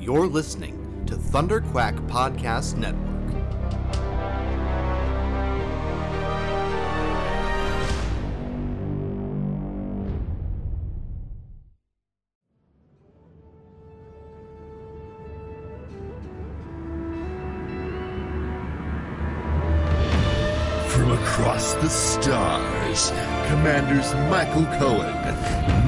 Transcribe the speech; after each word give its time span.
You're 0.00 0.26
listening 0.26 1.04
to 1.08 1.14
Thunder 1.14 1.60
Quack 1.60 1.94
Podcast 2.06 2.78
Network. 2.78 3.06
From 20.88 21.12
across 21.12 21.74
the 21.74 21.90
stars, 21.90 23.10
Commanders 23.50 24.14
Michael 24.30 24.64
Cohen, 24.78 25.12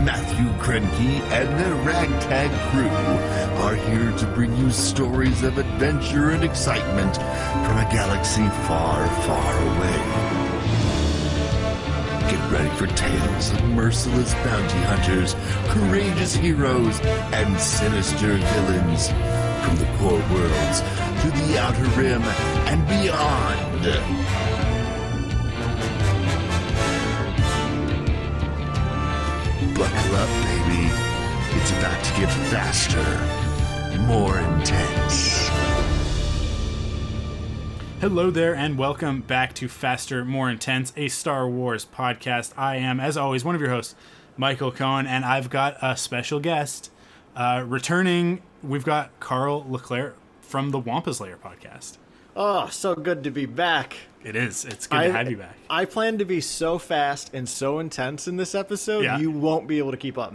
Matthew 0.04 0.48
Krenke, 0.58 1.20
and 1.30 1.48
their 1.60 1.74
ragtag 1.86 2.50
crew 2.70 2.88
are 3.62 3.76
here 3.76 4.10
to 4.18 4.26
bring 4.34 4.54
you 4.56 4.72
stories 4.72 5.44
of 5.44 5.56
adventure 5.58 6.30
and 6.30 6.42
excitement 6.42 7.14
from 7.16 7.78
a 7.78 7.88
galaxy 7.92 8.48
far, 8.66 9.06
far 9.22 9.56
away. 9.62 9.98
Get 12.28 12.50
ready 12.50 12.68
for 12.76 12.88
tales 12.96 13.52
of 13.52 13.62
merciless 13.68 14.34
bounty 14.34 14.78
hunters, 14.78 15.36
courageous 15.68 16.34
heroes, 16.34 16.98
and 17.32 17.60
sinister 17.60 18.38
villains 18.38 19.06
from 19.62 19.76
the 19.76 19.86
core 19.98 20.18
worlds 20.34 20.80
to 21.22 21.30
the 21.30 21.60
outer 21.60 21.84
rim 21.96 22.22
and 22.66 22.84
beyond. 22.88 24.51
Buckle 29.82 30.14
up, 30.14 30.28
baby. 30.44 30.90
It's 31.58 31.72
about 31.72 32.04
to 32.04 32.20
get 32.20 32.28
faster, 32.52 33.98
more 34.06 34.38
intense. 34.38 35.48
Hello 38.00 38.30
there, 38.30 38.54
and 38.54 38.78
welcome 38.78 39.22
back 39.22 39.54
to 39.54 39.66
Faster, 39.66 40.24
More 40.24 40.48
Intense, 40.48 40.92
a 40.96 41.08
Star 41.08 41.48
Wars 41.48 41.84
podcast. 41.84 42.56
I 42.56 42.76
am, 42.76 43.00
as 43.00 43.16
always, 43.16 43.44
one 43.44 43.56
of 43.56 43.60
your 43.60 43.70
hosts, 43.70 43.96
Michael 44.36 44.70
Cohen, 44.70 45.08
and 45.08 45.24
I've 45.24 45.50
got 45.50 45.76
a 45.82 45.96
special 45.96 46.38
guest 46.38 46.92
uh, 47.34 47.64
returning. 47.66 48.40
We've 48.62 48.84
got 48.84 49.10
Carl 49.18 49.66
Leclerc 49.68 50.16
from 50.42 50.70
the 50.70 50.78
Wampus 50.78 51.20
Layer 51.20 51.36
podcast. 51.36 51.98
Oh, 52.34 52.68
so 52.68 52.94
good 52.94 53.24
to 53.24 53.30
be 53.30 53.46
back. 53.46 53.96
It 54.24 54.36
is. 54.36 54.64
It's 54.64 54.86
good 54.86 55.02
to 55.02 55.12
have 55.12 55.30
you 55.30 55.36
back. 55.36 55.56
I 55.68 55.84
plan 55.84 56.18
to 56.18 56.24
be 56.24 56.40
so 56.40 56.78
fast 56.78 57.34
and 57.34 57.48
so 57.48 57.78
intense 57.78 58.28
in 58.28 58.36
this 58.36 58.54
episode, 58.54 59.02
Yeah. 59.04 59.18
you 59.18 59.30
won't 59.30 59.66
be 59.66 59.78
able 59.78 59.90
to 59.90 59.96
keep 59.96 60.16
up. 60.16 60.32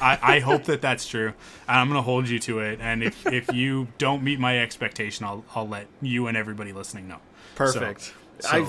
I, 0.00 0.18
I 0.22 0.38
hope 0.40 0.64
that 0.64 0.80
that's 0.82 1.08
true. 1.08 1.28
And 1.66 1.78
I'm 1.78 1.88
going 1.88 1.96
to 1.98 2.02
hold 2.02 2.28
you 2.28 2.38
to 2.40 2.60
it. 2.60 2.80
And 2.80 3.02
if, 3.02 3.26
if 3.26 3.52
you 3.52 3.88
don't 3.98 4.22
meet 4.22 4.38
my 4.38 4.58
expectation, 4.60 5.24
I'll, 5.24 5.44
I'll 5.54 5.66
let 5.68 5.86
you 6.02 6.26
and 6.26 6.36
everybody 6.36 6.72
listening 6.72 7.08
know. 7.08 7.18
Perfect. 7.54 8.02
So- 8.02 8.14
I 8.44 8.64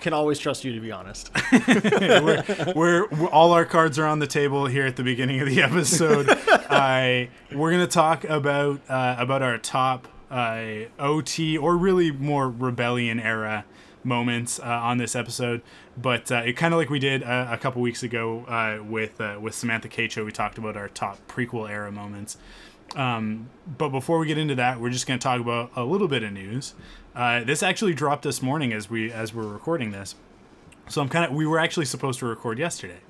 can 0.00 0.12
always 0.12 0.38
trust 0.38 0.64
you 0.64 0.74
to 0.74 0.80
be 0.80 0.92
honest. 0.92 1.30
we're, 1.70 2.44
we're, 2.76 3.06
we're- 3.08 3.26
all 3.32 3.52
our 3.52 3.64
cards 3.64 3.98
are 3.98 4.04
on 4.04 4.18
the 4.18 4.26
table 4.26 4.66
here 4.66 4.84
at 4.84 4.96
the 4.96 5.02
beginning 5.02 5.40
of 5.40 5.48
the 5.48 5.62
episode. 5.62 6.26
I 6.28 7.30
we're 7.50 7.70
gonna 7.70 7.86
talk 7.86 8.24
about 8.24 8.82
uh, 8.86 9.16
about 9.18 9.40
our 9.40 9.56
top 9.56 10.08
uh, 10.30 10.86
OT 10.98 11.56
or 11.56 11.76
really 11.76 12.10
more 12.10 12.48
rebellion 12.48 13.20
era 13.20 13.64
moments 14.04 14.58
uh, 14.60 14.64
on 14.64 14.98
this 14.98 15.16
episode. 15.16 15.62
But 15.96 16.30
uh, 16.30 16.42
it 16.44 16.54
kind 16.54 16.74
of 16.74 16.78
like 16.78 16.90
we 16.90 16.98
did 16.98 17.22
uh, 17.22 17.48
a 17.50 17.56
couple 17.56 17.82
weeks 17.82 18.02
ago 18.02 18.44
uh, 18.46 18.82
with 18.84 19.20
uh, 19.20 19.38
with 19.40 19.54
Samantha 19.54 19.88
Cacho, 19.88 20.24
we 20.24 20.32
talked 20.32 20.58
about 20.58 20.76
our 20.76 20.88
top 20.88 21.18
prequel 21.28 21.68
era 21.68 21.90
moments. 21.90 22.36
Um, 22.94 23.48
but 23.66 23.88
before 23.88 24.18
we 24.18 24.26
get 24.26 24.38
into 24.38 24.54
that, 24.56 24.80
we're 24.80 24.90
just 24.90 25.06
going 25.06 25.18
to 25.18 25.22
talk 25.22 25.40
about 25.40 25.70
a 25.74 25.84
little 25.84 26.06
bit 26.06 26.22
of 26.22 26.32
news. 26.32 26.74
Uh, 27.14 27.42
this 27.42 27.62
actually 27.62 27.94
dropped 27.94 28.22
this 28.22 28.42
morning 28.42 28.72
as 28.72 28.90
we 28.90 29.10
as 29.10 29.34
we're 29.34 29.46
recording 29.46 29.90
this. 29.90 30.14
So 30.88 31.00
I'm 31.00 31.08
kind 31.08 31.24
of 31.24 31.32
we 31.32 31.46
were 31.46 31.58
actually 31.58 31.86
supposed 31.86 32.18
to 32.18 32.26
record 32.26 32.58
yesterday, 32.58 33.00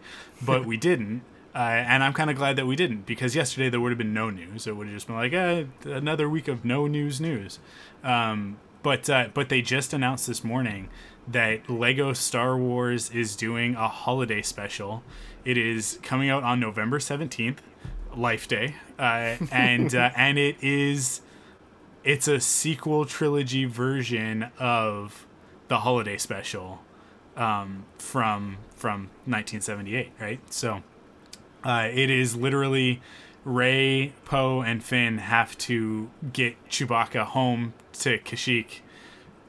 but 0.41 0.65
we 0.65 0.77
didn't. 0.77 1.23
Uh, 1.55 1.59
and 1.59 2.03
I'm 2.03 2.13
kind 2.13 2.31
of 2.31 2.37
glad 2.37 2.57
that 2.57 2.67
we 2.67 2.75
didn't 2.75 3.07
because 3.07 3.37
yesterday 3.37 3.69
there 3.69 3.81
would 3.81 3.93
have 3.93 3.99
been 3.99 4.13
no 4.13 4.29
news. 4.29 4.67
It 4.67 4.77
would 4.77 4.89
have 4.89 4.97
just 4.97 5.07
been 5.07 5.17
like 5.17 5.33
eh, 5.33 5.65
another 5.85 6.29
week 6.29 6.49
of 6.49 6.65
no 6.65 6.89
news 6.89 7.21
news. 7.21 7.61
Um, 8.03 8.59
but 8.83 9.09
uh, 9.09 9.29
but 9.33 9.49
they 9.49 9.63
just 9.63 9.93
announced 9.93 10.27
this 10.27 10.43
morning 10.43 10.89
that 11.29 11.71
Lego 11.71 12.13
Star 12.13 12.57
Wars 12.57 13.11
is 13.11 13.37
doing 13.37 13.77
a 13.77 13.89
holiday 13.89 14.43
special. 14.43 15.03
It 15.45 15.57
is 15.57 15.99
coming 16.03 16.29
out 16.29 16.43
on 16.43 16.61
November 16.61 16.99
17th, 16.99 17.59
Life 18.15 18.49
Day, 18.49 18.77
uh, 18.99 19.37
and 19.53 19.95
uh, 19.95 20.11
and 20.17 20.39
it 20.39 20.57
is 20.61 21.21
it's 22.03 22.29
a 22.29 22.41
sequel 22.41 23.05
trilogy 23.05 23.65
version 23.65 24.51
of 24.59 25.27
the 25.69 25.79
holiday 25.79 26.19
special 26.19 26.83
um, 27.37 27.87
from 27.97 28.59
from 28.77 29.09
1978, 29.25 30.13
right? 30.21 30.53
So 30.53 30.83
uh, 31.65 31.89
it 31.93 32.11
is 32.11 32.37
literally 32.37 33.01
Rey, 33.45 34.13
Poe, 34.25 34.63
and 34.63 34.83
Finn 34.83 35.19
have 35.19 35.57
to 35.59 36.11
get 36.33 36.57
Chewbacca 36.69 37.25
home 37.27 37.75
to 37.95 38.19
Kashyyyk 38.19 38.81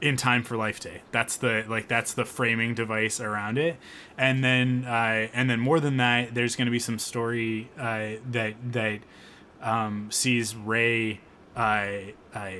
in 0.00 0.16
time 0.16 0.42
for 0.42 0.56
Life 0.56 0.80
Day. 0.80 1.02
That's 1.10 1.36
the 1.36 1.64
like 1.68 1.88
that's 1.88 2.12
the 2.14 2.24
framing 2.24 2.74
device 2.74 3.20
around 3.20 3.58
it, 3.58 3.76
and 4.18 4.44
then 4.44 4.84
uh, 4.84 5.28
and 5.32 5.48
then 5.48 5.60
more 5.60 5.80
than 5.80 5.96
that, 5.96 6.34
there's 6.34 6.56
going 6.56 6.66
to 6.66 6.72
be 6.72 6.78
some 6.78 6.98
story 6.98 7.70
uh, 7.78 8.20
that 8.30 8.54
that 8.72 9.00
um, 9.62 10.10
sees 10.10 10.54
Rey 10.54 11.20
uh, 11.56 11.88
uh, 12.34 12.50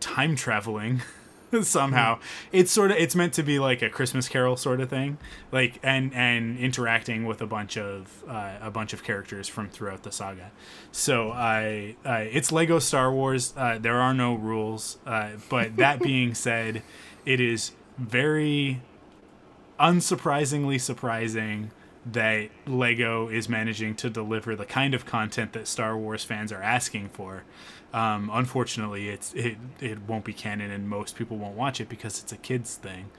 time 0.00 0.36
traveling 0.36 1.02
somehow. 1.62 2.18
It's 2.52 2.70
sort 2.70 2.90
of 2.90 2.96
it's 2.98 3.14
meant 3.14 3.32
to 3.34 3.42
be 3.42 3.58
like 3.58 3.82
a 3.82 3.90
Christmas 3.90 4.28
Carol 4.28 4.56
sort 4.56 4.80
of 4.80 4.90
thing, 4.90 5.18
like 5.52 5.78
and 5.82 6.14
and 6.14 6.58
interacting 6.58 7.24
with 7.24 7.40
a 7.40 7.46
bunch 7.46 7.76
of 7.76 8.24
uh, 8.28 8.54
a 8.60 8.70
bunch 8.70 8.92
of 8.92 9.02
characters 9.02 9.48
from 9.48 9.68
throughout 9.68 10.02
the 10.02 10.12
saga. 10.12 10.50
So 10.92 11.30
I 11.32 11.96
uh, 12.04 12.24
it's 12.30 12.52
Lego 12.52 12.78
Star 12.78 13.12
Wars. 13.12 13.54
Uh, 13.56 13.78
there 13.78 14.00
are 14.00 14.14
no 14.14 14.34
rules, 14.34 14.98
uh, 15.06 15.30
but 15.48 15.76
that 15.76 16.00
being 16.02 16.34
said, 16.34 16.82
it 17.24 17.40
is 17.40 17.72
very 17.96 18.80
unsurprisingly 19.78 20.80
surprising 20.80 21.70
that 22.12 22.48
Lego 22.66 23.28
is 23.28 23.48
managing 23.48 23.94
to 23.96 24.08
deliver 24.08 24.56
the 24.56 24.64
kind 24.64 24.94
of 24.94 25.04
content 25.04 25.52
that 25.52 25.68
Star 25.68 25.96
Wars 25.96 26.24
fans 26.24 26.52
are 26.52 26.62
asking 26.62 27.10
for. 27.10 27.44
Um, 27.92 28.30
unfortunately, 28.32 29.08
it's 29.08 29.32
it 29.34 29.56
it 29.80 30.02
won't 30.02 30.24
be 30.24 30.32
canon, 30.32 30.70
and 30.70 30.88
most 30.88 31.16
people 31.16 31.36
won't 31.36 31.56
watch 31.56 31.80
it 31.80 31.88
because 31.88 32.22
it's 32.22 32.32
a 32.32 32.36
kids 32.36 32.74
thing. 32.74 33.10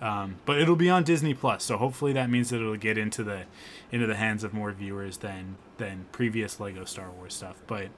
Um, 0.00 0.36
but 0.44 0.60
it'll 0.60 0.76
be 0.76 0.90
on 0.90 1.02
Disney 1.02 1.34
Plus, 1.34 1.64
so 1.64 1.76
hopefully 1.76 2.12
that 2.12 2.30
means 2.30 2.50
that 2.50 2.56
it'll 2.56 2.76
get 2.76 2.98
into 2.98 3.24
the 3.24 3.44
into 3.90 4.06
the 4.06 4.16
hands 4.16 4.44
of 4.44 4.52
more 4.52 4.70
viewers 4.72 5.18
than 5.18 5.56
than 5.78 6.06
previous 6.12 6.60
Lego 6.60 6.84
Star 6.84 7.10
Wars 7.10 7.34
stuff. 7.34 7.56
But 7.66 7.88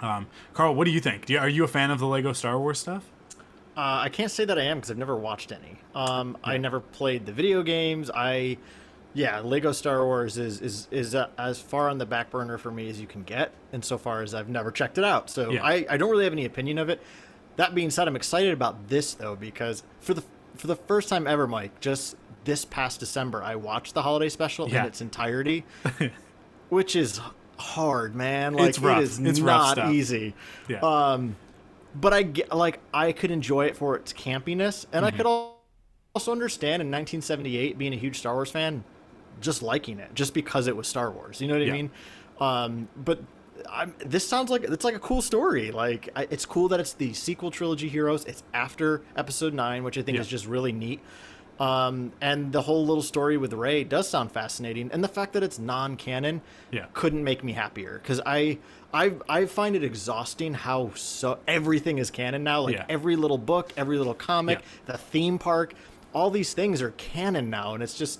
um, 0.00 0.26
Carl, 0.54 0.74
what 0.74 0.86
do 0.86 0.90
you 0.90 1.00
think? 1.00 1.26
Do 1.26 1.34
you, 1.34 1.38
are 1.38 1.48
you 1.48 1.64
a 1.64 1.68
fan 1.68 1.90
of 1.90 1.98
the 1.98 2.06
Lego 2.06 2.32
Star 2.32 2.58
Wars 2.58 2.78
stuff? 2.78 3.04
Uh, 3.76 4.02
I 4.04 4.08
can't 4.08 4.30
say 4.30 4.44
that 4.44 4.58
I 4.58 4.62
am 4.62 4.78
because 4.78 4.90
I've 4.90 4.98
never 4.98 5.16
watched 5.16 5.50
any. 5.50 5.78
Um, 5.94 6.36
I 6.44 6.58
never 6.58 6.78
played 6.80 7.26
the 7.26 7.32
video 7.32 7.62
games. 7.62 8.08
I, 8.08 8.56
yeah, 9.14 9.40
Lego 9.40 9.72
Star 9.72 10.04
Wars 10.04 10.36
is 10.38 10.60
is 10.60 10.88
is 10.90 11.14
uh, 11.14 11.28
as 11.38 11.60
far 11.60 11.88
on 11.88 11.98
the 11.98 12.06
back 12.06 12.30
burner 12.30 12.58
for 12.58 12.70
me 12.70 12.88
as 12.90 13.00
you 13.00 13.06
can 13.06 13.22
get, 13.22 13.52
insofar 13.72 14.22
as 14.22 14.34
I've 14.34 14.48
never 14.48 14.70
checked 14.70 14.98
it 14.98 15.04
out. 15.04 15.30
So 15.30 15.50
Yeah. 15.52 15.64
I, 15.64 15.86
I 15.88 15.96
don't 15.96 16.10
really 16.10 16.24
have 16.24 16.32
any 16.32 16.44
opinion 16.44 16.78
of 16.78 16.88
it. 16.88 17.00
That 17.56 17.74
being 17.74 17.90
said, 17.90 18.08
I'm 18.08 18.16
excited 18.16 18.52
about 18.52 18.88
this 18.88 19.14
though 19.14 19.36
because 19.36 19.82
for 20.00 20.14
the 20.14 20.24
for 20.56 20.66
the 20.66 20.76
first 20.76 21.08
time 21.08 21.26
ever, 21.26 21.46
Mike, 21.46 21.80
just 21.80 22.16
this 22.44 22.64
past 22.64 23.00
December, 23.00 23.42
I 23.42 23.54
watched 23.56 23.94
the 23.94 24.02
holiday 24.02 24.28
special 24.28 24.68
Yeah. 24.68 24.80
in 24.82 24.86
its 24.86 25.00
entirety, 25.00 25.64
which 26.68 26.96
is 26.96 27.20
hard, 27.56 28.14
man. 28.14 28.54
Like 28.54 28.70
It's 28.70 28.78
rough. 28.78 28.98
it 28.98 29.02
is 29.04 29.18
It's 29.20 29.38
not 29.38 29.92
easy. 29.92 30.34
Yeah. 30.68 30.80
Um, 30.80 31.36
but 31.94 32.12
I 32.12 32.22
get 32.22 32.54
like 32.54 32.80
I 32.92 33.12
could 33.12 33.30
enjoy 33.30 33.66
it 33.66 33.76
for 33.76 33.94
its 33.96 34.12
campiness, 34.12 34.86
and 34.92 35.04
I 35.04 35.08
Mm-hmm. 35.10 35.16
could 35.18 35.26
also 36.14 36.32
understand 36.32 36.80
in 36.82 36.88
1978 36.88 37.78
being 37.78 37.92
a 37.92 37.96
huge 37.96 38.18
Star 38.18 38.34
Wars 38.34 38.50
fan, 38.50 38.84
just 39.40 39.62
liking 39.62 39.98
it 39.98 40.14
just 40.14 40.34
because 40.34 40.66
it 40.66 40.76
was 40.76 40.86
Star 40.88 41.10
Wars. 41.10 41.40
You 41.40 41.48
know 41.48 41.54
what 41.54 41.62
I 41.62 41.66
Yeah. 41.66 41.72
mean? 41.72 41.90
Um, 42.40 42.88
but 42.96 43.20
I'm, 43.70 43.94
this 44.04 44.26
sounds 44.26 44.50
like 44.50 44.64
it's 44.64 44.84
like 44.84 44.94
a 44.96 44.98
cool 45.00 45.22
story. 45.22 45.70
Like 45.70 46.08
I, 46.16 46.26
it's 46.30 46.44
cool 46.46 46.68
that 46.68 46.80
it's 46.80 46.92
the 46.92 47.12
sequel 47.14 47.50
trilogy 47.50 47.88
heroes. 47.88 48.24
It's 48.24 48.42
after 48.52 49.02
Episode 49.16 49.54
Nine, 49.54 49.84
which 49.84 49.96
I 49.96 50.02
think 50.02 50.16
Yeah. 50.16 50.22
is 50.22 50.28
just 50.28 50.46
really 50.46 50.72
neat. 50.72 51.00
Um, 51.60 52.10
and 52.20 52.52
the 52.52 52.62
whole 52.62 52.84
little 52.84 53.02
story 53.02 53.36
with 53.36 53.52
Rey 53.52 53.84
does 53.84 54.08
sound 54.08 54.32
fascinating, 54.32 54.90
and 54.92 55.04
the 55.04 55.08
fact 55.08 55.34
that 55.34 55.44
it's 55.44 55.56
non-canon 55.60 56.40
Yeah. 56.72 56.86
couldn't 56.94 57.22
make 57.22 57.44
me 57.44 57.52
happier 57.52 58.00
because 58.02 58.20
I, 58.26 58.58
I, 58.92 59.12
I 59.28 59.46
find 59.46 59.76
it 59.76 59.84
exhausting 59.84 60.54
how 60.54 60.90
so 60.96 61.38
everything 61.46 61.98
is 61.98 62.10
canon 62.10 62.42
now. 62.42 62.62
Like 62.62 62.74
Yeah. 62.74 62.86
every 62.88 63.14
little 63.14 63.38
book, 63.38 63.72
every 63.76 63.98
little 63.98 64.14
comic, 64.14 64.62
the 64.86 64.98
theme 64.98 65.38
park, 65.38 65.74
all 66.12 66.28
these 66.28 66.54
things 66.54 66.82
are 66.82 66.90
canon 66.90 67.50
now, 67.50 67.74
and 67.74 67.84
it's 67.84 67.96
just 67.96 68.18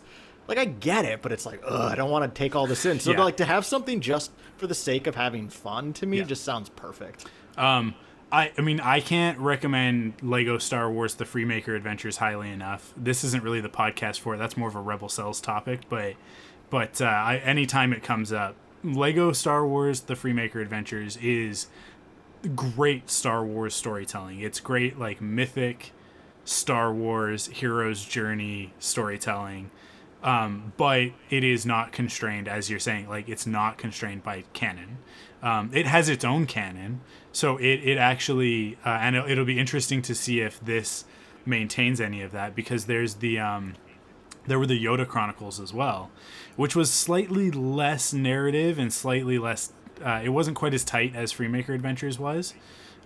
like 0.48 0.58
I 0.58 0.64
get 0.66 1.04
it, 1.04 1.22
but 1.22 1.32
it's 1.32 1.46
like, 1.46 1.62
ugh, 1.66 1.92
I 1.92 1.94
don't 1.94 2.10
want 2.10 2.32
to 2.32 2.38
take 2.38 2.54
all 2.54 2.66
this 2.66 2.84
in. 2.86 3.00
So 3.00 3.12
Yeah. 3.12 3.22
like 3.22 3.36
to 3.38 3.44
have 3.44 3.64
something 3.64 4.00
just 4.00 4.30
for 4.56 4.66
the 4.66 4.74
sake 4.74 5.06
of 5.06 5.14
having 5.14 5.48
fun 5.48 5.92
to 5.94 6.06
me 6.06 6.18
Yeah. 6.18 6.24
just 6.24 6.44
sounds 6.44 6.68
perfect. 6.70 7.24
Um, 7.56 7.94
I, 8.32 8.50
I 8.58 8.62
mean, 8.62 8.80
I 8.80 9.00
can't 9.00 9.38
recommend 9.38 10.14
Lego 10.22 10.58
Star 10.58 10.90
Wars: 10.90 11.14
The 11.14 11.24
Freemaker 11.24 11.76
Adventures 11.76 12.16
highly 12.16 12.50
enough. 12.50 12.92
This 12.96 13.22
isn't 13.24 13.42
really 13.44 13.60
the 13.60 13.68
podcast 13.68 14.20
for 14.20 14.34
it. 14.34 14.38
That's 14.38 14.56
more 14.56 14.68
of 14.68 14.74
a 14.74 14.80
Rebel 14.80 15.08
Cells 15.08 15.40
topic, 15.40 15.82
but 15.88 16.14
but 16.70 17.00
uh, 17.00 17.04
I, 17.04 17.36
anytime 17.44 17.92
it 17.92 18.02
comes 18.02 18.32
up, 18.32 18.56
Lego 18.82 19.30
Star 19.32 19.64
Wars: 19.66 20.00
The 20.00 20.14
Freemaker 20.14 20.60
Adventures 20.60 21.16
is 21.18 21.68
great 22.56 23.08
Star 23.08 23.44
Wars 23.44 23.74
storytelling. 23.74 24.40
It's 24.40 24.58
great, 24.60 24.98
like 24.98 25.20
mythic 25.20 25.92
Star 26.44 26.92
Wars 26.92 27.46
hero's 27.52 28.04
journey 28.04 28.72
storytelling. 28.80 29.70
Um, 30.24 30.72
but 30.78 31.10
it 31.28 31.44
is 31.44 31.66
not 31.66 31.92
constrained, 31.92 32.48
as 32.48 32.70
you're 32.70 32.80
saying, 32.80 33.10
like 33.10 33.28
it's 33.28 33.46
not 33.46 33.76
constrained 33.76 34.24
by 34.24 34.44
canon. 34.54 34.98
Um, 35.42 35.70
it 35.74 35.86
has 35.86 36.08
its 36.08 36.24
own 36.24 36.46
canon, 36.46 37.02
so 37.30 37.58
it 37.58 37.80
it 37.84 37.98
actually, 37.98 38.78
uh, 38.86 38.88
and 38.88 39.16
it'll, 39.16 39.30
it'll 39.30 39.44
be 39.44 39.58
interesting 39.58 40.00
to 40.00 40.14
see 40.14 40.40
if 40.40 40.58
this 40.58 41.04
maintains 41.44 42.00
any 42.00 42.22
of 42.22 42.32
that 42.32 42.54
because 42.54 42.86
there's 42.86 43.16
the 43.16 43.38
um, 43.38 43.74
there 44.46 44.58
were 44.58 44.66
the 44.66 44.82
Yoda 44.82 45.06
Chronicles 45.06 45.60
as 45.60 45.74
well, 45.74 46.10
which 46.56 46.74
was 46.74 46.90
slightly 46.90 47.50
less 47.50 48.14
narrative 48.14 48.78
and 48.78 48.90
slightly 48.90 49.38
less. 49.38 49.72
Uh, 50.02 50.22
it 50.24 50.30
wasn't 50.30 50.56
quite 50.56 50.72
as 50.72 50.84
tight 50.84 51.14
as 51.14 51.34
Freemaker 51.34 51.74
Adventures 51.74 52.18
was, 52.18 52.54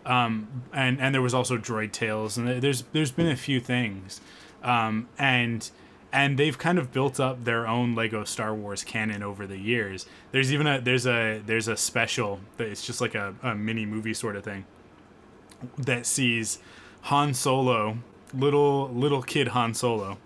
um, 0.07 0.63
and 0.73 1.01
and 1.01 1.13
there 1.13 1.23
was 1.23 1.35
also 1.35 1.59
Droid 1.59 1.91
Tales, 1.91 2.39
and 2.39 2.63
there's 2.63 2.83
there's 2.93 3.11
been 3.11 3.27
a 3.27 3.37
few 3.37 3.59
things, 3.59 4.21
um, 4.63 5.09
and 5.19 5.69
and 6.13 6.39
they've 6.39 6.57
kind 6.57 6.79
of 6.79 6.93
built 6.93 7.21
up 7.21 7.45
their 7.45 7.67
own 7.67 7.95
Lego 7.95 8.25
Star 8.25 8.55
Wars 8.55 8.83
canon 8.83 9.23
over 9.23 9.47
the 9.47 9.59
years. 9.59 10.07
There's 10.33 10.53
even 10.53 10.67
a 10.67 10.81
there's 10.81 11.07
a 11.07 11.43
there's 11.45 11.69
a 11.69 11.77
special 11.77 12.41
that 12.57 12.69
it's 12.69 12.85
just 12.87 13.01
like 13.01 13.15
a, 13.15 13.35
a 13.43 13.55
mini 13.55 13.85
movie 13.85 14.15
sort 14.15 14.37
of 14.37 14.45
thing 14.45 14.65
that 15.77 16.07
sees 16.07 16.59
Han 17.03 17.35
Solo, 17.35 17.99
little 18.33 18.89
little 18.89 19.23
kid 19.23 19.49
Han 19.49 19.75
Solo, 19.75 20.19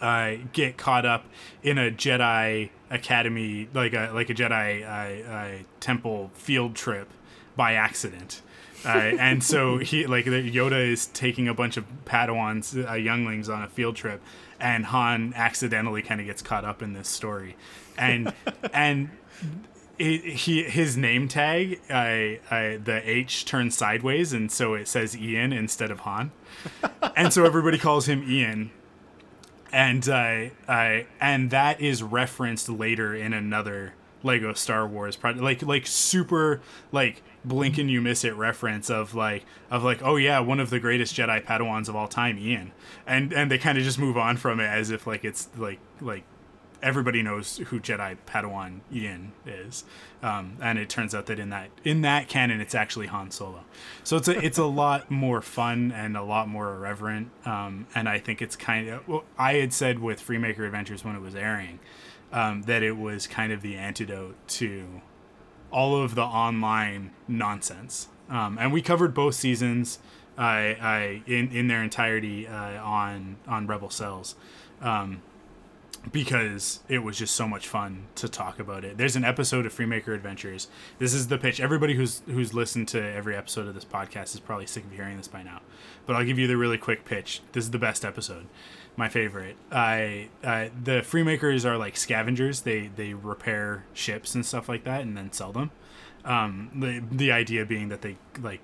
uh, 0.00 0.34
get 0.52 0.76
caught 0.76 1.04
up 1.04 1.26
in 1.62 1.78
a 1.78 1.90
Jedi 1.90 2.70
Academy, 2.90 3.68
like 3.74 3.92
a 3.92 4.10
like 4.14 4.30
a 4.30 4.34
Jedi 4.34 4.82
uh, 4.82 5.30
uh, 5.30 5.62
temple 5.80 6.30
field 6.34 6.74
trip 6.74 7.08
by 7.56 7.74
accident. 7.74 8.40
Uh, 8.84 8.88
and 9.18 9.42
so 9.42 9.78
he 9.78 10.06
like 10.06 10.24
Yoda 10.24 10.86
is 10.86 11.06
taking 11.06 11.48
a 11.48 11.54
bunch 11.54 11.76
of 11.76 11.84
Padawans, 12.04 12.88
uh, 12.88 12.94
younglings, 12.94 13.48
on 13.48 13.62
a 13.62 13.68
field 13.68 13.96
trip, 13.96 14.20
and 14.60 14.86
Han 14.86 15.32
accidentally 15.34 16.02
kind 16.02 16.20
of 16.20 16.26
gets 16.26 16.42
caught 16.42 16.64
up 16.64 16.82
in 16.82 16.92
this 16.92 17.08
story, 17.08 17.56
and 17.96 18.32
and 18.72 19.10
it, 19.98 20.24
he 20.24 20.62
his 20.62 20.96
name 20.96 21.28
tag, 21.28 21.80
I 21.90 22.40
I 22.50 22.78
the 22.82 23.00
H 23.04 23.44
turns 23.44 23.76
sideways, 23.76 24.32
and 24.32 24.50
so 24.50 24.74
it 24.74 24.86
says 24.86 25.16
Ian 25.16 25.52
instead 25.52 25.90
of 25.90 26.00
Han, 26.00 26.30
and 27.16 27.32
so 27.32 27.44
everybody 27.44 27.78
calls 27.78 28.06
him 28.08 28.24
Ian. 28.28 28.70
And 29.70 30.08
uh, 30.08 30.46
I 30.66 31.06
and 31.20 31.50
that 31.50 31.80
is 31.80 32.02
referenced 32.02 32.70
later 32.70 33.14
in 33.14 33.34
another 33.34 33.92
Lego 34.22 34.52
Star 34.52 34.86
Wars 34.86 35.16
project, 35.16 35.42
like 35.42 35.62
like 35.62 35.86
super 35.86 36.60
like 36.92 37.22
blink 37.44 37.78
and 37.78 37.90
you 37.90 38.00
miss 38.00 38.24
it 38.24 38.34
reference 38.34 38.90
of 38.90 39.14
like 39.14 39.44
of 39.70 39.84
like 39.84 40.02
oh 40.02 40.16
yeah 40.16 40.40
one 40.40 40.60
of 40.60 40.70
the 40.70 40.80
greatest 40.80 41.14
Jedi 41.14 41.44
Padawans 41.44 41.88
of 41.88 41.96
all 41.96 42.08
time 42.08 42.38
Ian 42.38 42.72
and 43.06 43.32
and 43.32 43.50
they 43.50 43.58
kind 43.58 43.78
of 43.78 43.84
just 43.84 43.98
move 43.98 44.16
on 44.16 44.36
from 44.36 44.60
it 44.60 44.66
as 44.66 44.90
if 44.90 45.06
like 45.06 45.24
it's 45.24 45.48
like 45.56 45.78
like 46.00 46.24
everybody 46.82 47.22
knows 47.22 47.58
who 47.58 47.80
Jedi 47.80 48.16
Padawan 48.26 48.80
Ian 48.92 49.32
is, 49.46 49.84
um, 50.22 50.56
and 50.60 50.78
it 50.78 50.88
turns 50.88 51.14
out 51.14 51.26
that 51.26 51.38
in 51.38 51.50
that 51.50 51.70
in 51.84 52.02
that 52.02 52.28
canon, 52.28 52.60
it's 52.60 52.74
actually 52.74 53.06
Han 53.06 53.30
Solo. 53.30 53.64
So 54.04 54.16
it's 54.16 54.28
a 54.28 54.44
it's 54.44 54.58
a 54.58 54.64
lot 54.84 55.10
more 55.10 55.40
fun 55.40 55.92
and 55.92 56.16
a 56.16 56.22
lot 56.22 56.48
more 56.48 56.74
irreverent, 56.74 57.30
um, 57.44 57.86
and 57.94 58.08
I 58.08 58.18
think 58.18 58.42
it's 58.42 58.56
kind 58.56 58.88
of. 58.88 59.08
Well, 59.08 59.24
I 59.38 59.54
had 59.54 59.72
said 59.72 59.98
with 59.98 60.24
Freemaker 60.24 60.64
Adventures 60.64 61.04
when 61.04 61.16
it 61.16 61.22
was 61.22 61.34
airing 61.34 61.78
um, 62.32 62.62
that 62.62 62.82
it 62.82 62.96
was 62.96 63.26
kind 63.26 63.52
of 63.52 63.62
the 63.62 63.76
antidote 63.76 64.36
to 64.48 65.00
all 65.70 66.02
of 66.02 66.14
the 66.14 66.22
online 66.22 67.12
nonsense, 67.26 68.08
um, 68.28 68.58
and 68.58 68.72
we 68.72 68.82
covered 68.82 69.14
both 69.14 69.34
seasons. 69.34 69.98
I, 70.36 70.76
I 70.80 71.22
in 71.26 71.50
in 71.50 71.68
their 71.68 71.82
entirety 71.82 72.46
uh, 72.46 72.82
on 72.82 73.36
on 73.46 73.66
Rebel 73.66 73.90
Cells. 73.90 74.36
Um, 74.80 75.22
because 76.12 76.80
it 76.88 77.00
was 77.00 77.18
just 77.18 77.34
so 77.34 77.46
much 77.48 77.68
fun 77.68 78.04
to 78.14 78.28
talk 78.28 78.58
about 78.58 78.84
it. 78.84 78.96
There's 78.96 79.16
an 79.16 79.24
episode 79.24 79.66
of 79.66 79.74
Freemaker 79.74 80.14
Adventures. 80.14 80.68
This 80.98 81.12
is 81.12 81.28
the 81.28 81.38
pitch. 81.38 81.60
Everybody 81.60 81.94
who's 81.94 82.22
who's 82.26 82.54
listened 82.54 82.88
to 82.88 83.02
every 83.02 83.36
episode 83.36 83.66
of 83.66 83.74
this 83.74 83.84
podcast 83.84 84.34
is 84.34 84.40
probably 84.40 84.66
sick 84.66 84.84
of 84.84 84.92
hearing 84.92 85.16
this 85.16 85.28
by 85.28 85.42
now. 85.42 85.60
But 86.06 86.16
I'll 86.16 86.24
give 86.24 86.38
you 86.38 86.46
the 86.46 86.56
really 86.56 86.78
quick 86.78 87.04
pitch. 87.04 87.42
This 87.52 87.64
is 87.64 87.70
the 87.70 87.78
best 87.78 88.04
episode. 88.04 88.46
My 88.98 89.08
favorite. 89.08 89.56
I 89.70 90.28
uh, 90.42 90.68
the 90.82 91.00
Freemakers 91.02 91.64
are 91.64 91.78
like 91.78 91.96
scavengers. 91.96 92.62
They 92.62 92.88
they 92.88 93.14
repair 93.14 93.84
ships 93.94 94.34
and 94.34 94.44
stuff 94.44 94.68
like 94.68 94.84
that 94.84 95.02
and 95.02 95.16
then 95.16 95.32
sell 95.32 95.52
them. 95.52 95.70
Um, 96.24 96.70
the 96.74 97.02
the 97.10 97.32
idea 97.32 97.64
being 97.64 97.88
that 97.88 98.02
they 98.02 98.16
like 98.40 98.60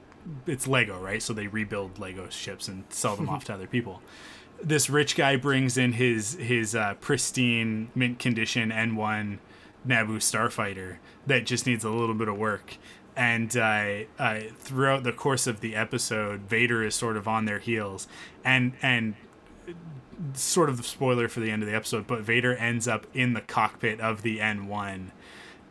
it's 0.47 0.67
Lego, 0.67 1.01
right? 1.01 1.23
So 1.23 1.33
they 1.33 1.47
rebuild 1.47 1.99
Lego 1.99 2.29
ships 2.29 2.67
and 2.67 2.85
sell 2.89 3.15
them 3.15 3.29
off 3.31 3.45
to 3.45 3.55
other 3.55 3.69
people 3.69 4.03
this 4.63 4.89
rich 4.89 5.17
guy 5.17 5.37
brings 5.37 5.77
in 5.77 5.93
his 5.93 6.35
his 6.35 6.75
uh, 6.75 6.95
pristine 7.01 7.91
mint 7.95 8.19
condition 8.19 8.71
N1 8.71 9.39
Naboo 9.87 10.17
starfighter 10.17 10.97
that 11.27 11.47
just 11.47 11.67
needs 11.67 11.85
a 11.85 11.91
little 11.91 12.15
bit 12.15 12.29
of 12.29 12.37
work. 12.37 12.77
And 13.17 13.57
uh, 13.57 14.05
uh, 14.19 14.41
throughout 14.59 15.05
the 15.05 15.13
course 15.13 15.47
of 15.47 15.61
the 15.61 15.77
episode, 15.77 16.43
Vader 16.43 16.83
is 16.83 16.97
sort 16.97 17.17
of 17.17 17.29
on 17.29 17.45
their 17.45 17.61
heels, 17.61 18.09
and 18.45 18.73
and 18.83 19.15
sort 20.34 20.69
of 20.69 20.76
the 20.76 20.82
spoiler 20.82 21.28
for 21.28 21.40
the 21.40 21.50
end 21.50 21.62
of 21.62 21.69
the 21.69 21.75
episode, 21.75 22.06
but 22.06 22.20
Vader 22.20 22.55
ends 22.55 22.88
up 22.88 23.06
in 23.14 23.32
the 23.32 23.40
cockpit 23.40 24.00
of 24.00 24.22
the 24.22 24.38
N1, 24.38 25.11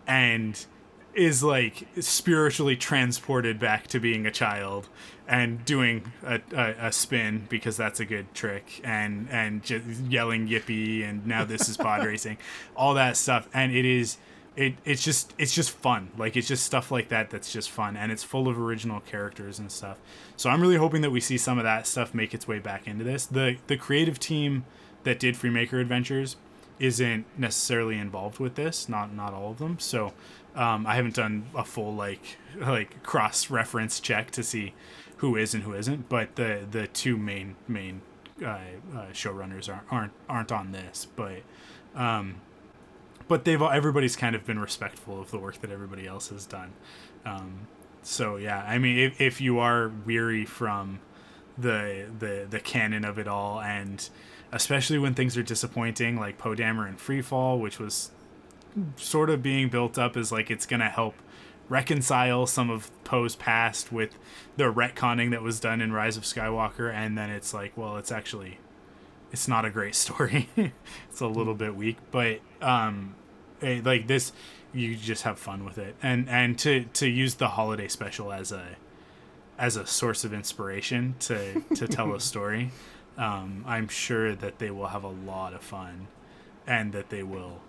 and 0.07 0.65
is 1.13 1.43
like 1.43 1.87
spiritually 1.99 2.75
transported 2.75 3.59
back 3.59 3.87
to 3.87 3.99
being 3.99 4.25
a 4.25 4.31
child 4.31 4.89
and 5.27 5.63
doing 5.63 6.11
a, 6.23 6.41
a, 6.55 6.87
a 6.87 6.91
spin 6.91 7.45
because 7.49 7.77
that's 7.77 7.99
a 7.99 8.05
good 8.05 8.33
trick 8.33 8.81
and 8.83 9.27
and 9.29 9.63
just 9.63 9.85
yelling 10.09 10.47
yippee 10.47 11.07
and 11.07 11.25
now 11.25 11.45
this 11.45 11.69
is 11.69 11.77
pod 11.77 12.03
racing 12.05 12.37
all 12.75 12.93
that 12.95 13.15
stuff. 13.15 13.47
And 13.53 13.71
it 13.75 13.85
is 13.85 14.17
it 14.55 14.75
it's 14.85 15.03
just 15.03 15.33
it's 15.38 15.53
just 15.53 15.71
fun. 15.71 16.11
Like 16.17 16.35
it's 16.38 16.47
just 16.47 16.65
stuff 16.65 16.91
like 16.91 17.09
that 17.09 17.29
that's 17.29 17.51
just 17.51 17.71
fun 17.71 17.97
and 17.97 18.11
it's 18.11 18.23
full 18.23 18.47
of 18.47 18.59
original 18.59 19.00
characters 19.00 19.60
and 19.60 19.72
stuff. 19.72 19.98
So 20.38 20.50
i'm 20.50 20.62
really 20.62 20.77
hoping 20.77 21.01
that 21.01 21.12
we 21.12 21.19
see 21.19 21.38
some 21.38 21.57
of 21.57 21.63
that 21.63 21.88
stuff 21.88 22.13
make 22.13 22.33
its 22.33 22.48
way 22.48 22.60
back 22.60 22.88
into 22.88 23.03
this. 23.03 23.25
The 23.25 23.57
the 23.67 23.77
creative 23.77 24.19
team 24.19 24.65
that 25.03 25.19
did 25.19 25.36
freemaker 25.36 25.81
adventures 25.81 26.36
isn't 26.79 27.25
necessarily 27.38 27.98
involved 27.98 28.39
with 28.39 28.55
this 28.55 28.88
not 28.88 29.13
not 29.13 29.33
all 29.33 29.51
of 29.51 29.57
them. 29.57 29.79
So 29.79 30.13
um, 30.55 30.86
i 30.86 30.95
haven't 30.95 31.15
done 31.15 31.48
a 31.55 31.63
full 31.63 31.95
like 31.95 32.38
like 32.57 33.01
cross 33.01 33.50
reference 33.50 34.00
check 34.00 34.29
to 34.31 34.43
see 34.43 34.74
who 35.17 35.36
is 35.36 35.55
and 35.55 35.63
who 35.63 35.74
isn't 35.74 36.10
but 36.10 36.36
the 36.36 36.65
the 36.69 36.86
two 36.88 37.17
main 37.17 37.55
main 37.67 38.01
uh, 38.41 38.45
uh, 38.45 39.05
showrunners 39.13 39.69
aren't, 39.69 39.91
aren't 39.91 40.13
aren't 40.29 40.51
on 40.51 40.72
this. 40.72 41.07
But 41.15 41.41
um 41.95 42.41
but 43.27 43.46
they've 43.46 43.62
everybody's 43.62 44.15
kind 44.15 44.36
of 44.36 44.46
been 44.46 44.60
respectful 44.60 45.20
of 45.20 45.32
the 45.32 45.38
work 45.38 45.62
that 45.62 45.72
everybody 45.72 46.08
else 46.08 46.30
has 46.30 46.46
done. 46.46 46.74
Um 47.25 47.68
so 48.03 48.36
yeah 48.36 48.63
i 48.68 48.77
mean 48.77 48.98
if, 48.98 49.20
if 49.20 49.42
you 49.42 49.60
are 49.60 49.92
weary 50.06 50.46
from 50.46 51.00
the 51.58 52.06
the 52.20 52.46
the 52.50 52.60
canon 52.60 53.06
of 53.06 53.18
it 53.18 53.27
all 53.27 53.62
and 53.62 54.10
especially 54.51 55.00
when 55.00 55.13
things 55.13 55.38
are 55.38 55.44
disappointing 55.44 56.20
like 56.20 56.38
Poe 56.38 56.56
Dameron 56.56 56.89
and 56.89 56.98
Freefall 56.98 57.60
which 57.60 57.80
was 57.80 58.12
sort 58.96 59.30
of 59.30 59.42
being 59.42 59.70
built 59.70 59.98
up 59.98 60.18
as 60.18 60.32
like 60.32 60.51
it's 60.51 60.65
gonna 60.65 60.89
help 60.89 61.15
reconcile 61.70 62.46
some 62.46 62.70
of 62.70 62.92
Poe's 63.03 63.36
past 63.36 63.92
with 63.92 64.18
the 64.58 64.65
retconning 64.65 65.32
that 65.32 65.42
was 65.42 65.60
done 65.60 65.80
in 65.80 65.94
Rise 65.94 66.18
of 66.18 66.24
Skywalker 66.24 66.92
and 66.94 67.18
then 67.18 67.30
it's 67.30 67.53
like 67.53 67.75
well 67.77 67.98
it's 67.98 68.12
actually 68.12 68.60
it's 69.33 69.47
not 69.47 69.65
a 69.65 69.69
great 69.69 69.95
story. 70.05 70.49
It's 70.55 71.19
a 71.19 71.27
little 71.27 71.55
bit 71.55 71.75
weak 71.75 71.97
but 72.11 72.39
um 72.61 73.15
eh, 73.61 73.81
like 73.83 74.07
this 74.07 74.31
you 74.73 74.95
just 74.95 75.23
have 75.23 75.37
fun 75.37 75.65
with 75.65 75.77
it. 75.77 75.95
And 76.01 76.29
and 76.29 76.57
to 76.59 76.85
to 76.85 77.07
use 77.09 77.35
the 77.35 77.49
holiday 77.49 77.89
special 77.89 78.31
as 78.31 78.51
a 78.51 78.77
as 79.57 79.75
a 79.75 79.85
source 79.85 80.23
of 80.23 80.33
inspiration 80.33 81.15
to 81.19 81.61
to 81.75 81.87
tell 81.87 82.13
a 82.13 82.19
story 82.31 82.71
um 83.15 83.63
i'm 83.67 83.87
sure 83.87 84.33
that 84.33 84.57
they 84.57 84.71
will 84.71 84.87
have 84.87 85.03
a 85.03 85.07
lot 85.09 85.53
of 85.53 85.61
fun 85.61 86.07
and 86.65 86.91
that 86.93 87.09
they 87.09 87.21
will 87.21 87.61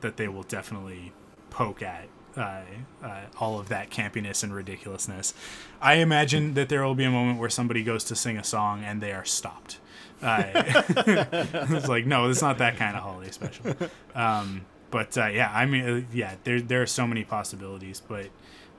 that 0.00 0.16
they 0.16 0.28
will 0.28 0.44
definitely 0.44 1.12
poke 1.50 1.82
at 1.82 2.06
uh, 2.36 2.60
uh, 3.02 3.22
all 3.40 3.58
of 3.58 3.68
that 3.68 3.88
campiness 3.90 4.44
and 4.44 4.54
ridiculousness. 4.54 5.32
I 5.80 5.94
imagine 5.94 6.52
that 6.52 6.68
there 6.68 6.84
will 6.84 6.94
be 6.94 7.04
a 7.04 7.10
moment 7.10 7.38
where 7.38 7.48
somebody 7.48 7.82
goes 7.82 8.04
to 8.04 8.14
sing 8.14 8.36
a 8.36 8.44
song 8.44 8.84
and 8.84 9.00
they 9.00 9.12
are 9.12 9.24
stopped 9.24 9.78
it's 10.22 11.88
like 11.88 12.06
no, 12.06 12.28
it's 12.28 12.42
not 12.42 12.58
that 12.58 12.76
kind 12.76 12.96
of 12.96 13.02
holiday 13.02 13.30
special. 13.30 13.74
Um, 14.14 14.64
but 14.90 15.16
uh, 15.18 15.26
yeah, 15.26 15.50
I 15.52 15.66
mean, 15.66 15.84
uh, 15.88 16.02
yeah, 16.12 16.36
there 16.44 16.60
there 16.60 16.82
are 16.82 16.86
so 16.86 17.06
many 17.06 17.24
possibilities, 17.24 18.00
but 18.06 18.28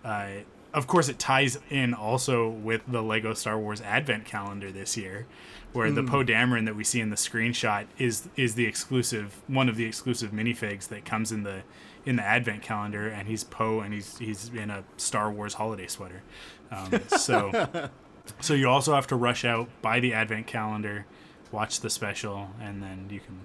uh, 0.03 0.27
of 0.73 0.87
course 0.87 1.09
it 1.09 1.19
ties 1.19 1.59
in 1.69 1.93
also 1.93 2.47
with 2.49 2.81
the 2.87 3.01
Lego 3.01 3.33
Star 3.33 3.59
Wars 3.59 3.81
Advent 3.81 4.25
calendar 4.25 4.71
this 4.71 4.97
year, 4.97 5.27
where 5.73 5.91
the 5.91 6.03
Poe 6.03 6.23
Dameron 6.23 6.65
that 6.65 6.75
we 6.75 6.83
see 6.83 6.99
in 7.01 7.09
the 7.09 7.15
screenshot 7.15 7.87
is 7.97 8.29
is 8.35 8.55
the 8.55 8.65
exclusive 8.65 9.41
one 9.47 9.69
of 9.69 9.75
the 9.75 9.85
exclusive 9.85 10.31
minifigs 10.31 10.87
that 10.87 11.05
comes 11.05 11.31
in 11.31 11.43
the 11.43 11.61
in 12.05 12.15
the 12.15 12.23
Advent 12.23 12.61
calendar, 12.63 13.07
and 13.07 13.27
he's 13.27 13.43
Poe 13.43 13.81
and 13.81 13.93
he's 13.93 14.17
he's 14.17 14.49
in 14.49 14.69
a 14.69 14.83
Star 14.95 15.31
Wars 15.31 15.55
holiday 15.55 15.87
sweater. 15.87 16.23
Um, 16.71 16.99
so 17.07 17.89
so 18.39 18.53
you 18.53 18.69
also 18.69 18.95
have 18.95 19.07
to 19.07 19.15
rush 19.15 19.45
out, 19.45 19.69
buy 19.81 19.99
the 19.99 20.13
Advent 20.13 20.47
calendar, 20.47 21.05
watch 21.51 21.79
the 21.79 21.89
special, 21.89 22.49
and 22.61 22.81
then 22.81 23.07
you 23.09 23.19
can 23.19 23.41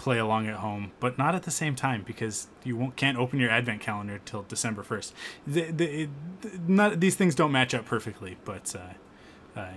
play 0.00 0.18
along 0.18 0.46
at 0.46 0.56
home, 0.56 0.92
but 0.98 1.18
not 1.18 1.34
at 1.34 1.42
the 1.42 1.50
same 1.50 1.76
time 1.76 2.02
because 2.06 2.46
you 2.64 2.74
won't 2.74 2.96
can't 2.96 3.18
open 3.18 3.38
your 3.38 3.50
Advent 3.50 3.82
calendar 3.82 4.18
till 4.24 4.42
December 4.44 4.82
first. 4.82 5.12
The, 5.46 5.70
the, 5.70 6.02
it, 6.02 6.10
not 6.66 7.00
these 7.00 7.16
things 7.16 7.34
don't 7.34 7.52
match 7.52 7.74
up 7.74 7.84
perfectly, 7.84 8.38
but 8.46 8.74
uh, 8.74 9.60
uh, 9.60 9.68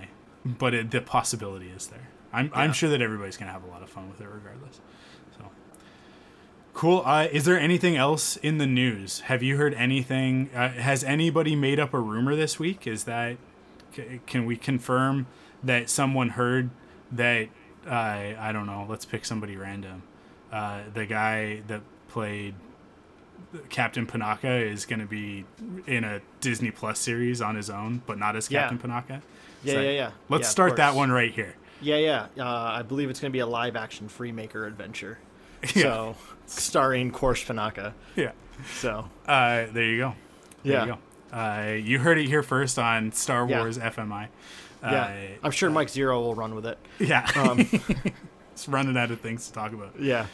but 0.46 0.74
it, 0.74 0.92
the 0.92 1.02
possibility 1.02 1.70
is 1.70 1.88
there. 1.88 2.08
I'm 2.32 2.50
I'm 2.54 2.72
sure 2.72 2.90
that 2.90 3.02
everybody's 3.02 3.36
gonna 3.36 3.52
have 3.52 3.66
a 3.66 3.68
lot 3.68 3.84
of 3.84 3.90
fun 3.90 4.10
with 4.10 4.22
it 4.22 4.28
regardless. 4.28 4.80
So 5.38 5.50
cool. 6.74 7.04
Uh, 7.06 7.28
is 7.30 7.44
there 7.44 7.60
anything 7.60 7.98
else 7.98 8.38
in 8.38 8.60
the 8.60 8.66
news? 8.66 9.22
Have 9.22 9.44
you 9.44 9.58
heard 9.58 9.74
anything? 9.74 10.50
Uh, 10.56 10.70
has 10.70 11.04
anybody 11.04 11.54
made 11.56 11.82
up 11.82 11.94
a 11.94 12.00
rumor 12.00 12.34
this 12.34 12.58
week? 12.58 12.88
Is 12.88 13.04
that 13.04 13.36
c- 13.94 14.22
can 14.26 14.46
we 14.46 14.56
confirm 14.56 15.28
that 15.62 15.90
someone 15.90 16.30
heard 16.30 16.70
that? 17.16 17.50
Uh, 17.86 18.34
I 18.40 18.52
don't 18.54 18.66
know. 18.66 18.86
Let's 18.90 19.06
pick 19.06 19.26
somebody 19.26 19.56
random. 19.58 20.04
Uh, 20.52 20.82
the 20.94 21.06
guy 21.06 21.62
that 21.68 21.82
played 22.08 22.56
Captain 23.70 24.06
Panaka 24.08 24.62
is 24.62 24.86
going 24.86 25.00
to 25.00 25.06
be 25.06 25.46
in 25.88 26.04
a 26.04 26.22
Disney 26.40 26.72
Plus 26.72 27.00
series 27.00 27.42
on 27.42 27.56
his 27.56 27.70
own, 27.70 28.02
but 28.06 28.18
not 28.18 28.36
as 28.36 28.50
Yeah. 28.50 28.68
Captain 28.70 28.80
Panaka. 28.90 29.22
Yeah, 29.64 29.74
So 29.74 29.82
yeah, 29.82 29.90
yeah. 29.92 30.12
Let's 30.30 30.44
Yeah, 30.48 30.50
start 30.50 30.76
that 30.78 30.96
one 30.96 31.12
right 31.12 31.32
here. 31.32 31.56
Yeah, 31.82 31.98
yeah. 31.98 32.28
Uh, 32.38 32.46
I 32.48 32.82
believe 32.82 33.10
it's 33.10 33.20
going 33.20 33.32
to 33.32 33.34
be 33.36 33.40
a 33.40 33.46
live 33.48 33.76
action 33.76 34.08
Freemaker 34.10 34.68
adventure. 34.68 35.20
Yeah. 35.76 35.84
So, 35.84 36.16
starring 36.46 37.12
Korsh 37.12 37.46
Panaka. 37.46 37.94
Yeah. 38.18 38.32
So, 38.80 39.10
Uh, 39.26 39.66
there 39.72 39.84
you 39.86 39.98
go. 39.98 40.16
There 40.64 40.74
Yeah. 40.74 40.86
you 40.86 40.92
go. 41.32 41.38
Uh, 41.38 41.72
you 41.74 42.00
heard 42.00 42.18
it 42.18 42.28
here 42.28 42.44
first 42.44 42.78
on 42.78 43.12
Star 43.14 43.48
Yeah. 43.50 43.60
Wars 43.60 43.78
FMI. 43.78 44.28
Uh, 44.84 44.90
yeah. 44.92 45.28
I'm 45.44 45.52
sure 45.52 45.70
Mike 45.70 45.88
Zeroh 45.88 46.22
will 46.22 46.36
run 46.36 46.54
with 46.56 46.66
it. 46.66 46.78
Yeah. 47.00 47.28
Um, 47.36 47.60
it's 48.52 48.68
running 48.68 48.98
out 48.98 49.12
of 49.12 49.22
things 49.22 49.48
to 49.48 49.54
talk 49.54 49.72
about. 49.74 50.00
yeah. 50.00 50.26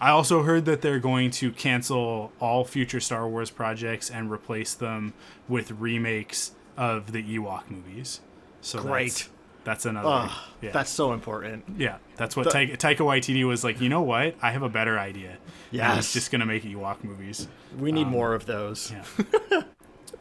I 0.00 0.10
also 0.10 0.42
heard 0.42 0.64
that 0.66 0.82
they're 0.82 0.98
going 1.00 1.30
to 1.32 1.50
cancel 1.50 2.30
all 2.40 2.64
future 2.64 3.00
Star 3.00 3.26
Wars 3.28 3.50
projects 3.50 4.10
and 4.10 4.30
replace 4.30 4.74
them 4.74 5.14
with 5.48 5.70
remakes 5.72 6.52
of 6.76 7.10
the 7.12 7.22
Ewok 7.22 7.70
movies. 7.70 8.20
So 8.60 8.80
Great. 8.82 9.06
That's, 9.12 9.28
that's 9.64 9.86
another. 9.86 10.30
Yeah. 10.60 10.70
That's 10.72 10.90
so 10.90 11.12
important. 11.12 11.64
yeah. 11.78 11.96
That's 12.16 12.36
what 12.36 12.44
the- 12.44 12.50
Taika, 12.50 12.76
Taika 12.76 12.98
Waititi 12.98 13.44
was 13.46 13.64
like. 13.64 13.80
You 13.80 13.88
know 13.88 14.02
what? 14.02 14.36
I 14.42 14.50
have 14.52 14.62
a 14.62 14.68
better 14.68 14.98
idea. 14.98 15.38
Yeah. 15.70 15.94
He's 15.96 16.12
just 16.12 16.30
gonna 16.30 16.46
make 16.46 16.62
Ewok 16.64 17.02
movies. 17.02 17.48
We 17.78 17.90
need 17.92 18.06
more 18.08 18.34
of 18.34 18.46
those. 18.46 18.92
Um, 18.92 19.26
Yeah. 19.50 19.62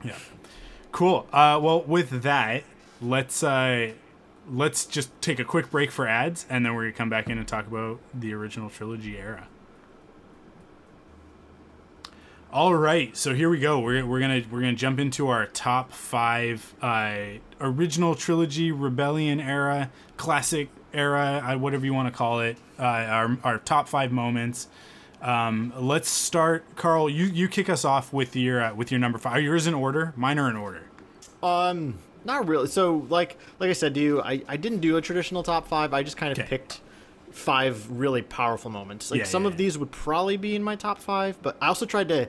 yeah. 0.03 0.15
Cool. 0.91 1.27
Uh, 1.31 1.60
well, 1.62 1.81
with 1.84 2.22
that, 2.24 2.63
let's 3.01 3.44
uh, 3.44 3.94
let's 4.50 4.86
just 4.86 5.10
take 5.22 5.39
a 5.39 5.44
quick 5.44 5.70
break 5.72 5.92
for 5.92 6.08
ads, 6.08 6.46
and 6.50 6.66
then 6.66 6.74
we're 6.75 6.84
gonna 6.84 6.94
come 6.94 7.10
back 7.10 7.30
in 7.30 7.38
and 7.38 7.48
talk 7.48 7.68
about 7.68 8.00
the 8.13 8.34
original 8.34 8.70
trilogy 8.70 9.18
era. 9.18 9.48
All 12.51 12.74
right, 12.74 13.16
so 13.16 13.34
here 13.34 13.50
we 13.50 13.60
go. 13.60 13.80
We're, 13.80 14.06
we're 14.06 14.20
gonna 14.20 14.42
we're 14.50 14.62
gonna 14.62 14.74
jump 14.74 15.00
into 15.00 15.27
our 15.27 15.48
top 15.48 15.92
five 15.92 16.74
uh, 16.82 17.39
original 17.60 18.16
trilogy, 18.16 18.72
rebellion 18.72 19.39
era, 19.39 19.92
classic 20.16 20.70
era, 20.94 21.44
uh, 21.46 21.58
whatever 21.58 21.86
you 21.86 21.94
want 21.94 22.12
to 22.12 22.18
call 22.18 22.39
it. 22.39 22.58
Uh, 22.80 22.84
our 22.84 23.38
our 23.44 23.58
top 23.60 23.88
five 23.88 24.12
moments. 24.12 24.68
Um, 25.22 25.74
let's 25.77 26.10
start, 26.10 26.63
Carl. 26.75 27.10
You 27.10 27.25
you 27.25 27.48
kick 27.50 27.70
us 27.70 27.84
off 27.84 28.13
with 28.13 28.36
your 28.36 28.63
uh, 28.63 28.74
with 28.74 28.92
your 28.92 29.00
number 29.00 29.18
five. 29.18 29.34
Are 29.34 29.39
yours 29.42 29.68
in 29.68 29.74
order? 29.74 30.13
Mine 30.16 30.39
are 30.39 30.50
in 30.50 30.56
order. 30.56 30.84
Um, 31.44 32.00
not 32.27 32.48
really. 32.48 32.67
So, 32.67 33.07
like, 33.10 33.38
like 33.60 33.69
I 33.72 33.74
said 33.74 33.96
to 33.96 34.00
you, 34.00 34.22
I, 34.22 34.43
I 34.48 34.57
didn't 34.57 34.79
do 34.79 34.98
a 34.98 35.01
traditional 35.01 35.41
top 35.41 35.67
five. 35.67 35.93
I 35.93 36.03
just 36.03 36.17
kind 36.17 36.31
of 36.31 36.38
Okay. 36.38 36.48
picked 36.48 36.81
five 37.31 37.89
really 37.89 38.22
powerful 38.22 38.69
moments. 38.69 39.10
Like 39.10 39.19
Yeah, 39.22 39.25
some 39.25 39.43
yeah, 39.43 39.48
of 39.48 39.53
yeah. 39.53 39.57
these 39.57 39.77
would 39.77 39.91
probably 39.91 40.38
be 40.38 40.55
in 40.55 40.62
my 40.63 40.75
top 40.75 41.00
five, 41.00 41.41
but 41.41 41.57
I 41.62 41.67
also 41.67 41.86
tried 41.86 42.10
to 42.10 42.27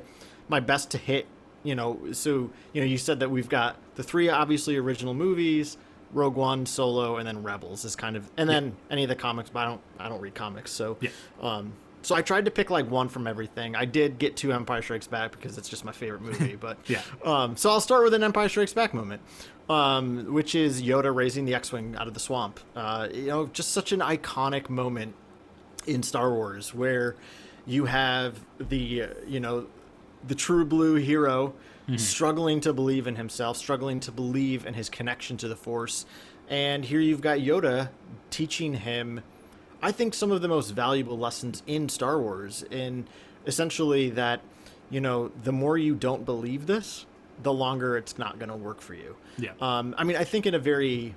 my 0.48 0.60
best 0.60 0.90
to 0.92 0.98
hit. 0.98 1.26
You 1.64 1.74
know, 1.74 1.98
so 2.12 2.50
you 2.72 2.80
know, 2.80 2.86
you 2.86 2.96
said 2.96 3.20
that 3.20 3.30
we've 3.30 3.48
got 3.48 3.76
the 3.96 4.02
three 4.02 4.28
obviously 4.28 4.76
original 4.76 5.12
movies, 5.12 5.76
Rogue 6.12 6.36
One, 6.36 6.64
Solo, 6.66 7.16
and 7.16 7.26
then 7.26 7.42
Rebels 7.42 7.84
is 7.84 7.96
kind 7.96 8.16
of, 8.16 8.30
and 8.36 8.48
then 8.48 8.76
any 8.90 9.02
of 9.02 9.08
the 9.08 9.16
comics. 9.16 9.50
But 9.50 9.60
I 9.60 9.64
don't 9.66 9.80
I 9.98 10.08
don't 10.08 10.20
read 10.20 10.34
comics, 10.34 10.70
so 10.70 10.96
um. 11.42 11.72
So 12.08 12.14
I 12.14 12.22
tried 12.22 12.46
to 12.46 12.50
pick 12.50 12.70
like 12.70 12.90
one 12.90 13.10
from 13.10 13.26
everything. 13.26 13.76
I 13.76 13.84
did 13.84 14.18
get 14.18 14.34
two 14.34 14.50
Empire 14.50 14.80
Strikes 14.80 15.06
Back 15.06 15.32
because 15.32 15.58
it's 15.58 15.68
just 15.68 15.84
my 15.84 15.92
favorite 15.92 16.22
movie, 16.22 16.56
but 16.60 16.78
Yeah. 16.88 17.02
um, 17.22 17.54
so 17.54 17.68
I'll 17.68 17.82
start 17.82 18.02
with 18.02 18.14
an 18.14 18.22
Empire 18.24 18.48
Strikes 18.48 18.72
Back 18.72 18.94
moment, 18.94 19.20
um, 19.68 20.32
which 20.32 20.54
is 20.54 20.82
Yoda 20.82 21.14
raising 21.14 21.44
the 21.44 21.54
X-wing 21.54 21.96
out 21.98 22.08
of 22.08 22.14
the 22.14 22.20
swamp. 22.20 22.60
Uh, 22.74 23.08
you 23.12 23.26
know, 23.26 23.46
just 23.48 23.72
such 23.72 23.92
an 23.92 24.00
iconic 24.00 24.70
moment 24.70 25.14
in 25.86 26.02
Star 26.02 26.32
Wars 26.32 26.72
where 26.72 27.14
you 27.66 27.84
have 27.84 28.40
the 28.58 29.02
uh, 29.02 29.06
you 29.26 29.38
know 29.40 29.66
the 30.26 30.34
true 30.34 30.64
blue 30.64 30.94
hero 30.94 31.52
struggling 31.96 32.58
to 32.62 32.72
believe 32.72 33.06
in 33.06 33.16
himself, 33.16 33.58
struggling 33.58 34.00
to 34.00 34.12
believe 34.12 34.64
in 34.64 34.72
his 34.72 34.88
connection 34.88 35.36
to 35.36 35.46
the 35.48 35.56
Force, 35.56 36.06
and 36.48 36.86
here 36.86 37.00
you've 37.00 37.20
got 37.20 37.40
Yoda 37.40 37.90
teaching 38.30 38.72
him. 38.72 39.20
I 39.82 39.92
think 39.92 40.14
some 40.14 40.30
of 40.30 40.42
the 40.42 40.48
most 40.48 40.70
valuable 40.70 41.18
lessons 41.18 41.62
in 41.66 41.88
Star 41.88 42.20
Wars, 42.20 42.64
in 42.70 43.06
essentially 43.46 44.10
that, 44.10 44.40
you 44.90 45.00
know, 45.00 45.30
the 45.42 45.52
more 45.52 45.78
you 45.78 45.94
don't 45.94 46.24
believe 46.24 46.66
this, 46.66 47.06
the 47.42 47.52
longer 47.52 47.96
it's 47.96 48.18
not 48.18 48.38
going 48.38 48.48
to 48.48 48.56
work 48.56 48.80
for 48.80 48.94
you. 48.94 49.16
Yeah. 49.38 49.52
Um, 49.60 49.94
I 49.96 50.04
mean, 50.04 50.16
I 50.16 50.24
think 50.24 50.46
in 50.46 50.54
a 50.54 50.58
very 50.58 51.14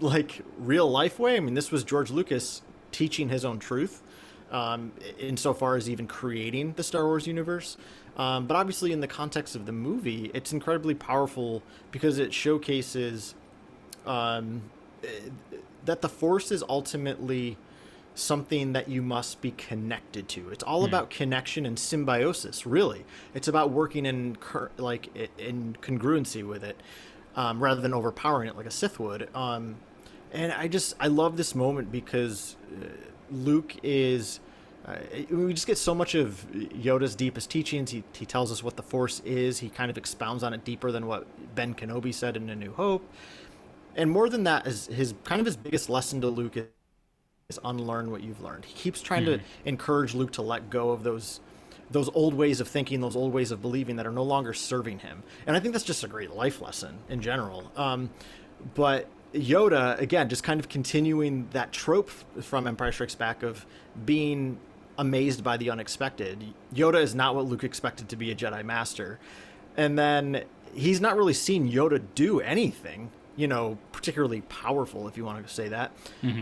like 0.00 0.42
real 0.58 0.90
life 0.90 1.18
way. 1.18 1.36
I 1.36 1.40
mean, 1.40 1.54
this 1.54 1.70
was 1.70 1.84
George 1.84 2.10
Lucas 2.10 2.62
teaching 2.92 3.28
his 3.28 3.44
own 3.44 3.58
truth, 3.58 4.02
um, 4.50 4.92
insofar 5.18 5.76
as 5.76 5.88
even 5.88 6.06
creating 6.06 6.74
the 6.74 6.82
Star 6.82 7.04
Wars 7.04 7.26
universe. 7.26 7.76
Um, 8.16 8.46
but 8.46 8.56
obviously, 8.56 8.92
in 8.92 9.00
the 9.00 9.08
context 9.08 9.56
of 9.56 9.66
the 9.66 9.72
movie, 9.72 10.30
it's 10.34 10.52
incredibly 10.52 10.94
powerful 10.94 11.62
because 11.90 12.18
it 12.18 12.32
showcases 12.32 13.34
um, 14.06 14.62
eh, 15.02 15.08
that 15.84 16.00
the 16.00 16.08
Force 16.08 16.52
is 16.52 16.62
ultimately 16.68 17.56
something 18.14 18.72
that 18.72 18.88
you 18.88 19.02
must 19.02 19.40
be 19.40 19.50
connected 19.52 20.28
to. 20.28 20.50
It's 20.50 20.62
all 20.62 20.84
about 20.84 21.10
connection 21.10 21.66
and 21.66 21.78
symbiosis. 21.78 22.64
Really, 22.66 23.04
it's 23.34 23.48
about 23.48 23.70
working 23.70 24.06
in 24.06 24.36
like 24.76 25.08
in 25.38 25.76
congruency 25.82 26.46
with 26.46 26.62
it, 26.64 26.80
um, 27.36 27.62
rather 27.62 27.80
than 27.80 27.92
overpowering 27.92 28.48
it 28.48 28.56
like 28.56 28.66
a 28.66 28.70
Sith 28.70 29.00
would. 29.00 29.28
Um, 29.34 29.76
and 30.32 30.52
I 30.52 30.68
just 30.68 30.94
I 31.00 31.08
love 31.08 31.36
this 31.36 31.54
moment 31.54 31.90
because 31.90 32.56
uh, 32.72 32.86
Luke 33.30 33.74
is. 33.82 34.40
Uh, 34.86 34.96
we 35.30 35.54
just 35.54 35.66
get 35.66 35.78
so 35.78 35.94
much 35.94 36.14
of 36.14 36.46
Yoda's 36.52 37.14
deepest 37.14 37.48
teachings. 37.48 37.90
He, 37.90 38.04
he 38.12 38.26
tells 38.26 38.52
us 38.52 38.62
what 38.62 38.76
the 38.76 38.82
Force 38.82 39.20
is. 39.20 39.60
He 39.60 39.70
kind 39.70 39.90
of 39.90 39.96
expounds 39.96 40.42
on 40.42 40.52
it 40.52 40.62
deeper 40.62 40.92
than 40.92 41.06
what 41.06 41.26
Ben 41.54 41.74
Kenobi 41.74 42.12
said 42.12 42.36
in 42.36 42.50
A 42.50 42.54
New 42.54 42.70
Hope. 42.74 43.10
And 43.96 44.10
more 44.10 44.28
than 44.28 44.44
that, 44.44 44.66
is 44.66 44.88
his 44.88 45.14
kind 45.24 45.40
of 45.40 45.46
his 45.46 45.56
biggest 45.56 45.88
lesson 45.88 46.20
to 46.20 46.28
Luke 46.28 46.58
is, 47.50 47.60
unlearn 47.62 48.10
what 48.10 48.22
you've 48.22 48.40
learned. 48.40 48.64
He 48.64 48.74
keeps 48.74 49.02
trying 49.02 49.26
to 49.26 49.38
encourage 49.66 50.14
Luke 50.14 50.32
to 50.32 50.42
let 50.42 50.70
go 50.70 50.90
of 50.90 51.02
those 51.02 51.40
those 51.90 52.08
old 52.14 52.32
ways 52.32 52.60
of 52.60 52.66
thinking, 52.66 53.02
those 53.02 53.14
old 53.14 53.34
ways 53.34 53.50
of 53.50 53.60
believing 53.60 53.96
that 53.96 54.06
are 54.06 54.10
no 54.10 54.22
longer 54.22 54.54
serving 54.54 55.00
him. 55.00 55.22
And 55.46 55.54
I 55.54 55.60
think 55.60 55.74
that's 55.74 55.84
just 55.84 56.02
a 56.02 56.08
great 56.08 56.30
life 56.30 56.62
lesson 56.62 56.96
in 57.10 57.20
general. 57.20 57.70
Um, 57.76 58.08
but 58.74 59.06
Yoda, 59.34 60.00
again, 60.00 60.30
just 60.30 60.42
kind 60.42 60.58
of 60.58 60.70
continuing 60.70 61.46
that 61.52 61.72
trope 61.72 62.08
from 62.40 62.66
Empire 62.66 62.90
Strikes 62.90 63.14
Back 63.14 63.42
of 63.42 63.66
being 64.06 64.58
amazed 64.96 65.44
by 65.44 65.58
the 65.58 65.68
unexpected. 65.68 66.42
Yoda 66.74 67.02
is 67.02 67.14
not 67.14 67.34
what 67.34 67.44
Luke 67.44 67.64
expected 67.64 68.08
to 68.08 68.16
be 68.16 68.30
a 68.30 68.34
Jedi 68.34 68.64
Master. 68.64 69.18
And 69.76 69.98
then 69.98 70.44
he's 70.72 71.02
not 71.02 71.18
really 71.18 71.34
seen 71.34 71.70
Yoda 71.70 72.02
do 72.14 72.40
anything, 72.40 73.10
you 73.36 73.48
know, 73.48 73.78
particularly 73.92 74.42
powerful, 74.42 75.08
if 75.08 75.16
you 75.16 75.24
want 75.24 75.46
to 75.46 75.52
say 75.52 75.68
that. 75.68 75.92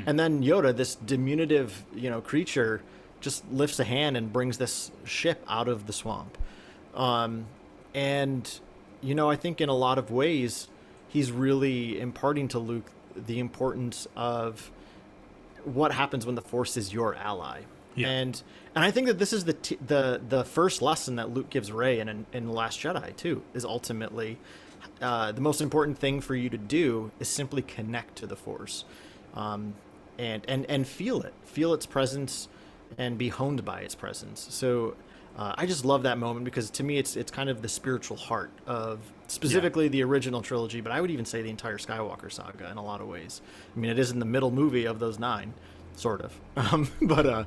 And 0.06 0.18
then 0.18 0.42
Yoda, 0.42 0.76
this 0.76 0.94
diminutive, 0.94 1.84
you 1.94 2.10
know, 2.10 2.20
creature, 2.20 2.82
just 3.20 3.50
lifts 3.50 3.78
a 3.80 3.84
hand 3.84 4.16
and 4.16 4.32
brings 4.32 4.58
this 4.58 4.90
ship 5.04 5.44
out 5.48 5.68
of 5.68 5.86
the 5.86 5.92
swamp. 5.92 6.36
Um, 6.94 7.46
and, 7.94 8.60
you 9.00 9.14
know, 9.14 9.30
I 9.30 9.36
think 9.36 9.60
in 9.60 9.68
a 9.68 9.74
lot 9.74 9.98
of 9.98 10.10
ways, 10.10 10.68
he's 11.08 11.30
really 11.30 12.00
imparting 12.00 12.48
to 12.48 12.58
Luke 12.58 12.90
the 13.14 13.38
importance 13.38 14.08
of 14.16 14.70
what 15.64 15.92
happens 15.92 16.26
when 16.26 16.34
the 16.34 16.42
Force 16.42 16.76
is 16.76 16.92
your 16.92 17.14
ally. 17.14 17.62
Yeah. 17.94 18.08
And 18.08 18.42
and 18.74 18.84
I 18.84 18.90
think 18.90 19.06
that 19.06 19.18
this 19.18 19.32
is 19.32 19.44
the 19.44 19.52
t- 19.52 19.78
the 19.86 20.20
the 20.26 20.44
first 20.44 20.80
lesson 20.80 21.16
that 21.16 21.30
Luke 21.30 21.50
gives 21.50 21.70
Rey 21.70 22.00
in 22.00 22.08
in, 22.08 22.26
in 22.32 22.50
Last 22.50 22.80
Jedi 22.80 23.14
too 23.16 23.42
is 23.52 23.64
ultimately 23.64 24.38
uh, 25.02 25.32
the 25.32 25.40
most 25.40 25.60
important 25.60 25.98
thing 25.98 26.20
for 26.20 26.34
you 26.34 26.48
to 26.48 26.58
do 26.58 27.10
is 27.20 27.28
simply 27.28 27.62
connect 27.62 28.16
to 28.16 28.26
the 28.26 28.36
Force, 28.36 28.84
um, 29.34 29.74
and 30.18 30.44
and 30.48 30.64
and 30.66 30.86
feel 30.86 31.20
it, 31.22 31.34
feel 31.44 31.74
its 31.74 31.86
presence, 31.86 32.48
and 32.96 33.18
be 33.18 33.28
honed 33.28 33.64
by 33.64 33.80
its 33.80 33.94
presence. 33.94 34.46
So. 34.50 34.94
Uh, 35.34 35.54
I 35.56 35.64
just 35.64 35.86
love 35.86 36.02
that 36.02 36.18
moment 36.18 36.44
because 36.44 36.68
to 36.72 36.84
me 36.84 36.98
it's 36.98 37.16
it's 37.16 37.30
kind 37.30 37.48
of 37.48 37.62
the 37.62 37.68
spiritual 37.68 38.18
heart 38.18 38.50
of 38.66 38.98
specifically 39.28 39.88
the 39.88 40.02
original 40.02 40.42
trilogy, 40.42 40.82
but 40.82 40.92
I 40.92 41.00
would 41.00 41.10
even 41.10 41.24
say 41.24 41.40
the 41.40 41.48
entire 41.48 41.78
Skywalker 41.78 42.30
saga 42.30 42.70
in 42.70 42.76
a 42.76 42.84
lot 42.84 43.00
of 43.00 43.08
ways. 43.08 43.40
I 43.74 43.78
mean, 43.80 43.90
it 43.90 43.98
is 43.98 44.10
in 44.10 44.18
the 44.18 44.26
middle 44.26 44.50
movie 44.50 44.84
of 44.84 44.98
those 44.98 45.18
nine, 45.18 45.54
sort 45.96 46.20
of. 46.20 46.38
Um, 46.56 46.90
but 47.00 47.24
uh, 47.24 47.44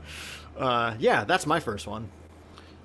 uh, 0.58 0.96
yeah, 0.98 1.26
that's 1.26 1.46
my 1.46 1.60
first 1.60 1.86
one. 1.86 2.10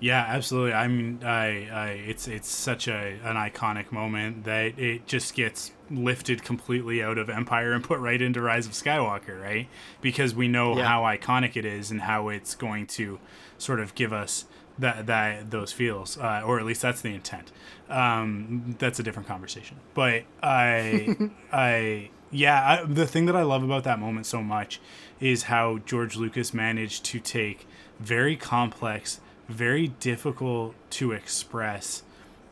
Yeah, 0.00 0.24
absolutely. 0.26 0.72
I 0.72 0.88
mean, 0.88 1.20
I, 1.22 1.68
I 1.68 1.88
it's 2.06 2.26
it's 2.26 2.48
such 2.48 2.88
a 2.88 3.18
an 3.22 3.36
iconic 3.36 3.92
moment 3.92 4.44
that 4.44 4.78
it 4.78 5.06
just 5.06 5.34
gets 5.34 5.72
lifted 5.90 6.42
completely 6.42 7.02
out 7.02 7.18
of 7.18 7.28
Empire 7.28 7.72
and 7.72 7.84
put 7.84 7.98
right 8.00 8.20
into 8.20 8.40
Rise 8.40 8.66
of 8.66 8.72
Skywalker, 8.72 9.40
right? 9.40 9.68
Because 10.00 10.34
we 10.34 10.48
know 10.48 10.76
Yeah. 10.76 10.86
how 10.86 11.02
iconic 11.02 11.56
it 11.56 11.64
is 11.66 11.90
and 11.90 12.00
how 12.02 12.28
it's 12.30 12.54
going 12.54 12.86
to 12.88 13.18
sort 13.58 13.78
of 13.80 13.94
give 13.94 14.12
us 14.12 14.46
that 14.78 15.06
that 15.06 15.50
those 15.50 15.72
feels, 15.72 16.16
uh, 16.16 16.42
or 16.46 16.58
at 16.58 16.64
least 16.64 16.80
that's 16.80 17.02
the 17.02 17.14
intent. 17.14 17.52
Um, 17.90 18.76
that's 18.78 18.98
a 18.98 19.02
different 19.02 19.28
conversation. 19.28 19.76
But 19.92 20.22
I, 20.42 21.14
I, 21.52 22.08
yeah, 22.30 22.80
I, 22.82 22.84
the 22.86 23.06
thing 23.06 23.26
that 23.26 23.36
I 23.36 23.42
love 23.42 23.62
about 23.62 23.84
that 23.84 23.98
moment 23.98 24.24
so 24.26 24.42
much 24.42 24.80
is 25.20 25.42
how 25.44 25.78
George 25.78 26.16
Lucas 26.16 26.54
managed 26.54 27.04
to 27.06 27.20
take 27.20 27.66
very 27.98 28.36
complex, 28.36 29.20
very 29.50 29.88
difficult 29.88 30.74
to 30.90 31.12
express 31.12 32.02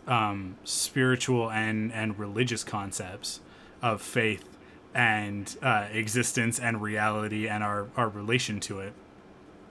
um, 0.07 0.57
spiritual 0.65 1.51
and 1.51 1.93
and 1.93 2.19
religious 2.19 2.65
concepts 2.65 3.41
of 3.83 4.01
faith 4.03 4.49
and 4.95 5.57
uh, 5.63 5.87
existence 5.93 6.59
and 6.59 6.83
reality 6.83 7.47
and 7.47 7.63
our 7.63 7.89
our 7.97 8.09
relation 8.09 8.59
to 8.61 8.81
it, 8.81 8.93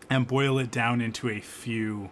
and 0.10 0.28
boil 0.28 0.60
it 0.60 0.72
down 0.72 1.02
into 1.02 1.30
a 1.30 1.40
few 1.40 2.10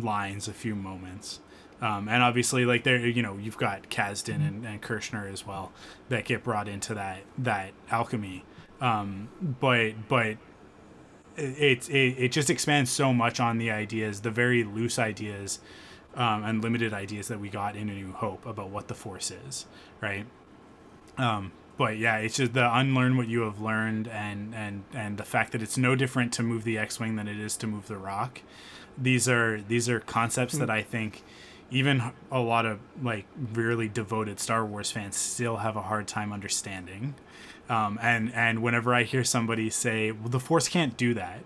lines, 0.00 0.48
a 0.48 0.52
few 0.52 0.74
moments. 0.74 1.40
Um, 1.80 2.08
and 2.08 2.22
obviously, 2.22 2.64
like 2.64 2.84
there, 2.84 3.04
you 3.04 3.22
know, 3.22 3.36
you've 3.36 3.58
got 3.58 3.90
Kasdan 3.90 4.46
and, 4.46 4.64
and 4.64 4.80
Kershner 4.80 5.30
as 5.30 5.44
well 5.44 5.72
that 6.10 6.24
get 6.24 6.44
brought 6.44 6.68
into 6.68 6.94
that 6.94 7.22
that 7.38 7.72
alchemy. 7.90 8.44
Um, 8.80 9.28
but 9.60 10.08
but 10.08 10.36
it, 11.36 11.88
it 11.88 12.16
it 12.18 12.32
just 12.32 12.50
expands 12.50 12.90
so 12.90 13.12
much 13.12 13.40
on 13.40 13.58
the 13.58 13.70
ideas, 13.70 14.20
the 14.20 14.30
very 14.30 14.64
loose 14.64 14.98
ideas 14.98 15.60
um, 16.14 16.44
and 16.44 16.62
limited 16.62 16.92
ideas 16.92 17.28
that 17.28 17.40
we 17.40 17.48
got 17.48 17.76
in 17.76 17.88
A 17.88 17.94
New 17.94 18.12
Hope 18.12 18.46
about 18.46 18.70
what 18.70 18.88
the 18.88 18.94
Force 18.94 19.30
is, 19.30 19.66
right? 20.00 20.26
Um, 21.18 21.52
but 21.76 21.98
yeah, 21.98 22.18
it's 22.18 22.36
just 22.36 22.52
the 22.52 22.76
unlearn 22.76 23.16
what 23.16 23.28
you 23.28 23.40
have 23.40 23.60
learned, 23.60 24.08
and 24.08 24.54
and 24.54 24.84
and 24.94 25.16
the 25.16 25.24
fact 25.24 25.52
that 25.52 25.62
it's 25.62 25.78
no 25.78 25.94
different 25.94 26.32
to 26.34 26.42
move 26.42 26.64
the 26.64 26.78
X-wing 26.78 27.16
than 27.16 27.28
it 27.28 27.38
is 27.38 27.56
to 27.58 27.66
move 27.66 27.88
the 27.88 27.96
Rock. 27.96 28.42
These 28.98 29.28
are 29.28 29.60
these 29.60 29.88
are 29.88 30.00
concepts 30.00 30.58
that 30.58 30.68
I 30.70 30.82
think 30.82 31.22
even 31.70 32.12
a 32.30 32.40
lot 32.40 32.66
of 32.66 32.78
like 33.02 33.26
really 33.54 33.88
devoted 33.88 34.38
Star 34.38 34.64
Wars 34.66 34.90
fans 34.90 35.16
still 35.16 35.56
have 35.56 35.76
a 35.76 35.82
hard 35.82 36.06
time 36.06 36.32
understanding. 36.32 37.14
Um, 37.68 37.98
and 38.02 38.32
and 38.34 38.62
whenever 38.62 38.94
I 38.94 39.04
hear 39.04 39.24
somebody 39.24 39.70
say, 39.70 40.10
"Well, 40.10 40.28
the 40.28 40.40
Force 40.40 40.68
can't 40.68 40.96
do 40.96 41.14
that," 41.14 41.40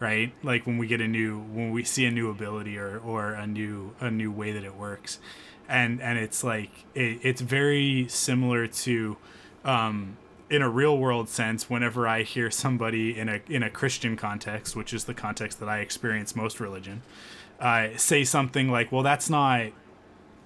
right? 0.00 0.32
Like 0.42 0.66
when 0.66 0.78
we 0.78 0.86
get 0.86 1.00
a 1.00 1.08
new, 1.08 1.40
when 1.40 1.70
we 1.70 1.84
see 1.84 2.04
a 2.04 2.10
new 2.10 2.30
ability 2.30 2.76
or 2.78 2.98
or 2.98 3.32
a 3.32 3.46
new 3.46 3.94
a 4.00 4.10
new 4.10 4.30
way 4.30 4.52
that 4.52 4.64
it 4.64 4.74
works, 4.74 5.18
and 5.68 6.00
and 6.00 6.18
it's 6.18 6.42
like 6.44 6.70
it, 6.94 7.20
it's 7.22 7.40
very 7.40 8.06
similar 8.08 8.66
to. 8.66 9.16
Um, 9.64 10.16
in 10.50 10.60
a 10.60 10.68
real 10.68 10.98
world 10.98 11.30
sense, 11.30 11.70
whenever 11.70 12.06
I 12.06 12.24
hear 12.24 12.50
somebody 12.50 13.18
in 13.18 13.30
a 13.30 13.40
in 13.48 13.62
a 13.62 13.70
Christian 13.70 14.16
context, 14.18 14.76
which 14.76 14.92
is 14.92 15.04
the 15.04 15.14
context 15.14 15.60
that 15.60 15.68
I 15.68 15.78
experience 15.78 16.36
most 16.36 16.60
religion, 16.60 17.00
uh, 17.58 17.88
say 17.96 18.22
something 18.22 18.70
like, 18.70 18.92
"Well, 18.92 19.02
that's 19.02 19.30
not 19.30 19.68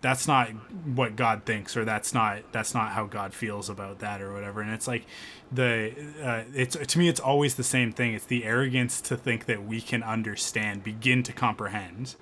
that's 0.01 0.27
not 0.29 0.49
what 0.85 1.17
God 1.17 1.45
thinks, 1.45 1.77
or 1.77 1.85
that's 1.85 2.13
not 2.15 2.53
that's 2.53 2.75
not 2.75 2.93
how 2.93 3.07
God 3.07 3.35
feels 3.35 3.69
about 3.69 3.99
that, 4.01 4.21
or 4.21 4.33
whatever." 4.33 4.61
And 4.61 4.71
it's 4.71 4.87
like 4.87 5.07
the 5.51 5.93
uh, 6.23 6.45
it's 6.55 6.77
to 6.77 6.99
me, 6.99 7.09
it's 7.09 7.21
always 7.21 7.55
the 7.55 7.65
same 7.65 7.93
thing. 7.93 8.15
It's 8.15 8.27
the 8.27 8.45
arrogance 8.45 9.01
to 9.03 9.17
think 9.17 9.47
that 9.47 9.67
we 9.67 9.81
can 9.81 10.03
understand, 10.03 10.85
begin 10.85 11.23
to 11.25 11.33
comprehend. 11.33 12.17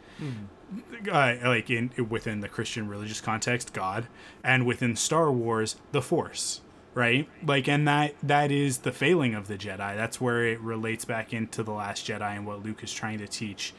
Uh, 1.10 1.37
like 1.44 1.70
in 1.70 1.90
within 2.08 2.40
the 2.40 2.48
Christian 2.48 2.88
religious 2.88 3.20
context, 3.20 3.72
God, 3.72 4.08
and 4.42 4.66
within 4.66 4.96
Star 4.96 5.30
Wars, 5.30 5.76
the 5.92 6.02
Force, 6.02 6.62
right? 6.94 7.28
Like, 7.46 7.68
and 7.68 7.87
that 7.87 8.14
that 8.22 8.50
is 8.50 8.78
the 8.78 8.90
failing 8.92 9.34
of 9.34 9.46
the 9.46 9.56
Jedi. 9.56 9.94
That's 9.94 10.20
where 10.20 10.46
it 10.46 10.60
relates 10.60 11.04
back 11.04 11.32
into 11.32 11.62
the 11.62 11.72
Last 11.72 12.06
Jedi 12.06 12.37
and 12.37 12.46
what 12.46 12.64
Luke 12.64 12.82
is 12.82 12.92
trying 12.92 13.18
to 13.18 13.28
teach 13.28 13.74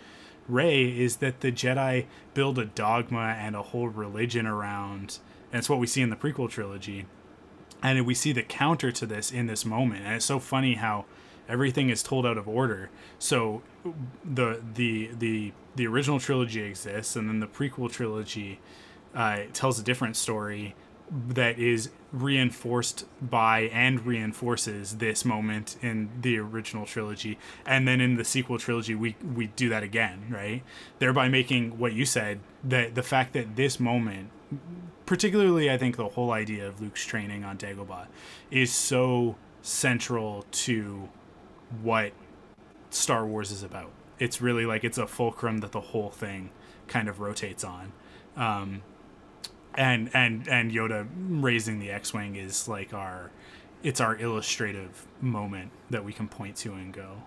Rey 0.47 0.85
is 0.85 1.17
that 1.17 1.41
the 1.41 1.51
Jedi 1.51 2.05
build 2.33 2.59
a 2.59 2.65
dogma 2.65 3.35
and 3.39 3.55
a 3.55 3.61
whole 3.61 3.87
religion 3.87 4.45
around, 4.45 5.19
and 5.51 5.59
it's 5.59 5.69
what 5.69 5.79
we 5.79 5.87
see 5.87 6.01
in 6.01 6.09
the 6.09 6.15
prequel 6.15 6.49
trilogy. 6.49 7.05
And 7.81 8.05
we 8.05 8.13
see 8.13 8.31
the 8.31 8.43
counter 8.43 8.91
to 8.91 9.05
this 9.05 9.31
in 9.31 9.47
this 9.47 9.65
moment. 9.65 10.05
And 10.05 10.15
it's 10.15 10.25
so 10.25 10.39
funny 10.39 10.75
how 10.75 11.05
everything 11.47 11.89
is 11.89 12.01
told 12.01 12.25
out 12.25 12.37
of 12.37 12.47
order. 12.47 12.89
So 13.19 13.61
the 14.23 14.61
the 14.73 15.11
the 15.17 15.53
the 15.75 15.87
original 15.87 16.19
trilogy 16.19 16.61
exists, 16.61 17.15
and 17.15 17.27
then 17.29 17.39
the 17.39 17.47
prequel 17.47 17.91
trilogy 17.91 18.59
uh, 19.13 19.41
tells 19.53 19.79
a 19.79 19.83
different 19.83 20.15
story 20.15 20.75
that 21.11 21.59
is 21.59 21.89
reinforced 22.15 23.05
by 23.21 23.61
and 23.61 24.05
reinforces 24.05 24.97
this 24.97 25.25
moment 25.25 25.77
in 25.81 26.09
the 26.21 26.37
original 26.37 26.85
trilogy. 26.85 27.37
And 27.65 27.87
then 27.87 28.01
in 28.01 28.15
the 28.15 28.23
sequel 28.23 28.57
trilogy 28.57 28.95
we 28.95 29.15
we 29.35 29.47
do 29.47 29.69
that 29.69 29.83
again 29.83 30.25
right? 30.29 30.63
Thereby 30.99 31.27
making 31.27 31.77
what 31.77 31.93
you 31.93 32.05
said 32.05 32.39
that 32.63 32.95
the 32.95 33.03
fact 33.03 33.33
that 33.33 33.55
this 33.55 33.79
moment 33.79 34.29
particularly 35.05 35.69
i 35.69 35.77
think 35.77 35.97
the 35.97 36.07
whole 36.09 36.31
idea 36.31 36.67
of 36.67 36.79
luke's 36.79 37.05
training 37.05 37.43
on 37.43 37.57
dagobah 37.57 38.07
is 38.49 38.71
so 38.71 39.35
central 39.61 40.45
to 40.51 41.09
what 41.81 42.11
star 42.95 43.25
wars 43.25 43.51
is 43.51 43.63
about. 43.63 43.91
It's 44.19 44.41
really 44.41 44.65
like 44.65 44.83
it's 44.83 44.97
a 44.97 45.07
fulcrum 45.07 45.59
that 45.59 45.71
the 45.71 45.81
whole 45.81 46.09
thing 46.09 46.51
kind 46.87 47.09
of 47.09 47.19
rotates 47.19 47.63
on. 47.63 47.91
Um, 48.37 48.83
and 49.77 50.09
and 50.13 50.47
and 50.47 50.71
Yoda 50.71 51.07
raising 51.29 51.79
the 51.79 51.91
X-wing 51.91 52.35
is 52.35 52.67
like 52.67 52.93
our 52.93 53.31
it's 53.83 54.01
our 54.01 54.17
illustrative 54.17 55.05
moment 55.21 55.71
that 55.89 56.03
we 56.03 56.13
can 56.13 56.27
point 56.27 56.55
to 56.57 56.73
and 56.73 56.93
go 56.93 57.23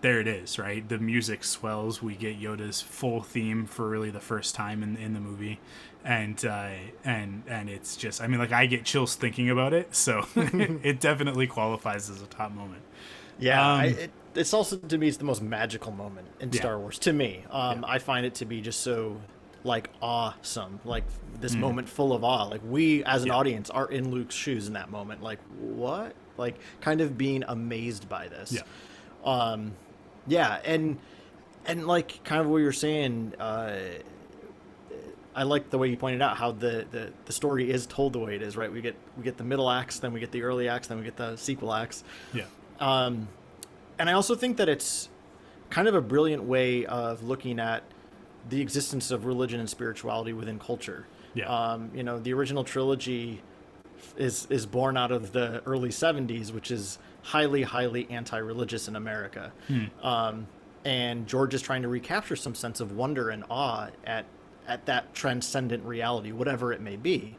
there 0.00 0.20
it 0.20 0.28
is 0.28 0.58
right 0.58 0.88
the 0.88 0.98
music 0.98 1.42
swells 1.44 2.02
we 2.02 2.14
get 2.14 2.40
Yoda's 2.40 2.80
full 2.80 3.22
theme 3.22 3.66
for 3.66 3.88
really 3.88 4.10
the 4.10 4.20
first 4.20 4.54
time 4.54 4.82
in 4.82 4.96
in 4.96 5.14
the 5.14 5.20
movie 5.20 5.60
and 6.04 6.44
uh, 6.44 6.70
and 7.04 7.42
and 7.48 7.68
it's 7.68 7.96
just 7.96 8.20
I 8.22 8.26
mean 8.28 8.38
like 8.38 8.52
I 8.52 8.66
get 8.66 8.84
chills 8.84 9.16
thinking 9.16 9.50
about 9.50 9.72
it 9.72 9.94
so 9.96 10.26
it 10.36 11.00
definitely 11.00 11.46
qualifies 11.48 12.10
as 12.10 12.22
a 12.22 12.26
top 12.26 12.52
moment 12.52 12.82
Yeah, 13.38 13.60
Um, 13.60 13.80
I, 13.80 13.86
it, 13.86 14.10
it's 14.34 14.52
also 14.52 14.76
to 14.76 14.98
me 14.98 15.08
it's 15.08 15.16
the 15.16 15.24
most 15.24 15.42
magical 15.42 15.92
moment 15.92 16.28
in 16.40 16.52
Yeah. 16.52 16.60
Star 16.60 16.78
Wars. 16.78 16.98
To 17.00 17.12
me, 17.12 17.44
um, 17.50 17.84
Yeah. 17.84 17.86
I 17.86 17.98
find 17.98 18.26
it 18.26 18.34
to 18.36 18.44
be 18.44 18.60
just 18.60 18.80
so 18.80 19.20
like 19.68 19.90
awesome, 20.02 20.80
like 20.84 21.04
this 21.40 21.54
Mm. 21.54 21.60
moment 21.60 21.88
full 21.88 22.12
of 22.12 22.24
awe. 22.24 22.44
Like 22.44 22.62
we 22.66 23.04
as 23.04 23.22
an 23.22 23.28
Yeah. 23.28 23.34
audience 23.36 23.70
are 23.70 23.86
in 23.86 24.10
Luke's 24.10 24.34
shoes 24.34 24.66
in 24.66 24.72
that 24.74 24.90
moment. 24.90 25.22
Like 25.22 25.38
what? 25.60 26.14
Like 26.36 26.56
kind 26.80 27.00
of 27.00 27.16
being 27.16 27.44
amazed 27.46 28.08
by 28.08 28.26
this. 28.28 28.50
Yeah. 28.52 28.62
Um, 29.24 29.72
yeah, 30.26 30.58
and 30.64 30.98
and 31.66 31.86
like 31.86 32.24
kind 32.24 32.40
of 32.40 32.48
what 32.48 32.58
you're 32.58 32.72
saying. 32.72 33.34
Uh, 33.38 33.76
I 35.34 35.44
like 35.44 35.70
the 35.70 35.78
way 35.78 35.88
you 35.88 35.96
pointed 35.96 36.20
out 36.20 36.36
how 36.36 36.50
the, 36.50 36.84
the, 36.90 37.12
the 37.26 37.32
story 37.32 37.70
is 37.70 37.86
told 37.86 38.12
the 38.12 38.18
way 38.18 38.34
it 38.34 38.42
is, 38.42 38.56
right? 38.56 38.72
We 38.72 38.80
get 38.80 38.96
we 39.16 39.22
get 39.22 39.36
the 39.36 39.44
middle 39.44 39.70
acts, 39.70 40.00
then 40.00 40.12
we 40.12 40.18
get 40.18 40.32
the 40.32 40.42
early 40.42 40.68
acts, 40.68 40.88
then 40.88 40.98
we 40.98 41.04
get 41.04 41.16
the 41.16 41.36
sequel 41.36 41.72
acts. 41.72 42.02
yeah 42.34 42.44
Um, 42.80 43.28
and 44.00 44.10
I 44.10 44.14
also 44.14 44.34
think 44.34 44.56
that 44.56 44.68
it's 44.68 45.08
kind 45.70 45.86
of 45.86 45.94
a 45.94 46.00
brilliant 46.00 46.42
way 46.44 46.86
of 46.86 47.22
looking 47.22 47.60
at 47.60 47.84
the 48.48 48.60
existence 48.60 49.10
of 49.10 49.24
religion 49.26 49.60
and 49.60 49.68
spirituality 49.68 50.32
within 50.32 50.58
culture. 50.58 51.06
Yeah. 51.34 51.46
Um, 51.48 51.90
you 51.94 52.02
know, 52.02 52.18
the 52.18 52.32
original 52.32 52.64
trilogy 52.64 53.42
is 54.16 54.46
is 54.50 54.66
born 54.66 54.96
out 54.96 55.12
of 55.12 55.32
the 55.32 55.62
early 55.66 55.90
'70s, 55.90 56.52
which 56.52 56.70
is 56.70 56.98
highly, 57.22 57.62
highly 57.62 58.08
anti-religious 58.10 58.88
in 58.88 58.96
America. 58.96 59.52
Um, 60.02 60.46
and 60.84 61.26
George 61.26 61.52
is 61.54 61.60
trying 61.62 61.82
to 61.82 61.88
recapture 61.88 62.36
some 62.36 62.54
sense 62.54 62.80
of 62.80 62.92
wonder 62.92 63.28
and 63.30 63.44
awe 63.50 63.88
at 64.04 64.24
at 64.66 64.86
that 64.86 65.14
transcendent 65.14 65.84
reality, 65.84 66.30
whatever 66.32 66.72
it 66.72 66.80
may 66.80 66.96
be. 66.96 67.36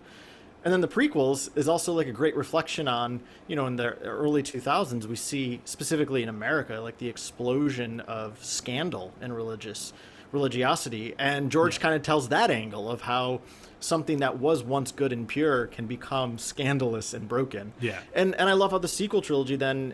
and 0.64 0.74
then 0.74 0.82
the 0.82 0.88
prequels 0.90 1.50
is 1.58 1.70
also 1.70 1.94
like 1.94 2.08
a 2.08 2.12
great 2.12 2.36
reflection 2.36 2.86
on 2.88 3.22
you 3.48 3.56
know 3.56 3.66
in 3.66 3.78
the 3.78 3.94
early 4.00 4.44
2000s 4.44 5.06
we 5.06 5.16
see 5.16 5.62
specifically 5.64 6.22
in 6.22 6.28
america 6.28 6.82
like 6.82 6.98
the 6.98 7.08
explosion 7.08 8.02
of 8.02 8.44
scandal 8.44 9.14
and 9.22 9.34
religious 9.34 9.94
religiosity. 10.32 11.14
And 11.20 11.52
george 11.52 11.76
Yeah. 11.78 11.82
kind 11.84 11.96
of 11.96 12.02
tells 12.02 12.30
that 12.30 12.50
angle 12.52 12.90
of 12.90 13.02
how 13.02 13.42
something 13.80 14.18
that 14.20 14.38
was 14.40 14.62
once 14.64 14.92
good 14.92 15.14
and 15.14 15.28
pure 15.28 15.68
can 15.68 15.86
become 15.86 16.38
scandalous 16.38 17.14
and 17.14 17.28
broken. 17.28 17.74
Yeah. 17.80 18.00
and 18.14 18.36
and 18.36 18.50
i 18.50 18.54
love 18.54 18.72
how 18.72 18.78
the 18.78 18.88
sequel 18.88 19.22
trilogy 19.22 19.56
then 19.56 19.94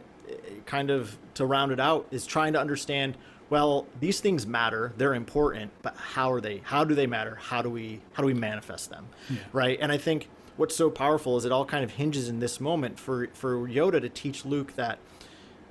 kind 0.66 0.90
of 0.90 1.18
to 1.36 1.46
round 1.46 1.72
it 1.72 1.80
out 1.80 2.08
is 2.12 2.26
trying 2.26 2.54
to 2.54 2.60
understand 2.60 3.16
well 3.52 3.86
these 4.00 4.20
things 4.20 4.48
matter 4.48 4.92
they're 4.98 5.14
important 5.14 5.72
but 5.84 5.96
how 5.96 6.32
are 6.32 6.42
they 6.42 6.62
how 6.64 6.84
do 6.84 6.96
they 6.96 7.06
matter? 7.08 7.36
How 7.36 7.62
do 7.62 7.70
we 7.70 8.02
how 8.14 8.22
do 8.24 8.28
we 8.28 8.34
manifest 8.34 8.90
them? 8.90 9.06
Right? 9.54 9.78
And 9.80 9.92
i 9.92 9.98
think 9.98 10.30
what's 10.58 10.76
so 10.76 10.90
powerful 10.90 11.38
is 11.38 11.46
it 11.46 11.52
all 11.52 11.66
kind 11.66 11.84
of 11.84 11.92
hinges 11.92 12.28
in 12.30 12.40
this 12.40 12.60
moment 12.60 13.00
for 13.00 13.28
for 13.34 13.68
yoda 13.68 14.02
to 14.02 14.10
teach 14.10 14.46
luke 14.46 14.76
that 14.78 14.98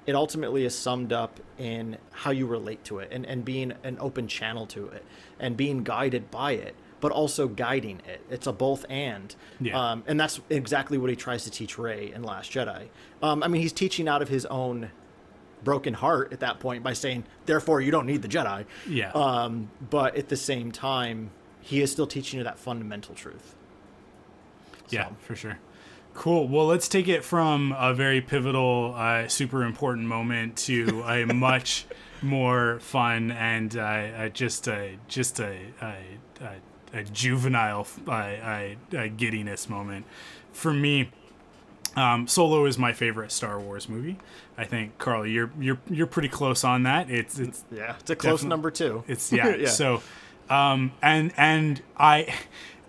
it 0.06 0.14
ultimately 0.14 0.64
is 0.64 0.76
summed 0.76 1.12
up 1.12 1.40
in 1.58 1.96
how 2.12 2.30
you 2.30 2.46
relate 2.46 2.84
to 2.84 2.98
it 2.98 3.08
and, 3.10 3.24
and 3.26 3.44
being 3.44 3.72
an 3.82 3.96
open 4.00 4.28
channel 4.28 4.66
to 4.66 4.86
it 4.88 5.04
and 5.40 5.56
being 5.56 5.82
guided 5.82 6.30
by 6.30 6.52
it 6.52 6.74
but 7.00 7.10
also 7.12 7.48
guiding 7.48 8.00
it 8.06 8.20
it's 8.30 8.46
a 8.46 8.52
both 8.52 8.84
and 8.88 9.34
Yeah. 9.60 9.78
um, 9.92 10.04
and 10.06 10.18
that's 10.18 10.40
exactly 10.50 10.96
what 10.98 11.10
he 11.10 11.16
tries 11.16 11.44
to 11.44 11.50
teach 11.50 11.78
rey 11.78 12.12
in 12.14 12.22
last 12.22 12.50
jedi 12.52 12.88
um, 13.22 13.42
i 13.42 13.48
mean 13.48 13.62
he's 13.62 13.72
teaching 13.72 14.08
out 14.08 14.20
of 14.22 14.28
his 14.28 14.46
own 14.46 14.90
broken 15.62 15.94
heart 15.94 16.32
at 16.32 16.40
that 16.40 16.60
point 16.60 16.82
by 16.82 16.92
saying 16.92 17.24
therefore 17.46 17.80
you 17.80 17.90
don't 17.90 18.06
need 18.06 18.20
the 18.22 18.28
jedi 18.28 18.64
Yeah. 18.88 19.10
um, 19.12 19.70
but 19.90 20.16
at 20.16 20.28
the 20.28 20.36
same 20.36 20.70
time 20.72 21.30
he 21.60 21.80
is 21.80 21.90
still 21.90 22.06
teaching 22.06 22.38
you 22.38 22.44
that 22.44 22.58
fundamental 22.58 23.14
truth 23.14 23.54
Yeah, 24.90 25.08
for 25.20 25.34
sure. 25.34 25.58
Cool. 26.14 26.48
Well, 26.48 26.66
let's 26.66 26.88
take 26.88 27.08
it 27.08 27.24
from 27.24 27.74
a 27.76 27.92
very 27.92 28.20
pivotal, 28.20 28.94
uh, 28.96 29.28
super 29.28 29.64
important 29.64 30.06
moment 30.06 30.56
to 30.58 31.02
a 31.06 31.24
much 31.34 31.86
more 32.22 32.78
fun 32.80 33.30
and 33.32 33.76
uh, 33.76 33.80
uh, 33.80 34.28
just 34.28 34.66
a 34.68 34.96
just 35.08 35.40
a 35.40 35.58
a, 35.82 35.94
a, 36.40 37.00
a 37.00 37.04
juvenile 37.04 37.86
uh, 38.06 38.10
uh, 38.10 38.74
giddiness 39.16 39.68
moment. 39.68 40.06
For 40.52 40.72
me, 40.72 41.10
um, 41.96 42.26
Solo 42.26 42.64
is 42.64 42.78
my 42.78 42.92
favorite 42.92 43.30
Star 43.30 43.60
Wars 43.60 43.88
movie. 43.88 44.16
I 44.56 44.64
think 44.64 44.98
Carl, 44.98 45.26
you're 45.26 45.50
you're 45.60 45.78
you're 45.88 46.06
pretty 46.06 46.28
close 46.28 46.64
on 46.64 46.84
that. 46.84 47.10
It's 47.10 47.38
it's 47.38 47.64
yeah 47.72 47.96
it's 48.00 48.10
a 48.10 48.16
close 48.16 48.42
number 48.44 48.70
two 48.70 49.04
it's 49.06 49.32
yeah. 49.32 49.66
So, 49.68 50.02
um, 50.48 50.92
and 51.02 51.32
and 51.36 51.82
I, 51.96 52.34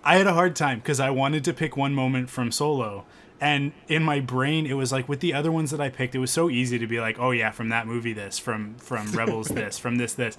I 0.04 0.18
had 0.18 0.28
a 0.28 0.34
hard 0.34 0.56
time 0.56 0.80
because 0.80 1.00
I 1.00 1.10
wanted 1.10 1.44
to 1.46 1.54
pick 1.54 1.76
one 1.76 1.94
moment 1.94 2.30
from 2.30 2.52
Solo, 2.52 3.06
and 3.42 3.74
in 3.88 4.04
my 4.04 4.20
brain 4.20 4.66
it 4.66 4.74
was 4.74 4.92
like 4.92 5.10
with 5.10 5.20
the 5.20 5.34
other 5.34 5.52
ones 5.52 5.72
that 5.72 5.82
I 5.82 5.90
picked, 5.90 6.16
it 6.16 6.20
was 6.20 6.32
so 6.32 6.50
easy 6.50 6.80
to 6.80 6.88
be 6.88 7.00
like, 7.00 7.20
oh 7.20 7.32
yeah, 7.32 7.52
from 7.52 7.70
that 7.70 7.88
movie, 7.88 8.14
this, 8.14 8.40
from 8.40 8.76
from 8.76 9.12
Rebels, 9.12 9.48
this, 9.50 9.78
from 9.78 9.98
this, 9.98 10.14
this, 10.14 10.38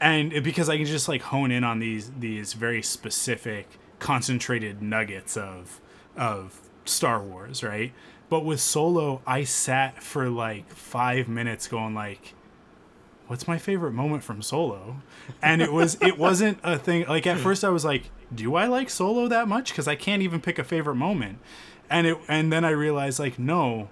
and 0.00 0.32
it, 0.32 0.44
because 0.44 0.68
I 0.68 0.76
can 0.76 0.86
just 0.86 1.08
like 1.08 1.22
hone 1.22 1.50
in 1.50 1.64
on 1.64 1.78
these 1.78 2.10
these 2.18 2.52
very 2.52 2.82
specific, 2.82 3.78
concentrated 3.98 4.82
nuggets 4.82 5.36
of 5.36 5.80
of 6.16 6.60
Star 6.84 7.20
Wars, 7.20 7.62
right? 7.62 7.92
But 8.28 8.44
with 8.44 8.60
Solo, 8.60 9.22
I 9.26 9.44
sat 9.44 10.02
for 10.02 10.28
like 10.28 10.70
five 10.70 11.28
minutes 11.28 11.66
going 11.66 11.94
like 11.94 12.34
what's 13.28 13.46
my 13.46 13.58
favorite 13.58 13.92
moment 13.92 14.22
from 14.22 14.42
solo? 14.42 14.96
And 15.42 15.62
it 15.62 15.72
was 15.72 15.98
it 16.00 16.18
wasn't 16.18 16.58
a 16.64 16.78
thing 16.78 17.06
like 17.06 17.26
at 17.26 17.38
first 17.38 17.62
i 17.62 17.68
was 17.68 17.84
like 17.84 18.10
do 18.34 18.54
i 18.56 18.66
like 18.66 18.90
solo 18.90 19.28
that 19.28 19.46
much? 19.46 19.70
Because 19.70 19.86
i 19.86 19.94
can't 19.94 20.22
even 20.22 20.40
pick 20.40 20.58
a 20.58 20.64
favorite 20.64 20.96
moment 20.96 21.38
and 21.90 22.06
it 22.06 22.18
and 22.28 22.52
then 22.52 22.64
i 22.64 22.70
realized 22.70 23.18
like 23.18 23.38
no 23.38 23.88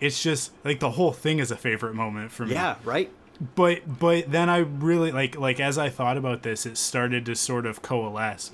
it's 0.00 0.22
just 0.22 0.52
like 0.64 0.80
the 0.80 0.92
whole 0.92 1.12
thing 1.12 1.38
is 1.38 1.50
a 1.50 1.56
favorite 1.56 1.94
moment 1.94 2.32
for 2.32 2.46
me. 2.46 2.54
Yeah 2.54 2.76
right. 2.84 3.10
But 3.54 3.98
but 3.98 4.30
then 4.30 4.50
i 4.50 4.58
really 4.58 5.12
like 5.12 5.36
like 5.36 5.60
as 5.60 5.78
i 5.78 5.88
thought 5.88 6.16
about 6.16 6.42
this 6.42 6.66
it 6.66 6.76
started 6.76 7.24
to 7.26 7.34
sort 7.34 7.66
of 7.66 7.82
coalesce 7.82 8.52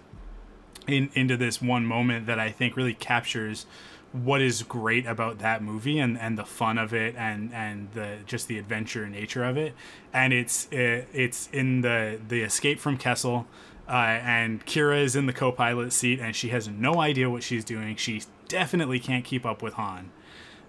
in, 0.87 1.11
into 1.15 1.37
this 1.37 1.61
one 1.61 1.85
moment 1.85 2.27
that 2.27 2.39
i 2.39 2.51
think 2.51 2.77
really 2.77 2.95
captures 2.95 3.67
what 4.13 4.41
is 4.41 4.63
great 4.63 5.07
about 5.07 5.39
that 5.39 5.63
movie 5.63 5.99
and, 5.99 6.19
and 6.19 6.39
the 6.39 6.45
fun 6.45 6.79
of 6.79 6.95
it 6.95 7.15
and 7.17 7.53
and 7.53 7.89
the 7.93 8.19
just 8.27 8.49
the 8.49 8.59
adventure 8.59 9.09
nature 9.09 9.45
of 9.45 9.57
it. 9.57 9.75
And 10.13 10.33
it's 10.33 10.67
uh, 10.73 11.05
it's 11.13 11.49
in 11.53 11.83
the 11.83 12.21
the 12.27 12.43
escape 12.43 12.79
from 12.79 12.97
Kessel 12.97 13.47
uh, 13.89 13.93
and 13.93 14.65
Qi'ra 14.67 15.03
is 15.03 15.17
in 15.17 15.27
the 15.27 15.33
co-pilot 15.33 15.93
seat 15.93 16.21
and 16.21 16.35
she 16.35 16.49
has 16.49 16.69
no 16.69 17.01
idea 17.01 17.31
what 17.31 17.43
she's 17.43 17.65
doing 17.65 17.97
she 17.97 18.23
definitely 18.49 18.99
can't 18.99 19.25
keep 19.25 19.45
up 19.45 19.63
with 19.63 19.75
Han 19.75 20.11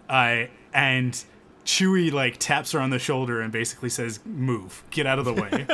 uh, 0.09 0.45
and 0.73 1.23
Chewie 1.65 2.11
like 2.11 2.37
taps 2.37 2.71
her 2.71 2.79
on 2.79 2.89
the 2.89 2.99
shoulder 2.99 3.41
and 3.41 3.51
basically 3.51 3.89
says 3.89 4.19
move 4.25 4.83
get 4.89 5.05
out 5.05 5.19
of 5.19 5.25
the 5.25 5.33
way 5.33 5.67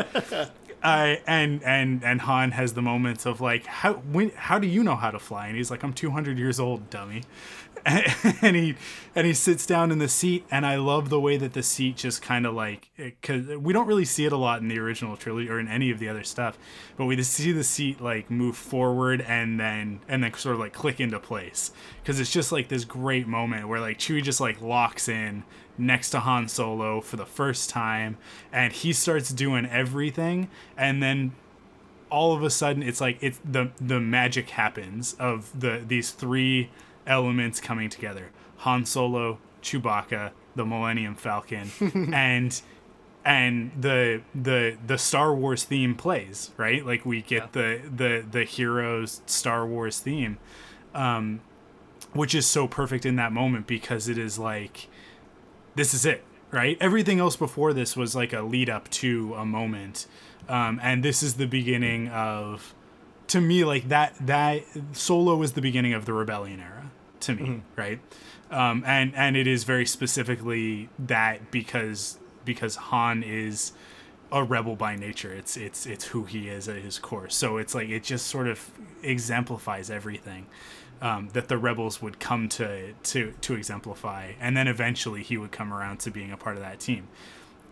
uh, 0.83 1.15
and 1.25 1.63
and 1.63 2.03
and 2.03 2.21
Han 2.21 2.51
has 2.51 2.73
the 2.73 2.81
moments 2.81 3.25
of 3.25 3.39
like 3.39 3.65
how 3.65 3.93
when 3.93 4.31
how 4.31 4.59
do 4.59 4.67
you 4.67 4.83
know 4.83 4.95
how 4.95 5.11
to 5.11 5.19
fly? 5.19 5.47
And 5.47 5.55
he's 5.55 5.71
like, 5.71 5.81
I'm 5.81 5.93
200 5.93 6.37
years 6.37 6.59
old, 6.59 6.89
dummy. 6.89 7.23
And, 8.41 8.55
he 8.55 8.75
and 9.15 9.27
he 9.27 9.33
sits 9.33 9.65
down 9.65 9.91
in 9.91 9.99
the 9.99 10.07
seat, 10.07 10.45
and 10.49 10.65
I 10.65 10.75
love 10.75 11.09
the 11.09 11.19
way 11.19 11.37
that 11.37 11.53
the 11.53 11.63
seat 11.63 11.97
just 11.97 12.21
kind 12.21 12.45
of 12.45 12.53
like 12.53 12.89
because 12.97 13.47
we 13.57 13.73
don't 13.73 13.87
really 13.87 14.05
see 14.05 14.25
it 14.25 14.31
a 14.31 14.37
lot 14.37 14.61
in 14.61 14.67
the 14.67 14.79
original 14.79 15.17
trilogy 15.17 15.49
or 15.49 15.59
in 15.59 15.67
any 15.67 15.91
of 15.91 15.99
the 15.99 16.07
other 16.07 16.23
stuff, 16.23 16.57
but 16.97 17.05
we 17.05 17.15
just 17.15 17.31
see 17.31 17.51
the 17.51 17.63
seat 17.63 18.01
like 18.01 18.31
move 18.31 18.55
forward 18.55 19.21
and 19.21 19.59
then 19.59 19.99
and 20.07 20.23
then 20.23 20.33
sort 20.33 20.55
of 20.55 20.59
like 20.59 20.73
click 20.73 20.99
into 20.99 21.19
place. 21.19 21.71
Because 22.01 22.19
it's 22.19 22.31
just 22.31 22.51
like 22.51 22.69
this 22.69 22.85
great 22.85 23.27
moment 23.27 23.67
where 23.67 23.79
like 23.79 23.99
Chewie 23.99 24.23
just 24.23 24.39
like 24.39 24.61
locks 24.61 25.09
in 25.09 25.43
next 25.77 26.11
to 26.11 26.19
Han 26.19 26.47
Solo 26.47 27.01
for 27.01 27.17
the 27.17 27.25
first 27.25 27.69
time 27.69 28.17
and 28.51 28.71
he 28.71 28.93
starts 28.93 29.31
doing 29.31 29.65
everything 29.65 30.49
and 30.77 31.01
then 31.01 31.33
all 32.13 32.33
of 32.33 32.43
a 32.43 32.49
sudden 32.49 32.83
it's 32.83 33.01
like 33.01 33.17
it's 33.21 33.39
the 33.43 33.71
the 33.81 33.99
magic 33.99 34.51
happens 34.51 35.15
of 35.15 35.59
the 35.59 35.81
these 35.87 36.11
three 36.11 36.69
elements 37.07 37.59
coming 37.59 37.89
together. 37.89 38.29
Han 38.57 38.85
Solo 38.85 39.39
Chewbacca 39.61 40.31
the 40.55 40.65
Millennium 40.65 41.15
Falcon 41.15 41.71
and 42.13 42.61
and 43.25 43.71
the 43.79 44.21
the 44.35 44.77
the 44.85 44.97
Star 44.97 45.33
Wars 45.33 45.63
theme 45.63 45.95
plays 45.95 46.51
right? 46.57 46.85
Like 46.85 47.05
we 47.05 47.21
get 47.21 47.53
the 47.53 47.81
the 47.83 48.25
the 48.29 48.43
heroes 48.43 49.21
Star 49.25 49.65
Wars 49.65 49.99
theme 49.99 50.37
um 50.93 51.41
which 52.13 52.35
is 52.35 52.45
so 52.45 52.67
perfect 52.67 53.05
in 53.05 53.15
that 53.15 53.31
moment 53.31 53.65
because 53.65 54.07
it 54.07 54.17
is 54.17 54.37
like 54.37 54.87
this 55.75 55.93
is 55.93 56.05
it 56.05 56.23
right? 56.51 56.77
Everything 56.79 57.19
else 57.19 57.35
before 57.35 57.73
this 57.73 57.97
was 57.97 58.15
like 58.15 58.33
a 58.33 58.41
lead 58.41 58.69
up 58.69 58.89
to 58.89 59.33
a 59.35 59.45
moment 59.45 60.05
um, 60.47 60.79
and 60.83 61.03
this 61.03 61.23
is 61.23 61.35
the 61.35 61.47
beginning 61.47 62.09
of 62.09 62.75
to 63.27 63.39
me 63.39 63.63
like 63.63 63.87
that 63.87 64.13
that 64.19 64.63
solo 64.91 65.41
is 65.41 65.53
the 65.53 65.61
beginning 65.61 65.93
of 65.93 66.05
the 66.05 66.13
rebellion 66.13 66.59
era 66.59 66.82
to 67.23 67.35
me 67.35 67.61
right? 67.75 67.99
Um, 68.51 68.83
and 68.85 69.15
and 69.15 69.35
it 69.35 69.47
is 69.47 69.63
very 69.63 69.85
specifically 69.85 70.89
that 70.99 71.51
because 71.51 72.19
because 72.45 72.75
han 72.75 73.23
is 73.23 73.73
a 74.31 74.43
rebel 74.43 74.75
by 74.75 74.95
nature. 74.95 75.31
It's 75.31 75.57
it's 75.57 75.85
it's 75.85 76.05
who 76.05 76.25
he 76.25 76.49
is 76.49 76.67
at 76.67 76.77
his 76.77 76.99
core. 76.99 77.29
So 77.29 77.57
it's 77.57 77.75
like 77.75 77.89
it 77.89 78.03
just 78.03 78.27
sort 78.27 78.47
of 78.47 78.71
exemplifies 79.01 79.89
everything 79.89 80.47
um, 81.01 81.29
that 81.33 81.47
the 81.47 81.57
rebels 81.57 82.01
would 82.01 82.19
come 82.19 82.49
to 82.49 82.93
to 82.93 83.33
to 83.41 83.53
exemplify, 83.53 84.33
and 84.39 84.57
then 84.57 84.67
eventually 84.67 85.21
he 85.21 85.37
would 85.37 85.51
come 85.51 85.73
around 85.73 85.99
to 86.01 86.11
being 86.11 86.31
a 86.31 86.37
part 86.37 86.55
of 86.55 86.61
that 86.63 86.79
team. 86.79 87.07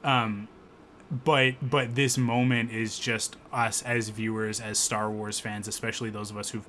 Um, 0.03 0.47
but 1.11 1.55
but 1.61 1.95
this 1.95 2.17
moment 2.17 2.71
is 2.71 2.97
just 2.97 3.35
us 3.51 3.81
as 3.81 4.09
viewers, 4.09 4.61
as 4.61 4.79
Star 4.79 5.11
Wars 5.11 5.39
fans, 5.39 5.67
especially 5.67 6.09
those 6.09 6.31
of 6.31 6.37
us 6.37 6.51
who've 6.51 6.67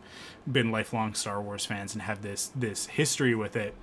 been 0.51 0.73
lifelong 0.73 1.15
Star 1.15 1.41
Wars 1.41 1.65
fans 1.65 1.95
and 1.95 2.03
have 2.03 2.23
this 2.23 2.51
this 2.55 2.87
history 2.87 3.35
with 3.35 3.55
it. 3.55 3.75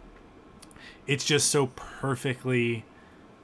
It's 1.08 1.24
just 1.24 1.50
so 1.50 1.68
perfectly 1.68 2.84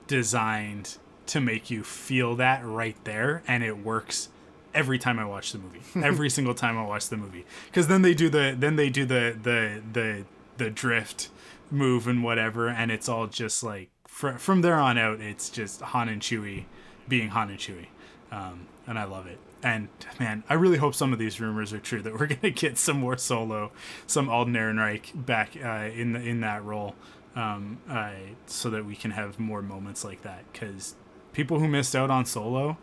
designed 0.08 0.98
to 1.28 1.40
make 1.40 1.72
you 1.72 1.84
feel 1.84 2.36
that 2.36 2.64
right 2.66 2.98
there, 3.06 3.42
and 3.48 3.64
it 3.64 3.78
works 3.78 4.30
every 4.74 5.00
time 5.00 5.18
I 5.18 5.26
watch 5.26 5.54
the 5.54 5.58
movie. 5.58 5.80
Every 6.06 6.30
single 6.30 6.54
time 6.54 6.78
I 6.78 6.84
watch 6.84 7.08
the 7.08 7.16
movie, 7.16 7.46
because 7.68 7.88
then 7.88 8.02
they 8.02 8.14
do 8.14 8.30
the 8.30 8.56
then 8.60 8.76
they 8.76 8.90
do 8.90 9.06
the 9.06 9.38
the 9.42 9.82
the 9.94 10.26
the 10.58 10.70
drift 10.70 11.30
move 11.72 12.08
and 12.08 12.24
whatever, 12.24 12.68
and 12.68 12.92
it's 12.92 13.08
all 13.08 13.28
just 13.28 13.64
like 13.64 13.90
fr- 14.06 14.32
from 14.32 14.62
there 14.62 14.76
on 14.76 14.98
out, 14.98 15.22
it's 15.22 15.50
just 15.50 15.80
Han 15.82 16.10
and 16.10 16.22
Chewie 16.22 16.66
being 17.08 17.30
Han 17.30 17.50
and 17.50 17.60
Chewie, 17.60 17.88
um, 18.32 18.68
and 18.88 18.98
I 18.98 19.04
love 19.06 19.28
it. 19.28 19.40
And 19.64 19.88
man, 20.20 20.44
I 20.50 20.54
really 20.54 20.78
hope 20.78 20.94
some 20.94 21.12
of 21.14 21.20
these 21.20 21.40
rumors 21.40 21.74
are 21.74 21.80
true 21.80 22.02
that 22.02 22.14
we're 22.14 22.28
gonna 22.36 22.52
get 22.52 22.78
some 22.78 23.00
more 23.00 23.18
Solo, 23.18 23.72
some 24.06 24.30
Alden 24.30 24.54
Ehrenreich 24.54 25.26
back 25.26 25.52
uh, 25.64 25.90
in 25.94 26.14
the, 26.14 26.22
in 26.22 26.42
that 26.42 26.64
role, 26.64 26.96
um, 27.36 27.80
uh, 27.90 28.12
so 28.46 28.70
that 28.70 28.86
we 28.86 28.96
can 28.96 29.12
have 29.12 29.40
more 29.40 29.62
moments 29.62 30.04
like 30.04 30.22
that. 30.22 30.44
Because 30.52 30.96
people 31.34 31.60
who 31.60 31.68
missed 31.68 31.96
out 31.96 32.10
on 32.10 32.26
Solo, 32.26 32.78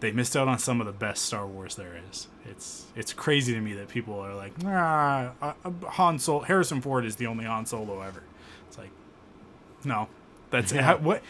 they 0.00 0.12
missed 0.12 0.36
out 0.36 0.48
on 0.48 0.58
some 0.58 0.80
of 0.80 0.86
the 0.86 0.92
best 0.92 1.24
Star 1.24 1.46
Wars 1.46 1.76
there 1.76 2.00
is. 2.10 2.28
It's 2.44 2.86
it's 2.94 3.12
crazy 3.12 3.54
to 3.54 3.60
me 3.60 3.72
that 3.74 3.88
people 3.88 4.18
are 4.18 4.34
like, 4.34 4.52
ah, 4.64 5.32
Han 5.90 6.18
Solo, 6.18 6.40
Harrison 6.40 6.80
Ford 6.80 7.04
is 7.04 7.16
the 7.16 7.26
only 7.26 7.44
Han 7.44 7.66
Solo 7.66 8.00
ever. 8.02 8.22
It's 8.68 8.78
like, 8.78 8.90
no, 9.84 10.08
that's 10.50 10.72
how, 10.72 10.96
what. 10.98 11.22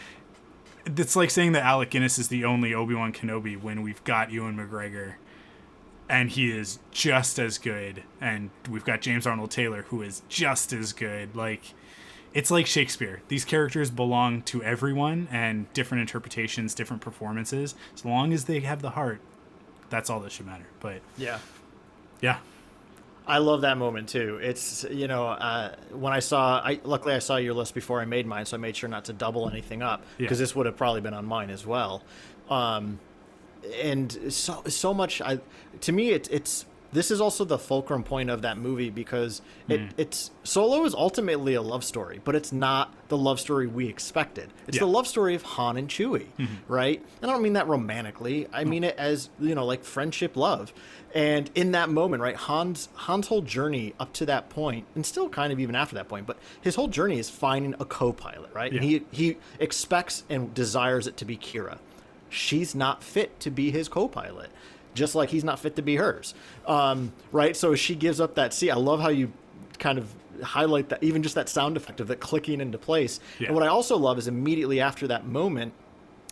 It's 0.85 1.15
like 1.15 1.31
saying 1.31 1.53
that 1.53 1.63
Alec 1.63 1.89
Guinness 1.89 2.19
is 2.19 2.27
the 2.27 2.45
only 2.45 2.73
Obi 2.73 2.93
Wan 2.93 3.11
Kenobi 3.11 3.59
when 3.59 3.81
we've 3.81 4.03
got 4.03 4.31
Ewan 4.31 4.55
McGregor, 4.57 5.15
and 6.07 6.29
he 6.29 6.51
is 6.51 6.79
just 6.91 7.39
as 7.39 7.57
good, 7.57 8.03
and 8.21 8.51
we've 8.69 8.85
got 8.85 9.01
James 9.01 9.25
Arnold 9.25 9.51
Taylor 9.51 9.83
who 9.83 10.01
is 10.03 10.21
just 10.29 10.71
as 10.73 10.93
good. 10.93 11.35
Like, 11.35 11.73
it's 12.35 12.51
like 12.51 12.67
Shakespeare. 12.67 13.21
These 13.29 13.45
characters 13.45 13.89
belong 13.89 14.43
to 14.43 14.61
everyone, 14.61 15.27
and 15.31 15.71
different 15.73 16.01
interpretations, 16.01 16.75
different 16.75 17.01
performances. 17.01 17.73
As 17.95 18.05
long 18.05 18.31
as 18.31 18.45
they 18.45 18.59
have 18.59 18.81
the 18.83 18.91
heart, 18.91 19.21
that's 19.89 20.09
all 20.09 20.19
that 20.19 20.31
should 20.31 20.45
matter. 20.45 20.67
But 20.79 21.01
Yeah. 21.17 21.39
yeah, 22.21 22.37
I 23.27 23.39
love 23.39 23.61
that 23.61 23.77
moment 23.77 24.09
too. 24.09 24.39
It's 24.41 24.85
you 24.89 25.07
know 25.07 25.27
uh, 25.27 25.75
when 25.91 26.13
I 26.13 26.19
saw, 26.19 26.59
I 26.63 26.79
luckily 26.83 27.13
I 27.15 27.19
saw 27.19 27.37
your 27.37 27.53
list 27.55 27.73
before 27.73 27.99
I 28.01 28.05
made 28.05 28.27
mine, 28.27 28.45
so 28.45 28.55
I 28.55 28.59
made 28.59 28.75
sure 28.75 28.89
not 28.89 29.05
to 29.05 29.13
double 29.13 29.49
anything 29.49 29.81
up 29.81 30.01
Yeah. 30.17 30.25
because 30.25 30.37
this 30.39 30.55
would 30.55 30.65
have 30.65 30.77
probably 30.77 31.01
been 31.01 31.13
on 31.15 31.25
mine 31.25 31.49
as 31.49 31.65
well. 31.65 32.03
Um, 32.49 32.99
and 33.81 34.31
so 34.31 34.61
so 34.67 34.93
much. 34.93 35.21
I 35.21 35.39
to 35.81 35.91
me 35.91 36.09
it, 36.11 36.29
it's 36.31 36.65
this 36.95 37.11
is 37.11 37.21
also 37.21 37.45
the 37.45 37.59
fulcrum 37.59 38.03
point 38.03 38.29
of 38.31 38.41
that 38.41 38.57
movie 38.57 38.89
because 38.89 39.41
it, 39.69 39.79
Mm. 39.81 39.89
it's 39.97 40.31
Solo 40.43 40.83
is 40.85 40.95
ultimately 40.95 41.53
a 41.53 41.61
love 41.61 41.83
story, 41.83 42.19
but 42.23 42.33
it's 42.35 42.51
not 42.51 42.91
the 43.09 43.17
love 43.17 43.39
story 43.39 43.67
we 43.67 43.87
expected. 43.87 44.49
It's 44.67 44.77
Yeah. 44.77 44.81
Mm-hmm. 44.81 44.91
the 44.91 44.97
love 44.97 45.07
story 45.07 45.35
of 45.35 45.43
Han 45.43 45.77
and 45.77 45.87
Chewie, 45.89 46.27
right? 46.67 47.03
And 47.21 47.29
I 47.29 47.33
don't 47.33 47.43
mean 47.43 47.53
that 47.53 47.67
romantically. 47.67 48.47
I 48.51 48.63
mean 48.63 48.83
it 48.83 48.95
as 48.97 49.29
you 49.39 49.53
know, 49.53 49.65
like 49.65 49.83
friendship, 49.83 50.35
love. 50.35 50.73
And 51.13 51.49
in 51.55 51.71
that 51.73 51.89
moment, 51.89 52.21
right, 52.21 52.35
Han's 52.35 52.89
Han's 52.95 53.27
whole 53.27 53.41
journey 53.41 53.93
up 53.99 54.11
to 54.13 54.25
that 54.25 54.49
point, 54.49 54.85
and 54.95 55.05
still 55.05 55.29
kind 55.29 55.53
of 55.53 55.59
even 55.59 55.75
after 55.75 55.95
that 55.95 56.09
point, 56.09 56.25
but 56.27 56.37
his 56.61 56.75
whole 56.75 56.87
journey 56.89 57.19
is 57.19 57.29
finding 57.29 57.73
a 57.79 57.85
co-pilot, 57.85 58.49
right? 58.53 58.71
And 58.73 58.83
he 58.83 59.03
he 59.11 59.37
expects 59.59 60.23
and 60.29 60.53
desires 60.53 61.07
it 61.07 61.15
to 61.17 61.25
be 61.25 61.37
Qi'ra. 61.37 61.77
She's 62.29 62.75
not 62.75 63.01
fit 63.03 63.39
to 63.41 63.51
be 63.51 63.71
his 63.71 63.87
co-pilot, 63.87 64.49
just 64.95 65.13
like 65.13 65.29
he's 65.29 65.43
not 65.43 65.59
fit 65.59 65.75
to 65.75 65.81
be 65.81 65.97
hers, 65.97 66.33
um, 66.65 67.13
right? 67.31 67.55
So 67.55 67.75
she 67.75 67.93
gives 67.95 68.19
up 68.19 68.35
that 68.35 68.53
seat. 68.53 68.71
I 68.71 68.75
love 68.75 68.99
how 68.99 69.09
you 69.09 69.31
kind 69.77 69.99
of 69.99 70.11
highlight 70.41 70.89
that, 70.89 71.03
even 71.03 71.21
just 71.21 71.35
that 71.35 71.49
sound 71.49 71.77
effect 71.77 71.99
of 71.99 72.09
it 72.09 72.19
clicking 72.19 72.61
into 72.61 72.77
place. 72.77 73.19
Yeah. 73.39 73.47
And 73.47 73.55
what 73.55 73.63
I 73.63 73.67
also 73.67 73.97
love 73.97 74.17
is 74.17 74.27
immediately 74.27 74.81
after 74.81 75.07
that 75.07 75.25
moment, 75.25 75.73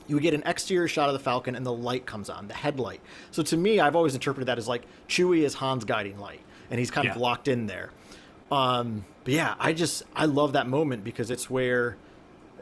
you 0.07 0.19
get 0.19 0.33
an 0.33 0.43
exterior 0.45 0.87
shot 0.87 1.07
of 1.09 1.13
the 1.13 1.19
Falcon 1.19 1.55
and 1.55 1.65
the 1.65 1.73
light 1.73 2.05
comes 2.05 2.29
on, 2.29 2.47
the 2.47 2.53
headlight. 2.53 3.01
So 3.31 3.43
to 3.43 3.57
me, 3.57 3.79
I've 3.79 3.95
always 3.95 4.15
interpreted 4.15 4.47
that 4.47 4.57
as 4.57 4.67
like 4.67 4.83
Chewie 5.07 5.43
is 5.43 5.53
Han's 5.55 5.85
guiding 5.85 6.19
light, 6.19 6.41
and 6.69 6.79
he's 6.79 6.91
kind 6.91 7.07
of 7.07 7.17
locked 7.17 7.47
in 7.47 7.67
there. 7.67 7.91
Um, 8.51 9.05
but 9.23 9.33
yeah, 9.33 9.55
I 9.59 9.73
just 9.73 10.03
I 10.15 10.25
love 10.25 10.53
that 10.53 10.67
moment 10.67 11.03
because 11.03 11.31
it's 11.31 11.49
where 11.49 11.97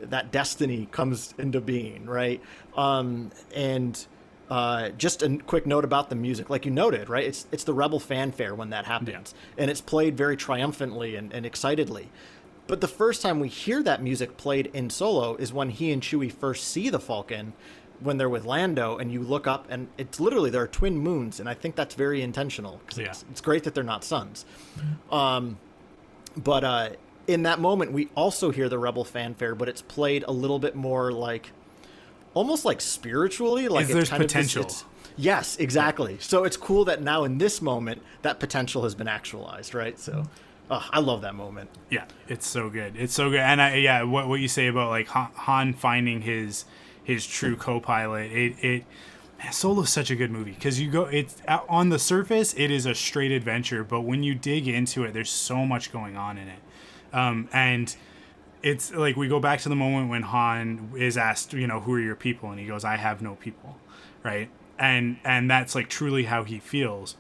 that 0.02 0.32
destiny 0.32 0.88
comes 0.92 1.34
into 1.38 1.62
being, 1.62 2.06
right? 2.06 2.42
Um, 2.76 3.32
and 3.56 4.06
uh, 4.52 4.90
just 4.90 5.24
a 5.24 5.38
quick 5.48 5.66
note 5.66 5.84
about 5.86 6.10
the 6.10 6.16
music, 6.16 6.50
like 6.50 6.66
you 6.66 6.72
noted, 6.72 7.08
right? 7.10 7.24
It's 7.26 7.48
it's 7.52 7.64
the 7.64 7.74
rebel 7.74 8.00
fanfare 8.00 8.54
when 8.54 8.70
that 8.72 8.86
happens, 8.86 9.34
and 9.58 9.72
it's 9.72 9.82
played 9.82 10.16
very 10.18 10.36
triumphantly 10.36 11.16
and, 11.16 11.32
and 11.34 11.46
excitedly. 11.46 12.10
But 12.68 12.82
the 12.82 12.88
first 12.88 13.22
time 13.22 13.40
we 13.40 13.48
hear 13.48 13.82
that 13.84 14.04
music 14.04 14.38
played 14.38 14.68
in 14.74 14.90
Solo 14.90 15.36
is 15.38 15.52
when 15.52 15.70
he 15.70 15.92
and 15.92 16.02
Chewie 16.02 16.32
first 16.32 16.66
see 16.68 16.90
the 16.90 17.00
Falcon, 17.00 17.54
when 18.02 18.18
they're 18.18 18.30
with 18.30 18.46
Lando, 18.46 18.98
and 18.98 19.12
you 19.12 19.22
look 19.22 19.48
up, 19.48 19.66
and 19.70 19.88
it's 19.98 20.20
literally 20.20 20.50
there 20.50 20.64
are 20.64 20.68
twin 20.68 20.98
moons, 20.98 21.40
and 21.40 21.48
I 21.50 21.54
think 21.54 21.76
that's 21.76 21.96
very 21.96 22.22
intentional 22.22 22.80
because 22.86 22.98
Yeah. 23.00 23.06
it's, 23.12 23.26
it's 23.32 23.42
great 23.42 23.64
that 23.64 23.74
they're 23.74 23.84
not 23.84 24.04
suns. 24.04 24.46
Um, 25.12 25.58
but 26.38 26.64
uh, 26.64 26.90
in 27.28 27.44
that 27.44 27.60
moment, 27.60 27.92
we 27.94 28.10
also 28.16 28.52
hear 28.52 28.68
the 28.70 28.80
Rebel 28.80 29.04
fanfare, 29.06 29.56
but 29.56 29.68
it's 29.70 29.82
played 29.82 30.24
a 30.28 30.32
little 30.32 30.60
bit 30.60 30.76
more 30.76 31.12
like, 31.12 31.52
almost 32.34 32.66
like 32.66 32.82
spiritually. 32.82 33.68
Like 33.68 33.86
it's 33.86 33.94
there's 33.94 34.10
kind 34.10 34.22
of 34.24 34.28
this- 34.28 34.34
potential. 34.34 34.62
it's- 34.64 34.86
yes, 35.18 35.58
exactly. 35.58 36.18
So 36.20 36.44
it's 36.44 36.58
cool 36.58 36.86
that 36.86 37.02
now 37.02 37.24
in 37.24 37.38
this 37.38 37.62
moment, 37.62 38.02
that 38.22 38.40
potential 38.40 38.84
has 38.84 38.96
been 38.96 39.08
actualized, 39.08 39.74
right? 39.74 39.98
So, 40.00 40.24
oh, 40.70 40.86
I 40.92 41.00
love 41.00 41.22
that 41.22 41.36
moment. 41.36 41.70
Yeah, 41.90 42.06
it's 42.28 42.48
so 42.48 42.70
good. 42.70 42.96
It's 42.96 43.14
so 43.14 43.30
good. 43.30 43.40
And 43.40 43.62
I 43.62 43.76
yeah, 43.76 44.04
what 44.04 44.28
what 44.28 44.40
you 44.40 44.48
say 44.48 44.68
about 44.68 44.90
like 44.90 45.08
Han, 45.08 45.74
finding 45.74 46.22
his 46.22 46.66
his 47.04 47.26
true 47.26 47.56
co-pilot. 47.56 48.32
It 48.32 48.56
it 48.64 48.86
man, 49.44 49.52
Solo's 49.52 49.90
such 49.90 50.12
a 50.12 50.16
good 50.16 50.32
movie 50.32 50.52
because 50.52 50.80
you 50.80 50.90
go 50.90 51.04
it's 51.06 51.42
on 51.68 51.90
the 51.90 52.00
surface 52.00 52.54
it 52.56 52.72
is 52.72 52.86
a 52.86 52.96
straight 52.96 53.32
adventure, 53.32 53.84
but 53.84 54.02
when 54.02 54.24
you 54.24 54.36
dig 54.36 54.68
into 54.68 55.04
it, 55.04 55.14
there's 55.14 55.30
so 55.32 55.66
much 55.66 55.92
going 55.92 56.16
on 56.16 56.38
in 56.38 56.48
it. 56.48 56.60
Um, 57.14 57.50
and 57.52 57.94
it's 58.64 58.94
like 58.94 59.16
we 59.16 59.28
go 59.28 59.40
back 59.40 59.60
to 59.62 59.70
the 59.70 59.76
moment 59.76 60.10
when 60.10 60.24
Han 60.24 60.92
is 60.98 61.18
asked, 61.18 61.54
you 61.54 61.68
know, 61.68 61.80
who 61.80 61.94
are 61.94 62.00
your 62.00 62.16
people, 62.16 62.52
and 62.52 62.60
he 62.60 62.66
goes, 62.66 62.84
I 62.84 62.98
have 62.98 63.22
no 63.22 63.36
people, 63.36 63.78
right? 64.24 64.50
And 64.78 65.18
and 65.24 65.50
that's 65.50 65.76
like 65.76 65.90
truly 65.90 66.26
how 66.26 66.44
he 66.44 66.60
feels 66.60 67.16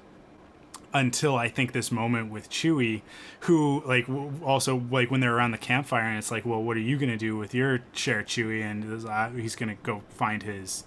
until 0.93 1.37
I 1.37 1.47
think 1.47 1.71
this 1.71 1.91
moment 1.91 2.31
with 2.31 2.49
Chewie, 2.49 3.01
who 3.41 3.81
like 3.85 4.07
also 4.43 4.83
like 4.91 5.09
when 5.09 5.21
they're 5.21 5.35
around 5.35 5.51
the 5.51 5.57
campfire 5.57 6.03
and 6.03 6.17
it's 6.17 6.31
like, 6.31 6.45
well, 6.45 6.61
what 6.61 6.77
are 6.77 6.81
you 6.81 6.97
gonna 6.97 7.17
do 7.17 7.37
with 7.37 7.53
your 7.53 7.81
share, 7.93 8.23
Chewie? 8.23 8.61
And 8.61 9.07
uh, 9.07 9.29
he's 9.29 9.55
gonna 9.55 9.77
go 9.83 10.01
find 10.09 10.43
his, 10.43 10.83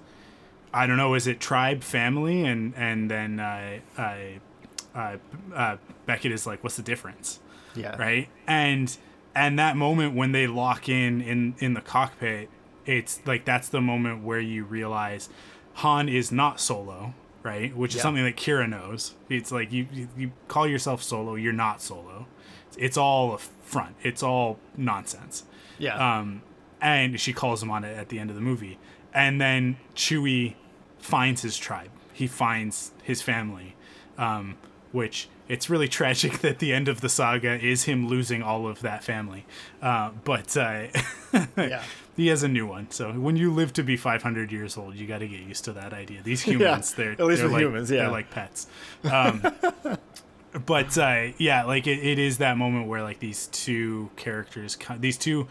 I 0.72 0.86
don't 0.86 0.96
know, 0.96 1.14
is 1.14 1.26
it 1.26 1.40
tribe, 1.40 1.82
family, 1.82 2.44
and 2.44 2.74
and 2.76 3.10
then 3.10 3.40
uh, 3.40 3.78
uh, 3.96 4.16
uh, 4.94 5.16
uh, 5.54 5.76
Beckett 6.06 6.32
is 6.32 6.46
like, 6.46 6.62
what's 6.62 6.76
the 6.76 6.82
difference? 6.82 7.40
Yeah. 7.76 7.96
right 7.96 8.28
and 8.46 8.96
and 9.34 9.58
that 9.58 9.76
moment 9.76 10.14
when 10.14 10.32
they 10.32 10.46
lock 10.46 10.88
in 10.88 11.20
in 11.20 11.54
in 11.58 11.74
the 11.74 11.80
cockpit 11.80 12.48
it's 12.86 13.20
like 13.26 13.44
that's 13.44 13.68
the 13.68 13.80
moment 13.80 14.22
where 14.22 14.40
you 14.40 14.64
realize 14.64 15.28
han 15.74 16.08
is 16.08 16.30
not 16.30 16.60
solo 16.60 17.14
right 17.42 17.76
which 17.76 17.92
is 17.92 17.96
Yeah. 17.96 18.02
something 18.02 18.24
that 18.24 18.36
qi'ra 18.36 18.68
knows 18.68 19.14
it's 19.28 19.50
like 19.52 19.72
you 19.72 19.86
you- 19.92 20.08
you 20.16 20.32
call 20.48 20.66
yourself 20.66 21.02
solo 21.02 21.34
you're 21.34 21.52
not 21.52 21.80
solo 21.82 22.26
it's 22.78 22.96
all 22.96 23.34
a 23.34 23.38
front 23.38 23.96
it's 24.02 24.22
all 24.22 24.58
nonsense 24.76 25.44
Yeah. 25.78 25.96
um, 26.18 26.42
and 26.80 27.18
she 27.18 27.32
calls 27.32 27.62
him 27.62 27.70
on 27.70 27.82
it 27.84 27.96
at 27.96 28.10
the 28.10 28.18
end 28.18 28.28
of 28.30 28.36
the 28.36 28.42
movie. 28.42 28.78
And 29.14 29.40
then 29.40 29.78
Chewie 29.94 30.54
finds 30.98 31.40
his 31.40 31.56
tribe. 31.56 31.88
He 32.12 32.26
finds 32.26 32.92
his 33.02 33.22
family, 33.22 33.74
um, 34.18 34.56
which 34.92 35.28
it's 35.48 35.68
really 35.68 35.88
tragic 35.88 36.38
that 36.40 36.58
the 36.58 36.72
end 36.72 36.88
of 36.88 37.00
the 37.00 37.08
saga 37.08 37.62
is 37.64 37.84
him 37.84 38.08
losing 38.08 38.42
all 38.42 38.66
of 38.66 38.80
that 38.80 39.04
family. 39.04 39.44
Uh, 39.82 40.10
but 40.24 40.56
uh, 40.56 40.86
yeah. 41.56 41.82
he 42.16 42.28
has 42.28 42.42
a 42.42 42.48
new 42.48 42.66
one. 42.66 42.90
So 42.90 43.12
when 43.12 43.36
you 43.36 43.52
live 43.52 43.72
to 43.74 43.82
be 43.82 43.96
500 43.96 44.50
years 44.50 44.76
old, 44.76 44.94
you 44.94 45.06
got 45.06 45.18
to 45.18 45.28
get 45.28 45.40
used 45.40 45.64
to 45.64 45.72
that 45.72 45.92
idea. 45.92 46.22
These 46.22 46.42
humans, 46.42 46.94
they're 46.94 47.12
at 47.12 47.20
least 47.20 47.42
they're 47.42 47.50
like, 47.50 47.62
humans, 47.62 47.90
yeah. 47.90 48.02
they're 48.02 48.10
like 48.10 48.30
pets. 48.30 48.66
Um, 49.04 49.42
but 50.66 50.96
uh, 50.96 51.28
yeah, 51.38 51.64
like 51.64 51.86
it, 51.86 51.98
it 51.98 52.18
is 52.18 52.38
that 52.38 52.56
moment 52.56 52.86
where 52.86 53.02
like 53.02 53.18
these 53.18 53.46
two 53.48 54.10
characters, 54.16 54.78
these 54.98 55.18
two 55.18 55.48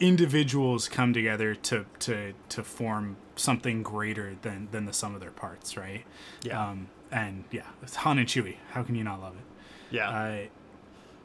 individuals 0.00 0.88
come 0.88 1.12
together 1.12 1.54
to 1.54 1.86
to 2.00 2.32
to 2.48 2.62
form 2.62 3.16
something 3.36 3.82
greater 3.82 4.36
than 4.42 4.68
than 4.70 4.86
the 4.86 4.92
sum 4.92 5.14
of 5.14 5.20
their 5.20 5.30
parts, 5.30 5.76
right? 5.76 6.04
Yeah. 6.42 6.70
Um, 6.70 6.88
and 7.10 7.44
yeah, 7.50 7.62
it's 7.82 7.96
Han 7.96 8.18
and 8.18 8.28
Chewie. 8.28 8.56
How 8.70 8.82
can 8.82 8.94
you 8.94 9.04
not 9.04 9.20
love 9.20 9.34
it? 9.34 9.94
Yeah. 9.94 10.10
Uh, 10.10 10.38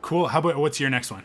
cool. 0.01 0.27
How 0.27 0.39
about 0.39 0.57
what's 0.57 0.79
your 0.79 0.89
next 0.89 1.11
one? 1.11 1.23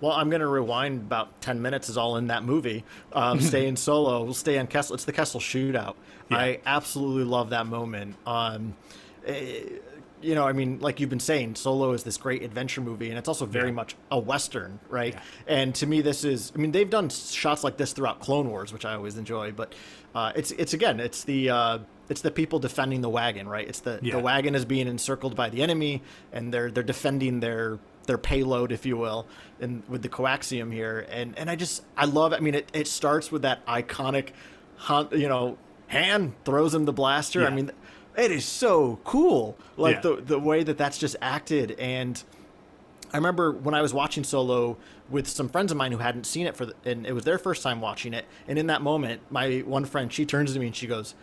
Well, 0.00 0.12
I'm 0.12 0.30
going 0.30 0.40
to 0.40 0.46
rewind 0.46 1.00
about 1.00 1.40
10 1.40 1.60
minutes, 1.60 1.88
is 1.88 1.96
all 1.96 2.16
in 2.16 2.28
that 2.28 2.44
movie. 2.44 2.84
Um, 3.12 3.40
stay 3.40 3.66
in 3.66 3.76
solo. 3.76 4.22
We'll 4.22 4.32
stay 4.32 4.56
on 4.58 4.68
Kessel. 4.68 4.94
It's 4.94 5.04
the 5.04 5.12
Kessel 5.12 5.40
shootout. 5.40 5.96
I 6.30 6.60
absolutely 6.64 7.24
love 7.24 7.50
that 7.50 7.66
moment. 7.66 8.14
Um, 8.24 8.76
eh, 9.26 9.62
you 10.22 10.34
know, 10.34 10.46
I 10.46 10.52
mean, 10.52 10.78
like 10.80 11.00
you've 11.00 11.10
been 11.10 11.20
saying, 11.20 11.54
Solo 11.54 11.92
is 11.92 12.02
this 12.02 12.16
great 12.16 12.42
adventure 12.42 12.80
movie, 12.80 13.08
and 13.10 13.18
it's 13.18 13.28
also 13.28 13.46
very 13.46 13.68
Yeah. 13.68 13.74
much 13.74 13.96
a 14.10 14.18
Western, 14.18 14.80
right? 14.88 15.14
Yeah. 15.14 15.20
And 15.46 15.74
to 15.76 15.86
me, 15.86 16.00
this 16.00 16.24
is, 16.24 16.52
I 16.54 16.58
mean, 16.58 16.72
they've 16.72 16.88
done 16.90 17.08
shots 17.08 17.62
like 17.64 17.76
this 17.76 17.92
throughout 17.92 18.20
Clone 18.20 18.48
Wars, 18.50 18.72
which 18.72 18.84
I 18.84 18.94
always 18.94 19.16
enjoy, 19.16 19.52
but 19.52 19.74
uh, 20.14 20.32
it's, 20.34 20.50
it's 20.52 20.72
again, 20.74 21.00
it's 21.00 21.24
the, 21.24 21.50
uh, 21.50 21.78
it's 22.08 22.22
the 22.22 22.30
people 22.30 22.58
defending 22.58 23.00
the 23.02 23.08
wagon, 23.10 23.48
right? 23.48 23.68
It's 23.68 23.80
the, 23.80 24.00
Yeah. 24.02 24.14
the 24.16 24.20
wagon 24.22 24.54
is 24.54 24.64
being 24.64 24.88
encircled 24.88 25.36
by 25.36 25.50
the 25.50 25.62
enemy, 25.62 26.02
and 26.32 26.52
they're, 26.52 26.70
they're 26.70 26.82
defending 26.82 27.40
their, 27.40 27.78
their 28.06 28.18
payload, 28.18 28.72
if 28.72 28.86
you 28.86 28.96
will, 28.96 29.26
and 29.60 29.82
with 29.88 30.00
the 30.02 30.08
coaxium 30.08 30.72
here. 30.72 31.06
And 31.10 31.38
and 31.38 31.50
I 31.50 31.56
just 31.56 31.82
I 31.94 32.06
love. 32.06 32.32
I 32.32 32.38
mean, 32.40 32.54
it, 32.54 32.70
it 32.72 32.86
starts 32.88 33.30
with 33.30 33.42
that 33.42 33.64
iconic. 33.66 34.30
You 35.12 35.28
know, 35.28 35.58
Han 35.88 36.34
throws 36.46 36.74
him 36.74 36.86
the 36.86 36.92
blaster. 36.94 37.46
I 37.46 37.50
mean, 37.50 37.70
it 38.18 38.30
is 38.32 38.44
so 38.44 38.98
cool. 39.04 39.56
Like 39.76 39.96
Yeah. 39.96 40.00
the 40.02 40.16
the 40.16 40.38
way 40.38 40.62
that 40.64 40.76
that's 40.76 40.98
just 40.98 41.16
acted. 41.22 41.72
And 41.78 42.22
I 43.12 43.16
remember 43.16 43.52
when 43.52 43.74
I 43.74 43.80
was 43.80 43.94
watching 43.94 44.24
Solo 44.24 44.76
with 45.08 45.26
some 45.28 45.48
friends 45.48 45.70
of 45.72 45.78
mine 45.78 45.92
who 45.92 45.98
hadn't 45.98 46.24
seen 46.24 46.46
it 46.46 46.54
for, 46.56 46.66
the, 46.66 46.74
and 46.84 47.06
it 47.06 47.12
was 47.14 47.24
their 47.24 47.38
first 47.38 47.62
time 47.62 47.80
watching 47.80 48.12
it. 48.12 48.26
And 48.46 48.58
in 48.58 48.66
that 48.66 48.82
moment, 48.82 49.22
my 49.30 49.60
one 49.60 49.86
friend 49.86 50.12
she 50.12 50.26
turns 50.26 50.52
to 50.52 50.58
me 50.60 50.66
and 50.66 50.76
she 50.76 50.86
goes. 50.86 51.14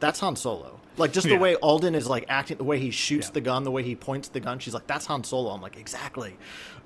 that's 0.00 0.20
Han 0.20 0.36
Solo. 0.36 0.80
Like 0.98 1.12
just 1.12 1.26
Yeah. 1.26 1.36
the 1.36 1.40
way 1.40 1.54
Alden 1.56 1.94
is 1.94 2.06
like 2.06 2.26
acting, 2.28 2.58
the 2.58 2.64
way 2.64 2.78
he 2.78 2.90
shoots 2.90 3.28
Yeah. 3.28 3.34
the 3.34 3.40
gun, 3.40 3.62
the 3.64 3.70
way 3.70 3.82
he 3.82 3.94
points 3.94 4.28
the 4.28 4.40
gun. 4.40 4.58
She's 4.58 4.74
like, 4.74 4.86
"That's 4.86 5.06
Han 5.06 5.24
Solo." 5.24 5.50
I'm 5.50 5.62
like, 5.62 5.76
exactly. 5.78 6.36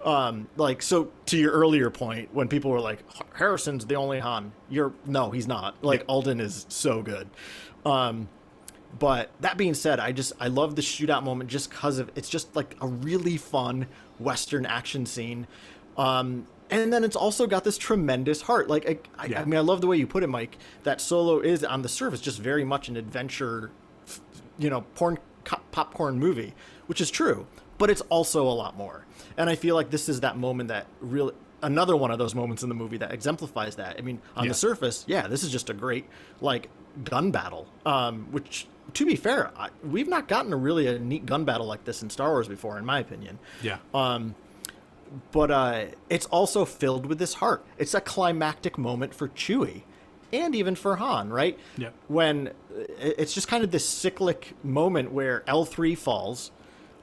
Um, 0.04 0.46
like 0.56 0.82
so 0.82 1.08
to 1.26 1.36
your 1.36 1.50
earlier 1.52 1.90
point, 1.90 2.28
when 2.32 2.46
people 2.48 2.70
were 2.70 2.80
like, 2.80 3.00
"Harrison's 3.34 3.86
the 3.86 3.96
only 3.96 4.20
Han," 4.20 4.52
you're 4.70 4.92
no, 5.04 5.30
he's 5.30 5.48
not. 5.48 5.74
Like 5.82 6.04
Alden 6.06 6.38
is 6.38 6.64
so 6.68 7.02
good. 7.02 7.28
Um, 7.84 8.28
but 8.98 9.30
that 9.40 9.56
being 9.56 9.74
said, 9.74 10.00
I 10.00 10.12
just 10.12 10.32
I 10.40 10.48
love 10.48 10.76
the 10.76 10.82
shootout 10.82 11.22
moment 11.24 11.50
just 11.50 11.70
because 11.70 11.98
of 11.98 12.10
it's 12.14 12.28
just 12.28 12.54
like 12.56 12.76
a 12.80 12.86
really 12.86 13.36
fun 13.36 13.86
Western 14.18 14.66
action 14.66 15.06
scene. 15.06 15.46
Um, 15.96 16.46
and 16.70 16.92
then 16.92 17.02
it's 17.02 17.16
also 17.16 17.46
got 17.46 17.64
this 17.64 17.78
tremendous 17.78 18.42
heart. 18.42 18.68
Like 18.68 18.88
I, 18.88 18.98
I, 19.22 19.26
Yeah. 19.26 19.40
I 19.40 19.44
mean, 19.44 19.56
I 19.56 19.60
love 19.62 19.80
the 19.80 19.86
way 19.86 19.96
you 19.96 20.06
put 20.06 20.22
it, 20.22 20.26
Mike. 20.28 20.58
That 20.82 21.00
Solo 21.00 21.40
is 21.40 21.64
on 21.64 21.82
the 21.82 21.88
surface 21.88 22.20
just 22.20 22.40
very 22.40 22.64
much 22.64 22.88
an 22.88 22.96
adventure, 22.96 23.70
you 24.58 24.68
know, 24.70 24.82
porn 24.94 25.18
co- 25.44 25.60
popcorn 25.72 26.18
movie, 26.18 26.54
which 26.86 27.00
is 27.00 27.10
true. 27.10 27.46
But 27.78 27.90
it's 27.90 28.00
also 28.02 28.42
a 28.46 28.52
lot 28.52 28.76
more. 28.76 29.04
And 29.36 29.48
I 29.48 29.54
feel 29.54 29.74
like 29.76 29.90
this 29.90 30.08
is 30.08 30.20
that 30.20 30.36
moment 30.36 30.68
that 30.68 30.86
really 31.00 31.32
another 31.62 31.96
one 31.96 32.10
of 32.10 32.18
those 32.18 32.34
moments 32.34 32.62
in 32.62 32.68
the 32.68 32.74
movie 32.74 32.96
that 32.98 33.12
exemplifies 33.12 33.76
that. 33.76 33.96
I 33.98 34.02
mean, 34.02 34.20
on 34.36 34.44
Yeah. 34.44 34.48
the 34.50 34.54
surface, 34.54 35.04
yeah, 35.08 35.26
this 35.26 35.42
is 35.44 35.50
just 35.50 35.70
a 35.70 35.74
great 35.74 36.06
like 36.40 36.68
gun 37.04 37.30
battle. 37.30 37.66
Um, 37.86 38.26
which, 38.30 38.66
to 38.94 39.06
be 39.06 39.16
fair, 39.16 39.50
I, 39.56 39.70
we've 39.84 40.08
not 40.08 40.28
gotten 40.28 40.52
a 40.52 40.56
really 40.56 40.86
a 40.86 40.98
neat 40.98 41.26
gun 41.26 41.44
battle 41.44 41.66
like 41.66 41.84
this 41.84 42.02
in 42.02 42.10
Star 42.10 42.30
Wars 42.30 42.48
before, 42.48 42.78
in 42.78 42.84
my 42.84 42.98
opinion. 43.00 43.38
Yeah. 43.62 43.78
Um, 43.94 44.34
But 45.32 45.50
uh, 45.50 45.84
it's 46.10 46.26
also 46.26 46.64
filled 46.66 47.06
with 47.06 47.18
this 47.18 47.34
heart. 47.34 47.64
It's 47.78 47.94
a 47.94 48.00
climactic 48.00 48.76
moment 48.76 49.14
for 49.14 49.28
Chewie, 49.28 49.84
and 50.34 50.54
even 50.54 50.74
for 50.74 50.96
Han, 50.96 51.30
right? 51.30 51.58
Yep. 51.78 51.94
When 52.08 52.48
uh, 52.48 52.52
it's 52.98 53.32
just 53.32 53.48
kind 53.48 53.64
of 53.64 53.70
this 53.70 53.88
cyclic 53.88 54.52
moment 54.62 55.10
where 55.10 55.44
L 55.46 55.64
three 55.64 55.94
falls, 55.94 56.50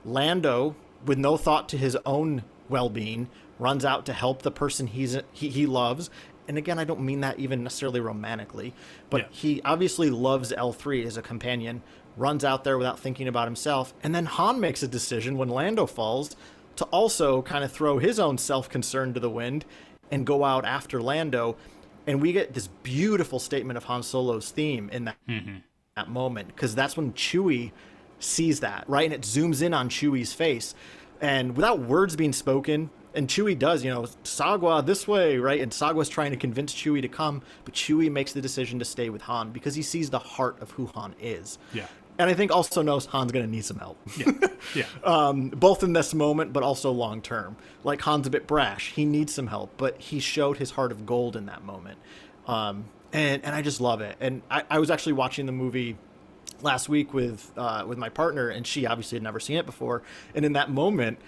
Lando, 0.05 0.75
with 1.03 1.17
no 1.17 1.35
thought 1.35 1.67
to 1.69 1.77
his 1.77 1.97
own 2.05 2.43
well-being, 2.69 3.27
runs 3.57 3.83
out 3.83 4.05
to 4.05 4.13
help 4.13 4.43
the 4.43 4.51
person 4.51 4.85
he's 4.85 5.17
he, 5.31 5.49
he 5.49 5.65
loves. 5.65 6.11
And 6.47 6.57
again, 6.57 6.77
I 6.79 6.83
don't 6.83 7.01
mean 7.01 7.21
that 7.21 7.39
even 7.39 7.63
necessarily 7.63 7.99
romantically, 7.99 8.73
but 9.09 9.21
Yeah. 9.21 9.27
he 9.31 9.61
obviously 9.63 10.09
loves 10.09 10.51
L3 10.51 11.05
as 11.05 11.17
a 11.17 11.21
companion, 11.21 11.81
runs 12.17 12.45
out 12.45 12.63
there 12.63 12.77
without 12.77 12.99
thinking 12.99 13.27
about 13.27 13.47
himself. 13.47 13.93
And 14.03 14.13
then 14.13 14.25
Han 14.25 14.59
makes 14.59 14.83
a 14.83 14.87
decision 14.87 15.37
when 15.37 15.49
Lando 15.49 15.85
falls 15.85 16.35
to 16.77 16.85
also 16.85 17.41
kind 17.41 17.63
of 17.63 17.71
throw 17.71 17.97
his 17.97 18.19
own 18.19 18.37
self 18.37 18.69
concern 18.69 19.13
to 19.13 19.19
the 19.19 19.29
wind 19.29 19.65
and 20.11 20.25
go 20.25 20.43
out 20.43 20.65
after 20.65 21.01
Lando. 21.01 21.55
And 22.07 22.21
we 22.21 22.31
get 22.31 22.53
this 22.53 22.67
beautiful 22.83 23.39
statement 23.39 23.77
of 23.77 23.85
Han 23.85 24.03
Solo's 24.03 24.51
theme 24.51 24.89
in 24.91 25.05
that, 25.05 25.15
mm-hmm. 25.27 25.57
that 25.95 26.09
moment 26.09 26.49
because 26.49 26.75
that's 26.75 26.95
when 26.95 27.13
Chewie 27.13 27.71
sees 28.19 28.59
that, 28.59 28.83
right? 28.87 29.05
And 29.05 29.13
it 29.13 29.21
zooms 29.21 29.61
in 29.61 29.73
on 29.73 29.89
Chewie's 29.89 30.33
face. 30.33 30.75
And 31.21 31.55
without 31.55 31.79
words 31.79 32.15
being 32.15 32.33
spoken, 32.33 32.89
and 33.15 33.27
Chewie 33.27 33.57
does, 33.57 33.83
you 33.83 33.89
know, 33.91 34.03
Sagwa 34.23 34.85
this 34.85 35.07
way, 35.07 35.37
right? 35.37 35.61
And 35.61 35.71
Sagwa's 35.71 36.09
trying 36.09 36.31
to 36.31 36.37
convince 36.37 36.73
Chewie 36.73 37.01
to 37.01 37.07
come, 37.07 37.41
but 37.63 37.73
Chewie 37.73 38.11
makes 38.11 38.33
the 38.33 38.41
decision 38.41 38.79
to 38.79 38.85
stay 38.85 39.09
with 39.09 39.23
Han 39.23 39.51
because 39.51 39.75
he 39.75 39.81
sees 39.81 40.09
the 40.09 40.19
heart 40.19 40.61
of 40.61 40.71
who 40.71 40.87
Han 40.87 41.15
is. 41.19 41.57
Yeah. 41.73 41.87
And 42.17 42.29
I 42.29 42.33
think 42.33 42.51
also 42.51 42.81
knows 42.81 43.07
Han's 43.07 43.31
going 43.31 43.45
to 43.45 43.51
need 43.51 43.65
some 43.65 43.79
help. 43.79 43.97
Yeah. 44.17 44.31
Yeah. 44.73 44.85
um, 45.03 45.49
both 45.49 45.83
in 45.83 45.93
this 45.93 46.15
moment, 46.15 46.51
but 46.51 46.63
also 46.63 46.91
long 46.91 47.21
term. 47.21 47.55
Like 47.83 48.01
Han's 48.01 48.25
a 48.25 48.31
bit 48.31 48.47
brash; 48.47 48.91
he 48.93 49.05
needs 49.05 49.31
some 49.31 49.45
help, 49.45 49.69
but 49.77 50.01
he 50.01 50.19
showed 50.19 50.57
his 50.57 50.71
heart 50.71 50.91
of 50.91 51.05
gold 51.05 51.35
in 51.35 51.45
that 51.45 51.63
moment, 51.63 51.99
um, 52.47 52.85
and 53.13 53.45
and 53.45 53.53
I 53.53 53.61
just 53.61 53.79
love 53.79 54.01
it. 54.01 54.17
And 54.19 54.41
I, 54.49 54.63
I 54.71 54.79
was 54.79 54.89
actually 54.89 55.13
watching 55.13 55.45
the 55.45 55.51
movie 55.51 55.97
last 56.63 56.89
week 56.89 57.13
with 57.13 57.51
uh, 57.55 57.85
with 57.87 57.99
my 57.99 58.09
partner, 58.09 58.49
and 58.49 58.65
she 58.65 58.87
obviously 58.87 59.17
had 59.17 59.23
never 59.23 59.39
seen 59.39 59.57
it 59.57 59.67
before. 59.67 60.01
And 60.33 60.43
in 60.43 60.53
that 60.53 60.71
moment, 60.71 61.19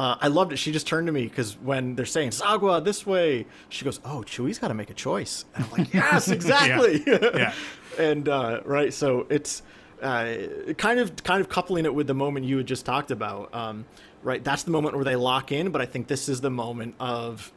uh, 0.00 0.16
I 0.18 0.28
loved 0.28 0.54
it. 0.54 0.56
She 0.56 0.72
just 0.72 0.86
turned 0.86 1.08
to 1.08 1.12
me 1.12 1.24
because 1.24 1.58
when 1.58 1.94
they're 1.94 2.06
saying 2.06 2.30
"Sagwa 2.30 2.82
this 2.82 3.06
way," 3.06 3.44
she 3.68 3.84
goes, 3.84 4.00
"Oh, 4.02 4.22
Chewie's 4.26 4.58
got 4.58 4.68
to 4.68 4.74
make 4.74 4.88
a 4.88 4.94
choice." 4.94 5.44
And 5.54 5.64
I'm 5.64 5.70
like, 5.72 5.92
"Yes, 5.94 6.28
exactly." 6.28 7.02
Yeah. 7.06 7.52
and 7.98 8.26
uh, 8.26 8.62
right, 8.64 8.94
so 8.94 9.26
it's 9.28 9.62
uh, 10.00 10.36
kind 10.78 11.00
of 11.00 11.22
kind 11.22 11.42
of 11.42 11.50
coupling 11.50 11.84
it 11.84 11.94
with 11.94 12.06
the 12.06 12.14
moment 12.14 12.46
you 12.46 12.56
had 12.56 12.66
just 12.66 12.86
talked 12.86 13.10
about. 13.10 13.54
Um, 13.54 13.84
right, 14.22 14.42
that's 14.42 14.62
the 14.62 14.70
moment 14.70 14.94
where 14.94 15.04
they 15.04 15.16
lock 15.16 15.52
in, 15.52 15.70
but 15.70 15.82
I 15.82 15.86
think 15.86 16.06
this 16.06 16.30
is 16.30 16.40
the 16.40 16.50
moment 16.50 16.94
of 16.98 17.52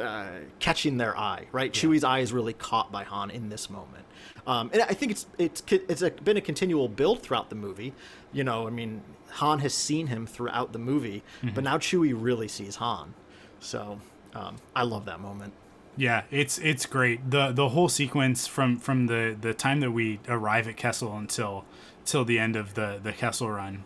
uh, 0.00 0.28
catching 0.60 0.96
their 0.96 1.14
eye. 1.14 1.44
Right, 1.52 1.70
Chewie's 1.70 2.04
eye 2.04 2.20
is 2.20 2.32
really 2.32 2.54
caught 2.54 2.90
by 2.90 3.04
Han 3.04 3.30
in 3.30 3.50
this 3.50 3.68
moment, 3.68 4.06
um, 4.46 4.70
and 4.72 4.80
I 4.80 4.94
think 4.94 5.12
it's 5.12 5.26
it's 5.36 5.62
it's 5.70 6.00
a, 6.00 6.10
been 6.10 6.38
a 6.38 6.40
continual 6.40 6.88
build 6.88 7.20
throughout 7.22 7.50
the 7.50 7.56
movie. 7.56 7.92
You 8.32 8.44
know, 8.44 8.66
I 8.66 8.70
mean, 8.70 9.02
Han 9.32 9.60
has 9.60 9.74
seen 9.74 10.08
him 10.08 10.26
throughout 10.26 10.72
the 10.72 10.78
movie, 10.78 11.22
but 11.54 11.64
now 11.64 11.78
Chewie 11.78 12.14
really 12.16 12.48
sees 12.48 12.76
Han. 12.76 13.14
So 13.60 14.00
um, 14.34 14.56
I 14.74 14.82
love 14.82 15.04
that 15.06 15.20
moment. 15.20 15.52
Yeah, 15.96 16.22
it's 16.30 16.58
it's 16.58 16.86
great. 16.86 17.30
the 17.30 17.52
The 17.52 17.70
whole 17.70 17.88
sequence 17.88 18.46
from 18.46 18.78
from 18.78 19.06
the 19.06 19.36
the 19.38 19.52
time 19.54 19.80
that 19.80 19.90
we 19.90 20.20
arrive 20.28 20.66
at 20.68 20.76
Kessel 20.76 21.16
until 21.16 21.64
till 22.04 22.24
the 22.24 22.38
end 22.38 22.56
of 22.56 22.74
the 22.74 22.98
the 23.02 23.12
Kessel 23.12 23.50
run 23.50 23.84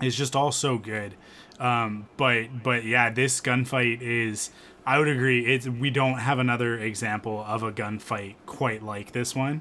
is 0.00 0.16
just 0.16 0.34
all 0.34 0.52
so 0.52 0.78
good. 0.78 1.14
Um, 1.58 2.08
but 2.16 2.62
but 2.62 2.84
yeah, 2.84 3.10
this 3.10 3.40
gunfight 3.40 4.00
is. 4.00 4.50
I 4.86 4.98
would 4.98 5.08
agree. 5.08 5.44
It's 5.44 5.68
we 5.68 5.90
don't 5.90 6.18
have 6.18 6.38
another 6.38 6.78
example 6.78 7.44
of 7.46 7.62
a 7.62 7.70
gunfight 7.70 8.36
quite 8.46 8.82
like 8.82 9.12
this 9.12 9.36
one. 9.36 9.60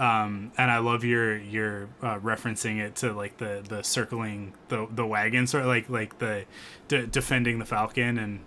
Um, 0.00 0.50
and 0.56 0.70
I 0.70 0.78
love 0.78 1.04
your 1.04 1.36
your 1.36 1.90
uh, 2.00 2.18
referencing 2.18 2.80
it 2.80 2.96
to 2.96 3.12
like 3.12 3.36
the 3.36 3.62
the 3.68 3.82
circling 3.82 4.54
the 4.68 4.88
the 4.90 5.06
wagon, 5.06 5.46
sort 5.46 5.64
of 5.64 5.68
like 5.68 5.90
like 5.90 6.18
the 6.18 6.46
de- 6.88 7.06
defending 7.06 7.58
the 7.58 7.66
Falcon 7.66 8.18
and 8.18 8.40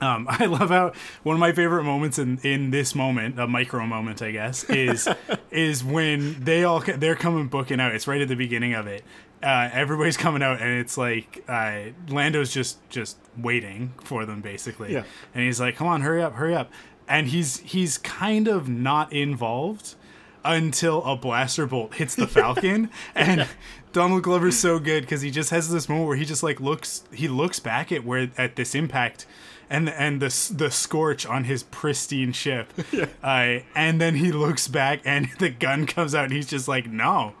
um, 0.00 0.26
I 0.30 0.46
love 0.46 0.68
how 0.68 0.92
one 1.22 1.34
of 1.34 1.40
my 1.40 1.52
favorite 1.52 1.84
moments 1.84 2.18
in, 2.18 2.38
in 2.42 2.70
this 2.70 2.94
moment, 2.94 3.40
a 3.40 3.46
micro 3.46 3.86
moment, 3.86 4.22
I 4.22 4.30
guess, 4.30 4.64
is 4.64 5.08
is 5.50 5.82
when 5.82 6.44
they 6.44 6.64
all 6.64 6.80
they're 6.80 7.16
coming 7.16 7.48
booking 7.48 7.80
out. 7.80 7.94
It's 7.94 8.06
right 8.06 8.20
at 8.20 8.28
the 8.28 8.36
beginning 8.36 8.74
of 8.74 8.86
it. 8.86 9.02
Uh, 9.42 9.68
everybody's 9.72 10.16
coming 10.16 10.42
out, 10.42 10.60
and 10.60 10.78
it's 10.78 10.98
like 10.98 11.44
uh, 11.48 11.84
Lando's 12.08 12.52
just 12.52 12.86
just 12.88 13.16
waiting 13.36 13.92
for 14.02 14.24
them, 14.24 14.40
basically. 14.40 14.92
Yeah. 14.92 15.04
And 15.34 15.44
he's 15.44 15.60
like, 15.60 15.76
"Come 15.76 15.86
on, 15.86 16.02
hurry 16.02 16.22
up, 16.22 16.34
hurry 16.34 16.54
up!" 16.54 16.70
And 17.08 17.28
he's 17.28 17.58
he's 17.60 17.98
kind 17.98 18.48
of 18.48 18.68
not 18.68 19.12
involved 19.12 19.94
until 20.46 21.02
a 21.04 21.16
blaster 21.16 21.66
bolt 21.66 21.94
hits 21.94 22.14
the 22.14 22.26
Falcon, 22.26 22.90
and 23.14 23.46
Donald 23.92 24.22
Glover's 24.22 24.58
so 24.58 24.78
good 24.78 25.02
because 25.02 25.22
he 25.22 25.30
just 25.30 25.50
has 25.50 25.70
this 25.70 25.88
moment 25.88 26.08
where 26.08 26.16
he 26.16 26.24
just 26.24 26.42
like 26.42 26.60
looks 26.60 27.04
he 27.12 27.28
looks 27.28 27.60
back 27.60 27.90
at 27.92 28.04
where 28.04 28.30
at 28.38 28.56
this 28.56 28.74
impact 28.74 29.26
and 29.68 29.88
and 29.88 30.20
the 30.20 30.52
the 30.54 30.70
scorch 30.70 31.26
on 31.26 31.44
his 31.44 31.64
pristine 31.64 32.32
ship, 32.32 32.72
uh, 33.22 33.58
and 33.74 34.00
then 34.00 34.16
he 34.16 34.32
looks 34.32 34.68
back 34.68 35.00
and 35.04 35.28
the 35.38 35.50
gun 35.50 35.86
comes 35.86 36.14
out 36.14 36.24
and 36.24 36.32
he's 36.32 36.46
just 36.46 36.68
like 36.68 36.86
no, 36.86 37.34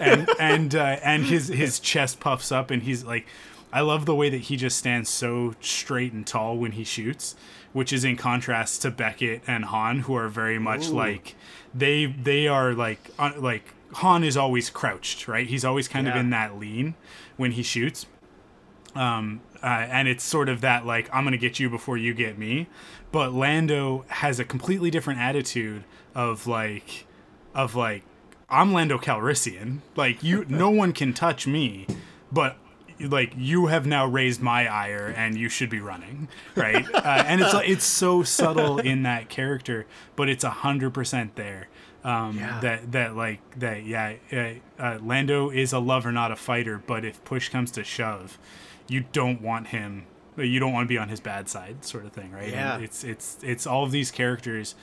and 0.00 0.28
and 0.38 0.74
uh, 0.74 0.98
and 1.02 1.24
his 1.24 1.48
his 1.48 1.80
chest 1.80 2.20
puffs 2.20 2.52
up 2.52 2.70
and 2.70 2.82
he's 2.82 3.04
like, 3.04 3.26
I 3.72 3.80
love 3.80 4.06
the 4.06 4.14
way 4.14 4.28
that 4.30 4.42
he 4.42 4.56
just 4.56 4.78
stands 4.78 5.08
so 5.08 5.54
straight 5.60 6.12
and 6.12 6.26
tall 6.26 6.56
when 6.56 6.72
he 6.72 6.84
shoots, 6.84 7.34
which 7.72 7.92
is 7.92 8.04
in 8.04 8.16
contrast 8.16 8.82
to 8.82 8.90
Beckett 8.90 9.42
and 9.46 9.64
Han 9.66 10.00
who 10.00 10.14
are 10.14 10.28
very 10.28 10.58
much 10.58 10.88
like 10.88 11.34
they 11.74 12.06
they 12.06 12.46
are 12.48 12.74
like 12.74 13.10
uh, 13.18 13.32
like 13.36 13.74
Han 13.94 14.24
is 14.24 14.36
always 14.36 14.70
crouched 14.70 15.28
right 15.28 15.46
he's 15.46 15.64
always 15.64 15.88
kind 15.88 16.08
of 16.08 16.16
in 16.16 16.30
that 16.30 16.58
lean 16.58 16.94
when 17.36 17.52
he 17.52 17.62
shoots 17.62 18.06
um, 18.94 19.40
uh, 19.62 19.66
and 19.66 20.08
it's 20.08 20.24
sort 20.24 20.48
of 20.48 20.60
that 20.60 20.84
like 20.84 21.08
I'm 21.12 21.24
gonna 21.24 21.36
get 21.36 21.58
you 21.58 21.70
before 21.70 21.96
you 21.96 22.14
get 22.14 22.38
me. 22.38 22.68
But 23.10 23.32
Lando 23.32 24.04
has 24.08 24.40
a 24.40 24.44
completely 24.44 24.90
different 24.90 25.20
attitude 25.20 25.84
of 26.14 26.46
like, 26.46 27.06
of 27.54 27.74
like, 27.74 28.02
I'm 28.48 28.72
Lando 28.72 28.98
Calrissian. 28.98 29.78
Like 29.96 30.22
you, 30.22 30.44
no 30.48 30.70
one 30.70 30.92
can 30.92 31.12
touch 31.12 31.46
me, 31.46 31.86
but 32.30 32.56
like 33.08 33.32
you 33.36 33.66
have 33.66 33.86
now 33.86 34.06
raised 34.06 34.40
my 34.40 34.66
ire 34.66 35.12
and 35.16 35.36
you 35.36 35.48
should 35.48 35.68
be 35.70 35.80
running 35.80 36.28
right 36.54 36.86
uh, 36.94 37.24
and 37.26 37.40
it's 37.40 37.52
like 37.54 37.68
it's 37.68 37.84
so 37.84 38.22
subtle 38.22 38.78
in 38.78 39.02
that 39.02 39.28
character 39.28 39.86
but 40.16 40.28
it's 40.28 40.44
a 40.44 40.50
hundred 40.50 40.92
percent 40.94 41.34
there 41.36 41.68
um 42.04 42.36
Yeah. 42.38 42.60
that 42.60 42.92
that 42.92 43.16
like 43.16 43.40
that 43.58 43.84
yeah 43.84 44.14
uh, 44.32 44.82
uh, 44.82 44.98
lando 45.02 45.50
is 45.50 45.72
a 45.72 45.78
lover 45.78 46.12
not 46.12 46.30
a 46.32 46.36
fighter 46.36 46.82
but 46.86 47.04
if 47.04 47.22
push 47.24 47.48
comes 47.48 47.70
to 47.72 47.84
shove 47.84 48.38
you 48.88 49.04
don't 49.12 49.40
want 49.42 49.68
him 49.68 50.06
you 50.36 50.58
don't 50.58 50.72
want 50.72 50.84
to 50.86 50.88
be 50.88 50.98
on 50.98 51.08
his 51.08 51.20
bad 51.20 51.48
side 51.48 51.84
sort 51.84 52.04
of 52.04 52.12
thing 52.12 52.30
right 52.32 52.44
And 52.44 52.52
Yeah. 52.52 52.78
it's 52.78 53.04
it's 53.04 53.36
it's 53.42 53.66
all 53.66 53.84
of 53.84 53.90
these 53.92 54.10
characters 54.10 54.74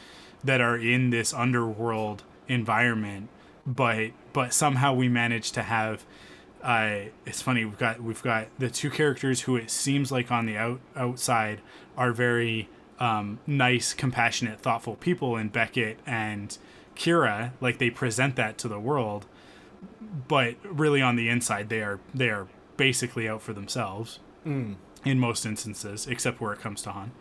that 0.44 0.62
are 0.62 0.78
in 0.78 1.10
this 1.10 1.34
underworld 1.34 2.24
environment 2.48 3.30
but 3.66 4.12
but 4.34 4.54
somehow 4.54 4.94
we 4.94 5.08
manage 5.10 5.52
to 5.54 5.62
have 5.64 6.06
uh, 6.64 7.10
it's 7.26 7.42
funny 7.42 7.66
we've 7.66 7.78
got 7.78 8.02
we've 8.02 8.24
got 8.24 8.48
the 8.58 8.70
two 8.70 8.90
characters 8.90 9.42
who 9.42 9.56
it 9.56 9.72
seems 9.72 10.12
like 10.12 10.32
on 10.32 10.46
the 10.46 10.58
out, 10.58 10.80
outside 10.96 11.62
are 11.98 12.12
very 12.12 12.70
um, 13.00 13.40
nice, 13.48 13.94
compassionate, 13.94 14.60
thoughtful 14.60 14.96
people 14.96 15.38
in 15.38 15.50
Beckett 15.50 16.00
and 16.06 16.58
Qi'ra. 16.96 17.52
Like 17.62 17.78
they 17.78 17.90
present 17.90 18.36
that 18.36 18.58
to 18.60 18.68
the 18.68 18.80
world, 18.80 19.26
but 20.28 20.56
really 20.64 21.02
on 21.02 21.16
the 21.16 21.30
inside 21.30 21.70
they 21.70 21.82
are 21.82 22.00
they 22.14 22.30
are 22.30 22.48
basically 22.78 23.28
out 23.28 23.42
for 23.42 23.54
themselves 23.54 24.20
in 25.06 25.20
most 25.20 25.46
instances, 25.46 26.08
except 26.08 26.42
where 26.42 26.54
it 26.54 26.60
comes 26.60 26.82
to 26.84 26.92
Han. 26.92 27.12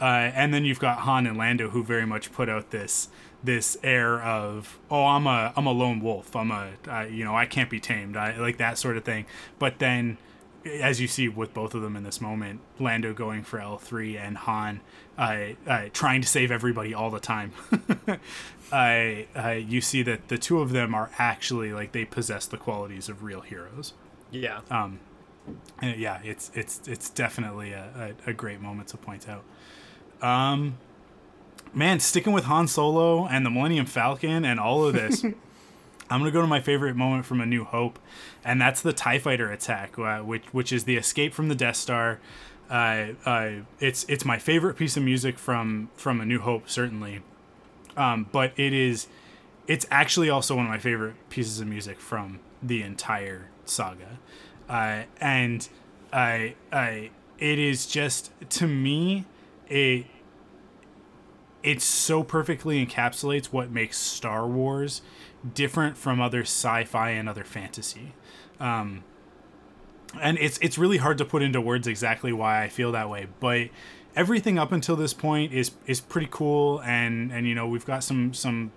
Uh, 0.00 0.32
and 0.34 0.52
then 0.52 0.64
you've 0.64 0.80
got 0.80 1.00
Han 1.00 1.26
and 1.26 1.36
Lando 1.36 1.70
who 1.70 1.84
very 1.84 2.06
much 2.06 2.32
put 2.32 2.48
out 2.48 2.70
this 2.70 3.08
this 3.42 3.78
air 3.82 4.20
of 4.20 4.78
oh 4.90 5.06
I'm 5.06 5.26
a 5.26 5.52
I'm 5.56 5.66
a 5.66 5.72
lone 5.72 6.00
wolf 6.00 6.36
I'm 6.36 6.50
a 6.50 6.72
uh, 6.88 7.00
you 7.02 7.24
know 7.24 7.34
I 7.34 7.46
can't 7.46 7.70
be 7.70 7.80
tamed 7.80 8.16
I 8.16 8.36
like 8.36 8.58
that 8.58 8.78
sort 8.78 8.96
of 8.96 9.04
thing. 9.04 9.26
But 9.58 9.78
then 9.78 10.18
as 10.64 11.00
you 11.00 11.08
see 11.08 11.28
with 11.28 11.54
both 11.54 11.74
of 11.74 11.82
them 11.82 11.96
in 11.96 12.02
this 12.02 12.20
moment, 12.20 12.60
Lando 12.78 13.14
going 13.14 13.42
for 13.44 13.58
L3 13.58 14.18
and 14.20 14.36
Han 14.38 14.80
uh, 15.16 15.38
uh, 15.66 15.84
trying 15.92 16.20
to 16.20 16.28
save 16.28 16.50
everybody 16.50 16.92
all 16.94 17.10
the 17.10 17.20
time. 17.20 17.52
I 18.72 19.26
uh, 19.34 19.50
you 19.50 19.80
see 19.80 20.02
that 20.02 20.28
the 20.28 20.38
two 20.38 20.60
of 20.60 20.70
them 20.70 20.94
are 20.94 21.10
actually 21.18 21.72
like 21.72 21.92
they 21.92 22.04
possess 22.04 22.46
the 22.46 22.56
qualities 22.56 23.08
of 23.08 23.22
real 23.22 23.40
heroes. 23.40 23.94
Yeah. 24.30 24.60
Um, 24.70 25.00
yeah, 25.82 26.20
it's 26.22 26.50
it's 26.54 26.86
it's 26.86 27.10
definitely 27.10 27.72
a, 27.72 28.14
a, 28.26 28.30
a 28.30 28.32
great 28.32 28.60
moment 28.60 28.88
to 28.88 28.96
point 28.96 29.26
out. 29.28 29.44
Um, 30.22 30.78
man, 31.72 32.00
sticking 32.00 32.32
with 32.32 32.44
Han 32.44 32.68
Solo 32.68 33.26
and 33.26 33.44
the 33.44 33.50
Millennium 33.50 33.86
Falcon 33.86 34.44
and 34.44 34.58
all 34.58 34.84
of 34.84 34.94
this. 34.94 35.24
I'm 36.10 36.18
gonna 36.18 36.32
go 36.32 36.40
to 36.40 36.46
my 36.46 36.60
favorite 36.60 36.96
moment 36.96 37.24
from 37.24 37.40
A 37.40 37.46
New 37.46 37.64
Hope, 37.64 37.98
and 38.44 38.60
that's 38.60 38.82
the 38.82 38.92
Tie 38.92 39.20
Fighter 39.20 39.50
attack, 39.52 39.96
uh, 39.96 40.18
which 40.18 40.44
which 40.52 40.72
is 40.72 40.84
the 40.84 40.96
escape 40.96 41.32
from 41.32 41.48
the 41.48 41.54
Death 41.54 41.76
Star. 41.76 42.18
Uh, 42.68 43.08
uh, 43.24 43.50
it's 43.78 44.04
it's 44.08 44.24
my 44.24 44.38
favorite 44.38 44.74
piece 44.74 44.96
of 44.96 45.04
music 45.04 45.38
from 45.38 45.88
from 45.94 46.20
A 46.20 46.26
New 46.26 46.40
Hope, 46.40 46.68
certainly. 46.68 47.22
Um, 47.96 48.26
but 48.32 48.52
it 48.56 48.72
is, 48.72 49.08
it's 49.66 49.86
actually 49.90 50.30
also 50.30 50.56
one 50.56 50.64
of 50.64 50.70
my 50.70 50.78
favorite 50.78 51.14
pieces 51.28 51.60
of 51.60 51.68
music 51.68 52.00
from 52.00 52.40
the 52.62 52.82
entire 52.82 53.48
saga, 53.64 54.18
uh, 54.68 55.02
and 55.20 55.68
I 56.12 56.54
I 56.72 57.10
it 57.38 57.58
is 57.60 57.86
just 57.86 58.32
to 58.50 58.66
me 58.66 59.26
a 59.70 60.06
it 61.62 61.82
so 61.82 62.22
perfectly 62.22 62.84
encapsulates 62.84 63.46
what 63.46 63.70
makes 63.70 63.98
Star 63.98 64.46
Wars 64.46 65.02
different 65.54 65.96
from 65.96 66.20
other 66.20 66.42
sci-fi 66.42 67.10
and 67.10 67.28
other 67.28 67.44
fantasy. 67.44 68.14
Um, 68.58 69.04
and 70.20 70.38
it's 70.38 70.58
it's 70.58 70.76
really 70.76 70.98
hard 70.98 71.18
to 71.18 71.24
put 71.24 71.42
into 71.42 71.60
words 71.60 71.86
exactly 71.86 72.32
why 72.32 72.62
I 72.62 72.68
feel 72.68 72.92
that 72.92 73.08
way, 73.08 73.28
but 73.38 73.68
everything 74.16 74.58
up 74.58 74.72
until 74.72 74.96
this 74.96 75.14
point 75.14 75.52
is 75.52 75.72
is 75.86 76.00
pretty 76.00 76.28
cool 76.30 76.82
and 76.82 77.32
and 77.32 77.46
you 77.46 77.54
know, 77.54 77.66
we've 77.66 77.86
got 77.86 78.02
some 78.02 78.34
some 78.34 78.72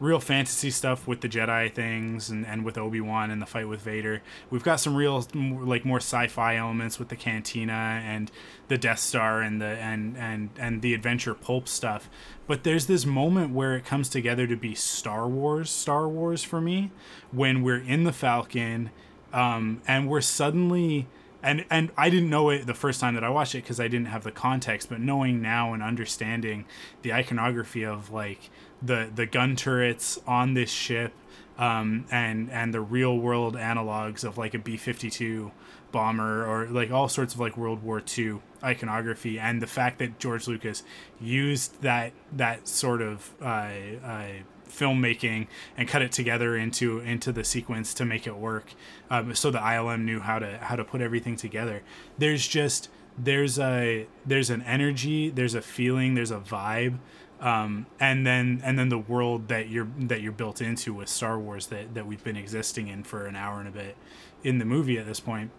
real 0.00 0.18
fantasy 0.18 0.70
stuff 0.70 1.06
with 1.06 1.20
the 1.20 1.28
Jedi 1.28 1.72
things 1.72 2.28
and, 2.28 2.46
and 2.46 2.64
with 2.64 2.76
Obi 2.76 3.00
Wan 3.00 3.30
and 3.30 3.40
the 3.40 3.46
fight 3.46 3.68
with 3.68 3.80
Vader. 3.80 4.22
We've 4.50 4.62
got 4.62 4.80
some 4.80 4.96
real 4.96 5.26
like 5.32 5.84
more 5.84 5.98
sci-fi 5.98 6.56
elements 6.56 6.98
with 6.98 7.08
the 7.08 7.16
Cantina 7.16 8.02
and 8.04 8.30
the 8.68 8.76
Death 8.76 8.98
Star 8.98 9.40
and 9.40 9.60
the 9.60 9.66
and 9.66 10.16
and 10.16 10.50
and 10.58 10.82
the 10.82 10.94
adventure 10.94 11.34
pulp 11.34 11.68
stuff. 11.68 12.10
But 12.46 12.64
there's 12.64 12.86
this 12.86 13.06
moment 13.06 13.54
where 13.54 13.76
it 13.76 13.84
comes 13.84 14.08
together 14.08 14.46
to 14.46 14.56
be 14.56 14.74
Star 14.74 15.28
Wars, 15.28 15.70
Star 15.70 16.08
Wars 16.08 16.42
for 16.42 16.60
me, 16.60 16.90
when 17.30 17.62
we're 17.62 17.78
in 17.78 18.04
the 18.04 18.12
Falcon, 18.12 18.90
um, 19.32 19.80
and 19.86 20.08
we're 20.08 20.20
suddenly 20.20 21.06
and 21.44 21.64
and 21.70 21.92
I 21.96 22.08
didn't 22.08 22.30
know 22.30 22.48
it 22.48 22.66
the 22.66 22.74
first 22.74 23.00
time 23.00 23.14
that 23.14 23.22
I 23.22 23.28
watched 23.28 23.54
it 23.54 23.62
because 23.62 23.78
I 23.78 23.86
didn't 23.86 24.06
have 24.06 24.24
the 24.24 24.32
context. 24.32 24.88
But 24.88 25.00
knowing 25.00 25.42
now 25.42 25.74
and 25.74 25.82
understanding 25.82 26.64
the 27.02 27.12
iconography 27.12 27.84
of 27.84 28.10
like 28.10 28.50
the 28.84 29.10
the 29.14 29.26
gun 29.26 29.56
turrets 29.56 30.18
on 30.26 30.54
this 30.54 30.70
ship, 30.70 31.12
um, 31.58 32.06
and 32.10 32.50
and 32.50 32.74
the 32.74 32.80
real 32.80 33.16
world 33.16 33.56
analogs 33.56 34.24
of 34.24 34.38
like 34.38 34.54
a 34.54 34.58
B 34.58 34.76
fifty 34.76 35.10
two 35.10 35.52
bomber 35.92 36.44
or 36.44 36.66
like 36.66 36.90
all 36.90 37.08
sorts 37.08 37.34
of 37.34 37.40
like 37.40 37.56
World 37.56 37.82
War 37.82 38.02
II 38.18 38.40
iconography, 38.62 39.38
and 39.38 39.62
the 39.62 39.66
fact 39.66 39.98
that 40.00 40.18
George 40.18 40.48
Lucas 40.48 40.82
used 41.20 41.80
that 41.82 42.12
that 42.32 42.66
sort 42.66 43.00
of 43.00 43.32
uh, 43.40 43.70
uh, 44.04 44.26
filmmaking 44.68 45.46
and 45.76 45.88
cut 45.88 46.02
it 46.02 46.12
together 46.12 46.56
into 46.56 46.98
into 47.00 47.32
the 47.32 47.44
sequence 47.44 47.94
to 47.94 48.04
make 48.04 48.26
it 48.26 48.36
work, 48.36 48.74
um, 49.10 49.34
so 49.34 49.50
the 49.50 49.58
ILM 49.58 50.04
knew 50.04 50.20
how 50.20 50.38
to 50.38 50.58
how 50.58 50.76
to 50.76 50.84
put 50.84 51.00
everything 51.00 51.36
together. 51.36 51.82
There's 52.18 52.46
just 52.46 52.88
there's 53.16 53.58
a 53.58 54.06
there's 54.26 54.50
an 54.50 54.62
energy, 54.62 55.30
there's 55.30 55.54
a 55.54 55.62
feeling, 55.62 56.14
there's 56.14 56.32
a 56.32 56.40
vibe. 56.40 56.98
Um, 57.40 57.86
and 58.00 58.26
then 58.26 58.62
and 58.64 58.78
then 58.78 58.88
the 58.88 58.98
world 58.98 59.48
that 59.48 59.68
you're 59.68 59.88
that 59.98 60.22
you're 60.22 60.32
built 60.32 60.62
into 60.62 60.94
with 60.94 61.08
Star 61.08 61.38
Wars 61.38 61.66
that, 61.66 61.94
that 61.94 62.06
we've 62.06 62.22
been 62.24 62.36
existing 62.36 62.88
in 62.88 63.02
for 63.04 63.26
an 63.26 63.36
hour 63.36 63.58
and 63.58 63.68
a 63.68 63.72
bit 63.72 63.96
in 64.42 64.58
the 64.58 64.64
movie 64.64 64.98
at 64.98 65.06
this 65.06 65.20
point 65.20 65.50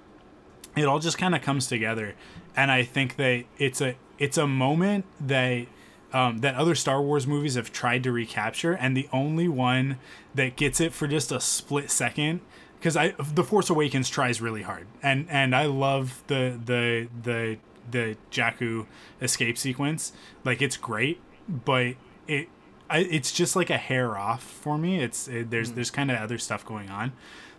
it 0.76 0.86
all 0.86 1.00
just 1.00 1.18
kind 1.18 1.36
of 1.36 1.42
comes 1.42 1.68
together. 1.68 2.16
And 2.56 2.72
i 2.72 2.84
think 2.84 3.16
that 3.18 3.46
it's 3.58 3.82
a 3.82 3.96
it's 4.18 4.38
a 4.38 4.48
moment 4.48 5.06
that 5.20 5.68
um, 6.14 6.38
that 6.40 6.56
other 6.56 6.76
star 6.76 7.02
wars 7.02 7.28
movies 7.28 7.56
have 7.56 7.74
tried 7.74 8.04
to 8.04 8.12
recapture. 8.12 8.74
And 8.74 8.96
the 8.96 9.10
only 9.12 9.50
one 9.50 9.98
that 10.34 10.56
gets 10.56 10.80
it 10.80 10.94
for 10.94 11.08
just 11.08 11.32
a 11.32 11.42
split 11.42 11.92
second 11.92 12.42
because 12.80 12.96
i 12.96 13.14
the 13.34 13.44
force 13.44 13.70
awakens 13.70 14.10
tries 14.10 14.42
really 14.42 14.62
hard. 14.62 14.88
And 15.04 15.28
and 15.30 15.56
i 15.56 15.66
love 15.66 16.24
the 16.28 16.60
the 16.64 17.08
the 17.24 17.58
the 17.90 18.18
jakku 18.32 18.86
escape 19.22 19.58
sequence. 19.58 20.14
Like 20.44 20.62
it's 20.62 20.78
great 20.78 21.20
but 21.48 21.96
it 22.28 22.50
I, 22.90 23.00
it's 23.00 23.32
just 23.32 23.56
like 23.56 23.70
a 23.70 23.78
hair 23.78 24.18
off 24.18 24.44
for 24.44 24.78
me. 24.78 25.02
It's 25.02 25.28
it, 25.28 25.50
there's 25.50 25.72
there's 25.74 25.92
kind 25.92 26.12
of 26.12 26.18
other 26.18 26.38
stuff 26.38 26.66
going 26.66 26.90
on. 26.90 27.14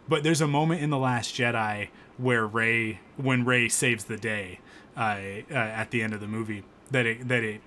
But 0.08 0.22
there's 0.22 0.40
a 0.40 0.46
moment 0.46 0.82
in 0.82 0.90
the 0.90 0.98
last 0.98 1.34
jedi 1.34 1.88
where 2.16 2.46
Rey 2.46 3.00
when 3.16 3.44
Rey 3.44 3.68
saves 3.68 4.04
the 4.04 4.16
day 4.16 4.60
uh, 4.96 5.18
uh, 5.50 5.54
at 5.54 5.90
the 5.90 6.02
end 6.02 6.14
of 6.14 6.20
the 6.20 6.28
movie, 6.28 6.62
that 6.90 7.06
it 7.06 7.28
that 7.28 7.42
it 7.42 7.60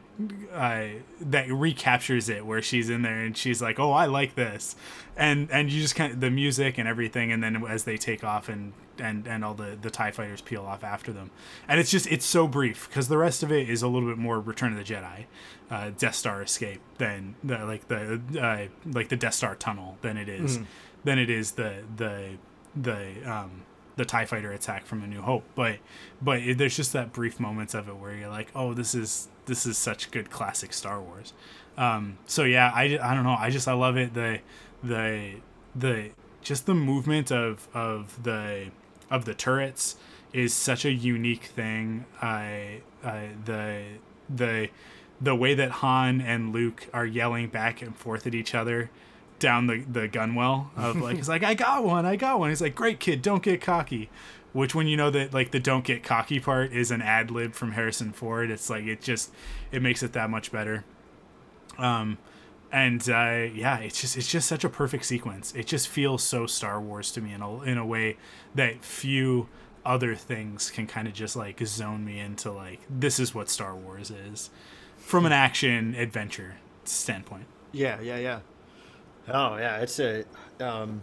uh, 0.53 0.85
that 1.21 1.51
recaptures 1.51 2.29
it, 2.29 2.45
where 2.45 2.61
she's 2.61 2.89
in 2.89 3.01
there 3.03 3.19
and 3.21 3.37
she's 3.37 3.61
like, 3.61 3.79
"Oh, 3.79 3.91
I 3.91 4.05
like 4.05 4.35
this," 4.35 4.75
and 5.15 5.49
and 5.51 5.71
you 5.71 5.81
just 5.81 5.95
kind 5.95 6.13
of 6.13 6.19
the 6.19 6.29
music 6.29 6.77
and 6.77 6.87
everything, 6.87 7.31
and 7.31 7.41
then 7.43 7.63
as 7.65 7.83
they 7.85 7.97
take 7.97 8.23
off 8.23 8.49
and 8.49 8.73
and 8.97 9.27
and 9.27 9.45
all 9.45 9.53
the 9.53 9.77
the 9.81 9.89
Tie 9.89 10.11
fighters 10.11 10.41
peel 10.41 10.63
off 10.65 10.83
after 10.83 11.13
them, 11.13 11.31
and 11.67 11.79
it's 11.79 11.89
just 11.91 12.05
it's 12.07 12.25
so 12.25 12.47
brief 12.47 12.87
because 12.89 13.07
the 13.07 13.17
rest 13.17 13.43
of 13.43 13.51
it 13.51 13.69
is 13.69 13.81
a 13.81 13.87
little 13.87 14.09
bit 14.09 14.17
more 14.17 14.39
Return 14.39 14.71
of 14.73 14.77
the 14.77 14.93
Jedi, 14.93 15.25
uh, 15.71 15.91
Death 15.97 16.15
Star 16.15 16.41
escape 16.41 16.81
than 16.97 17.35
the 17.43 17.59
like 17.65 17.87
the 17.87 18.21
uh, 18.41 18.89
like 18.91 19.07
the 19.09 19.15
Death 19.15 19.35
Star 19.35 19.55
tunnel 19.55 19.97
than 20.01 20.17
it 20.17 20.27
is 20.27 20.57
Mm-hmm. 20.57 20.65
than 21.05 21.17
it 21.19 21.29
is 21.29 21.51
the 21.53 21.83
the 21.95 22.31
the 22.75 23.13
um 23.25 23.63
the 23.99 24.05
tie 24.05 24.23
fighter 24.23 24.51
attack 24.53 24.85
from 24.85 25.03
a 25.03 25.07
new 25.07 25.21
hope 25.21 25.43
but 25.55 25.77
but 26.21 26.39
it, 26.39 26.57
there's 26.57 26.75
just 26.75 26.93
that 26.93 27.11
brief 27.11 27.37
moments 27.37 27.73
of 27.73 27.89
it 27.89 27.97
where 27.97 28.15
you're 28.15 28.29
like 28.29 28.47
oh 28.55 28.73
this 28.73 28.95
is 28.95 29.27
this 29.45 29.65
is 29.65 29.77
such 29.77 30.09
good 30.11 30.29
classic 30.29 30.71
star 30.71 31.01
wars. 31.01 31.33
Um 31.77 32.17
so 32.25 32.45
yeah 32.45 32.71
i, 32.73 32.97
I 33.01 33.13
don't 33.13 33.25
know 33.25 33.35
i 33.37 33.49
just 33.49 33.67
i 33.67 33.73
love 33.73 33.97
it 33.97 34.13
the 34.13 34.39
the 34.81 35.33
the 35.75 36.11
just 36.41 36.65
the 36.65 36.73
movement 36.73 37.29
of 37.29 37.67
of 37.73 38.23
the 38.23 38.71
of 39.11 39.25
the 39.25 39.33
turrets 39.33 39.97
is 40.33 40.53
such 40.53 40.85
a 40.85 40.91
unique 40.91 41.45
thing. 41.45 42.05
I 42.21 42.81
I 43.03 43.29
the 43.45 43.83
the 44.29 44.69
the 45.19 45.35
way 45.35 45.53
that 45.55 45.71
han 45.71 46.21
and 46.21 46.53
luke 46.53 46.87
are 46.93 47.05
yelling 47.05 47.47
back 47.47 47.81
and 47.81 47.95
forth 47.95 48.25
at 48.25 48.33
each 48.33 48.55
other 48.55 48.89
down 49.39 49.67
the, 49.67 49.83
the 49.89 50.07
gun 50.07 50.35
well 50.35 50.71
of 50.75 50.97
like 50.97 51.17
he's 51.17 51.29
like 51.29 51.43
I 51.43 51.53
got 51.53 51.83
one 51.83 52.05
I 52.05 52.15
got 52.15 52.39
one. 52.39 52.49
He's 52.49 52.61
like 52.61 52.75
great 52.75 52.99
kid 52.99 53.21
don't 53.21 53.43
get 53.43 53.61
cocky. 53.61 54.09
Which 54.51 54.73
when 54.73 54.87
you 54.87 54.97
know 54.97 55.11
that 55.11 55.33
like 55.33 55.51
the 55.51 55.59
don't 55.59 55.83
get 55.83 56.03
cocky 56.03 56.39
part 56.39 56.71
is 56.73 56.91
an 56.91 57.01
ad 57.01 57.31
lib 57.31 57.53
from 57.53 57.73
Harrison 57.73 58.11
Ford 58.11 58.49
it's 58.49 58.69
like 58.69 58.85
it 58.85 59.01
just 59.01 59.31
it 59.71 59.81
makes 59.81 60.03
it 60.03 60.13
that 60.13 60.29
much 60.29 60.51
better. 60.51 60.83
Um 61.77 62.17
and 62.71 63.01
uh, 63.09 63.47
yeah 63.53 63.79
it's 63.79 63.99
just 63.99 64.17
it's 64.17 64.29
just 64.29 64.47
such 64.47 64.63
a 64.63 64.69
perfect 64.69 65.05
sequence. 65.05 65.53
It 65.55 65.67
just 65.67 65.87
feels 65.87 66.23
so 66.23 66.45
Star 66.45 66.79
Wars 66.79 67.11
to 67.13 67.21
me 67.21 67.33
in 67.33 67.41
a, 67.41 67.61
in 67.63 67.77
a 67.77 67.85
way 67.85 68.17
that 68.55 68.83
few 68.83 69.47
other 69.85 70.13
things 70.15 70.69
can 70.69 70.85
kind 70.85 71.07
of 71.07 71.13
just 71.13 71.35
like 71.35 71.59
zone 71.65 72.05
me 72.05 72.19
into 72.19 72.51
like 72.51 72.79
this 72.89 73.19
is 73.19 73.33
what 73.33 73.49
Star 73.49 73.75
Wars 73.75 74.11
is 74.11 74.49
from 74.97 75.25
an 75.25 75.31
action 75.31 75.95
adventure 75.95 76.57
standpoint. 76.83 77.45
Yeah, 77.71 77.99
yeah, 78.01 78.17
yeah. 78.17 78.39
Oh 79.31 79.57
yeah, 79.57 79.77
it's 79.79 79.99
a. 79.99 80.23
Um, 80.59 81.01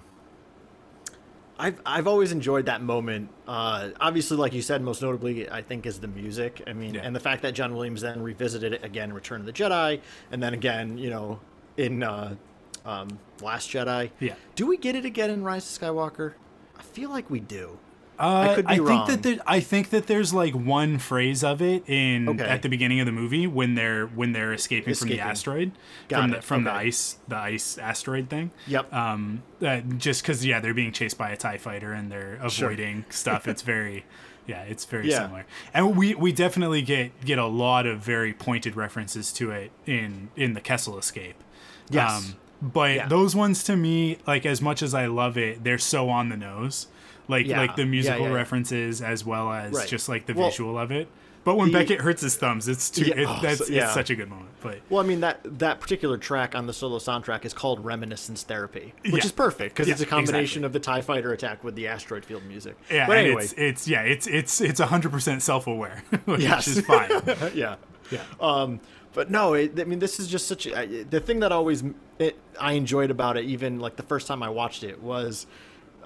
I've 1.59 1.81
I've 1.87 2.07
always 2.07 2.33
enjoyed 2.33 2.67
that 2.67 2.83
moment. 2.83 3.31
Uh, 3.49 3.91
obviously, 4.01 4.37
like 4.37 4.53
you 4.53 4.61
said, 4.63 4.83
most 4.83 5.01
notably, 5.01 5.49
I 5.51 5.63
think 5.63 5.87
is 5.87 5.99
the 6.01 6.09
music. 6.09 6.63
I 6.67 6.73
mean, 6.75 6.95
Yeah. 6.95 7.01
and 7.03 7.17
the 7.17 7.21
fact 7.21 7.43
that 7.43 7.55
John 7.55 7.75
Williams 7.75 8.03
then 8.03 8.23
revisited 8.23 8.73
it 8.75 8.85
again, 8.85 9.13
Return 9.13 9.41
of 9.41 9.47
the 9.47 9.53
Jedi, 9.55 10.01
and 10.31 10.43
then 10.43 10.53
again, 10.53 10.99
you 10.99 11.09
know, 11.09 11.41
in 11.79 12.03
uh, 12.03 12.35
um, 12.85 13.09
Last 13.41 13.71
Jedi. 13.71 14.11
Yeah. 14.21 14.35
Do 14.55 14.67
we 14.67 14.77
get 14.77 14.97
it 14.97 15.07
again 15.07 15.31
in 15.31 15.43
Rise 15.45 15.65
of 15.65 15.81
Skywalker? 15.83 16.35
I 16.79 16.83
feel 16.83 17.09
like 17.09 17.31
we 17.31 17.41
do. 17.41 17.79
Uh, 18.19 18.49
I 18.51 18.55
could 18.55 18.67
be 18.67 18.75
I 18.75 18.79
wrong. 18.79 19.07
think 19.07 19.23
that 19.23 19.29
there, 19.29 19.39
I 19.47 19.61
think 19.61 19.91
that 19.91 20.07
there's 20.07 20.33
like 20.33 20.55
one 20.55 20.99
phrase 20.99 21.45
of 21.45 21.61
it 21.61 21.85
in 21.89 22.29
Okay. 22.29 22.45
at 22.45 22.63
the 22.63 22.69
beginning 22.69 23.01
of 23.01 23.07
the 23.07 23.13
movie 23.13 23.47
when 23.47 23.75
they're 23.75 24.07
when 24.07 24.33
they're 24.33 24.53
escaping, 24.53 24.95
from 24.95 25.09
the 25.09 25.21
asteroid 25.21 25.73
Got 26.09 26.23
from 26.23 26.33
it. 26.33 26.37
the 26.37 26.43
from 26.43 26.65
the 26.65 26.73
ice 26.73 27.19
the 27.29 27.37
ice 27.37 27.77
asteroid 27.79 28.31
thing. 28.31 28.51
Yep. 28.67 28.93
Um, 28.93 29.43
uh, 29.61 29.81
just 29.99 30.23
because 30.23 30.45
yeah, 30.47 30.61
they're 30.61 30.75
being 30.75 30.93
chased 30.93 31.19
by 31.19 31.31
a 31.31 31.37
Tie 31.37 31.59
fighter 31.59 31.93
and 31.93 32.11
they're 32.11 32.39
Sure. 32.49 32.69
avoiding 32.71 33.05
stuff. 33.11 33.47
It's 33.47 33.63
very 33.75 34.05
yeah, 34.47 34.63
it's 34.63 34.85
very 34.85 35.11
Yeah. 35.11 35.25
similar. 35.25 35.45
And 35.75 35.97
we 35.97 36.15
we 36.15 36.33
definitely 36.33 36.81
get 36.83 37.21
get 37.25 37.39
a 37.39 37.47
lot 37.47 37.85
of 37.85 37.99
very 37.99 38.33
pointed 38.33 38.77
references 38.77 39.33
to 39.35 39.51
it 39.51 39.73
in 39.87 40.31
in 40.37 40.55
the 40.55 40.61
Kessel 40.61 40.99
escape. 40.99 41.37
Yes. 41.91 42.35
but 42.63 42.95
Yeah. 42.95 43.07
those 43.09 43.37
ones 43.37 43.63
to 43.65 43.77
me, 43.77 44.17
like 44.27 44.47
as 44.47 44.63
much 44.63 44.83
as 44.83 44.95
I 44.95 45.05
love 45.07 45.37
it, 45.37 45.63
they're 45.65 45.77
so 45.79 46.09
on 46.09 46.31
the 46.31 46.37
nose. 46.39 46.87
Like 47.29 47.47
Yeah. 47.47 47.59
like 47.61 47.77
the 47.77 47.85
musical 47.87 48.23
yeah, 48.23 48.29
yeah. 48.29 48.35
references 48.35 49.03
as 49.03 49.25
well 49.25 49.53
as 49.53 49.73
Right. 49.73 49.89
just 49.89 50.09
like 50.09 50.27
the 50.27 50.35
Well, 50.35 50.51
visual 50.51 50.79
of 50.79 50.91
it. 50.93 51.09
But 51.45 51.57
when 51.57 51.71
the- 51.71 51.79
Beckett 51.79 52.01
hurts 52.01 52.23
his 52.23 52.35
thumbs, 52.37 52.67
it's 52.67 52.91
too. 52.91 53.05
It, 53.05 53.25
oh, 53.29 53.39
that's 53.41 53.67
so- 53.67 53.73
it's 53.73 53.95
such 53.95 54.11
a 54.11 54.17
good 54.17 54.29
moment. 54.29 54.49
But 54.61 54.81
Well, 54.91 55.03
I 55.05 55.07
mean 55.07 55.21
that 55.21 55.41
that 55.61 55.79
particular 55.81 56.19
track 56.19 56.57
on 56.57 56.67
the 56.67 56.73
solo 56.73 56.99
soundtrack 56.99 57.45
is 57.45 57.55
called 57.55 57.85
Reminiscence 57.85 58.43
Therapy, 58.43 58.95
which 59.11 59.25
is 59.25 59.31
perfect 59.31 59.77
because 59.77 59.89
it's 59.89 60.01
a 60.01 60.07
combination 60.07 60.65
exactly. 60.65 60.67
of 60.67 60.73
the 60.73 60.81
Tie 60.81 61.01
Fighter 61.03 61.33
attack 61.33 61.63
with 61.63 61.77
the 61.77 61.87
asteroid 61.87 62.25
field 62.25 62.43
music. 62.49 62.77
yeah, 62.91 63.07
but 63.07 63.17
anyway, 63.19 63.45
it's 63.45 63.53
it's 63.57 63.87
yeah, 63.89 64.03
it's 64.03 64.27
it's 64.27 64.61
it's 64.61 64.81
hundred 64.81 65.13
percent 65.13 65.41
self 65.43 65.69
aware, 65.69 66.03
which 66.25 66.41
Yes. 66.41 66.67
is 66.67 66.81
fine. 66.85 67.11
yeah. 67.55 67.77
Yeah. 68.11 68.23
Um, 68.41 68.81
but 69.15 69.31
no, 69.31 69.55
it, 69.55 69.79
I 69.81 69.85
mean, 69.85 69.99
this 70.01 70.19
is 70.21 70.27
just 70.29 70.47
such 70.49 70.67
a, 70.67 71.05
the 71.09 71.21
thing 71.21 71.41
that 71.41 71.51
always 71.53 71.83
it, 72.19 72.37
I 72.61 72.73
enjoyed 72.73 73.11
about 73.11 73.37
it, 73.37 73.45
even 73.45 73.79
like 73.81 73.97
the 73.97 74.03
first 74.03 74.27
time 74.27 74.43
I 74.43 74.49
watched 74.49 74.83
it, 74.85 75.01
was 75.01 75.47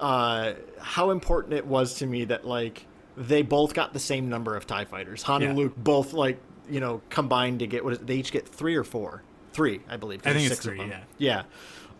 uh, 0.01 0.53
how 0.79 1.11
important 1.11 1.53
it 1.53 1.65
was 1.65 1.95
to 1.95 2.07
me 2.07 2.25
that 2.25 2.45
like 2.45 2.85
they 3.15 3.43
both 3.43 3.73
got 3.73 3.93
the 3.93 3.99
same 3.99 4.29
number 4.29 4.55
of 4.55 4.65
Tie 4.67 4.85
Fighters. 4.85 5.23
Han 5.23 5.43
and 5.43 5.57
Luke 5.57 5.75
both 5.77 6.13
like 6.13 6.39
you 6.69 6.79
know 6.79 7.01
combined 7.09 7.59
to 7.59 7.67
get 7.67 7.83
what 7.83 7.93
is, 7.93 7.99
they 7.99 8.15
each 8.15 8.31
get 8.31 8.47
three 8.47 8.75
or 8.75 8.83
four, 8.83 9.21
three, 9.53 9.81
I 9.87 9.97
believe. 9.97 10.25
I 10.25 10.33
think 10.33 10.51
it's 10.51 10.59
three, 10.59 10.77
them. 10.77 10.91
Yeah. 11.17 11.43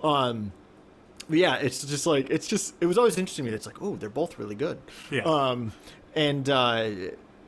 Um, 0.04 0.52
yeah, 1.30 1.58
it's 1.58 1.86
just 1.86 2.08
like 2.08 2.30
it's 2.30 2.48
just 2.48 2.74
it 2.82 2.88
was 2.88 2.98
always 2.98 3.18
interesting 3.18 3.46
to 3.46 3.52
me. 3.52 3.56
It's 3.56 3.68
like 3.68 3.82
oh, 3.82 3.96
they're 3.96 4.10
both 4.10 4.40
really 4.40 4.56
good. 4.56 4.80
Yeah. 5.12 5.22
Um, 5.22 5.72
and 6.16 6.50
uh, 6.50 6.90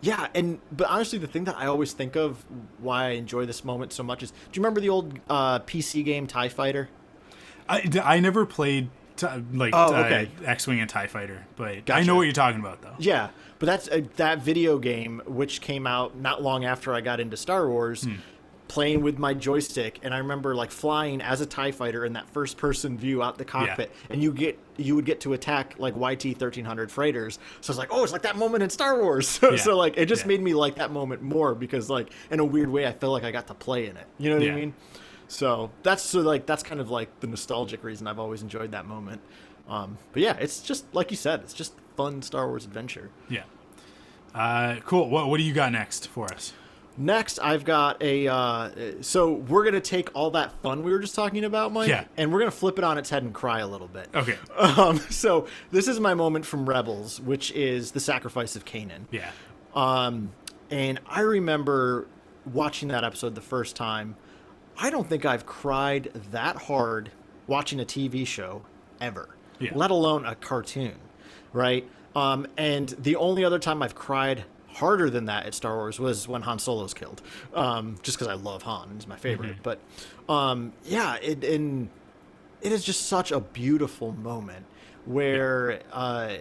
yeah, 0.02 0.28
and 0.36 0.60
but 0.72 0.88
honestly, 0.88 1.18
the 1.18 1.28
thing 1.28 1.46
that 1.46 1.58
I 1.58 1.66
always 1.66 1.94
think 1.94 2.16
of 2.16 2.46
why 2.80 3.06
I 3.06 3.10
enjoy 3.12 3.46
this 3.46 3.64
moment 3.64 3.92
so 3.92 4.04
much 4.04 4.22
is, 4.22 4.32
do 4.32 4.38
you 4.54 4.62
remember 4.62 4.82
the 4.82 4.90
old 4.90 5.20
uh, 5.30 5.60
PC 5.60 6.06
game 6.06 6.28
Tie 6.28 6.50
Fighter? 6.50 6.90
I, 7.68 7.90
I 8.04 8.20
never 8.20 8.46
played 8.46 8.90
t- 9.16 9.28
like 9.54 9.74
Oh, 9.76 9.94
uh. 9.94 10.26
X 10.46 10.68
Wing 10.68 10.80
and 10.80 10.90
Tie 10.90 11.08
Fighter, 11.08 11.46
but 11.56 11.90
I 11.90 12.04
know 12.04 12.16
what 12.16 12.24
you're 12.24 12.34
talking 12.34 12.60
about 12.60 12.82
though. 12.82 12.96
Yeah, 13.00 13.30
but 13.60 13.66
that's 13.68 13.88
uh, 13.88 14.02
that 14.18 14.40
video 14.42 14.78
game 14.80 15.22
which 15.26 15.62
came 15.62 15.86
out 15.88 16.18
not 16.18 16.42
long 16.42 16.66
after 16.66 16.94
I 16.94 17.02
got 17.02 17.20
into 17.20 17.38
Star 17.38 17.68
Wars. 17.70 18.04
Hmm. 18.04 18.16
Playing 18.70 19.04
with 19.04 19.20
my 19.20 19.36
joystick, 19.36 20.00
and 20.02 20.16
I 20.16 20.18
remember 20.18 20.56
like 20.56 20.72
flying 20.72 21.22
as 21.22 21.42
a 21.42 21.46
Tie 21.46 21.72
Fighter 21.72 22.06
in 22.06 22.14
that 22.14 22.28
first-person 22.30 22.98
view 22.98 23.22
out 23.22 23.38
the 23.38 23.46
cockpit, 23.46 23.92
and 24.10 24.24
you 24.24 24.32
get 24.34 24.58
you 24.78 24.96
would 24.96 25.06
get 25.06 25.20
to 25.22 25.34
attack 25.34 25.76
like 25.78 25.94
YT 25.96 26.40
thirteen 26.40 26.66
hundred 26.66 26.90
freighters. 26.92 27.38
So 27.62 27.70
it's 27.70 27.78
like, 27.78 27.90
oh, 27.92 28.04
it's 28.04 28.14
like 28.14 28.24
that 28.24 28.36
moment 28.36 28.64
in 28.64 28.72
Star 28.72 29.00
Wars. 29.00 29.28
So, 29.40 29.52
Yeah. 29.52 29.58
so 29.58 29.78
like, 29.78 29.96
it 29.98 30.08
just 30.08 30.24
Yeah. 30.24 30.30
made 30.30 30.42
me 30.42 30.56
like 30.56 30.76
that 30.76 30.90
moment 30.92 31.22
more 31.22 31.54
because 31.54 31.88
like 31.88 32.10
in 32.32 32.40
a 32.40 32.46
weird 32.46 32.70
way, 32.70 32.88
I 32.88 32.94
feel 32.94 33.12
like 33.12 33.24
I 33.24 33.30
got 33.30 33.46
to 33.48 33.54
play 33.54 33.86
in 33.88 33.96
it. 33.96 34.08
You 34.18 34.32
know 34.32 34.38
what 34.38 34.46
Yeah. 34.46 34.54
I 34.54 34.56
mean? 34.56 34.74
So 35.34 35.72
that's 35.82 36.04
so 36.04 36.20
like 36.22 36.46
that's 36.46 36.62
kind 36.62 36.80
of 36.80 36.92
like 36.92 37.20
the 37.20 37.28
nostalgic 37.28 37.84
reason 37.84 38.06
I've 38.08 38.20
always 38.20 38.44
enjoyed 38.44 38.72
that 38.72 38.86
moment. 38.86 39.20
Um, 39.68 39.98
but 40.12 40.22
yeah, 40.22 40.38
it's 40.40 40.62
just 40.62 40.86
like 40.94 41.10
you 41.10 41.18
said, 41.18 41.40
it's 41.42 41.54
just 41.54 41.74
fun 41.98 42.22
Star 42.22 42.48
Wars 42.48 42.66
adventure. 42.66 43.10
Yeah. 43.30 43.44
Uh, 44.36 44.76
cool. 44.86 45.10
What 45.10 45.28
what 45.30 45.38
do 45.38 45.44
you 45.44 45.54
got 45.54 45.72
next 45.72 46.08
for 46.08 46.32
us? 46.32 46.54
Next, 46.96 47.40
I've 47.40 47.66
got 47.66 48.00
a. 48.04 48.28
Uh, 48.28 48.70
so 49.02 49.32
we're 49.34 49.64
gonna 49.66 49.80
take 49.82 50.10
all 50.14 50.30
that 50.32 50.52
fun 50.62 50.84
we 50.84 50.92
were 50.92 51.00
just 51.00 51.16
talking 51.16 51.44
about, 51.44 51.74
Mike, 51.74 51.90
Yeah. 51.90 52.06
and 52.18 52.32
we're 52.32 52.38
gonna 52.38 52.52
flip 52.52 52.78
it 52.78 52.84
on 52.84 53.00
its 53.00 53.10
head 53.10 53.24
and 53.24 53.34
cry 53.34 53.60
a 53.62 53.68
little 53.68 53.88
bit. 53.88 54.10
Okay. 54.14 54.38
Um, 54.60 54.98
so 55.10 55.48
this 55.72 55.88
is 55.88 56.00
my 56.00 56.14
moment 56.14 56.46
from 56.46 56.70
Rebels, 56.70 57.20
which 57.20 57.52
is 57.54 57.92
the 57.92 58.00
sacrifice 58.00 58.56
of 58.56 58.66
Kanan. 58.66 59.06
Yeah. 59.10 59.32
Um, 59.74 60.32
and 60.70 61.00
I 61.08 61.22
remember 61.22 62.08
watching 62.46 62.90
that 62.90 63.04
episode 63.04 63.34
the 63.34 63.42
first 63.42 63.76
time. 63.76 64.16
I 64.78 64.90
don't 64.90 65.08
think 65.08 65.26
I've 65.26 65.46
cried 65.46 66.12
that 66.32 66.56
hard 66.56 67.12
watching 67.48 67.80
a 67.80 67.86
TV 67.86 68.26
show 68.26 68.64
ever, 69.00 69.30
Yeah. 69.60 69.72
let 69.76 69.92
alone 69.92 70.26
a 70.26 70.36
cartoon, 70.36 70.96
right? 71.52 71.88
Um, 72.16 72.48
and 72.58 72.90
the 72.90 73.16
only 73.16 73.44
other 73.44 73.60
time 73.60 73.82
I've 73.82 73.96
cried 73.96 74.46
harder 74.70 75.10
than 75.10 75.26
that 75.26 75.46
at 75.46 75.54
Star 75.54 75.76
Wars 75.76 76.00
was 76.00 76.28
when 76.28 76.42
Han 76.44 76.58
Solo's 76.60 76.94
killed, 76.94 77.22
um, 77.54 77.98
just 78.02 78.18
because 78.18 78.28
I 78.28 78.36
love 78.36 78.64
Han, 78.64 78.90
he's 78.96 79.08
my 79.08 79.16
favorite. 79.18 79.58
But 79.62 79.80
um, 80.28 80.74
yeah, 80.84 81.16
it, 81.22 81.44
and 81.44 81.90
it 82.62 82.72
is 82.72 82.84
just 82.84 83.06
such 83.08 83.32
a 83.32 83.40
beautiful 83.40 84.12
moment 84.14 84.66
where 85.06 85.82
uh, 85.92 86.34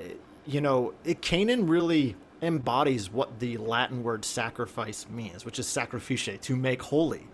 you 0.47 0.61
know 0.61 0.95
it, 1.05 1.21
Kanan 1.21 1.69
really 1.69 2.17
embodies 2.43 3.11
what 3.11 3.39
the 3.39 3.57
Latin 3.59 4.03
word 4.03 4.25
sacrifice 4.25 5.07
means, 5.09 5.45
which 5.45 5.59
is 5.59 5.67
sacrifice, 5.67 6.29
to 6.41 6.57
make 6.57 6.83
holy. 6.83 7.27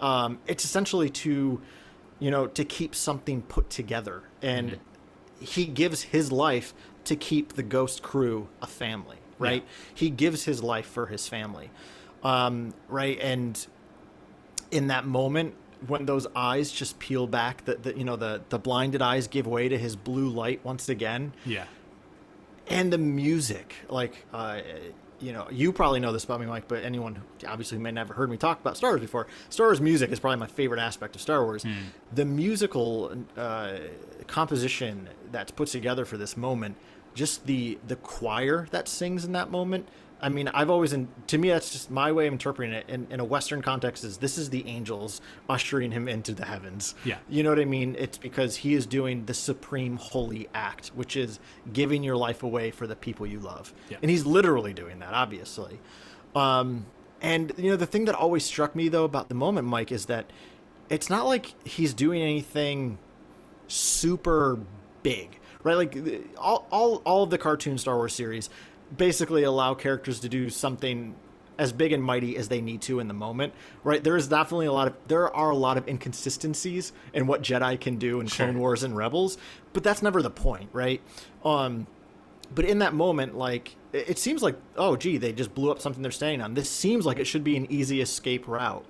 Um, 0.00 0.38
it's 0.46 0.64
essentially 0.64 1.10
to 1.10 1.60
you 2.18 2.30
know 2.30 2.46
to 2.48 2.64
keep 2.64 2.94
something 2.94 3.42
put 3.42 3.70
together, 3.70 4.22
and 4.42 4.78
he 5.40 5.66
gives 5.66 6.02
his 6.02 6.30
life 6.32 6.74
to 7.04 7.16
keep 7.16 7.54
the 7.54 7.62
Ghost 7.62 8.02
crew 8.02 8.48
a 8.62 8.66
family. 8.66 9.16
Right? 9.38 9.64
He 9.94 10.08
gives 10.10 10.44
his 10.44 10.62
life 10.62 10.86
for 10.86 11.06
his 11.06 11.28
family. 11.28 11.70
Um, 12.22 12.72
right? 12.88 13.18
And 13.20 13.64
in 14.70 14.86
that 14.88 15.06
moment 15.06 15.54
when 15.86 16.06
those 16.06 16.26
eyes 16.34 16.72
just 16.72 16.98
peel 16.98 17.26
back 17.26 17.64
the, 17.66 17.74
the 17.74 17.96
you 17.98 18.02
know 18.04 18.16
the 18.16 18.40
the 18.48 18.58
blinded 18.58 19.02
eyes 19.02 19.28
give 19.28 19.46
way 19.46 19.68
to 19.68 19.76
his 19.78 19.94
blue 19.94 20.28
light 20.30 20.58
once 20.64 20.88
again 20.88 21.32
Yeah. 21.44 21.66
and 22.66 22.90
the 22.90 22.96
music 22.98 23.74
like 23.90 24.24
uh 24.32 24.60
you 25.20 25.32
know 25.32 25.46
you 25.50 25.72
probably 25.72 26.00
know 26.00 26.12
this 26.12 26.24
about 26.24 26.40
me 26.40 26.46
mike 26.46 26.68
but 26.68 26.84
anyone 26.84 27.20
obviously 27.46 27.78
may 27.78 27.90
never 27.90 28.12
heard 28.14 28.30
me 28.30 28.36
talk 28.36 28.60
about 28.60 28.76
star 28.76 28.90
wars 28.90 29.00
before 29.00 29.26
star 29.48 29.68
wars 29.68 29.80
music 29.80 30.10
is 30.10 30.20
probably 30.20 30.38
my 30.38 30.46
favorite 30.46 30.80
aspect 30.80 31.14
of 31.14 31.20
star 31.22 31.42
wars. 31.44 31.64
The 32.12 32.24
musical 32.24 33.12
uh, 33.36 33.78
composition 34.26 35.08
that's 35.32 35.50
put 35.50 35.68
together 35.68 36.04
for 36.04 36.16
this 36.16 36.36
moment 36.36 36.76
just 37.14 37.46
the 37.46 37.78
the 37.86 37.96
choir 37.96 38.68
that 38.70 38.88
sings 38.88 39.24
in 39.24 39.32
that 39.32 39.50
moment 39.50 39.88
I 40.18 40.30
mean, 40.30 40.48
I've 40.48 40.70
always, 40.70 40.94
in, 40.94 41.08
to 41.26 41.36
me, 41.36 41.50
that's 41.50 41.70
just 41.70 41.90
my 41.90 42.10
way 42.10 42.26
of 42.26 42.32
interpreting 42.32 42.72
it 42.72 42.86
in, 42.88 43.06
in 43.10 43.20
a 43.20 43.24
Western 43.24 43.60
context. 43.60 44.02
Is 44.02 44.16
this 44.16 44.38
is 44.38 44.48
the 44.48 44.66
angels 44.66 45.20
ushering 45.48 45.90
him 45.92 46.08
into 46.08 46.32
the 46.32 46.46
heavens? 46.46 46.94
Yeah. 47.04 47.18
You 47.28 47.42
know 47.42 47.50
what 47.50 47.60
I 47.60 47.66
mean? 47.66 47.94
It's 47.98 48.16
because 48.16 48.56
he 48.56 48.72
is 48.72 48.86
doing 48.86 49.26
the 49.26 49.34
supreme 49.34 49.98
holy 49.98 50.48
act, 50.54 50.88
which 50.94 51.16
is 51.16 51.38
giving 51.70 52.02
your 52.02 52.16
life 52.16 52.42
away 52.42 52.70
for 52.70 52.86
the 52.86 52.96
people 52.96 53.26
you 53.26 53.40
love. 53.40 53.74
Yeah. 53.90 53.98
And 54.00 54.10
he's 54.10 54.24
literally 54.24 54.72
doing 54.72 55.00
that, 55.00 55.12
obviously. 55.12 55.80
Um, 56.34 56.86
and, 57.20 57.52
you 57.58 57.70
know, 57.70 57.76
the 57.76 57.86
thing 57.86 58.06
that 58.06 58.14
always 58.14 58.44
struck 58.44 58.74
me, 58.74 58.88
though, 58.88 59.04
about 59.04 59.28
the 59.28 59.34
moment, 59.34 59.68
Mike, 59.68 59.92
is 59.92 60.06
that 60.06 60.30
it's 60.88 61.10
not 61.10 61.26
like 61.26 61.54
he's 61.66 61.92
doing 61.92 62.22
anything 62.22 62.98
super 63.68 64.58
big, 65.02 65.40
right? 65.62 65.74
Like 65.74 65.98
all, 66.38 66.66
all, 66.70 67.02
all 67.04 67.24
of 67.24 67.30
the 67.30 67.38
cartoon 67.38 67.76
Star 67.76 67.96
Wars 67.96 68.14
series 68.14 68.48
basically 68.94 69.42
allow 69.42 69.74
characters 69.74 70.20
to 70.20 70.28
do 70.28 70.50
something 70.50 71.14
as 71.58 71.72
big 71.72 71.92
and 71.92 72.02
mighty 72.02 72.36
as 72.36 72.48
they 72.48 72.60
need 72.60 72.82
to 72.82 73.00
in 73.00 73.08
the 73.08 73.14
moment, 73.14 73.54
right? 73.82 74.04
There 74.04 74.16
is 74.16 74.28
definitely 74.28 74.66
a 74.66 74.72
lot 74.72 74.88
of 74.88 74.94
there 75.08 75.34
are 75.34 75.50
a 75.50 75.56
lot 75.56 75.78
of 75.78 75.88
inconsistencies 75.88 76.92
in 77.14 77.26
what 77.26 77.42
Jedi 77.42 77.80
can 77.80 77.96
do 77.96 78.20
in 78.20 78.28
Clone 78.28 78.58
Wars 78.58 78.82
and 78.82 78.96
Rebels, 78.96 79.38
but 79.72 79.82
that's 79.82 80.02
never 80.02 80.20
the 80.22 80.30
point, 80.30 80.68
right? 80.72 81.00
Um, 81.44 81.86
but 82.54 82.64
in 82.64 82.78
that 82.80 82.94
moment, 82.94 83.36
like 83.36 83.76
it 83.92 84.18
seems 84.18 84.42
like, 84.42 84.56
oh, 84.76 84.96
gee, 84.96 85.16
they 85.16 85.32
just 85.32 85.54
blew 85.54 85.70
up 85.70 85.80
something 85.80 86.02
they're 86.02 86.12
standing 86.12 86.42
on. 86.42 86.54
This 86.54 86.68
seems 86.68 87.06
like 87.06 87.18
it 87.18 87.26
should 87.26 87.42
be 87.44 87.56
an 87.56 87.66
easy 87.72 88.00
escape 88.02 88.46
route, 88.46 88.84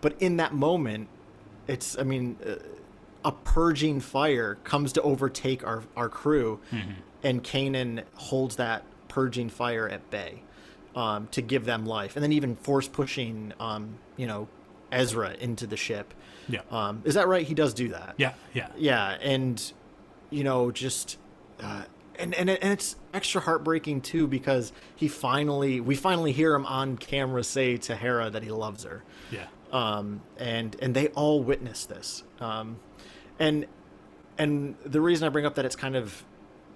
but 0.00 0.14
in 0.20 0.36
that 0.36 0.54
moment, 0.54 1.08
it's 1.66 1.98
I 1.98 2.04
mean, 2.04 2.36
uh, 2.46 2.54
a 3.24 3.32
purging 3.32 3.98
fire 4.00 4.58
comes 4.62 4.92
to 4.92 5.02
overtake 5.02 5.66
our 5.66 5.82
our 5.96 6.08
crew, 6.08 6.60
and 7.24 7.42
Kanan 7.42 8.04
holds 8.14 8.56
that 8.56 8.84
purging 9.10 9.50
fire 9.50 9.86
at 9.86 10.08
bay 10.10 10.42
um, 10.96 11.28
to 11.32 11.42
give 11.42 11.66
them 11.66 11.84
life, 11.84 12.16
and 12.16 12.22
then 12.22 12.32
even 12.32 12.56
force 12.56 12.88
pushing, 12.88 13.52
um, 13.60 13.98
you 14.16 14.26
know, 14.26 14.48
Ezra 14.90 15.34
into 15.38 15.66
the 15.66 15.76
ship. 15.76 16.14
Yeah. 16.48 16.60
Um, 16.70 17.02
is 17.04 17.14
that 17.14 17.28
right? 17.28 17.46
He 17.46 17.54
does 17.54 17.74
do 17.74 17.88
that. 17.90 18.14
Yeah. 18.16 18.32
Yeah. 18.54 18.68
Yeah, 18.78 19.18
and 19.20 19.72
you 20.30 20.42
know, 20.44 20.70
just 20.70 21.18
uh, 21.60 21.82
and 22.18 22.34
and 22.34 22.48
it- 22.50 22.58
and 22.62 22.72
it's 22.72 22.96
extra 23.12 23.40
heartbreaking 23.40 24.00
too 24.00 24.26
because 24.26 24.72
he 24.96 25.06
finally 25.08 25.80
we 25.80 25.94
finally 25.94 26.32
hear 26.32 26.54
him 26.54 26.64
on 26.66 26.96
camera 26.96 27.44
say 27.44 27.76
to 27.76 27.94
Hera 27.96 28.30
that 28.30 28.42
he 28.42 28.50
loves 28.50 28.84
her 28.84 29.02
Yeah. 29.30 29.46
um, 29.72 30.22
and 30.38 30.74
and 30.82 30.94
they 30.94 31.08
all 31.08 31.42
witness 31.42 31.84
this. 31.86 32.24
Um, 32.40 32.78
and 33.38 33.66
and 34.38 34.74
the 34.84 35.00
reason 35.00 35.26
I 35.26 35.28
bring 35.30 35.46
up 35.46 35.54
that 35.56 35.64
it's 35.64 35.76
kind 35.76 35.96
of 35.96 36.24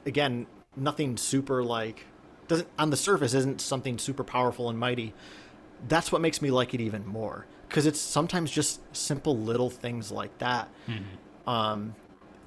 again 0.07 0.47
nothing 0.76 1.16
super 1.16 1.62
like 1.64 2.07
doesn't 2.49 2.68
on 2.78 2.90
the 2.90 2.97
surface 2.97 3.34
isn't 3.34 3.61
something 3.61 3.99
super 3.99 4.24
powerful 4.24 4.68
and 4.68 4.78
mighty. 4.78 5.14
That's 5.88 6.11
what 6.11 6.20
makes 6.20 6.40
me 6.40 6.51
like 6.51 6.74
it 6.74 6.80
even 6.80 7.07
more 7.07 7.47
because 7.68 7.86
it's 7.86 8.01
sometimes 8.01 8.51
just 8.51 8.80
simple 8.97 9.36
little 9.36 9.70
things 9.70 10.12
like 10.12 10.36
that. 10.38 10.68
Um, 11.47 11.95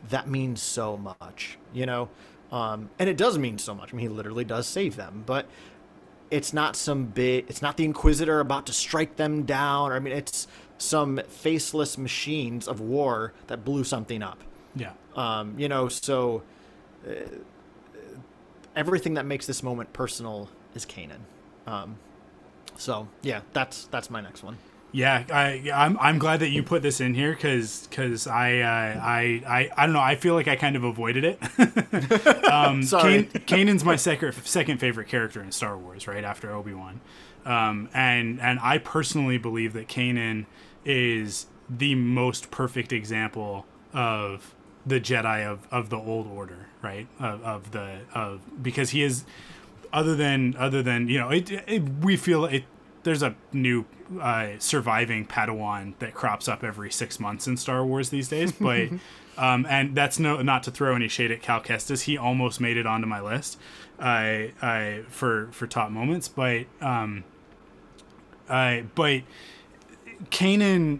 that 0.09 0.27
means 0.27 0.61
so 0.61 0.97
much, 0.97 1.57
you 1.73 1.85
know. 1.85 2.09
Um, 2.51 2.89
and 2.97 3.09
it 3.09 3.17
does 3.17 3.37
mean 3.37 3.57
so 3.57 3.75
much. 3.75 3.93
I 3.93 3.97
mean, 3.97 4.09
he 4.09 4.13
literally 4.13 4.45
does 4.45 4.67
save 4.67 4.95
them, 4.95 5.23
but 5.25 5.47
it's 6.31 6.53
not 6.53 6.75
some 6.75 7.05
big. 7.05 7.45
It's 7.49 7.61
not 7.61 7.77
the 7.77 7.83
Inquisitor 7.83 8.39
about 8.39 8.65
to 8.67 8.73
strike 8.73 9.17
them 9.17 9.43
down. 9.43 9.91
Or, 9.91 9.95
I 9.95 9.99
mean, 9.99 10.13
it's 10.13 10.47
some 10.77 11.19
faceless 11.27 11.97
machines 11.97 12.67
of 12.67 12.79
war 12.79 13.33
that 13.47 13.65
blew 13.65 13.83
something 13.83 14.23
up. 14.23 14.39
Yeah. 14.75 14.93
Um, 15.15 15.55
you 15.57 15.67
know, 15.67 15.87
so 15.89 16.43
uh, 17.05 17.13
everything 18.77 19.15
that 19.15 19.25
makes 19.25 19.45
this 19.45 19.63
moment 19.63 19.91
personal 19.91 20.49
is 20.73 20.85
Kanan. 20.85 21.21
Um, 21.65 21.97
so 22.77 23.07
yeah, 23.21 23.41
that's 23.53 23.87
that's 23.87 24.09
my 24.09 24.21
next 24.21 24.43
one. 24.43 24.57
Yeah, 24.93 25.25
I, 25.29 25.69
I'm 25.73 25.97
I'm 25.99 26.17
glad 26.17 26.39
that 26.39 26.49
you 26.49 26.63
put 26.63 26.81
this 26.81 27.01
in 27.01 27.13
here 27.13 27.33
because 27.33 27.87
because 27.89 28.25
I, 28.25 28.59
uh, 28.59 29.01
I 29.01 29.43
I 29.45 29.69
I 29.75 29.85
don't 29.85 29.93
know 29.93 29.99
I 29.99 30.15
feel 30.15 30.33
like 30.33 30.47
I 30.47 30.55
kind 30.55 30.75
of 30.75 30.83
avoided 30.83 31.25
it. 31.25 32.45
um, 32.51 32.83
Sorry. 32.83 33.23
Kan- 33.23 33.41
Kanan's 33.67 33.83
my 33.83 33.97
second 33.97 34.33
second 34.45 34.79
favorite 34.79 35.09
character 35.09 35.41
in 35.41 35.51
Star 35.51 35.77
Wars, 35.77 36.07
right 36.07 36.23
after 36.23 36.51
Obi 36.51 36.73
Wan, 36.73 37.01
um, 37.45 37.89
and 37.93 38.39
and 38.39 38.59
I 38.61 38.77
personally 38.77 39.37
believe 39.37 39.73
that 39.73 39.87
Kanan 39.87 40.45
is 40.85 41.47
the 41.69 41.95
most 41.95 42.49
perfect 42.49 42.93
example 42.93 43.65
of 43.93 44.55
the 44.87 44.99
Jedi 44.99 45.45
of, 45.45 45.67
of 45.71 45.89
the 45.89 45.97
old 45.97 46.27
order, 46.27 46.67
right? 46.81 47.07
Of, 47.19 47.43
of 47.43 47.71
the 47.71 47.99
of 48.13 48.41
because 48.61 48.91
he 48.91 49.03
is 49.03 49.25
other 49.91 50.15
than 50.15 50.55
other 50.57 50.81
than 50.81 51.07
you 51.07 51.19
know 51.19 51.29
it, 51.29 51.51
it 51.51 51.83
we 52.01 52.15
feel 52.15 52.45
it 52.45 52.63
there's 53.03 53.23
a 53.23 53.35
new 53.53 53.85
uh, 54.19 54.49
surviving 54.59 55.25
Padawan 55.25 55.93
that 55.99 56.13
crops 56.13 56.47
up 56.47 56.63
every 56.63 56.91
six 56.91 57.19
months 57.19 57.47
in 57.47 57.57
Star 57.57 57.85
Wars 57.85 58.09
these 58.09 58.27
days, 58.27 58.51
but 58.59 58.89
um, 59.37 59.65
and 59.69 59.95
that's 59.95 60.19
no 60.19 60.41
not 60.41 60.63
to 60.63 60.71
throw 60.71 60.95
any 60.95 61.07
shade 61.07 61.31
at 61.31 61.41
Cal 61.41 61.61
Kestis. 61.61 62.03
He 62.03 62.17
almost 62.17 62.59
made 62.59 62.77
it 62.77 62.85
onto 62.85 63.07
my 63.07 63.21
list, 63.21 63.59
uh, 63.99 64.47
uh, 64.61 65.03
for 65.09 65.49
for 65.51 65.67
top 65.67 65.91
moments, 65.91 66.27
but 66.27 66.65
um, 66.81 67.23
uh, 68.49 68.81
but 68.95 69.21
Kanan 70.29 70.99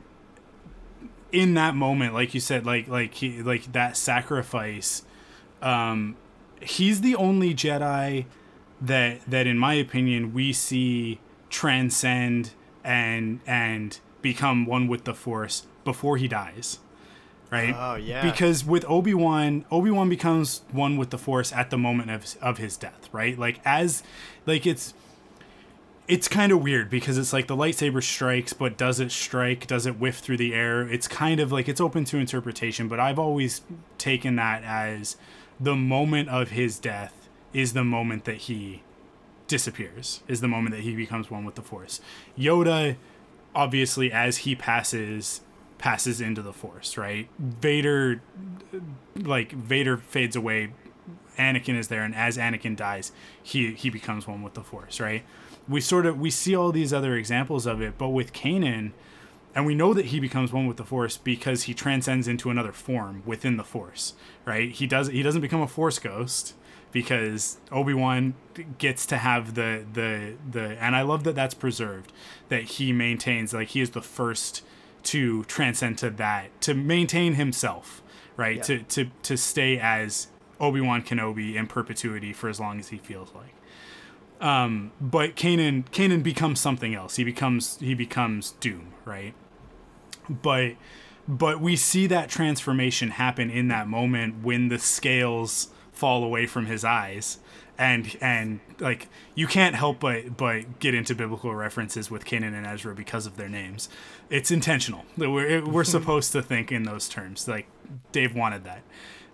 in 1.31 1.53
that 1.55 1.75
moment, 1.75 2.13
like 2.13 2.33
you 2.33 2.39
said, 2.39 2.65
like 2.65 2.87
like 2.87 3.13
he 3.15 3.41
like 3.41 3.71
that 3.73 3.97
sacrifice, 3.97 5.03
um, 5.61 6.15
he's 6.61 7.01
the 7.01 7.15
only 7.15 7.53
Jedi 7.53 8.25
that 8.81 9.21
that 9.29 9.47
in 9.47 9.57
my 9.57 9.73
opinion 9.73 10.33
we 10.33 10.53
see 10.53 11.19
transcend 11.49 12.51
and 12.83 13.39
and 13.45 13.99
become 14.21 14.65
one 14.65 14.87
with 14.87 15.03
the 15.03 15.13
Force 15.13 15.65
before 15.83 16.17
he 16.17 16.27
dies. 16.27 16.79
Right? 17.49 17.73
Oh, 17.73 17.95
yeah. 17.95 18.29
Because 18.29 18.65
with 18.65 18.83
Obi-Wan, 18.89 19.63
Obi-Wan 19.71 20.09
becomes 20.09 20.63
one 20.71 20.97
with 20.97 21.11
the 21.11 21.17
Force 21.17 21.53
at 21.53 21.69
the 21.69 21.77
moment 21.77 22.11
of 22.11 22.35
of 22.41 22.57
his 22.57 22.75
death, 22.75 23.09
right? 23.11 23.37
Like 23.37 23.59
as 23.63 24.03
like 24.45 24.65
it's 24.65 24.93
it's 26.07 26.27
kind 26.27 26.51
of 26.51 26.61
weird 26.61 26.89
because 26.89 27.17
it's 27.17 27.33
like 27.33 27.47
the 27.47 27.55
lightsaber 27.55 28.01
strikes, 28.01 28.53
but 28.53 28.77
does 28.77 28.99
it 28.99 29.11
strike? 29.11 29.67
Does 29.67 29.85
it 29.85 29.99
whiff 29.99 30.19
through 30.19 30.37
the 30.37 30.53
air? 30.53 30.87
It's 30.87 31.07
kind 31.07 31.39
of 31.39 31.51
like 31.51 31.67
it's 31.67 31.81
open 31.81 32.05
to 32.05 32.17
interpretation, 32.17 32.87
but 32.87 32.99
I've 32.99 33.19
always 33.19 33.61
taken 33.97 34.37
that 34.37 34.63
as 34.63 35.17
the 35.59 35.75
moment 35.75 36.29
of 36.29 36.51
his 36.51 36.79
death 36.79 37.27
is 37.53 37.73
the 37.73 37.83
moment 37.83 38.23
that 38.25 38.37
he 38.37 38.83
disappears, 39.47 40.21
is 40.27 40.41
the 40.41 40.47
moment 40.47 40.75
that 40.75 40.81
he 40.81 40.95
becomes 40.95 41.29
one 41.29 41.43
with 41.43 41.55
the 41.55 41.61
Force. 41.61 41.99
Yoda, 42.37 42.95
obviously, 43.53 44.11
as 44.11 44.37
he 44.37 44.55
passes, 44.55 45.41
passes 45.77 46.21
into 46.21 46.41
the 46.41 46.53
Force, 46.53 46.97
right? 46.97 47.27
Vader, 47.39 48.21
like, 49.15 49.51
Vader 49.51 49.97
fades 49.97 50.35
away. 50.35 50.71
Anakin 51.37 51.77
is 51.77 51.87
there, 51.87 52.03
and 52.03 52.15
as 52.15 52.37
Anakin 52.37 52.75
dies, 52.75 53.11
he 53.43 53.73
he 53.73 53.91
becomes 53.91 54.27
one 54.27 54.41
with 54.41 54.55
the 54.55 54.63
Force, 54.63 54.99
right? 54.99 55.23
We 55.69 55.81
sort 55.81 56.05
of 56.05 56.19
we 56.19 56.31
see 56.31 56.55
all 56.55 56.71
these 56.71 56.93
other 56.93 57.15
examples 57.15 57.65
of 57.65 57.81
it, 57.81 57.97
but 57.97 58.09
with 58.09 58.33
Kanan, 58.33 58.91
and 59.53 59.65
we 59.65 59.75
know 59.75 59.93
that 59.93 60.05
he 60.05 60.19
becomes 60.19 60.53
one 60.53 60.67
with 60.67 60.77
the 60.77 60.85
Force 60.85 61.17
because 61.17 61.63
he 61.63 61.73
transcends 61.73 62.27
into 62.27 62.49
another 62.49 62.71
form 62.71 63.23
within 63.25 63.57
the 63.57 63.63
Force, 63.63 64.13
right? 64.45 64.71
He 64.71 64.87
does 64.87 65.07
he 65.07 65.23
doesn't 65.23 65.41
become 65.41 65.61
a 65.61 65.67
Force 65.67 65.99
ghost 65.99 66.53
because 66.91 67.57
Obi 67.71 67.93
Wan 67.93 68.35
gets 68.77 69.05
to 69.07 69.17
have 69.17 69.55
the 69.55 69.85
the 69.91 70.35
the 70.49 70.81
and 70.81 70.95
I 70.95 71.01
love 71.01 71.23
that 71.25 71.35
that's 71.35 71.53
preserved 71.53 72.13
that 72.49 72.63
he 72.63 72.93
maintains 72.93 73.53
like 73.53 73.69
he 73.69 73.81
is 73.81 73.91
the 73.91 74.01
first 74.01 74.63
to 75.03 75.43
transcend 75.45 75.97
to 75.99 76.09
that 76.11 76.59
to 76.61 76.73
maintain 76.73 77.33
himself, 77.33 78.01
right? 78.35 78.57
Yeah. 78.57 78.63
To 78.63 78.83
to 78.83 79.05
to 79.23 79.37
stay 79.37 79.79
as 79.79 80.27
Obi 80.59 80.81
Wan 80.81 81.01
Kenobi 81.01 81.55
in 81.55 81.67
perpetuity 81.67 82.31
for 82.31 82.49
as 82.49 82.59
long 82.59 82.79
as 82.79 82.89
he 82.89 82.97
feels 82.97 83.33
like 83.33 83.56
um, 84.39 84.91
but 84.99 85.35
Kanan 85.35 85.85
Kanan 85.89 86.23
becomes 86.23 86.59
something 86.59 86.93
else. 86.93 87.15
He 87.15 87.23
becomes 87.23 87.77
he 87.79 87.93
becomes 87.93 88.53
Dume, 88.59 88.91
right? 89.05 89.33
But 90.29 90.73
but 91.27 91.59
we 91.59 91.75
see 91.75 92.07
that 92.07 92.29
transformation 92.29 93.11
happen 93.11 93.49
in 93.49 93.67
that 93.69 93.87
moment 93.87 94.43
when 94.43 94.69
the 94.69 94.79
scales 94.79 95.69
fall 95.91 96.23
away 96.23 96.45
from 96.45 96.67
his 96.67 96.85
eyes 96.85 97.39
and 97.77 98.17
and 98.21 98.59
like 98.79 99.07
you 99.35 99.47
can't 99.47 99.75
help 99.75 99.99
but 99.99 100.37
but 100.37 100.79
get 100.79 100.93
into 100.95 101.13
biblical 101.13 101.53
references 101.53 102.09
with 102.09 102.25
Kanan 102.25 102.53
and 102.53 102.65
Ezra 102.65 102.95
because 102.95 103.25
of 103.25 103.37
their 103.37 103.49
names. 103.49 103.89
It's 104.29 104.51
intentional. 104.51 105.05
We're 105.17 105.63
we're 105.65 105.83
supposed 105.97 106.31
to 106.31 106.41
think 106.41 106.71
in 106.71 106.83
those 106.83 107.07
terms. 107.07 107.47
Like 107.47 107.67
Dave 108.11 108.35
wanted 108.35 108.63
that, 108.63 108.81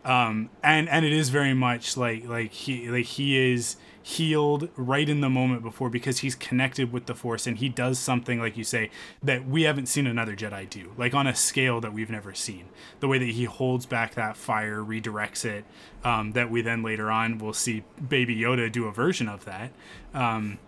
um, 0.06 0.49
and 0.62 0.89
and 0.89 1.06
it 1.06 1.14
is 1.14 1.30
very 1.30 1.54
much 1.54 1.95
like 1.97 2.28
like 2.28 2.51
he 2.51 2.89
like 2.89 3.06
he 3.06 3.54
is 3.54 3.78
healed 4.06 4.68
right 4.76 5.08
in 5.08 5.22
the 5.22 5.30
moment 5.30 5.64
before 5.64 5.89
because 5.89 6.20
he's 6.20 6.36
connected 6.36 6.91
with 6.91 7.06
the 7.06 7.16
force 7.16 7.47
and 7.47 7.60
he 7.60 7.70
does 7.70 7.97
something 7.97 8.38
like 8.38 8.58
you 8.58 8.64
say 8.64 8.91
that 9.24 9.47
we 9.47 9.62
haven't 9.64 9.86
seen 9.86 10.06
another 10.06 10.36
jedi 10.36 10.70
do 10.70 10.91
like 10.97 11.14
on 11.14 11.26
a 11.26 11.34
scale 11.34 11.80
that 11.80 11.93
we've 11.93 12.10
never 12.10 12.34
seen. 12.34 12.66
The 12.99 13.08
way 13.08 13.18
that 13.18 13.30
he 13.30 13.45
holds 13.45 13.86
back 13.86 14.16
that 14.16 14.36
fire 14.36 14.80
redirects 14.80 15.45
it 15.45 15.64
um, 16.04 16.34
that 16.34 16.51
we 16.51 16.62
then 16.62 16.84
later 16.84 17.10
on 17.10 17.38
will 17.38 17.54
see 17.54 17.84
baby 18.10 18.36
yoda 18.36 18.70
do 18.70 18.86
a 18.88 18.91
version 18.91 19.30
of 19.30 19.45
that. 19.45 19.72
Um, 20.14 20.60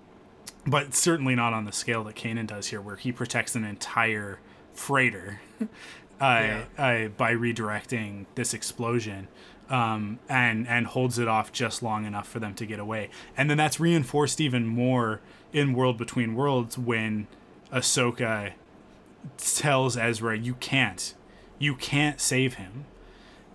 but 0.66 0.96
certainly 0.96 1.36
not 1.36 1.54
on 1.54 1.66
the 1.66 1.72
scale 1.72 2.04
that 2.06 2.16
Kanan 2.16 2.48
does 2.48 2.68
here, 2.68 2.82
where 2.82 2.96
he 2.96 3.12
protects 3.12 3.56
an 3.56 3.64
entire 3.64 4.40
freighter 4.74 5.42
uh, 6.22 6.62
uh, 6.78 7.08
by 7.10 7.34
redirecting 7.34 8.26
this 8.36 8.54
explosion 8.54 9.28
um, 9.70 10.20
and 10.30 10.68
and 10.68 10.88
holds 10.88 11.20
it 11.20 11.28
off 11.28 11.52
just 11.52 11.82
long 11.82 12.06
enough 12.06 12.28
for 12.28 12.40
them 12.40 12.54
to 12.56 12.66
get 12.66 12.80
away. 12.80 13.10
And 13.36 13.50
then 13.50 13.58
that's 13.58 13.80
reinforced 13.80 14.40
even 14.40 14.66
more 14.66 15.22
in 15.54 15.74
World 15.74 15.98
Between 15.98 16.36
Worlds 16.36 16.78
when 16.78 17.28
Ahsoka 17.72 18.54
tells 19.38 19.98
Ezra, 19.98 20.38
"You 20.38 20.56
can't, 20.56 21.14
you 21.60 21.76
can't 21.76 22.22
save 22.22 22.56
him." 22.56 22.86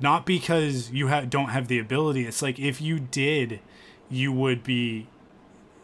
Not 0.00 0.24
because 0.24 0.90
you 0.90 1.08
ha- 1.08 1.22
don't 1.22 1.50
have 1.50 1.68
the 1.68 1.78
ability. 1.78 2.26
It's 2.26 2.40
like 2.40 2.58
if 2.58 2.80
you 2.80 2.98
did, 2.98 3.60
you 4.08 4.32
would 4.32 4.64
be 4.64 5.08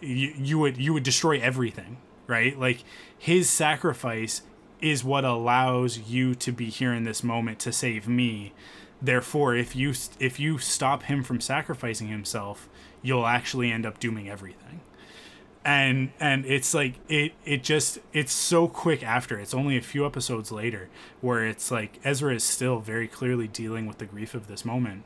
you, 0.00 0.32
you 0.36 0.58
would 0.58 0.76
you 0.76 0.92
would 0.92 1.02
destroy 1.02 1.40
everything 1.40 1.98
right 2.26 2.58
like 2.58 2.82
his 3.16 3.48
sacrifice 3.48 4.42
is 4.80 5.04
what 5.04 5.24
allows 5.24 5.98
you 5.98 6.34
to 6.34 6.52
be 6.52 6.66
here 6.66 6.92
in 6.92 7.04
this 7.04 7.22
moment 7.22 7.58
to 7.60 7.72
save 7.72 8.08
me. 8.08 8.52
Therefore 9.00 9.54
if 9.54 9.76
you 9.76 9.92
if 10.18 10.40
you 10.40 10.58
stop 10.58 11.04
him 11.04 11.22
from 11.22 11.40
sacrificing 11.40 12.08
himself 12.08 12.68
you'll 13.02 13.26
actually 13.26 13.70
end 13.70 13.86
up 13.86 14.00
dooming 14.00 14.28
everything. 14.28 14.80
And 15.64 16.12
and 16.20 16.46
it's 16.46 16.74
like 16.74 16.94
it 17.08 17.32
it 17.44 17.62
just 17.62 17.98
it's 18.12 18.32
so 18.32 18.68
quick 18.68 19.02
after. 19.02 19.38
It's 19.38 19.54
only 19.54 19.76
a 19.76 19.82
few 19.82 20.06
episodes 20.06 20.52
later 20.52 20.88
where 21.20 21.44
it's 21.44 21.70
like 21.70 21.98
Ezra 22.04 22.34
is 22.34 22.44
still 22.44 22.78
very 22.78 23.08
clearly 23.08 23.48
dealing 23.48 23.86
with 23.86 23.98
the 23.98 24.06
grief 24.06 24.34
of 24.34 24.46
this 24.46 24.64
moment. 24.64 25.02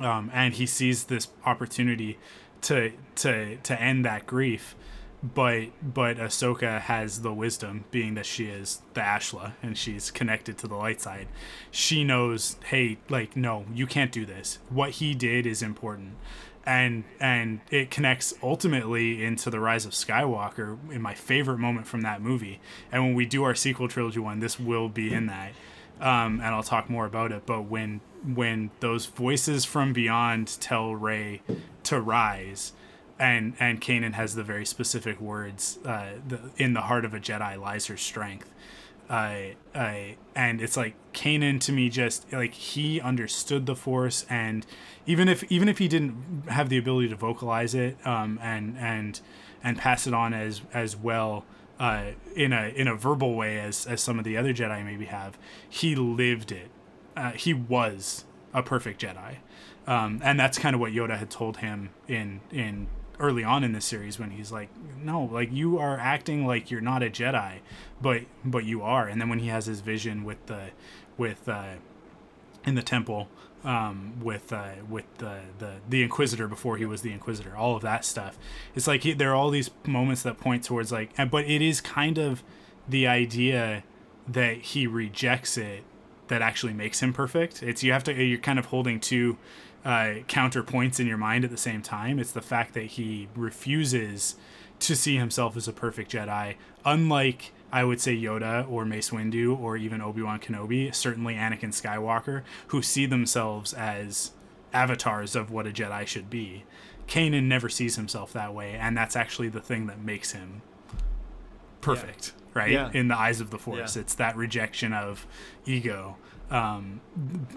Um, 0.00 0.30
and 0.32 0.54
he 0.54 0.66
sees 0.66 1.04
this 1.04 1.28
opportunity 1.44 2.18
to 2.62 2.92
to 3.16 3.56
to 3.56 3.80
end 3.80 4.04
that 4.04 4.26
grief. 4.26 4.74
But 5.22 5.68
but 5.82 6.16
Ahsoka 6.16 6.80
has 6.80 7.20
the 7.20 7.32
wisdom, 7.32 7.84
being 7.90 8.14
that 8.14 8.26
she 8.26 8.46
is 8.46 8.80
the 8.94 9.02
Ashla 9.02 9.52
and 9.62 9.76
she's 9.76 10.10
connected 10.10 10.56
to 10.58 10.66
the 10.66 10.76
light 10.76 11.00
side. 11.00 11.28
She 11.70 12.04
knows, 12.04 12.56
hey, 12.66 12.98
like 13.08 13.36
no, 13.36 13.66
you 13.74 13.86
can't 13.86 14.12
do 14.12 14.24
this. 14.24 14.58
What 14.70 14.92
he 14.92 15.14
did 15.14 15.46
is 15.46 15.62
important, 15.62 16.14
and 16.64 17.04
and 17.20 17.60
it 17.70 17.90
connects 17.90 18.32
ultimately 18.42 19.22
into 19.22 19.50
the 19.50 19.60
rise 19.60 19.84
of 19.84 19.92
Skywalker 19.92 20.78
in 20.90 21.02
my 21.02 21.14
favorite 21.14 21.58
moment 21.58 21.86
from 21.86 22.00
that 22.00 22.22
movie. 22.22 22.60
And 22.90 23.04
when 23.04 23.14
we 23.14 23.26
do 23.26 23.44
our 23.44 23.54
sequel 23.54 23.88
trilogy 23.88 24.20
one, 24.20 24.40
this 24.40 24.58
will 24.58 24.88
be 24.88 25.12
in 25.12 25.26
that 25.26 25.52
um, 26.00 26.40
and 26.40 26.46
I'll 26.54 26.62
talk 26.62 26.88
more 26.88 27.06
about 27.06 27.32
it. 27.32 27.44
But 27.46 27.62
when 27.62 28.00
when 28.24 28.70
those 28.80 29.06
voices 29.06 29.64
from 29.64 29.92
beyond 29.92 30.60
tell 30.60 30.94
Rey 30.94 31.42
to 31.84 32.00
rise, 32.00 32.72
and 33.20 33.54
and 33.60 33.80
Kanan 33.80 34.14
has 34.14 34.34
the 34.34 34.42
very 34.42 34.64
specific 34.64 35.20
words, 35.20 35.78
uh, 35.84 36.12
the, 36.26 36.40
"In 36.56 36.72
the 36.72 36.82
heart 36.82 37.04
of 37.04 37.14
a 37.14 37.20
Jedi 37.20 37.60
lies 37.60 37.86
her 37.86 37.96
strength." 37.96 38.50
I, 39.10 39.56
I, 39.74 40.16
and 40.36 40.60
it's 40.60 40.76
like 40.76 40.94
Kanan 41.12 41.58
to 41.62 41.72
me 41.72 41.88
just 41.88 42.32
like 42.32 42.54
he 42.54 43.00
understood 43.00 43.66
the 43.66 43.74
Force, 43.74 44.24
and 44.30 44.64
even 45.04 45.28
if 45.28 45.44
even 45.52 45.68
if 45.68 45.78
he 45.78 45.88
didn't 45.88 46.44
have 46.48 46.68
the 46.68 46.78
ability 46.78 47.08
to 47.08 47.16
vocalize 47.16 47.74
it, 47.74 47.98
um, 48.06 48.38
and 48.40 48.78
and 48.78 49.20
and 49.62 49.76
pass 49.76 50.06
it 50.06 50.14
on 50.14 50.32
as 50.32 50.62
as 50.72 50.96
well, 50.96 51.44
uh, 51.78 52.12
in 52.34 52.52
a 52.52 52.68
in 52.68 52.88
a 52.88 52.94
verbal 52.94 53.34
way 53.34 53.58
as 53.58 53.84
as 53.86 54.00
some 54.00 54.18
of 54.18 54.24
the 54.24 54.36
other 54.36 54.54
Jedi 54.54 54.84
maybe 54.84 55.06
have, 55.06 55.36
he 55.68 55.94
lived 55.94 56.52
it. 56.52 56.70
Uh, 57.16 57.32
he 57.32 57.52
was 57.52 58.24
a 58.54 58.62
perfect 58.62 59.02
Jedi, 59.02 59.38
um, 59.88 60.20
and 60.22 60.38
that's 60.38 60.56
kind 60.56 60.74
of 60.74 60.80
what 60.80 60.92
Yoda 60.92 61.18
had 61.18 61.30
told 61.30 61.58
him 61.58 61.90
in 62.06 62.40
in 62.52 62.86
early 63.20 63.44
on 63.44 63.62
in 63.62 63.72
the 63.72 63.80
series 63.80 64.18
when 64.18 64.30
he's 64.30 64.50
like, 64.50 64.68
no, 65.02 65.22
like 65.22 65.52
you 65.52 65.78
are 65.78 65.98
acting 65.98 66.46
like 66.46 66.70
you're 66.70 66.80
not 66.80 67.02
a 67.02 67.10
Jedi, 67.10 67.58
but 68.00 68.22
but 68.44 68.64
you 68.64 68.82
are. 68.82 69.06
And 69.06 69.20
then 69.20 69.28
when 69.28 69.38
he 69.40 69.48
has 69.48 69.66
his 69.66 69.80
vision 69.80 70.24
with 70.24 70.44
the 70.46 70.70
with 71.16 71.48
uh, 71.48 71.74
in 72.64 72.74
the 72.74 72.82
temple 72.82 73.28
um, 73.64 74.14
with 74.22 74.52
uh, 74.52 74.72
with 74.88 75.04
the, 75.18 75.40
the 75.58 75.74
the 75.88 76.02
Inquisitor 76.02 76.48
before 76.48 76.76
he 76.76 76.86
was 76.86 77.02
the 77.02 77.12
Inquisitor, 77.12 77.56
all 77.56 77.76
of 77.76 77.82
that 77.82 78.04
stuff. 78.04 78.38
It's 78.74 78.86
like 78.86 79.02
he, 79.02 79.12
there 79.12 79.30
are 79.30 79.34
all 79.34 79.50
these 79.50 79.70
moments 79.86 80.22
that 80.22 80.38
point 80.38 80.64
towards 80.64 80.90
like, 80.90 81.10
but 81.30 81.44
it 81.44 81.62
is 81.62 81.80
kind 81.80 82.18
of 82.18 82.42
the 82.88 83.06
idea 83.06 83.84
that 84.26 84.56
he 84.58 84.86
rejects 84.86 85.56
it 85.58 85.84
that 86.28 86.42
actually 86.42 86.72
makes 86.72 87.00
him 87.00 87.12
perfect. 87.12 87.62
It's 87.62 87.82
you 87.82 87.92
have 87.92 88.04
to 88.04 88.14
you're 88.14 88.38
kind 88.38 88.58
of 88.58 88.66
holding 88.66 89.00
two 89.00 89.36
uh, 89.84 90.22
counterpoints 90.28 91.00
in 91.00 91.06
your 91.06 91.16
mind 91.16 91.44
at 91.44 91.50
the 91.50 91.56
same 91.56 91.82
time. 91.82 92.18
It's 92.18 92.32
the 92.32 92.42
fact 92.42 92.74
that 92.74 92.84
he 92.84 93.28
refuses 93.34 94.36
to 94.80 94.96
see 94.96 95.16
himself 95.16 95.56
as 95.56 95.68
a 95.68 95.72
perfect 95.72 96.12
Jedi, 96.12 96.56
unlike 96.84 97.52
I 97.72 97.84
would 97.84 98.00
say 98.00 98.16
Yoda 98.16 98.68
or 98.68 98.84
Mace 98.84 99.10
Windu 99.10 99.58
or 99.58 99.76
even 99.76 100.00
Obi 100.00 100.22
Wan 100.22 100.40
Kenobi, 100.40 100.94
certainly 100.94 101.34
Anakin 101.34 101.70
Skywalker, 101.70 102.42
who 102.68 102.82
see 102.82 103.06
themselves 103.06 103.72
as 103.74 104.32
avatars 104.72 105.36
of 105.36 105.50
what 105.50 105.66
a 105.66 105.70
Jedi 105.70 106.06
should 106.06 106.30
be. 106.30 106.64
Kanan 107.06 107.44
never 107.44 107.68
sees 107.68 107.96
himself 107.96 108.32
that 108.32 108.54
way, 108.54 108.74
and 108.74 108.96
that's 108.96 109.16
actually 109.16 109.48
the 109.48 109.60
thing 109.60 109.86
that 109.86 110.00
makes 110.00 110.32
him 110.32 110.62
perfect, 111.80 112.32
yeah. 112.36 112.58
right? 112.60 112.70
Yeah. 112.70 112.90
In 112.92 113.08
the 113.08 113.18
eyes 113.18 113.40
of 113.40 113.50
the 113.50 113.58
Force, 113.58 113.96
Yeah. 113.96 114.02
it's 114.02 114.14
that 114.14 114.36
rejection 114.36 114.92
of 114.92 115.26
ego, 115.66 116.16
um, 116.50 117.00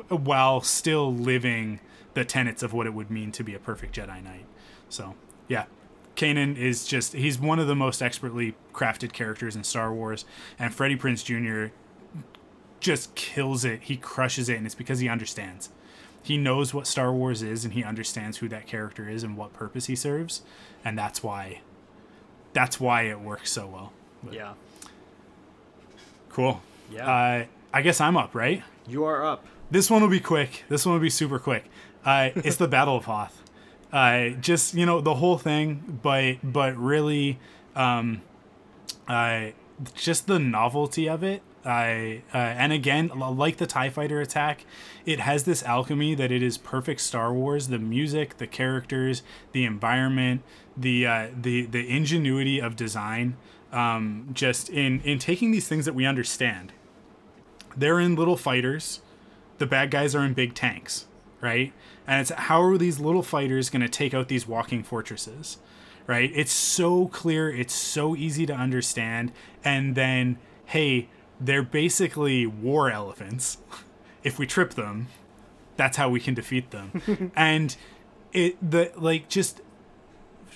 while 0.10 0.62
still 0.62 1.14
living 1.14 1.80
the 2.14 2.26
tenets 2.26 2.64
of 2.64 2.74
what 2.74 2.88
it 2.88 2.93
would 2.93 3.09
mean 3.09 3.32
to 3.34 3.43
be 3.43 3.55
a 3.55 3.59
perfect 3.59 3.95
Jedi 3.95 4.24
Knight. 4.24 4.45
So, 4.89 5.16
yeah, 5.47 5.66
Kanan 6.16 6.57
is 6.57 6.86
just 6.86 7.14
he's 7.14 7.39
one 7.39 7.59
of 7.59 7.68
the 7.68 7.76
most 7.76 8.01
expertly 8.01 8.55
crafted 8.74 9.14
characters 9.14 9.55
in 9.55 9.64
Star 9.64 9.93
Wars 9.93 10.26
and 10.59 10.74
Freddie 10.74 10.97
Prinze 10.97 11.24
Jr. 11.24 11.74
just 12.80 13.16
kills 13.16 13.66
it. 13.66 13.84
He 13.84 13.97
crushes 13.97 14.49
it 14.49 14.57
and 14.57 14.66
it's 14.66 14.76
because 14.76 14.99
he 14.99 15.09
understands. 15.09 15.70
He 16.22 16.38
knows 16.38 16.74
what 16.74 16.88
Star 16.88 17.11
Wars 17.11 17.41
is 17.41 17.66
and 17.66 17.74
he 17.74 17.84
understands 17.84 18.38
who 18.38 18.47
that 18.49 18.68
character 18.68 19.09
is 19.09 19.24
and 19.24 19.36
what 19.36 19.53
purpose 19.53 19.88
he 19.88 19.95
serves 19.95 20.43
and 20.86 20.97
that's 20.97 21.24
why 21.24 21.61
that's 22.53 22.80
why 22.80 23.03
it 23.03 23.20
works 23.20 23.51
so 23.51 23.68
well. 23.68 23.91
Yeah. 24.32 24.53
Cool. 26.30 26.61
Yeah. 26.91 27.11
Uh, 27.11 27.45
I 27.74 27.82
guess 27.82 27.99
I'm 27.99 28.16
up, 28.16 28.36
right? 28.36 28.64
You 28.88 29.03
are 29.05 29.26
up. 29.26 29.45
This 29.72 29.89
one 29.89 30.03
will 30.03 30.09
be 30.09 30.20
quick. 30.20 30.64
This 30.70 30.86
one 30.86 30.93
will 30.93 31.01
be 31.01 31.09
super 31.09 31.39
quick. 31.39 31.66
Uh, 32.06 32.30
it's 32.36 32.58
the 32.58 32.68
Battle 32.68 32.97
of 32.97 33.06
Hoth. 33.06 33.41
Uh, 33.91 34.30
just 34.30 34.74
you 34.74 34.86
know 34.86 35.01
the 35.01 35.16
whole 35.16 35.38
thing, 35.38 35.99
but 36.01 36.38
but 36.43 36.76
really, 36.78 37.39
um, 37.76 38.22
uh, 39.08 39.47
just 39.95 40.28
the 40.28 40.39
novelty 40.39 41.08
of 41.08 41.24
it. 41.24 41.41
I 41.66 42.24
uh, 42.34 42.38
and 42.38 42.74
again, 42.74 43.10
like 43.10 43.58
the 43.58 43.68
Tie 43.68 43.89
Fighter 43.89 44.20
attack, 44.20 44.66
it 45.06 45.20
has 45.20 45.43
this 45.43 45.64
alchemy 45.64 46.16
that 46.16 46.32
it 46.32 46.43
is 46.43 46.58
perfect 46.58 47.01
Star 47.01 47.32
Wars. 47.34 47.68
The 47.68 47.80
music, 47.80 48.38
the 48.38 48.47
characters, 48.47 49.24
the 49.51 49.64
environment, 49.64 50.41
the 50.76 51.06
uh, 51.08 51.28
the 51.39 51.66
the 51.66 51.88
ingenuity 51.88 52.60
of 52.60 52.76
design. 52.76 53.38
Um, 53.72 54.30
just 54.34 54.70
in 54.70 55.01
in 55.01 55.20
taking 55.20 55.51
these 55.51 55.68
things 55.68 55.86
that 55.86 55.93
we 55.93 56.06
understand, 56.06 56.74
they're 57.78 57.99
in 57.99 58.16
little 58.16 58.38
fighters 58.38 59.01
the 59.58 59.66
bad 59.68 59.91
guys 59.91 60.16
are 60.16 60.24
in 60.26 60.34
big 60.34 60.54
tanks, 60.54 61.06
right? 61.41 61.74
And 62.08 62.22
it's 62.22 62.32
how 62.32 62.62
are 62.62 62.78
these 62.78 62.99
little 62.99 63.24
fighters 63.24 63.70
going 63.70 63.82
to 63.82 63.89
take 63.89 64.14
out 64.14 64.28
these 64.28 64.47
walking 64.47 64.84
fortresses, 64.84 65.58
right? 66.08 66.32
It's 66.34 66.51
so 66.51 67.08
clear, 67.08 67.49
it's 67.49 67.74
so 67.74 68.16
easy 68.16 68.45
to 68.45 68.54
understand, 68.54 69.32
and 69.64 69.95
then 69.95 70.38
hey, 70.66 71.10
they're 71.39 71.64
basically 71.64 72.45
war 72.45 72.89
elephants. 72.89 73.58
if 74.24 74.39
we 74.39 74.47
trip 74.47 74.74
them, 74.74 75.08
that's 75.76 75.97
how 75.97 76.10
we 76.10 76.20
can 76.20 76.34
defeat 76.34 76.72
them. 76.72 77.32
and 77.36 77.76
it 78.32 78.58
the 78.72 78.91
like 78.95 79.30
just 79.30 79.62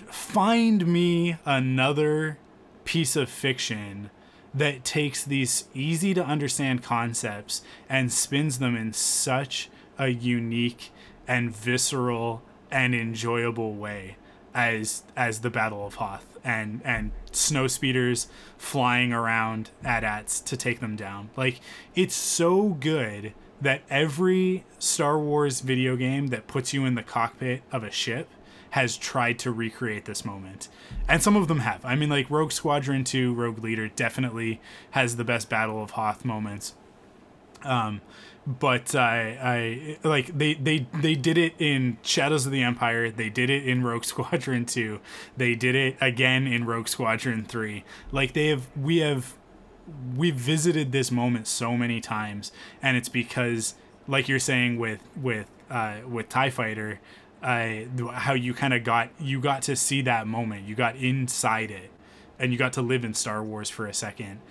find 0.07 0.85
me 0.87 1.37
another 1.45 2.37
piece 2.85 3.15
of 3.15 3.29
fiction 3.29 4.09
that 4.53 4.83
takes 4.83 5.23
these 5.23 5.65
easy 5.73 6.13
to 6.13 6.23
understand 6.23 6.81
concepts 6.81 7.61
and 7.89 8.11
spins 8.11 8.59
them 8.59 8.75
in 8.75 8.93
such 8.93 9.69
a 9.99 10.07
unique 10.07 10.91
and 11.27 11.55
visceral 11.55 12.41
and 12.71 12.93
enjoyable 12.93 13.73
way 13.75 14.17
as 14.53 15.03
as 15.15 15.41
the 15.41 15.49
Battle 15.49 15.85
of 15.85 15.95
Hoth 15.95 16.37
and 16.43 16.81
and 16.83 17.11
snow 17.31 17.67
speeders 17.67 18.27
flying 18.57 19.13
around 19.13 19.69
AT-ATs 19.83 20.39
to 20.41 20.57
take 20.57 20.79
them 20.79 20.95
down. 20.95 21.29
Like 21.35 21.59
it's 21.95 22.15
so 22.15 22.69
good 22.69 23.33
that 23.61 23.81
every 23.89 24.65
Star 24.79 25.19
Wars 25.19 25.61
video 25.61 25.95
game 25.95 26.27
that 26.27 26.47
puts 26.47 26.73
you 26.73 26.85
in 26.85 26.95
the 26.95 27.03
cockpit 27.03 27.63
of 27.71 27.83
a 27.83 27.91
ship 27.91 28.29
has 28.71 28.97
tried 28.97 29.39
to 29.39 29.51
recreate 29.51 30.05
this 30.05 30.25
moment. 30.25 30.67
And 31.07 31.23
some 31.23 31.35
of 31.35 31.47
them 31.47 31.59
have. 31.59 31.83
I 31.85 31.95
mean, 31.95 32.09
like 32.09 32.29
Rogue 32.29 32.51
Squadron 32.51 33.03
2, 33.03 33.33
Rogue 33.33 33.63
Leader 33.63 33.87
definitely 33.87 34.61
has 34.91 35.15
the 35.15 35.23
best 35.23 35.49
Battle 35.49 35.81
of 35.81 35.91
Hoth 35.91 36.25
moments. 36.25 36.75
Um, 37.63 38.01
but 38.47 38.95
I, 38.95 39.97
I 40.03 40.07
like 40.07 40.37
they, 40.37 40.53
they 40.53 40.87
they 40.93 41.15
did 41.15 41.37
it 41.37 41.53
in 41.59 41.97
Shadows 42.01 42.45
of 42.45 42.53
the 42.53 42.63
Empire. 42.63 43.11
They 43.11 43.29
did 43.29 43.49
it 43.49 43.67
in 43.67 43.83
Rogue 43.83 44.03
Squadron 44.05 44.65
2. 44.65 44.99
They 45.35 45.53
did 45.53 45.75
it 45.75 45.97
again 45.99 46.47
in 46.47 46.65
Rogue 46.65 46.87
Squadron 46.87 47.43
3. 47.43 47.83
Like 48.11 48.31
they 48.31 48.47
have 48.47 48.67
we 48.77 48.99
have 48.99 49.35
we've 50.15 50.35
visited 50.35 50.93
this 50.93 51.11
moment 51.11 51.47
so 51.47 51.75
many 51.75 52.01
times 52.01 52.51
and 52.81 52.97
it's 52.97 53.09
because 53.09 53.75
like 54.07 54.27
you're 54.27 54.39
saying 54.39 54.77
with 54.77 54.99
with 55.15 55.47
uh 55.69 55.97
with 56.05 56.27
tie 56.27 56.49
fighter 56.49 56.99
uh 57.41 57.69
how 58.11 58.33
you 58.33 58.53
kind 58.53 58.73
of 58.73 58.83
got 58.83 59.09
you 59.17 59.39
got 59.39 59.61
to 59.61 59.77
see 59.77 60.01
that 60.01 60.27
moment 60.27 60.67
you 60.67 60.75
got 60.75 60.97
inside 60.97 61.71
it 61.71 61.89
and 62.37 62.51
you 62.51 62.57
got 62.57 62.73
to 62.73 62.81
live 62.81 63.05
in 63.05 63.13
star 63.13 63.41
wars 63.41 63.69
for 63.69 63.85
a 63.87 63.93
second 63.93 64.41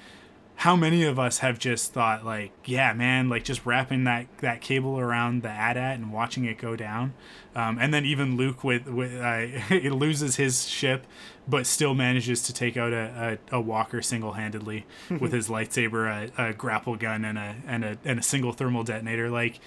how 0.56 0.74
many 0.74 1.04
of 1.04 1.18
us 1.18 1.38
have 1.38 1.58
just 1.58 1.92
thought 1.92 2.24
like 2.24 2.50
yeah 2.64 2.92
man 2.94 3.28
like 3.28 3.44
just 3.44 3.66
wrapping 3.66 4.04
that 4.04 4.26
that 4.38 4.60
cable 4.60 4.98
around 4.98 5.42
the 5.42 5.50
AT-AT 5.50 5.96
and 5.96 6.12
watching 6.12 6.44
it 6.44 6.58
go 6.58 6.74
down. 6.74 7.14
Um, 7.54 7.78
and 7.78 7.92
then 7.92 8.04
even 8.04 8.36
luke 8.36 8.64
with 8.64 8.86
with 8.86 9.14
uh, 9.14 9.46
it 9.74 9.92
loses 9.92 10.36
his 10.36 10.66
ship 10.66 11.06
but 11.46 11.66
still 11.66 11.94
manages 11.94 12.42
to 12.42 12.52
take 12.52 12.76
out 12.76 12.92
a, 12.92 13.38
a, 13.52 13.56
a 13.58 13.60
walker 13.60 14.02
single-handedly 14.02 14.86
with 15.20 15.32
his 15.32 15.48
lightsaber 15.48 16.30
a, 16.38 16.48
a 16.48 16.52
grapple 16.54 16.96
gun 16.96 17.24
and 17.24 17.38
a 17.38 17.56
and 17.66 17.84
a 17.84 17.98
and 18.04 18.18
a 18.18 18.22
single 18.22 18.52
thermal 18.52 18.82
detonator. 18.82 19.30
Like 19.30 19.60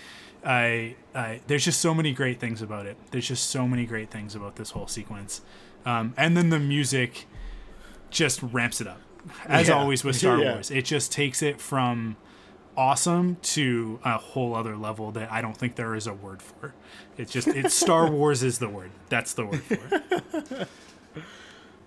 I, 0.44 0.96
I 1.14 1.42
there's 1.48 1.66
just 1.66 1.82
so 1.82 1.94
many 1.94 2.14
great 2.14 2.40
things 2.40 2.62
about 2.62 2.88
it. 2.88 2.98
There's 3.12 3.28
just 3.28 3.50
so 3.50 3.68
many 3.68 3.86
great 3.86 4.10
things 4.10 4.36
about 4.36 4.56
this 4.56 4.72
whole 4.72 4.88
sequence. 4.88 5.42
Um, 5.86 6.14
and 6.18 6.36
then 6.36 6.50
the 6.50 6.60
music 6.60 7.28
just 8.10 8.42
ramps 8.42 8.82
it 8.82 8.88
up 8.88 9.00
as 9.48 9.68
Yeah. 9.68 9.76
always 9.76 10.04
with 10.04 10.16
Star 10.24 10.38
Yeah. 10.38 10.54
Wars. 10.54 10.72
It 10.72 10.86
just 10.86 11.12
takes 11.12 11.42
it 11.42 11.60
from 11.62 12.18
awesome 12.78 13.36
to 13.42 14.00
a 14.06 14.18
whole 14.18 14.56
other 14.56 14.78
level 14.78 15.12
that 15.12 15.32
I 15.32 15.42
don't 15.42 15.58
think 15.58 15.76
there 15.76 15.96
is 15.96 16.08
a 16.08 16.14
word 16.14 16.42
for. 16.42 16.74
It's 17.18 17.32
just 17.32 17.48
it's 17.48 17.74
Star 17.86 18.10
Wars 18.10 18.42
is 18.44 18.60
the 18.60 18.70
word. 18.70 18.92
That's 19.10 19.34
the 19.34 19.46
word 19.46 19.64
for 19.64 19.80
it. 19.96 20.68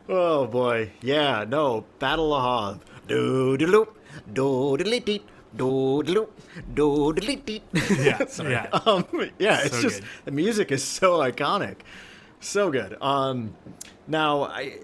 Oh 0.09 0.47
boy, 0.47 0.91
yeah, 1.01 1.45
no, 1.49 1.85
Battle 2.01 2.35
of 2.35 2.43
Hoth. 2.43 2.85
Do 3.07 3.57
de 3.57 3.67
loop, 3.67 3.97
do 4.33 4.77
de 4.77 4.99
deet, 5.01 5.23
do 5.57 6.03
de 6.03 6.13
loop, 6.13 6.41
do 6.75 7.13
de 7.13 7.37
deet. 7.37 7.63
Yeah, 7.99 8.19
yeah. 8.43 8.67
Um, 8.85 9.07
yeah, 9.39 9.61
it's 9.63 9.77
So 9.77 9.83
just 9.83 10.01
good. 10.01 10.09
the 10.25 10.31
music 10.33 10.73
is 10.73 10.83
so 10.83 11.21
iconic, 11.21 11.77
so 12.41 12.71
good. 12.71 12.99
Um, 13.01 13.55
now 14.09 14.43
I, 14.43 14.79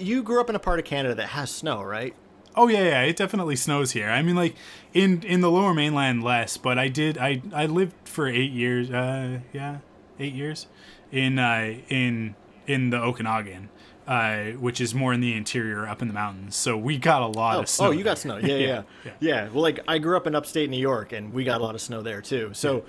you 0.00 0.22
grew 0.22 0.40
up 0.40 0.48
in 0.50 0.56
a 0.56 0.60
part 0.60 0.78
of 0.78 0.84
Canada 0.84 1.14
that 1.16 1.28
has 1.28 1.50
snow, 1.50 1.82
right? 1.82 2.14
Oh 2.56 2.66
yeah, 2.68 2.82
yeah, 2.82 3.02
it 3.02 3.16
definitely 3.16 3.54
snows 3.56 3.92
here. 3.92 4.08
I 4.10 4.22
mean, 4.22 4.34
like 4.36 4.56
in 4.92 5.22
in 5.22 5.40
the 5.40 5.50
Lower 5.50 5.72
Mainland 5.72 6.24
less, 6.24 6.56
but 6.56 6.78
I 6.78 6.88
did 6.88 7.16
I 7.18 7.42
I 7.52 7.66
lived 7.66 7.94
for 8.04 8.26
eight 8.26 8.50
years. 8.50 8.90
Uh, 8.90 9.40
yeah, 9.52 9.78
eight 10.18 10.32
years 10.34 10.66
in 11.12 11.38
uh 11.38 11.74
in 11.88 12.34
in 12.66 12.90
the 12.90 12.98
Okanagan, 13.00 13.68
uh, 14.06 14.44
which 14.58 14.80
is 14.80 14.94
more 14.94 15.12
in 15.12 15.20
the 15.20 15.32
interior, 15.34 15.86
up 15.86 16.02
in 16.02 16.08
the 16.08 16.14
mountains. 16.14 16.56
So 16.56 16.76
we 16.76 16.98
got 16.98 17.22
a 17.22 17.26
lot 17.28 17.56
Oh, 17.56 17.60
of 17.60 17.68
snow. 17.68 17.86
oh, 17.88 17.90
you 17.92 18.02
got 18.04 18.18
snow. 18.18 18.36
Yeah, 18.42 18.46
yeah, 18.56 18.66
yeah, 18.66 18.82
yeah. 19.04 19.12
yeah. 19.20 19.48
Well, 19.48 19.62
like 19.62 19.78
I 19.86 19.98
grew 19.98 20.16
up 20.16 20.26
in 20.26 20.34
upstate 20.34 20.70
New 20.70 20.76
York, 20.80 21.12
and 21.12 21.32
we 21.32 21.44
got 21.44 21.60
a 21.60 21.64
lot 21.64 21.74
of 21.76 21.80
snow 21.80 22.02
there 22.02 22.20
too. 22.20 22.50
So, 22.52 22.84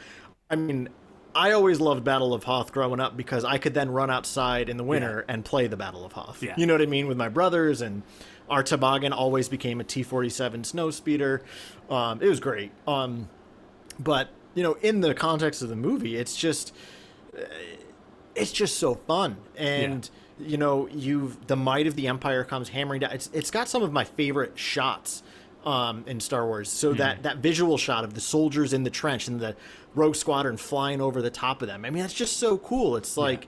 I 0.50 0.56
mean, 0.56 0.90
I 1.34 1.52
always 1.52 1.80
loved 1.80 2.04
Battle 2.04 2.34
of 2.34 2.44
Hoth 2.44 2.72
growing 2.72 3.00
up 3.00 3.16
because 3.16 3.46
I 3.46 3.58
could 3.58 3.74
then 3.74 3.92
run 3.92 4.10
outside 4.10 4.70
in 4.70 4.78
the 4.78 4.84
winter 4.84 5.26
and 5.28 5.46
play 5.46 5.68
the 5.68 5.78
Battle 5.78 6.06
of 6.06 6.14
Hoth. 6.14 6.44
Yeah. 6.44 6.56
You 6.58 6.66
know 6.66 6.74
what 6.74 6.82
I 6.82 6.88
mean 6.88 7.08
with 7.08 7.18
my 7.18 7.30
brothers, 7.30 7.82
and 7.82 8.04
our 8.50 8.64
toboggan 8.64 9.14
always 9.14 9.48
became 9.48 9.80
a 9.80 9.84
T47 9.84 10.66
snow 10.66 10.92
speeder. 10.92 11.42
Um, 11.90 12.22
it 12.22 12.28
was 12.28 12.40
great. 12.40 12.72
Um, 12.88 13.30
but 14.00 14.30
you 14.56 14.64
know, 14.64 14.74
in 14.74 15.02
the 15.02 15.14
context 15.14 15.62
of 15.62 15.70
the 15.70 15.76
movie, 15.76 16.18
it's 16.18 16.36
just 16.36 16.74
it's 18.36 18.52
just 18.52 18.78
so 18.78 18.96
fun 18.96 19.38
and 19.58 20.10
you 20.40 20.58
know 20.58 20.88
you've 20.88 21.48
the 21.48 21.56
might 21.56 21.88
of 21.88 21.96
the 21.96 22.08
empire 22.08 22.44
comes 22.44 22.70
hammering 22.70 23.02
down 23.02 23.12
it's, 23.12 23.30
it's 23.34 23.52
got 23.52 23.68
some 23.68 23.84
of 23.84 23.92
my 23.92 24.04
favorite 24.04 24.58
shots 24.58 25.24
um, 25.66 26.04
in 26.08 26.20
star 26.20 26.46
wars 26.46 26.70
so 26.70 26.94
that 26.94 27.24
that 27.24 27.38
visual 27.38 27.78
shot 27.78 28.04
of 28.04 28.16
the 28.16 28.22
soldiers 28.22 28.74
in 28.74 28.84
the 28.84 28.90
trench 28.90 29.28
and 29.28 29.40
the 29.40 29.56
rogue 29.96 30.16
squadron 30.16 30.58
flying 30.58 31.02
over 31.02 31.22
the 31.22 31.30
top 31.30 31.62
of 31.62 31.68
them. 31.68 31.86
I 31.86 31.90
mean 31.90 32.02
that's 32.02 32.14
just 32.14 32.38
so 32.38 32.58
cool. 32.58 32.96
It's 32.96 33.18
like 33.18 33.48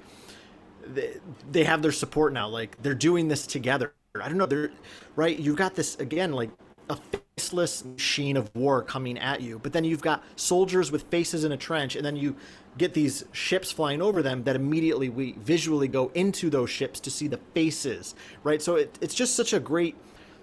they, 0.86 1.18
they 1.52 1.64
have 1.64 1.82
their 1.82 1.92
support 1.92 2.34
now. 2.34 2.48
Like 2.48 2.82
they're 2.82 2.96
doing 2.96 3.28
this 3.28 3.48
together. 3.48 3.94
I 4.20 4.28
don't 4.28 4.38
know 4.38 4.46
they're 4.46 4.72
right? 5.16 5.38
You've 5.38 5.58
got 5.58 5.76
this 5.76 5.96
again 5.96 6.34
like 6.34 6.52
a 6.90 6.98
faceless 7.38 7.86
machine 7.86 8.38
of 8.38 8.54
war 8.56 8.82
coming 8.84 9.18
at 9.18 9.42
you 9.42 9.58
but 9.58 9.72
then 9.72 9.84
you've 9.84 10.02
got 10.02 10.22
soldiers 10.36 10.92
with 10.92 11.04
faces 11.04 11.46
in 11.46 11.54
a 11.54 11.58
trench 11.58 11.96
and 11.96 12.06
then 12.06 12.16
you 12.16 12.36
get 12.78 12.94
these 12.94 13.24
ships 13.32 13.72
flying 13.72 14.02
over 14.02 14.22
them 14.22 14.44
that 14.44 14.56
immediately 14.56 15.08
we 15.08 15.32
visually 15.40 15.88
go 15.88 16.12
into 16.14 16.50
those 16.50 16.70
ships 16.70 17.00
to 17.00 17.10
see 17.10 17.28
the 17.28 17.40
faces 17.54 18.16
right? 18.44 18.62
So 18.62 18.76
it, 18.76 18.98
it's 19.02 19.16
just 19.16 19.36
such 19.36 19.54
a 19.54 19.60
great 19.60 19.96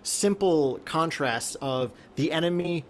simple 0.02 0.80
contrast 0.84 1.56
of 1.60 1.92
the 2.16 2.32
enemy 2.32 2.84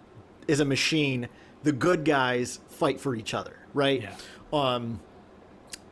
is 0.47 0.59
a 0.59 0.65
machine 0.65 1.27
the 1.63 1.71
good 1.71 2.03
guys 2.05 2.59
fight 2.69 2.99
for 2.99 3.15
each 3.15 3.33
other 3.33 3.55
right? 3.73 4.01
Yeah. 4.01 4.15
um 4.53 4.99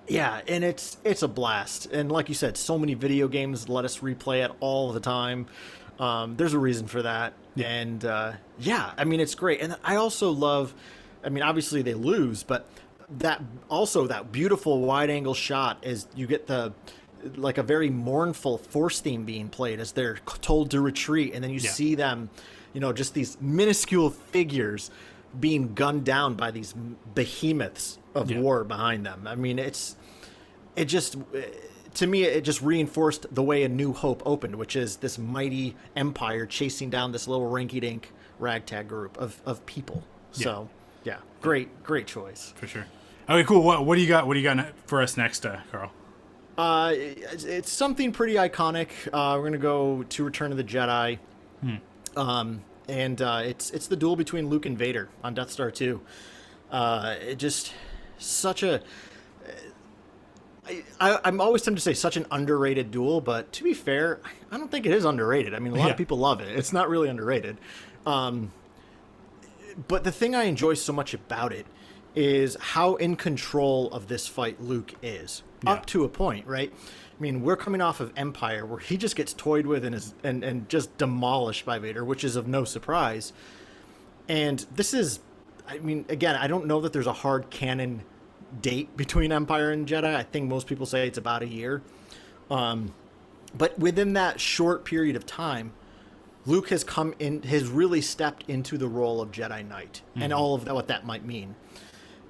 yeah 0.08 0.42
and 0.48 0.64
it's 0.64 0.98
it's 1.04 1.22
a 1.24 1.28
blast. 1.28 1.86
And 1.88 2.12
like 2.12 2.30
you 2.30 2.36
said 2.36 2.58
so 2.58 2.78
many 2.78 2.94
video 2.94 3.28
games 3.28 3.70
let 3.70 3.86
us 3.86 4.00
replay 4.00 4.44
it 4.44 4.52
all 4.60 4.92
the 4.92 5.00
time. 5.00 5.46
Um, 6.00 6.36
there's 6.38 6.54
a 6.54 6.60
reason 6.60 6.88
for 6.88 7.02
that. 7.04 7.34
And 7.62 8.04
uh, 8.06 8.34
yeah 8.60 8.92
i 8.98 9.04
mean 9.04 9.20
it's 9.20 9.36
great. 9.36 9.62
And 9.62 9.76
i 9.84 9.96
also 9.96 10.32
love 10.32 10.74
i 11.24 11.30
mean 11.30 11.44
obviously 11.44 11.82
they 11.82 11.94
lose 11.94 12.44
but 12.44 12.68
that 13.20 13.42
also 13.70 14.08
that 14.08 14.32
beautiful 14.32 14.82
wide 14.82 15.10
angle 15.10 15.34
shot 15.34 15.80
is 15.84 16.08
you 16.16 16.28
get 16.28 16.48
the 16.48 16.72
like 17.36 17.58
a 17.58 17.64
very 17.64 17.90
mournful 17.90 18.58
force 18.60 19.02
theme 19.02 19.26
being 19.26 19.50
played 19.50 19.80
as 19.82 19.92
they're 19.92 20.18
told 20.42 20.72
to 20.72 20.80
retreat. 20.80 21.34
And 21.34 21.44
then 21.44 21.52
you 21.52 21.60
Yeah. 21.60 21.70
see 21.72 21.96
them 21.96 22.30
you 22.74 22.80
know 22.80 22.94
just 22.94 23.14
these 23.14 23.38
minuscule 23.42 24.10
figures 24.12 24.90
being 25.40 25.74
gunned 25.74 26.06
down 26.06 26.36
by 26.36 26.52
these 26.52 26.74
behemoths 27.16 27.98
of 28.16 28.32
Yeah. 28.32 28.40
war 28.40 28.64
behind 28.64 29.06
them 29.06 29.28
i 29.28 29.36
mean 29.36 29.60
it's 29.60 29.96
it 30.76 30.86
just 30.86 31.18
to 31.96 32.08
me 32.08 32.24
it 32.24 32.42
just 32.44 32.62
reinforced 32.62 33.26
the 33.34 33.44
way 33.44 33.64
a 33.64 33.70
new 33.70 33.94
hope 33.94 34.22
opened 34.26 34.56
which 34.56 34.76
is 34.76 34.98
this 34.98 35.18
mighty 35.18 35.76
empire 35.96 36.46
chasing 36.46 36.90
down 36.90 37.12
this 37.12 37.28
little 37.28 37.50
rinky-dink 37.50 38.12
ragtag 38.40 38.88
group 38.88 39.18
of, 39.18 39.42
of 39.46 39.66
people 39.66 40.04
so 40.32 40.70
yeah 41.04 41.18
great 41.42 41.84
great 41.84 42.08
choice 42.08 42.54
for 42.56 42.68
sure. 42.68 42.86
Okay, 43.30 43.44
cool. 43.44 43.62
What 43.62 43.86
what 43.86 43.94
do 43.96 44.02
you 44.02 44.08
got? 44.08 44.26
What 44.26 44.34
do 44.34 44.40
you 44.40 44.44
got 44.44 44.74
for 44.88 45.04
us 45.04 45.16
next, 45.16 45.46
uh, 45.46 45.60
Carl? 45.72 45.92
uh, 46.58 46.92
it's, 46.96 47.44
it's 47.44 47.72
something 47.72 48.12
pretty 48.12 48.34
iconic 48.36 48.90
uh, 49.14 49.38
we're 49.38 49.44
gonna 49.44 49.58
go 49.60 50.02
to 50.10 50.24
return 50.24 50.50
of 50.52 50.58
the 50.58 50.64
jedi 50.64 51.20
um, 52.18 52.62
and 52.90 53.22
uh, 53.22 53.42
it's 53.46 53.70
it's 53.72 53.88
the 53.88 53.96
duel 53.96 54.16
between 54.16 54.50
luke 54.50 54.66
and 54.66 54.78
vader 54.78 55.08
on 55.24 55.34
death 55.34 55.52
star 55.52 55.70
2 55.72 56.02
uh, 56.72 57.16
it 57.22 57.36
just 57.38 57.74
such 58.18 58.64
a 58.64 58.82
I, 61.02 61.20
I'm 61.24 61.42
always 61.42 61.64
tempted 61.64 61.78
to 61.80 61.84
say 61.84 61.96
such 61.96 62.16
an 62.16 62.28
underrated 62.30 62.92
duel, 62.92 63.22
but 63.22 63.52
to 63.54 63.64
be 63.64 63.74
fair, 63.74 64.20
I 64.52 64.58
don't 64.58 64.70
think 64.70 64.86
it 64.86 64.92
is 64.92 65.04
underrated. 65.04 65.56
I 65.56 65.60
mean, 65.60 65.74
a 65.74 65.78
lot 65.78 65.86
Yeah. 65.86 65.92
of 65.94 65.98
people 65.98 66.20
love 66.20 66.42
it. 66.42 66.56
It's 66.56 66.72
not 66.72 66.90
really 66.90 67.10
underrated. 67.10 67.58
Um, 68.06 68.52
but 69.88 70.04
the 70.04 70.12
thing 70.12 70.36
I 70.36 70.44
enjoy 70.44 70.76
so 70.76 70.94
much 70.94 71.16
about 71.16 71.54
it 71.54 71.66
is 72.16 72.56
how 72.60 72.96
in 72.98 73.16
control 73.16 73.90
of 73.92 74.10
this 74.10 74.28
fight 74.28 74.62
Luke 74.62 74.94
is, 75.02 75.42
Yeah. 75.64 75.72
up 75.72 75.88
to 75.88 76.04
a 76.04 76.10
point, 76.10 76.46
right? 76.46 76.72
I 77.20 77.22
mean, 77.22 77.42
we're 77.42 77.58
coming 77.58 77.82
off 77.82 78.00
of 78.00 78.14
Empire, 78.16 78.66
where 78.66 78.80
he 78.80 78.96
just 78.96 79.16
gets 79.16 79.34
toyed 79.34 79.66
with 79.66 79.84
and 79.84 79.94
is 79.94 80.14
and, 80.24 80.42
and 80.44 80.70
just 80.70 80.98
demolished 80.98 81.66
by 81.66 81.78
Vader, 81.78 82.06
which 82.06 82.24
is 82.24 82.38
of 82.38 82.48
no 82.48 82.64
surprise. 82.64 83.34
And 84.30 84.66
this 84.74 84.94
is, 84.94 85.20
I 85.68 85.80
mean, 85.80 86.06
again, 86.08 86.36
I 86.36 86.48
don't 86.48 86.66
know 86.66 86.80
that 86.82 86.94
there's 86.94 87.08
a 87.08 87.14
hard 87.14 87.50
canon 87.50 88.04
date 88.62 88.96
between 88.96 89.32
Empire 89.32 89.72
and 89.72 89.86
Jedi. 89.86 90.16
I 90.16 90.24
think 90.24 90.48
most 90.48 90.68
people 90.68 90.86
say 90.86 91.08
it's 91.08 91.18
about 91.18 91.42
a 91.42 91.48
year. 91.48 91.82
Um, 92.50 92.94
but 93.58 93.78
within 93.78 94.14
that 94.14 94.40
short 94.40 94.86
period 94.86 95.16
of 95.16 95.26
time, 95.26 95.74
Luke 96.46 96.70
has 96.70 96.84
come 96.84 97.14
in, 97.20 97.44
has 97.44 97.68
really 97.68 98.02
stepped 98.02 98.46
into 98.48 98.78
the 98.78 98.88
role 98.88 99.22
of 99.22 99.32
Jedi 99.32 99.68
Knight 99.68 100.02
and 100.16 100.32
all 100.32 100.56
of 100.56 100.66
that, 100.66 100.74
what 100.74 100.88
that 100.88 101.06
might 101.06 101.26
mean. 101.26 101.56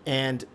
And 0.06 0.46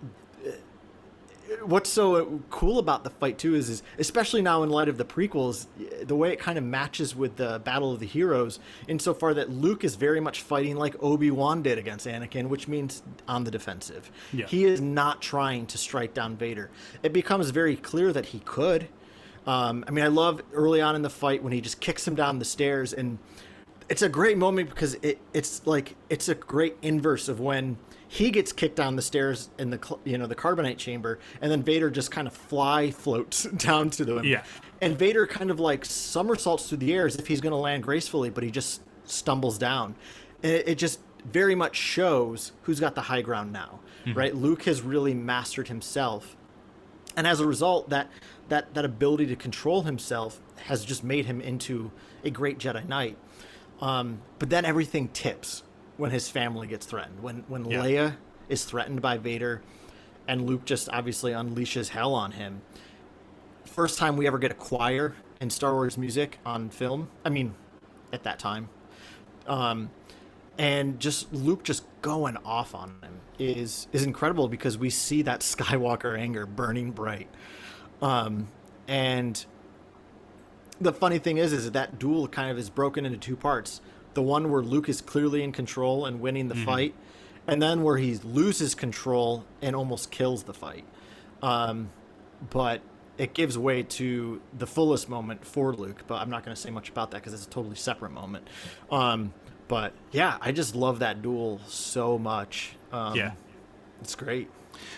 what's 1.63 1.91
so 1.91 2.43
cool 2.51 2.79
about 2.79 3.05
the 3.05 3.11
fight 3.11 3.39
too 3.39 3.55
is, 3.55 3.69
is 3.69 3.83
especially 3.99 4.43
now 4.43 4.63
in 4.63 4.71
light 4.71 4.89
of 4.89 4.99
the 4.99 5.05
prequels, 5.05 5.67
the 6.03 6.17
way 6.17 6.33
it 6.33 6.39
kind 6.39 6.59
of 6.59 6.65
matches 6.65 7.15
with 7.15 7.37
the 7.37 7.61
Battle 7.65 7.93
of 7.93 8.01
the 8.01 8.07
Heroes, 8.07 8.59
insofar 8.89 9.35
that 9.35 9.51
Luke 9.51 9.85
is 9.85 9.95
very 9.95 10.21
much 10.21 10.43
fighting 10.43 10.77
like 10.77 10.95
Obi 11.03 11.31
Wan 11.31 11.63
did 11.63 11.79
against 11.79 12.07
Anakin, 12.07 12.49
which 12.49 12.69
means 12.69 13.03
on 13.29 13.45
the 13.45 13.51
defensive. 13.51 14.11
Yeah. 14.33 14.47
He 14.47 14.65
is 14.65 14.81
not 14.81 15.23
trying 15.23 15.67
to 15.67 15.79
strike 15.79 16.15
down 16.15 16.37
Vader. 16.37 16.71
It 17.03 17.13
becomes 17.13 17.51
very 17.51 17.77
clear 17.77 18.13
that 18.13 18.27
he 18.27 18.41
could. 18.41 18.89
Um, 19.47 19.85
I 19.87 19.91
mean, 19.91 20.05
I 20.05 20.09
love 20.09 20.43
early 20.53 20.81
on 20.81 20.97
in 20.97 21.03
the 21.03 21.11
fight 21.11 21.43
when 21.43 21.53
he 21.53 21.61
just 21.61 21.81
kicks 21.81 22.07
him 22.07 22.15
down 22.15 22.39
the 22.39 22.45
stairs, 22.45 22.93
and 22.93 23.19
it's 23.89 24.03
a 24.03 24.09
great 24.09 24.39
moment 24.39 24.71
because 24.71 24.95
it, 25.03 25.19
it's 25.35 25.67
like 25.67 25.97
it's 26.09 26.29
a 26.29 26.35
great 26.35 26.77
inverse 26.81 27.29
of 27.29 27.41
when 27.41 27.77
he 28.15 28.31
gets 28.31 28.53
kicked 28.53 28.77
down 28.77 28.95
the 28.95 29.03
stairs 29.03 29.51
in 29.59 29.71
the 29.71 29.99
you 30.05 30.17
know 30.17 30.29
the 30.29 30.37
carbonite 30.37 30.79
chamber, 30.79 31.19
and 31.41 31.51
then 31.51 31.65
Vader 31.65 31.91
just 31.91 32.13
kind 32.13 32.29
of 32.29 32.33
fly 32.33 32.93
floats 32.93 33.43
down 33.57 33.91
to 33.91 34.05
them. 34.05 34.25
Yeah. 34.25 34.45
and 34.81 34.97
Vader 34.97 35.27
kind 35.27 35.51
of 35.51 35.59
like 35.59 35.85
somersaults 35.85 36.69
through 36.69 36.79
the 36.79 36.95
air 36.95 37.07
as 37.07 37.17
if 37.17 37.27
he's 37.27 37.41
going 37.41 37.51
to 37.51 37.57
land 37.57 37.83
gracefully, 37.83 38.31
but 38.31 38.45
he 38.45 38.53
just 38.53 38.83
stumbles 39.05 39.59
down. 39.59 39.97
And 40.45 40.53
it, 40.53 40.69
it 40.69 40.79
just 40.79 41.01
very 41.25 41.57
much 41.57 41.75
shows 41.75 42.53
who's 42.63 42.79
got 42.79 42.95
the 42.95 43.01
high 43.01 43.23
ground 43.23 43.53
now, 43.53 43.81
right? 44.15 44.33
Luke 44.33 44.63
has 44.63 44.81
really 44.81 45.13
mastered 45.13 45.67
himself 45.67 46.37
and 47.17 47.27
as 47.27 47.41
a 47.41 47.47
result 47.47 47.91
that 47.91 48.09
that 48.49 48.75
that 48.75 48.85
ability 48.85 49.27
to 49.27 49.37
control 49.37 49.83
himself 49.83 50.41
has 50.67 50.85
just 50.85 51.03
made 51.03 51.27
him 51.27 51.41
into 51.41 51.91
a 52.23 52.31
great 52.31 52.59
jedi 52.59 52.87
knight 52.89 53.17
um, 53.81 54.21
but 54.39 54.51
then 54.51 54.65
everything 54.65 55.09
tips 55.09 55.64
when 55.97 56.11
his 56.11 56.29
family 56.29 56.67
gets 56.67 56.87
threatened 56.87 57.21
when 57.23 57.45
when 57.49 57.65
Yeah. 57.65 57.83
leia 57.83 58.17
is 58.49 58.65
threatened 58.65 59.01
by 59.01 59.17
vader 59.19 59.63
and 60.29 60.47
luke 60.47 60.65
just 60.65 60.89
obviously 60.91 61.33
unleashes 61.33 61.89
hell 61.89 62.15
on 62.15 62.33
him 62.33 62.63
first 63.65 63.99
time 63.99 64.17
we 64.17 64.27
ever 64.27 64.39
get 64.39 64.51
a 64.51 64.55
choir 64.55 65.15
in 65.41 65.51
star 65.51 65.73
wars 65.75 65.97
music 65.99 66.39
on 66.45 66.69
film 66.71 67.09
i 67.25 67.29
mean 67.29 67.55
at 68.13 68.23
that 68.25 68.39
time 68.39 68.69
um, 69.47 69.91
and 70.57 71.01
just 71.01 71.33
Luke 71.33 71.65
just 71.65 71.85
going 72.03 72.37
off 72.45 72.75
on 72.75 72.95
him 73.03 73.21
is 73.39 73.89
is 73.93 74.05
incredible 74.05 74.49
because 74.49 74.79
we 74.79 74.91
see 74.91 75.23
that 75.23 75.41
Skywalker 75.41 76.19
anger 76.19 76.47
burning 76.47 76.93
bright. 76.93 77.29
Um, 78.01 78.49
and 78.87 79.45
the 80.81 80.93
funny 80.93 81.19
thing 81.19 81.39
is, 81.39 81.53
is 81.53 81.71
that 81.73 81.99
duel 81.99 82.29
kind 82.29 82.51
of 82.51 82.59
is 82.59 82.71
broken 82.71 83.05
into 83.05 83.19
two 83.19 83.37
parts. 83.37 83.81
The 84.15 84.23
one 84.23 84.51
where 84.51 84.63
Luke 84.63 84.89
is 84.89 85.01
clearly 85.01 85.43
in 85.43 85.53
control 85.53 86.07
and 86.07 86.21
winning 86.21 86.49
the 86.49 86.55
fight, 86.55 86.95
and 87.47 87.61
then 87.63 87.83
where 87.83 87.97
he 87.99 88.15
loses 88.17 88.75
control 88.75 89.45
and 89.61 89.75
almost 89.77 90.11
kills 90.11 90.45
the 90.45 90.55
fight. 90.55 90.85
Um, 91.43 91.91
but 92.51 92.81
it 93.19 93.35
gives 93.35 93.57
way 93.59 93.83
to 93.83 94.41
the 94.57 94.67
fullest 94.67 95.09
moment 95.09 95.45
for 95.45 95.73
Luke. 95.75 96.05
But 96.07 96.17
I'm 96.17 96.31
not 96.31 96.45
going 96.45 96.55
to 96.55 96.61
say 96.61 96.71
much 96.71 96.89
about 96.89 97.11
that 97.13 97.19
because 97.19 97.35
it's 97.35 97.47
a 97.47 97.51
totally 97.51 97.77
separate 97.77 98.13
moment. 98.13 98.49
Um, 98.91 99.33
but 99.69 99.93
yeah, 100.13 100.37
I 100.41 100.53
just 100.53 100.75
love 100.75 100.99
that 101.01 101.23
duel 101.23 101.61
so 101.67 102.19
much. 102.19 102.77
Um, 102.93 103.15
yeah. 103.17 103.33
it's 104.01 104.15
great. 104.15 104.49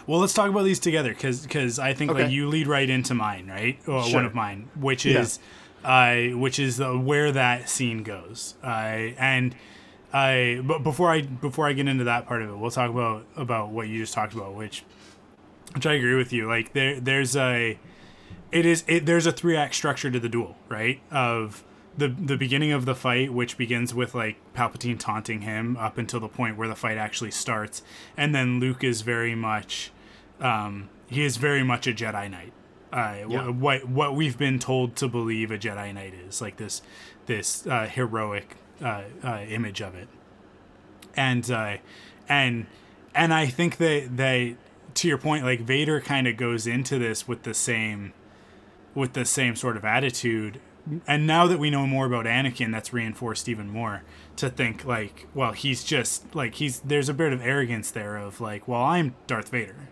Well, 0.06 0.20
let's 0.20 0.32
talk 0.32 0.48
about 0.48 0.64
these 0.64 0.78
together 0.80 1.10
because 1.10 1.42
because 1.42 1.78
I 1.78 1.92
think 1.92 2.10
Okay. 2.10 2.22
like 2.24 2.32
you 2.32 2.48
lead 2.48 2.66
right 2.66 2.88
into 2.88 3.14
mine, 3.14 3.46
right? 3.48 3.78
Or 3.86 4.02
Sure. 4.04 4.14
one 4.16 4.24
of 4.24 4.34
mine, 4.34 4.68
which 4.80 5.04
Yeah. 5.04 5.24
Uh, 5.84 6.36
which 6.36 6.58
is 6.58 6.80
where 6.80 7.32
that 7.32 7.68
scene 7.68 8.02
goes. 8.02 8.54
Uh, 8.62 9.12
and 9.18 9.54
I, 10.12 10.60
but 10.64 10.82
before 10.82 11.10
I 11.10 11.22
before 11.22 11.66
I 11.66 11.72
get 11.72 11.88
into 11.88 12.04
that 12.04 12.26
part 12.26 12.42
of 12.42 12.50
it, 12.50 12.56
we'll 12.56 12.70
talk 12.70 12.90
about 12.90 13.26
about 13.36 13.70
what 13.70 13.88
you 13.88 14.00
just 14.00 14.14
talked 14.14 14.34
about, 14.34 14.54
which 14.54 14.84
which 15.74 15.86
I 15.86 15.94
agree 15.94 16.14
with 16.14 16.32
you. 16.32 16.48
Like 16.48 16.72
there 16.72 17.00
there's 17.00 17.36
a 17.36 17.78
it 18.52 18.66
is 18.66 18.84
it, 18.86 19.06
there's 19.06 19.26
a 19.26 19.32
three 19.32 19.56
act 19.56 19.74
structure 19.74 20.10
to 20.10 20.20
the 20.20 20.28
duel, 20.28 20.56
right? 20.68 21.00
Of 21.10 21.64
the 21.96 22.08
the 22.08 22.36
beginning 22.36 22.72
of 22.72 22.84
the 22.84 22.94
fight, 22.94 23.32
which 23.32 23.56
begins 23.56 23.94
with 23.94 24.14
like 24.14 24.36
Palpatine 24.54 24.98
taunting 24.98 25.42
him 25.42 25.76
up 25.76 25.98
until 25.98 26.20
the 26.20 26.28
point 26.28 26.56
where 26.56 26.68
the 26.68 26.76
fight 26.76 26.96
actually 26.96 27.30
starts, 27.30 27.82
and 28.16 28.34
then 28.34 28.60
Luke 28.60 28.84
is 28.84 29.00
very 29.00 29.34
much, 29.34 29.90
um, 30.40 30.88
he 31.08 31.24
is 31.24 31.36
very 31.36 31.62
much 31.62 31.86
a 31.86 31.92
Jedi 31.92 32.30
Knight. 32.30 32.52
Uh, 32.96 33.26
Yeah. 33.28 33.48
what 33.50 33.86
what 33.88 34.16
we've 34.16 34.38
been 34.38 34.58
told 34.58 34.96
to 34.96 35.06
believe 35.08 35.50
a 35.50 35.58
Jedi 35.58 35.92
Knight 35.92 36.14
is 36.14 36.40
like 36.40 36.56
this 36.56 36.80
this 37.26 37.66
uh, 37.66 37.86
heroic 37.86 38.56
uh, 38.82 39.02
uh, 39.22 39.40
image 39.48 39.80
of 39.82 39.94
it, 39.94 40.08
and 41.16 41.48
uh, 41.50 41.76
and 42.28 42.66
and 43.14 43.34
I 43.34 43.46
think 43.46 43.76
that 43.76 44.16
that 44.16 44.56
to 44.94 45.08
your 45.08 45.18
point, 45.18 45.44
like 45.44 45.60
Vader 45.60 46.00
kind 46.00 46.26
of 46.26 46.36
goes 46.38 46.66
into 46.66 46.98
this 46.98 47.28
with 47.28 47.42
the 47.42 47.52
same 47.54 48.14
with 48.94 49.12
the 49.12 49.24
same 49.26 49.54
sort 49.56 49.76
of 49.76 49.84
attitude. 49.84 50.58
And 51.06 51.26
now 51.26 51.48
that 51.48 51.58
we 51.58 51.68
know 51.68 51.84
more 51.86 52.06
about 52.06 52.26
Anakin, 52.26 52.70
that's 52.70 52.92
reinforced 52.92 53.48
even 53.48 53.68
more 53.68 54.04
to 54.36 54.48
think 54.48 54.84
like, 54.84 55.26
well, 55.34 55.52
he's 55.52 55.82
just 55.84 56.32
like 56.34 56.54
he's 56.54 56.80
there's 56.80 57.08
a 57.08 57.14
bit 57.14 57.32
of 57.32 57.42
arrogance 57.42 57.90
there 57.90 58.16
of 58.16 58.40
like, 58.40 58.66
well, 58.68 58.82
I'm 58.82 59.14
Darth 59.26 59.50
Vader. 59.50 59.88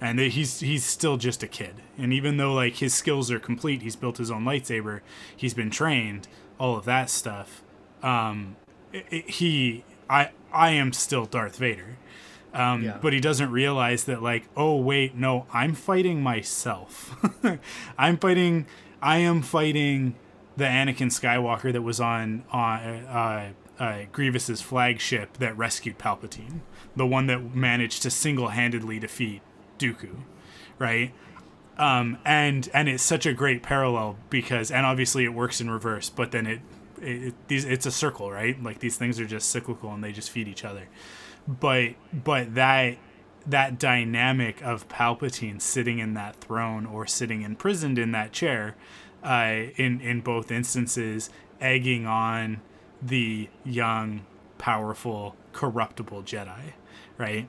And 0.00 0.20
he's 0.20 0.60
he's 0.60 0.84
still 0.84 1.16
just 1.16 1.42
a 1.42 1.48
kid. 1.48 1.76
And 1.96 2.12
even 2.12 2.36
though 2.36 2.54
like 2.54 2.76
his 2.76 2.94
skills 2.94 3.30
are 3.30 3.40
complete, 3.40 3.82
he's 3.82 3.96
built 3.96 4.18
his 4.18 4.30
own 4.30 4.44
lightsaber, 4.44 5.00
he's 5.36 5.54
been 5.54 5.70
trained, 5.70 6.28
all 6.58 6.76
of 6.76 6.84
that 6.84 7.10
stuff. 7.10 7.62
Um 8.02 8.56
i 8.94 9.04
i 9.10 9.24
he 9.26 9.84
I 10.08 10.30
I 10.52 10.70
am 10.70 10.92
still 10.92 11.26
Darth 11.26 11.56
Vader. 11.56 11.98
Um, 12.54 12.82
Yeah. 12.82 12.98
But 13.00 13.12
he 13.12 13.20
doesn't 13.20 13.50
realize 13.50 14.04
that, 14.04 14.22
like, 14.22 14.48
oh, 14.56 14.76
wait, 14.76 15.14
no, 15.14 15.46
I'm 15.52 15.74
fighting 15.74 16.22
myself. 16.22 17.14
I'm 17.98 18.16
fighting, 18.16 18.66
I 19.02 19.18
am 19.18 19.42
fighting 19.42 20.14
the 20.56 20.64
Anakin 20.64 21.08
Skywalker 21.08 21.72
that 21.72 21.82
was 21.82 22.00
on, 22.00 22.44
on 22.50 22.80
uh, 22.80 23.50
uh, 23.78 23.98
Grievous's 24.12 24.60
flagship 24.62 25.36
that 25.38 25.56
rescued 25.56 25.98
Palpatine, 25.98 26.60
the 26.96 27.06
one 27.06 27.26
that 27.26 27.54
managed 27.54 28.02
to 28.02 28.10
single 28.10 28.48
handedly 28.48 28.98
defeat 28.98 29.42
Dooku, 29.78 30.16
right? 30.78 31.12
Um, 31.78 32.18
and 32.24 32.68
and 32.74 32.88
it's 32.88 33.02
such 33.02 33.24
a 33.24 33.32
great 33.32 33.62
parallel 33.62 34.16
because 34.30 34.70
and 34.70 34.84
obviously 34.84 35.24
it 35.24 35.32
works 35.32 35.60
in 35.60 35.70
reverse, 35.70 36.10
but 36.10 36.32
then 36.32 36.46
it, 36.46 36.60
it, 37.00 37.22
it 37.28 37.34
these 37.46 37.64
it's 37.64 37.86
a 37.86 37.92
circle, 37.92 38.30
right? 38.30 38.60
Like 38.62 38.80
these 38.80 38.96
things 38.96 39.20
are 39.20 39.26
just 39.26 39.50
cyclical 39.50 39.92
and 39.92 40.02
they 40.02 40.12
just 40.12 40.30
feed 40.30 40.48
each 40.48 40.64
other. 40.64 40.88
But 41.46 41.94
but 42.12 42.54
that 42.56 42.98
that 43.46 43.78
dynamic 43.78 44.62
of 44.62 44.88
Palpatine 44.88 45.60
sitting 45.60 46.00
in 46.00 46.14
that 46.14 46.36
throne 46.36 46.84
or 46.84 47.06
sitting 47.06 47.42
imprisoned 47.42 47.98
in 47.98 48.12
that 48.12 48.32
chair, 48.32 48.74
uh, 49.22 49.70
in 49.76 50.00
in 50.00 50.20
both 50.20 50.50
instances, 50.50 51.30
egging 51.60 52.06
on 52.06 52.60
the 53.00 53.48
young, 53.64 54.26
powerful, 54.58 55.36
corruptible 55.52 56.24
Jedi, 56.24 56.72
right? 57.16 57.48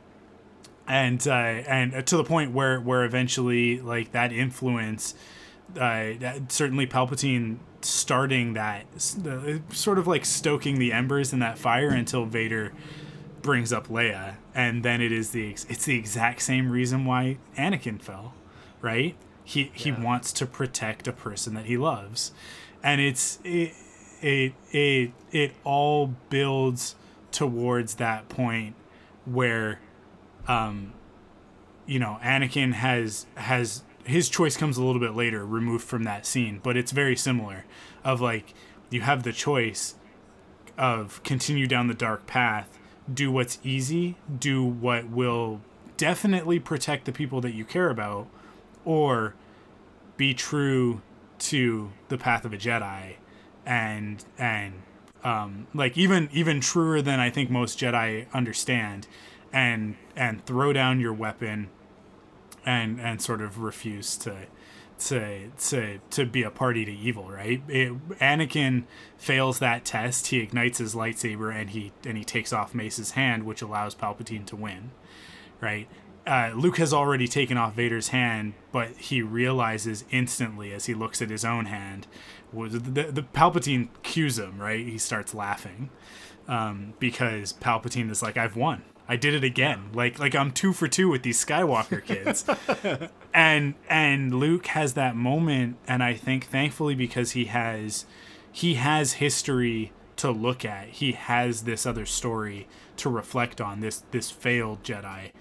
And 0.89 1.25
uh, 1.27 1.31
and 1.31 2.05
to 2.07 2.17
the 2.17 2.23
point 2.25 2.51
where 2.51 2.81
where 2.81 3.05
eventually 3.05 3.79
like 3.79 4.11
that 4.11 4.33
influence 4.33 5.13
uh, 5.75 6.17
that- 6.19 6.51
certainly 6.51 6.85
Palpatine 6.87 7.57
starting 7.81 8.53
that 8.53 8.85
uh, 9.25 9.59
sort 9.73 9.97
of 9.99 10.07
like 10.07 10.25
stoking 10.25 10.79
the 10.79 10.91
embers 10.91 11.31
in 11.31 11.39
that 11.39 11.57
fire 11.57 11.89
until 11.89 12.25
Vader 12.25 12.73
brings 13.41 13.71
up 13.71 13.87
Leia. 13.87 14.35
And 14.53 14.83
then 14.83 14.99
it 15.01 15.13
is 15.13 15.29
the 15.29 15.51
ex- 15.51 15.65
it's 15.69 15.85
the 15.85 15.95
exact 15.97 16.41
same 16.41 16.69
reason 16.69 17.05
why 17.05 17.37
Anakin 17.57 18.01
fell 18.01 18.33
right? 18.81 19.15
He 19.43 19.71
he 19.73 19.89
Yeah. 19.89 20.01
wants 20.03 20.31
to 20.33 20.45
protect 20.45 21.07
a 21.07 21.11
person 21.13 21.53
that 21.53 21.65
he 21.65 21.77
loves. 21.77 22.31
And 22.83 22.99
it's 22.99 23.39
it 23.43 23.73
it 24.21 24.53
it, 24.71 25.11
it 25.31 25.51
all 25.63 26.15
builds 26.29 26.95
towards 27.31 27.95
that 27.95 28.27
point 28.29 28.75
where 29.25 29.79
um, 30.49 30.93
you 31.85 31.99
know, 31.99 32.17
Anakin 32.21 32.73
has 32.73 33.27
has 33.35 33.83
his 34.03 34.27
choice 34.27 34.57
comes 34.57 34.77
a 34.77 34.83
little 34.83 34.99
bit 34.99 35.15
later, 35.15 35.45
removed 35.45 35.85
from 35.85 36.03
that 36.03 36.25
scene, 36.25 36.59
but 36.61 36.75
it's 36.75 36.91
very 36.91 37.15
similar. 37.15 37.65
Of 38.03 38.19
like, 38.19 38.53
you 38.89 39.01
have 39.01 39.23
the 39.23 39.31
choice 39.31 39.95
of 40.77 41.21
continue 41.23 41.67
down 41.67 41.87
the 41.87 41.93
dark 41.93 42.25
path, 42.25 42.79
do 43.13 43.31
what's 43.31 43.59
easy, 43.63 44.15
do 44.39 44.63
what 44.63 45.09
will 45.09 45.61
definitely 45.97 46.59
protect 46.59 47.05
the 47.05 47.11
people 47.11 47.41
that 47.41 47.53
you 47.53 47.65
care 47.65 47.89
about, 47.89 48.27
or 48.85 49.35
be 50.17 50.33
true 50.33 51.01
to 51.37 51.91
the 52.07 52.17
path 52.17 52.45
of 52.45 52.53
a 52.53 52.57
Jedi, 52.57 53.15
and 53.65 54.25
and 54.37 54.73
um, 55.23 55.67
like 55.73 55.97
even 55.97 56.29
even 56.31 56.59
truer 56.61 57.01
than 57.01 57.19
I 57.19 57.29
think 57.29 57.51
most 57.51 57.77
Jedi 57.77 58.25
understand, 58.33 59.07
and 59.53 59.95
and 60.19 60.45
throw 60.45 60.73
down 60.73 60.99
your 60.99 61.13
weapon, 61.13 61.69
and 62.65 62.99
and 62.99 63.21
sort 63.21 63.41
of 63.41 63.59
refuse 63.59 64.17
to 64.17 64.45
to 64.99 65.49
to 65.57 65.99
to 66.09 66.25
be 66.25 66.43
a 66.43 66.51
party 66.51 66.85
to 66.85 66.91
evil, 66.91 67.31
right? 67.31 67.63
It, 67.67 67.93
Anakin 68.19 68.83
fails 69.17 69.59
that 69.59 69.85
test. 69.85 70.27
He 70.27 70.39
ignites 70.39 70.77
his 70.77 70.93
lightsaber 70.93 71.55
and 71.55 71.69
he 71.71 71.93
and 72.05 72.17
he 72.17 72.23
takes 72.23 72.53
off 72.53 72.75
Mace's 72.75 73.11
hand, 73.11 73.45
which 73.45 73.61
allows 73.61 73.95
Palpatine 73.95 74.45
to 74.47 74.55
win, 74.55 74.91
right? 75.61 75.87
Uh, 76.27 76.51
Luke 76.53 76.77
has 76.77 76.93
already 76.93 77.27
taken 77.27 77.57
off 77.57 77.73
Vader's 77.73 78.09
hand, 78.09 78.53
but 78.71 78.89
he 78.97 79.21
realizes 79.21 80.03
instantly 80.11 80.73
as 80.73 80.85
he 80.85 80.93
looks 80.93 81.21
at 81.23 81.29
his 81.29 81.43
own 81.43 81.65
hand, 81.65 82.05
was 82.51 82.73
the, 82.73 82.79
the 83.03 83.23
Palpatine 83.23 83.87
cues 84.03 84.37
him, 84.37 84.61
right? 84.61 84.85
He 84.85 84.97
starts 84.97 85.33
laughing 85.33 85.89
um, 86.47 86.93
because 86.99 87.53
Palpatine 87.53 88.11
is 88.11 88.21
like, 88.21 88.37
"I've 88.37 88.57
won. 88.57 88.83
I 89.09 89.15
did 89.15 89.33
it 89.33 89.43
again. 89.43 89.89
Like 89.91 90.19
like 90.19 90.35
I'm 90.35 90.51
two 90.51 90.71
for 90.71 90.87
two 90.87 91.09
with 91.09 91.23
these 91.23 91.43
Skywalker 91.43 92.05
kids." 92.05 92.45
and 93.33 93.73
and 93.89 94.35
Luke 94.35 94.67
has 94.67 94.93
that 94.93 95.15
moment, 95.15 95.77
and 95.87 96.03
I 96.03 96.13
think 96.13 96.45
thankfully 96.45 96.93
because 96.93 97.31
he 97.31 97.45
has 97.45 98.05
he 98.51 98.75
has 98.75 99.13
history 99.13 99.91
to 100.17 100.29
look 100.29 100.63
at. 100.63 100.89
He 100.89 101.13
has 101.13 101.63
this 101.63 101.87
other 101.87 102.05
story 102.05 102.67
to 102.97 103.09
reflect 103.09 103.59
on. 103.59 103.79
This 103.79 104.03
this 104.11 104.29
failed 104.29 104.83
Jedi 104.83 105.31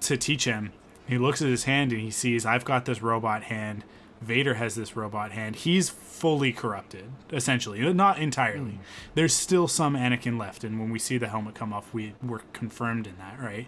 to 0.00 0.16
teach 0.16 0.46
him. 0.46 0.72
He 1.06 1.18
looks 1.18 1.42
at 1.42 1.48
his 1.48 1.64
hand 1.64 1.92
and 1.92 2.00
he 2.00 2.10
sees 2.10 2.46
I've 2.46 2.64
got 2.64 2.86
this 2.86 3.02
robot 3.02 3.44
hand. 3.44 3.84
Vader 4.20 4.54
has 4.54 4.74
this 4.74 4.96
robot 4.96 5.32
hand. 5.32 5.56
He's 5.56 5.88
fully 5.90 6.52
corrupted, 6.52 7.10
essentially. 7.32 7.86
Uh, 7.86 7.92
not 7.92 8.18
entirely. 8.18 8.72
Hmm. 8.72 8.82
There's 9.14 9.34
still 9.34 9.68
some 9.68 9.94
Anakin 9.94 10.38
left, 10.38 10.64
and 10.64 10.78
when 10.80 10.90
we 10.90 10.98
see 10.98 11.18
the 11.18 11.28
helmet 11.28 11.54
come 11.54 11.72
off, 11.72 11.92
we 11.92 12.14
we're 12.22 12.40
confirmed 12.52 13.06
in 13.06 13.16
that, 13.18 13.38
right? 13.40 13.66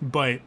But 0.00 0.40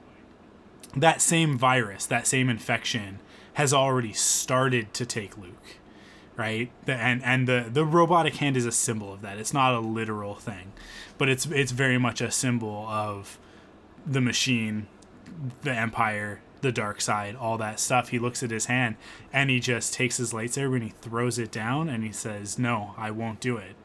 that 0.95 1.21
same 1.21 1.57
virus, 1.57 2.05
that 2.05 2.27
same 2.27 2.49
infection, 2.49 3.19
has 3.53 3.73
already 3.73 4.13
started 4.13 4.93
to 4.93 5.05
take 5.05 5.37
Luke, 5.37 5.77
right? 6.37 6.71
The, 6.85 6.93
and 6.93 7.23
and 7.23 7.47
the 7.47 7.65
the 7.71 7.85
robotic 7.85 8.35
hand 8.35 8.55
is 8.55 8.65
a 8.65 8.71
symbol 8.71 9.13
of 9.13 9.21
that. 9.21 9.37
It's 9.37 9.53
not 9.53 9.73
a 9.73 9.79
literal 9.79 10.35
thing, 10.35 10.71
but 11.17 11.29
it's 11.29 11.45
it's 11.47 11.71
very 11.71 11.97
much 11.97 12.21
a 12.21 12.31
symbol 12.31 12.85
of 12.87 13.37
the 14.05 14.21
machine, 14.21 14.87
the 15.61 15.73
Empire, 15.73 16.41
the 16.61 16.71
dark 16.71 17.01
side, 17.01 17.35
all 17.35 17.57
that 17.57 17.79
stuff. 17.79 18.09
He 18.09 18.19
looks 18.19 18.43
at 18.43 18.51
his 18.51 18.65
hand 18.65 18.95
and 19.33 19.49
he 19.49 19.59
just 19.59 19.93
takes 19.93 20.17
his 20.17 20.33
lightsaber 20.33 20.75
and 20.75 20.83
he 20.83 20.89
throws 20.89 21.37
it 21.37 21.51
down 21.51 21.89
and 21.89 22.03
he 22.03 22.11
says, 22.11 22.57
"No, 22.59 22.93
I 22.97 23.11
won't 23.11 23.39
do 23.39 23.57
it. 23.57 23.75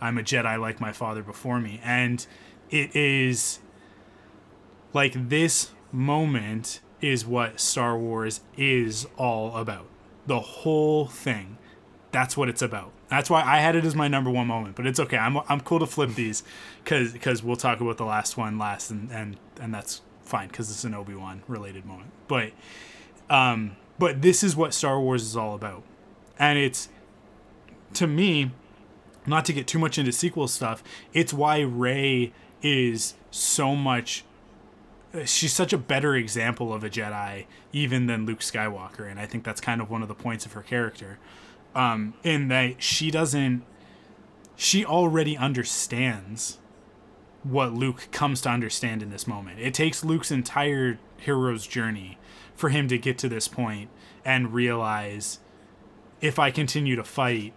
I'm 0.00 0.18
a 0.18 0.22
Jedi 0.22 0.58
like 0.60 0.80
my 0.80 0.92
father 0.92 1.22
before 1.22 1.60
me." 1.60 1.80
And 1.82 2.26
it 2.70 2.94
is 2.94 3.60
like 4.92 5.28
this 5.28 5.70
moment 5.92 6.80
is 7.00 7.26
what 7.26 7.60
Star 7.60 7.98
Wars 7.98 8.40
is 8.56 9.06
all 9.16 9.56
about. 9.56 9.86
The 10.26 10.40
whole 10.40 11.06
thing. 11.06 11.58
That's 12.12 12.36
what 12.36 12.48
it's 12.48 12.62
about. 12.62 12.92
That's 13.08 13.30
why 13.30 13.42
I 13.42 13.58
had 13.58 13.76
it 13.76 13.84
as 13.84 13.94
my 13.94 14.08
number 14.08 14.30
one 14.30 14.46
moment, 14.46 14.74
but 14.74 14.86
it's 14.86 14.98
okay. 14.98 15.18
I'm, 15.18 15.38
I'm 15.48 15.60
cool 15.60 15.78
to 15.78 15.86
flip 15.86 16.14
these 16.14 16.42
because 16.82 17.12
because 17.12 17.42
we'll 17.42 17.56
talk 17.56 17.80
about 17.80 17.98
the 17.98 18.04
last 18.04 18.36
one 18.36 18.58
last, 18.58 18.90
and 18.90 19.10
and, 19.12 19.36
and 19.60 19.72
that's 19.72 20.00
fine 20.26 20.48
because 20.48 20.70
it's 20.70 20.84
an 20.84 20.94
Obi 20.94 21.14
Wan 21.14 21.42
related 21.48 21.84
moment. 21.86 22.10
But 22.28 22.52
um, 23.30 23.76
but 23.98 24.22
this 24.22 24.42
is 24.42 24.54
what 24.56 24.74
Star 24.74 25.00
Wars 25.00 25.22
is 25.22 25.36
all 25.36 25.54
about, 25.54 25.82
and 26.38 26.58
it's 26.58 26.88
to 27.94 28.06
me, 28.06 28.50
not 29.26 29.44
to 29.46 29.52
get 29.52 29.66
too 29.66 29.78
much 29.78 29.98
into 29.98 30.12
sequel 30.12 30.48
stuff. 30.48 30.82
It's 31.12 31.32
why 31.32 31.60
Rey 31.60 32.32
is 32.62 33.14
so 33.30 33.74
much 33.76 34.24
she's 35.24 35.52
such 35.52 35.72
a 35.72 35.78
better 35.78 36.14
example 36.14 36.74
of 36.74 36.84
a 36.84 36.90
Jedi 36.90 37.46
even 37.72 38.06
than 38.06 38.26
Luke 38.26 38.40
Skywalker, 38.40 39.10
and 39.10 39.18
I 39.18 39.26
think 39.26 39.44
that's 39.44 39.60
kind 39.60 39.80
of 39.80 39.88
one 39.88 40.02
of 40.02 40.08
the 40.08 40.14
points 40.14 40.44
of 40.44 40.52
her 40.52 40.62
character. 40.62 41.18
um, 41.76 42.14
in 42.24 42.48
that 42.48 42.82
she 42.82 43.10
doesn't 43.10 43.62
she 44.56 44.84
already 44.84 45.36
understands 45.36 46.58
what 47.50 47.72
Luke 47.72 48.08
comes 48.12 48.40
to 48.42 48.48
understand 48.48 49.02
in 49.02 49.10
this 49.10 49.26
moment. 49.26 49.60
It 49.60 49.74
takes 49.74 50.04
Luke's 50.04 50.30
entire 50.30 50.98
hero's 51.16 51.66
journey 51.66 52.18
for 52.54 52.70
him 52.70 52.88
to 52.88 52.98
get 52.98 53.18
to 53.18 53.28
this 53.28 53.48
point 53.48 53.90
and 54.24 54.52
realize 54.52 55.38
if 56.20 56.38
I 56.38 56.50
continue 56.50 56.96
to 56.96 57.04
fight, 57.04 57.52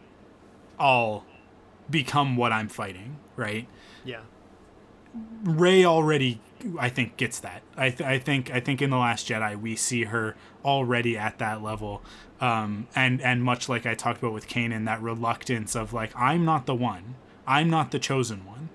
I'll 0.78 1.26
become 1.90 2.38
what 2.38 2.52
I'm 2.52 2.68
fighting, 2.68 3.18
right? 3.36 3.68
Yeah. 4.04 4.22
Rey 5.44 5.86
already 5.86 6.40
I 6.78 6.90
think 6.90 7.18
gets 7.18 7.40
that. 7.40 7.62
I, 7.78 7.90
th- 7.90 8.08
I 8.08 8.20
think 8.20 8.52
I 8.52 8.60
think 8.60 8.82
in 8.82 8.90
the 8.90 8.98
Last 8.98 9.28
Jedi 9.28 9.60
we 9.60 9.76
see 9.76 10.04
her 10.06 10.36
already 10.66 11.18
at 11.18 11.38
that 11.40 11.64
level, 11.64 12.02
um, 12.42 12.88
and 12.96 13.22
and 13.22 13.44
much 13.44 13.70
like 13.70 13.86
I 13.86 13.96
talked 13.96 14.20
about 14.20 14.34
with 14.34 14.48
Kanan, 14.48 14.86
that 14.86 15.02
reluctance 15.02 15.76
of 15.76 15.94
like 15.94 16.12
I'm 16.16 16.44
not 16.44 16.66
the 16.66 16.76
one, 16.76 17.16
I'm 17.48 17.70
not 17.70 17.92
the 17.92 18.00
chosen 18.00 18.46
one, 18.46 18.69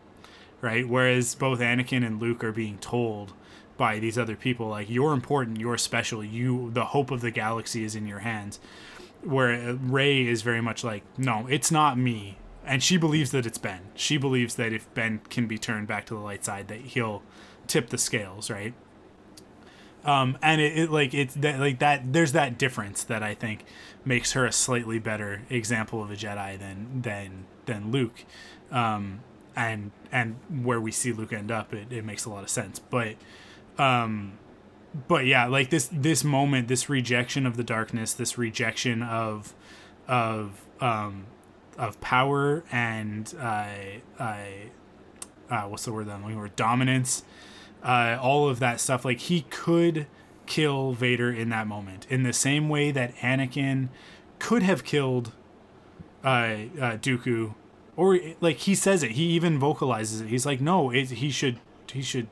right? 0.64 0.88
Whereas 0.88 1.34
both 1.34 1.60
Anakin 1.60 2.04
and 2.04 2.18
Luke 2.20 2.42
are 2.42 2.50
being 2.50 2.78
told 2.78 3.34
by 3.76 3.98
these 3.98 4.16
other 4.16 4.34
people 4.34 4.68
like 4.68 4.88
you're 4.88 5.12
important, 5.12 5.60
you're 5.60 5.76
special, 5.76 6.24
you 6.24 6.70
the 6.72 6.86
hope 6.86 7.10
of 7.10 7.20
the 7.20 7.30
galaxy 7.30 7.84
is 7.84 7.94
in 7.94 8.06
your 8.06 8.20
hands. 8.20 8.58
Where 9.22 9.74
Rey 9.74 10.26
is 10.26 10.40
very 10.40 10.62
much 10.62 10.82
like 10.82 11.02
no, 11.18 11.46
it's 11.48 11.70
not 11.70 11.98
me, 11.98 12.38
and 12.64 12.82
she 12.82 12.96
believes 12.96 13.30
that 13.32 13.44
it's 13.44 13.58
Ben. 13.58 13.80
She 13.94 14.16
believes 14.16 14.54
that 14.54 14.72
if 14.72 14.92
Ben 14.94 15.20
can 15.28 15.46
be 15.46 15.58
turned 15.58 15.86
back 15.86 16.06
to 16.06 16.14
the 16.14 16.20
light 16.20 16.44
side, 16.44 16.68
that 16.68 16.80
he'll 16.80 17.22
tip 17.66 17.90
the 17.90 17.98
scales, 17.98 18.50
right? 18.50 18.72
Um, 20.04 20.38
and 20.42 20.60
it, 20.60 20.78
it 20.78 20.90
like 20.90 21.12
it's 21.12 21.34
that 21.36 21.60
like 21.60 21.78
that. 21.80 22.12
There's 22.12 22.32
that 22.32 22.56
difference 22.56 23.04
that 23.04 23.22
I 23.22 23.34
think 23.34 23.64
makes 24.04 24.32
her 24.32 24.46
a 24.46 24.52
slightly 24.52 24.98
better 24.98 25.42
example 25.50 26.02
of 26.02 26.10
a 26.10 26.16
Jedi 26.16 26.58
than 26.58 27.02
than 27.02 27.44
than 27.66 27.90
Luke, 27.90 28.24
um, 28.70 29.20
and 29.57 29.90
and 30.12 30.36
where 30.62 30.80
we 30.80 30.90
see 30.90 31.12
Luke 31.12 31.32
end 31.32 31.50
up, 31.50 31.72
it, 31.72 31.92
it 31.92 32.05
makes 32.05 32.24
a 32.24 32.30
lot 32.30 32.42
of 32.42 32.50
sense. 32.50 32.78
But 32.78 33.16
um, 33.78 34.38
but 35.09 35.26
yeah, 35.26 35.46
like 35.46 35.70
this 35.70 35.88
this 35.92 36.24
moment, 36.24 36.68
this 36.68 36.88
rejection 36.88 37.46
of 37.46 37.57
the 37.57 37.64
darkness, 37.64 38.12
this 38.14 38.38
rejection 38.38 39.02
of 39.02 39.55
of 40.09 40.64
um, 40.80 41.26
of 41.78 42.00
power 42.00 42.64
and 42.70 43.34
uh, 43.38 43.66
uh, 44.18 44.36
uh, 45.50 45.62
what's 45.62 45.84
the 45.84 45.92
word 45.92 46.07
that 46.07 46.12
I'm 46.12 46.22
looking 46.22 46.38
for? 46.38 46.48
Dominance 46.48 47.24
uh, 47.84 48.18
all 48.20 48.48
of 48.48 48.59
that 48.61 48.80
stuff. 48.80 49.05
Like 49.05 49.20
he 49.20 49.42
could 49.42 50.07
kill 50.46 50.92
Vader 50.92 51.30
in 51.30 51.50
that 51.50 51.66
moment, 51.66 52.07
in 52.09 52.22
the 52.22 52.32
same 52.32 52.68
way 52.68 52.90
that 52.90 53.14
Anakin 53.16 53.90
could 54.38 54.62
have 54.62 54.82
killed 54.84 55.32
uh, 56.24 56.28
uh, 56.28 56.96
Dooku, 56.96 57.55
or 57.97 58.18
like 58.40 58.59
he 58.59 58.74
says 58.74 59.03
it. 59.03 59.12
He 59.12 59.24
even 59.30 59.59
vocalizes 59.59 60.20
it. 60.20 60.28
He's 60.28 60.47
like, 60.47 60.61
no, 60.61 60.90
it, 60.90 61.11
he 61.11 61.30
should, 61.30 61.61
he 61.92 62.03
should, 62.03 62.28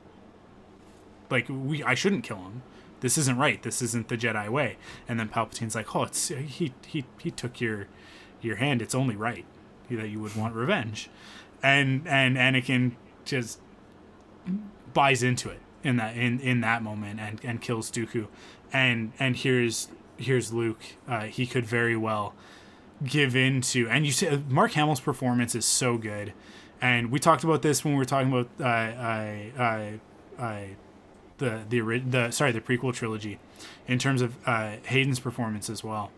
like 1.29 1.47
we, 1.49 1.83
I 1.83 1.93
shouldn't 1.95 2.23
kill 2.23 2.37
him. 2.37 2.63
This 3.01 3.17
isn't 3.17 3.37
right. 3.37 3.61
This 3.61 3.81
isn't 3.81 4.07
the 4.07 4.17
Jedi 4.17 4.49
way. 4.49 4.77
And 5.07 5.19
then 5.19 5.29
Palpatine's 5.29 5.75
like, 5.75 5.95
oh, 5.95 6.03
it's 6.03 6.29
he, 6.29 6.73
he, 6.87 7.05
he 7.19 7.31
took 7.31 7.59
your, 7.59 7.87
your 8.41 8.57
hand. 8.57 8.81
It's 8.81 8.95
only 8.95 9.15
right 9.15 9.45
that 9.89 10.09
you 10.09 10.19
would 10.19 10.35
want 10.35 10.55
revenge, 10.55 11.09
and 11.61 12.07
and 12.07 12.35
Anakin 12.35 12.93
just 13.25 13.59
buys 14.93 15.23
into 15.23 15.49
it 15.49 15.59
in 15.83 15.97
that 15.97 16.15
in, 16.15 16.39
in 16.39 16.61
that 16.61 16.81
moment 16.81 17.19
and, 17.19 17.39
and 17.43 17.61
kills 17.61 17.91
Dooku, 17.91 18.27
and 18.71 19.11
and 19.19 19.35
here's 19.35 19.89
here's 20.17 20.51
Luke. 20.51 20.81
Uh, 21.07 21.25
he 21.25 21.45
could 21.45 21.65
very 21.65 21.95
well 21.95 22.33
give 23.05 23.35
in 23.35 23.61
to 23.61 23.89
and 23.89 24.05
you 24.05 24.11
see 24.11 24.43
Mark 24.49 24.73
Hamill's 24.73 24.99
performance 24.99 25.55
is 25.55 25.65
so 25.65 25.97
good, 25.97 26.33
and 26.81 27.11
we 27.11 27.19
talked 27.19 27.43
about 27.43 27.61
this 27.61 27.83
when 27.83 27.93
we 27.93 27.97
were 27.97 28.05
talking 28.05 28.31
about 28.31 28.49
uh, 28.59 28.65
I 28.65 29.51
I 29.57 29.99
I 30.39 30.69
the 31.37 31.61
the 31.69 31.99
the 31.99 32.31
sorry 32.31 32.51
the 32.51 32.61
prequel 32.61 32.93
trilogy, 32.93 33.39
in 33.87 33.99
terms 33.99 34.21
of 34.21 34.35
uh, 34.45 34.77
Hayden's 34.83 35.19
performance 35.19 35.69
as 35.69 35.83
well. 35.83 36.11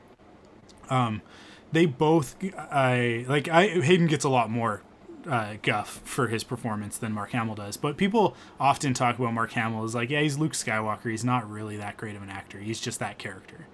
Um, 0.90 1.22
they 1.72 1.86
both 1.86 2.36
I 2.58 3.26
like 3.28 3.48
I 3.48 3.68
Hayden 3.68 4.08
gets 4.08 4.24
a 4.24 4.30
lot 4.30 4.50
more 4.50 4.82
uh, 5.28 5.56
guff 5.62 6.02
for 6.04 6.28
his 6.28 6.44
performance 6.44 6.98
than 6.98 7.12
Mark 7.12 7.32
Hamill 7.32 7.56
does. 7.56 7.78
But 7.78 7.98
people 7.98 8.36
often 8.60 8.94
talk 8.94 9.18
about 9.18 9.34
Mark 9.34 9.52
Hamill 9.52 9.84
as 9.84 9.96
like, 9.96 10.10
yeah, 10.10 10.22
he's 10.22 10.38
Luke 10.38 10.54
Skywalker. 10.54 11.10
He's 11.10 11.26
not 11.26 11.50
really 11.50 11.78
that 11.78 11.98
great 11.98 12.16
of 12.16 12.22
an 12.22 12.30
actor. 12.30 12.60
He's 12.60 12.80
just 12.80 13.00
that 13.00 13.18
character. 13.18 13.68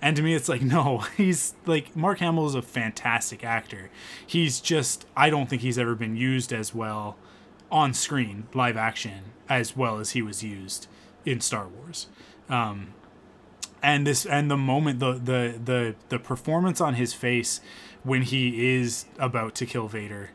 And 0.00 0.16
to 0.16 0.22
me, 0.22 0.34
it's 0.34 0.48
like, 0.48 0.62
no, 0.76 0.98
he's 1.16 1.54
like, 1.66 1.94
Mark 1.96 2.18
Hamill 2.18 2.46
is 2.46 2.54
a 2.54 2.62
fantastic 2.62 3.44
actor. 3.44 3.90
He's 4.26 4.60
just, 4.60 5.06
I 5.16 5.30
don't 5.30 5.48
think 5.48 5.62
he's 5.62 5.78
ever 5.78 5.94
been 5.94 6.16
used 6.16 6.52
as 6.52 6.74
well 6.74 7.16
on 7.70 7.94
screen, 7.94 8.46
live 8.54 8.76
action, 8.76 9.32
as 9.48 9.76
well 9.76 9.98
as 9.98 10.10
he 10.10 10.22
was 10.22 10.42
used 10.42 10.86
in 11.24 11.40
Star 11.40 11.66
Wars. 11.66 12.08
Um, 12.48 12.94
and 13.82 14.06
this, 14.06 14.24
and 14.24 14.50
the 14.50 14.56
moment, 14.56 15.00
the, 15.00 15.12
the, 15.14 15.60
the, 15.62 15.94
the 16.08 16.18
performance 16.18 16.80
on 16.80 16.94
his 16.94 17.12
face 17.12 17.60
when 18.02 18.22
he 18.22 18.74
is 18.76 19.06
about 19.18 19.54
to 19.56 19.66
kill 19.66 19.88
Vader 19.88 20.30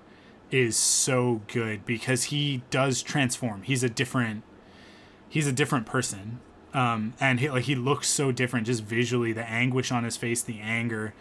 is 0.51 0.75
so 0.75 1.41
good 1.47 1.85
because 1.85 2.25
he 2.25 2.63
does 2.69 3.01
transform. 3.01 3.61
He's 3.63 3.83
a 3.83 3.89
different 3.89 4.43
he's 5.27 5.47
a 5.47 5.51
different 5.51 5.85
person. 5.85 6.39
Um, 6.73 7.13
and 7.19 7.39
he 7.39 7.49
like 7.49 7.63
he 7.63 7.75
looks 7.75 8.07
so 8.07 8.31
different 8.31 8.67
just 8.67 8.83
visually 8.83 9.33
the 9.33 9.47
anguish 9.47 9.91
on 9.91 10.03
his 10.03 10.17
face, 10.17 10.41
the 10.41 10.59
anger. 10.59 11.13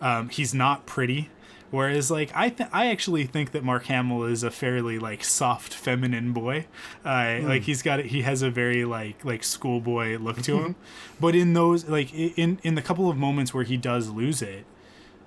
Um, 0.00 0.28
he's 0.28 0.52
not 0.52 0.86
pretty. 0.86 1.30
Whereas, 1.70 2.10
like 2.10 2.30
I, 2.34 2.50
th- 2.50 2.70
I 2.72 2.86
actually 2.86 3.24
think 3.24 3.50
that 3.50 3.64
Mark 3.64 3.86
Hamill 3.86 4.24
is 4.24 4.42
a 4.42 4.50
fairly 4.50 4.98
like 4.98 5.24
soft, 5.24 5.74
feminine 5.74 6.32
boy. 6.32 6.66
Uh, 7.04 7.08
mm. 7.08 7.48
Like 7.48 7.62
he's 7.62 7.82
got, 7.82 8.00
he 8.00 8.22
has 8.22 8.42
a 8.42 8.50
very 8.50 8.84
like 8.84 9.24
like 9.24 9.42
schoolboy 9.42 10.18
look 10.18 10.42
to 10.42 10.58
him. 10.58 10.76
but 11.20 11.34
in 11.34 11.54
those, 11.54 11.88
like 11.88 12.14
in 12.14 12.60
in 12.62 12.76
the 12.76 12.82
couple 12.82 13.10
of 13.10 13.16
moments 13.16 13.52
where 13.52 13.64
he 13.64 13.76
does 13.76 14.08
lose 14.10 14.42
it, 14.42 14.64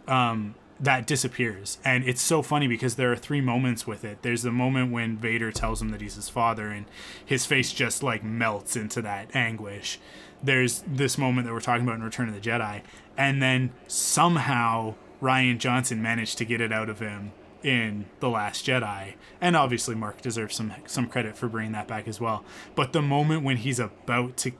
um, 0.07 0.55
that 0.79 1.05
disappears. 1.05 1.77
And 1.83 2.03
it's 2.07 2.21
so 2.21 2.41
funny 2.41 2.67
because 2.67 2.95
there 2.95 3.11
are 3.11 3.17
three 3.17 3.41
moments 3.41 3.85
with 3.85 4.05
it. 4.05 4.21
There's 4.21 4.43
the 4.43 4.51
moment 4.51 4.91
when 4.91 5.17
Vader 5.17 5.51
tells 5.51 5.81
him 5.81 5.89
that 5.89 6.01
he's 6.01 6.15
his 6.15 6.29
father 6.29 6.67
and 6.67 6.85
his 7.23 7.45
face 7.45 7.73
just 7.73 8.01
like 8.01 8.23
melts 8.23 8.75
into 8.75 9.01
that 9.01 9.35
anguish. 9.35 9.99
There's 10.41 10.83
this 10.87 11.17
moment 11.17 11.47
that 11.47 11.53
we're 11.53 11.59
talking 11.59 11.83
about 11.83 11.97
in 11.97 12.03
Return 12.03 12.29
of 12.29 12.35
the 12.35 12.41
Jedi. 12.41 12.81
And 13.17 13.41
then 13.41 13.71
somehow 13.87 14.95
Rian 15.21 15.57
Johnson 15.57 16.01
managed 16.01 16.37
to 16.37 16.45
get 16.45 16.61
it 16.61 16.71
out 16.71 16.89
of 16.89 16.99
him 16.99 17.33
in 17.61 18.05
The 18.21 18.29
Last 18.29 18.65
Jedi. 18.65 19.15
And 19.41 19.57
obviously 19.57 19.95
Mark 19.95 20.21
deserves 20.21 20.55
some 20.55 20.73
some 20.85 21.07
credit 21.07 21.35
for 21.37 21.49
bringing 21.49 21.73
that 21.73 21.87
back 21.89 22.07
as 22.07 22.21
well. 22.21 22.45
But 22.75 22.93
the 22.93 23.01
moment 23.01 23.43
when 23.43 23.57
he's 23.57 23.79
about 23.79 24.37
to 24.37 24.51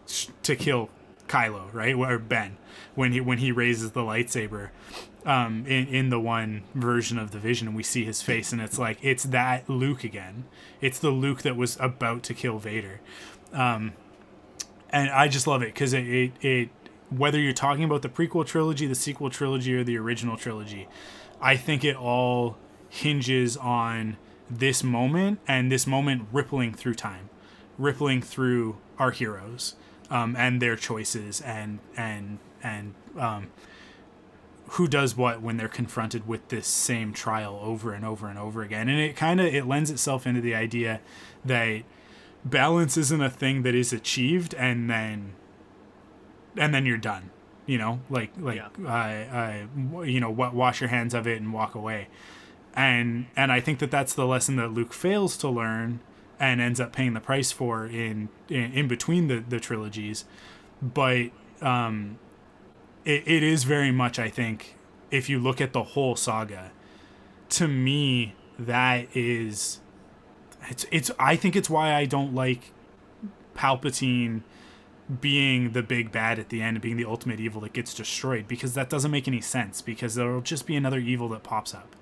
to 0.44 0.56
kill 0.58 0.90
Kylo, 1.30 1.74
right? 1.74 1.96
Or 1.96 2.20
Ben 2.20 2.58
when 2.96 3.14
he 3.14 3.22
when 3.22 3.38
he 3.38 3.52
raises 3.52 3.92
the 3.92 4.02
lightsaber 4.02 4.70
um, 5.26 5.66
in 5.68 5.88
in 5.88 6.10
the 6.10 6.20
one 6.20 6.64
version 6.74 7.18
of 7.18 7.32
the 7.32 7.40
Vision, 7.40 7.68
and 7.68 7.76
we 7.76 7.84
see 7.84 8.06
his 8.06 8.22
face, 8.22 8.52
and 8.52 8.62
it's 8.62 8.80
like 8.80 8.98
it's 9.02 9.24
that 9.26 9.70
Luke 9.70 10.04
again. 10.04 10.46
It's 10.82 11.00
the 11.00 11.10
Luke 11.10 11.42
that 11.42 11.56
was 11.56 11.78
about 11.80 12.24
to 12.24 12.34
kill 12.34 12.58
Vader, 12.60 13.00
um, 13.54 13.94
and 14.90 15.10
I 15.10 15.28
just 15.28 15.48
love 15.48 15.62
it 15.62 15.74
because 15.74 15.94
it, 15.94 16.08
it 16.08 16.32
it 16.42 16.70
whether 17.10 17.40
you're 17.40 17.54
talking 17.54 17.84
about 17.84 18.02
the 18.02 18.10
prequel 18.10 18.46
trilogy, 18.46 18.86
the 18.86 18.96
sequel 18.96 19.30
trilogy, 19.30 19.76
or 19.76 19.84
the 19.84 19.98
original 19.98 20.38
trilogy, 20.38 20.88
I 21.42 21.56
think 21.56 21.84
it 21.84 21.96
all 21.96 22.58
hinges 22.90 23.58
on 23.58 24.18
this 24.50 24.84
moment 24.84 25.40
and 25.48 25.72
this 25.72 25.86
moment 25.86 26.28
rippling 26.32 26.74
through 26.74 26.96
time, 26.96 27.30
rippling 27.78 28.22
through 28.22 28.78
our 28.98 29.12
heroes 29.12 29.76
um, 30.10 30.36
and 30.36 30.62
their 30.62 30.76
choices 30.76 31.42
and 31.42 31.80
and 31.96 32.40
and 32.64 32.94
um, 33.18 33.48
who 34.72 34.88
does 34.88 35.16
what 35.18 35.42
when 35.42 35.58
they're 35.58 35.68
confronted 35.68 36.28
with 36.28 36.48
this 36.50 36.68
same 36.68 37.14
trial 37.14 37.60
over 37.62 37.94
and 37.94 38.06
over 38.06 38.28
and 38.28 38.38
over 38.38 38.62
again. 38.62 38.90
And 38.90 39.00
it 39.00 39.16
kind 39.16 39.40
of 39.40 39.48
it 39.48 39.66
lends 39.66 39.90
itself 39.90 40.28
into 40.28 40.42
the 40.42 40.56
idea 40.56 41.02
that 41.44 41.84
balance 42.46 42.98
isn't 42.98 43.22
a 43.22 43.30
thing 43.30 43.64
that 43.64 43.76
is 43.76 43.92
achieved 43.92 44.54
and 44.56 44.90
then 44.90 45.34
and 46.58 46.74
then 46.74 46.86
you're 46.86 46.98
done 46.98 47.32
you 47.70 47.78
know? 47.78 48.00
Like 48.10 48.32
like 48.40 48.58
yeah. 48.58 48.70
I, 48.88 49.68
I, 49.94 50.04
you 50.04 50.20
know 50.20 50.32
wash 50.32 50.82
your 50.82 50.90
hands 50.90 51.14
of 51.14 51.28
it 51.28 51.40
and 51.40 51.54
walk 51.54 51.76
away. 51.76 52.08
And 52.74 53.28
and 53.36 53.52
i 53.52 53.60
think 53.60 53.78
that 53.80 53.92
that's 53.92 54.14
the 54.14 54.26
lesson 54.26 54.56
that 54.56 54.72
luke 54.74 54.94
fails 54.94 55.38
to 55.38 55.50
learn 55.50 56.00
and 56.40 56.62
ends 56.62 56.80
up 56.80 56.94
paying 56.94 57.14
the 57.14 57.20
price 57.20 57.52
for 57.52 57.86
in 57.86 58.30
in, 58.50 58.74
in 58.74 58.88
between 58.88 59.28
the 59.28 59.44
the 59.48 59.60
trilogies. 59.60 60.26
But 60.82 61.28
um 61.62 62.18
it, 63.06 63.28
it 63.28 63.44
is 63.44 63.64
very 63.64 63.92
much 63.92 64.20
i 64.20 64.30
think 64.30 64.76
if 65.12 65.30
you 65.30 65.40
look 65.40 65.60
at 65.60 65.74
the 65.74 65.84
whole 65.84 66.16
saga 66.16 66.72
to 67.50 67.68
me 67.68 68.36
that 68.58 69.08
is 69.16 69.80
it's 70.70 70.86
it's 70.92 71.12
i 71.20 71.36
think 71.36 71.56
it's 71.56 71.70
why 71.70 71.94
i 71.94 72.06
don't 72.06 72.34
like 72.34 72.72
palpatine 73.56 74.42
being 75.22 75.72
the 75.72 75.82
big 75.82 76.12
bad 76.12 76.38
at 76.38 76.50
the 76.50 76.62
end 76.62 76.80
being 76.82 76.98
the 76.98 77.06
ultimate 77.06 77.40
evil 77.40 77.62
that 77.62 77.74
gets 77.74 77.94
destroyed 77.94 78.48
because 78.48 78.76
that 78.76 78.90
doesn't 78.90 79.10
make 79.10 79.28
any 79.28 79.42
sense 79.42 79.82
because 79.82 80.16
there'll 80.16 80.42
just 80.42 80.68
be 80.68 80.76
another 80.76 81.00
evil 81.00 81.28
that 81.30 81.42
pops 81.42 81.74
up. 81.74 81.96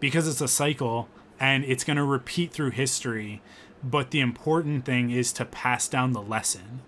Because 0.00 0.26
it's 0.26 0.40
a 0.40 0.48
cycle 0.48 1.08
and 1.38 1.64
it's 1.64 1.84
going 1.84 1.98
to 1.98 2.04
repeat 2.04 2.52
through 2.52 2.70
history 2.70 3.42
but 3.84 4.10
the 4.10 4.20
important 4.20 4.84
thing 4.86 5.10
is 5.10 5.32
to 5.34 5.44
pass 5.44 5.86
down 5.86 6.12
the 6.12 6.22
lesson 6.22 6.80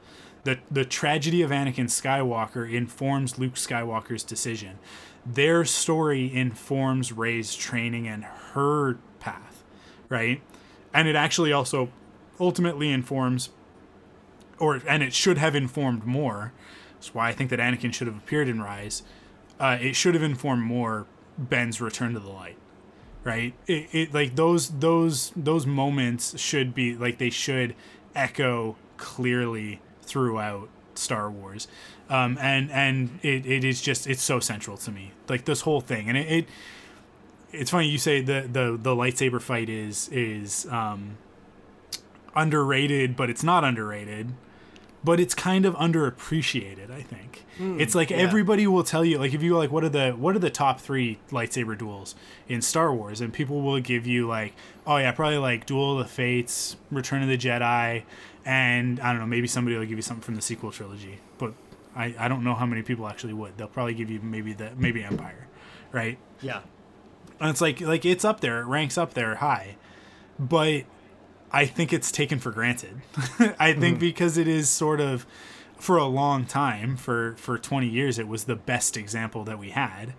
the 0.45 0.59
the 0.71 0.85
tragedy 0.85 1.43
of 1.43 1.51
Anakin 1.51 1.87
Skywalker 1.87 2.71
informs 2.71 3.39
Luke 3.39 3.55
Skywalker's 3.55 4.23
decision 4.23 4.79
their 5.27 5.65
story 5.65 6.35
informs 6.35 7.13
Rey's 7.13 7.55
training 7.55 8.07
and 8.09 8.25
her 8.25 8.99
path 9.21 9.63
right 10.09 10.41
and 10.95 11.07
it 11.09 11.17
actually 11.17 11.53
also 11.53 11.91
ultimately 12.41 12.91
informs 12.91 13.51
or 14.59 14.81
and 14.89 15.03
it 15.03 15.13
should 15.13 15.39
have 15.39 15.55
informed 15.55 16.05
more. 16.05 16.53
That's 16.95 17.15
why 17.15 17.29
I 17.29 17.33
think 17.33 17.51
that 17.51 17.61
Anakin 17.61 17.93
should 17.93 18.07
have 18.07 18.17
appeared 18.17 18.49
in 18.49 18.61
Rise. 18.61 19.03
Uh, 19.61 19.79
it 19.81 19.95
should 19.95 20.15
have 20.15 20.23
informed 20.23 20.63
more 20.63 21.07
Ben's 21.37 21.81
return 21.81 22.15
to 22.15 22.21
the 22.21 22.31
light, 22.31 22.57
right? 23.25 23.55
It, 23.67 23.89
it 23.93 24.15
like 24.15 24.37
those 24.37 24.71
those 24.71 25.33
those 25.37 25.67
moments 25.67 26.39
should 26.39 26.75
be 26.75 26.97
like 26.97 27.19
they 27.19 27.31
should 27.31 27.75
echo 28.15 28.77
clearly 28.97 29.81
throughout 30.09 30.69
Star 30.95 31.31
Wars, 31.31 31.69
um, 32.09 32.39
and 32.41 32.71
and 32.71 33.21
it, 33.23 33.47
it 33.47 33.65
is 33.65 33.81
just 33.81 34.07
it's 34.07 34.23
so 34.23 34.41
central 34.41 34.77
to 34.79 34.91
me. 34.91 35.13
Like 35.29 35.45
this 35.45 35.63
whole 35.63 35.81
thing, 35.81 36.09
and 36.09 36.17
it, 36.17 36.31
it 36.31 36.49
it's 37.53 37.71
funny 37.71 37.89
you 37.89 37.99
say 37.99 38.21
the 38.21 38.49
the 38.51 38.79
the 38.81 38.95
lightsaber 38.97 39.41
fight 39.41 39.69
is 39.69 40.09
is 40.11 40.67
um, 40.67 41.19
underrated, 42.35 43.17
but 43.17 43.31
it's 43.31 43.43
not 43.43 43.65
underrated 43.65 44.33
but 45.05 45.21
it's 45.21 45.35
kind 45.35 45.65
of 45.65 45.75
underappreciated 45.77 46.91
i 46.91 47.03
think. 47.03 47.45
Mm, 47.59 47.81
it's 47.81 47.95
like 47.95 48.11
yeah. 48.11 48.19
everybody 48.19 48.67
will 48.67 48.85
tell 48.85 49.05
you 49.05 49.19
like 49.19 49.35
if 49.35 49.43
you 49.43 49.57
like 49.57 49.71
what 49.71 49.85
are 49.85 49.89
the 49.89 50.11
what 50.13 50.37
are 50.37 50.41
the 50.41 50.51
top 50.51 50.81
three 50.81 51.19
lightsaber 51.31 51.77
duels 51.77 52.15
in 52.49 52.63
star 52.63 52.95
wars? 52.95 53.21
And 53.21 53.33
people 53.33 53.63
will 53.63 53.81
give 53.81 54.07
you 54.07 54.27
like 54.27 54.55
oh 54.87 54.97
yeah 54.97 55.13
probably 55.13 55.39
like 55.39 55.67
duel 55.67 55.99
of 55.99 56.07
the 56.07 56.13
fates 56.13 56.77
return 56.91 57.23
of 57.23 57.29
the 57.29 57.39
jedi 57.39 58.03
and 58.49 58.99
i 59.01 59.13
don't 59.13 59.21
know 59.21 59.27
maybe 59.27 59.47
somebody 59.47 59.77
will 59.77 59.85
give 59.85 59.99
you 59.99 60.03
something 60.03 60.23
from 60.23 60.35
the 60.35 60.43
sequel 60.43 60.73
trilogy 60.73 61.19
but 61.37 61.53
i 61.95 62.15
i 62.19 62.27
don't 62.27 62.43
know 62.43 62.55
how 62.55 62.67
many 62.67 62.83
people 62.83 63.07
actually 63.07 63.33
would. 63.35 63.57
They'll 63.57 63.69
probably 63.69 63.95
give 63.95 64.11
you 64.11 64.21
maybe 64.21 64.53
the 64.55 64.71
maybe 64.77 65.05
empire 65.05 65.47
right? 65.93 66.19
Yeah. 66.43 66.61
And 67.41 67.51
it's 67.51 67.61
like 67.61 67.81
like 67.81 68.05
it's 68.05 68.25
up 68.25 68.41
there 68.41 68.61
it 68.61 68.67
ranks 68.67 68.99
up 68.99 69.15
there 69.15 69.37
high 69.37 69.77
but 70.39 70.85
I 71.51 71.65
think 71.65 71.93
it's 71.93 72.13
taken 72.13 72.39
for 72.39 72.51
granted. 72.51 73.01
I 73.59 73.73
think 73.73 73.97
mm 73.97 74.01
because 74.01 74.37
it 74.37 74.47
is 74.47 74.69
sort 74.69 75.01
of 75.01 75.27
for 75.77 75.97
a 75.97 76.05
long 76.05 76.45
time 76.45 76.97
for 76.97 77.35
for 77.37 77.57
20 77.59 77.87
years 77.89 78.19
it 78.19 78.29
was 78.29 78.45
the 78.45 78.57
best 78.57 78.97
example 78.97 79.45
that 79.45 79.59
we 79.59 79.71
had 79.71 80.15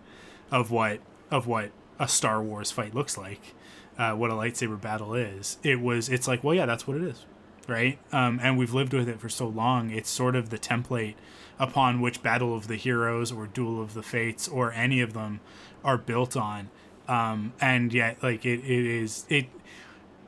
of 0.51 0.71
what 0.71 0.99
of 1.29 1.47
what 1.47 1.71
a 1.99 2.07
Star 2.07 2.41
Wars 2.41 2.71
fight 2.71 2.95
looks 2.95 3.17
like, 3.17 3.53
uh, 3.97 4.13
what 4.13 4.31
a 4.31 4.33
lightsaber 4.33 4.79
battle 4.79 5.13
is. 5.13 5.57
It 5.63 5.79
was 5.81 6.09
it's 6.09 6.27
like 6.27 6.43
well 6.43 6.55
yeah 6.55 6.65
that's 6.65 6.87
what 6.87 6.97
it 6.97 7.03
is, 7.03 7.25
right? 7.69 7.99
Um, 8.11 8.39
and 8.41 8.57
we've 8.57 8.73
lived 8.73 8.93
with 8.93 9.07
it 9.07 9.19
for 9.19 9.29
so 9.29 9.47
long. 9.47 9.91
It's 9.91 10.09
sort 10.09 10.35
of 10.35 10.49
the 10.49 10.57
template 10.57 11.15
upon 11.57 12.01
which 12.01 12.23
Battle 12.23 12.55
of 12.55 12.67
the 12.67 12.75
Heroes 12.75 13.31
or 13.31 13.47
Duel 13.47 13.81
of 13.81 13.93
the 13.93 14.03
Fates 14.03 14.47
or 14.47 14.71
any 14.71 15.01
of 15.01 15.13
them 15.13 15.41
are 15.83 15.97
built 15.97 16.37
on. 16.37 16.69
Um, 17.07 17.53
and 17.59 17.93
yet 17.93 18.21
like 18.21 18.45
it, 18.45 18.59
it 18.59 18.85
is 18.85 19.25
it 19.29 19.47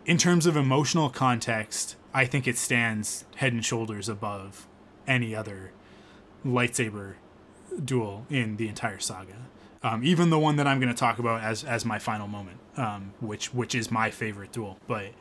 in 0.06 0.18
terms 0.18 0.46
of 0.46 0.58
emotional 0.58 1.10
context, 1.10 1.96
I 2.14 2.26
think 2.26 2.48
it 2.48 2.58
stands 2.58 3.26
head 3.36 3.54
and 3.54 3.64
shoulders 3.64 4.10
above 4.10 4.68
any 5.08 5.36
other 5.36 5.72
lightsaber 6.46 7.16
duel 7.84 8.26
in 8.30 8.58
the 8.58 8.68
entire 8.68 9.00
saga. 9.00 9.36
Um, 9.84 10.04
even 10.04 10.30
the 10.30 10.40
one 10.40 10.58
that 10.58 10.68
I'm 10.68 10.80
going 10.80 10.94
to 10.94 11.00
talk 11.00 11.20
about 11.20 11.42
as 11.42 11.64
as 11.64 11.86
my 11.86 11.98
final 11.98 12.28
moment, 12.28 12.60
um, 12.78 13.14
which 13.20 13.54
which 13.54 13.74
is 13.74 13.90
my 13.90 14.12
favorite 14.12 14.52
duel. 14.52 14.78
But 14.88 15.12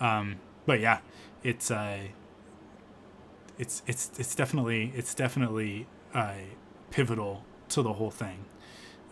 um, 0.00 0.36
but 0.66 0.80
yeah, 0.80 1.00
it's 1.42 1.70
uh, 1.70 1.98
it's 3.58 3.82
it's 3.86 4.10
it's 4.18 4.34
definitely 4.34 4.92
it's 4.94 5.14
definitely 5.14 5.86
uh, 6.14 6.34
pivotal 6.90 7.44
to 7.70 7.82
the 7.82 7.94
whole 7.94 8.10
thing. 8.10 8.44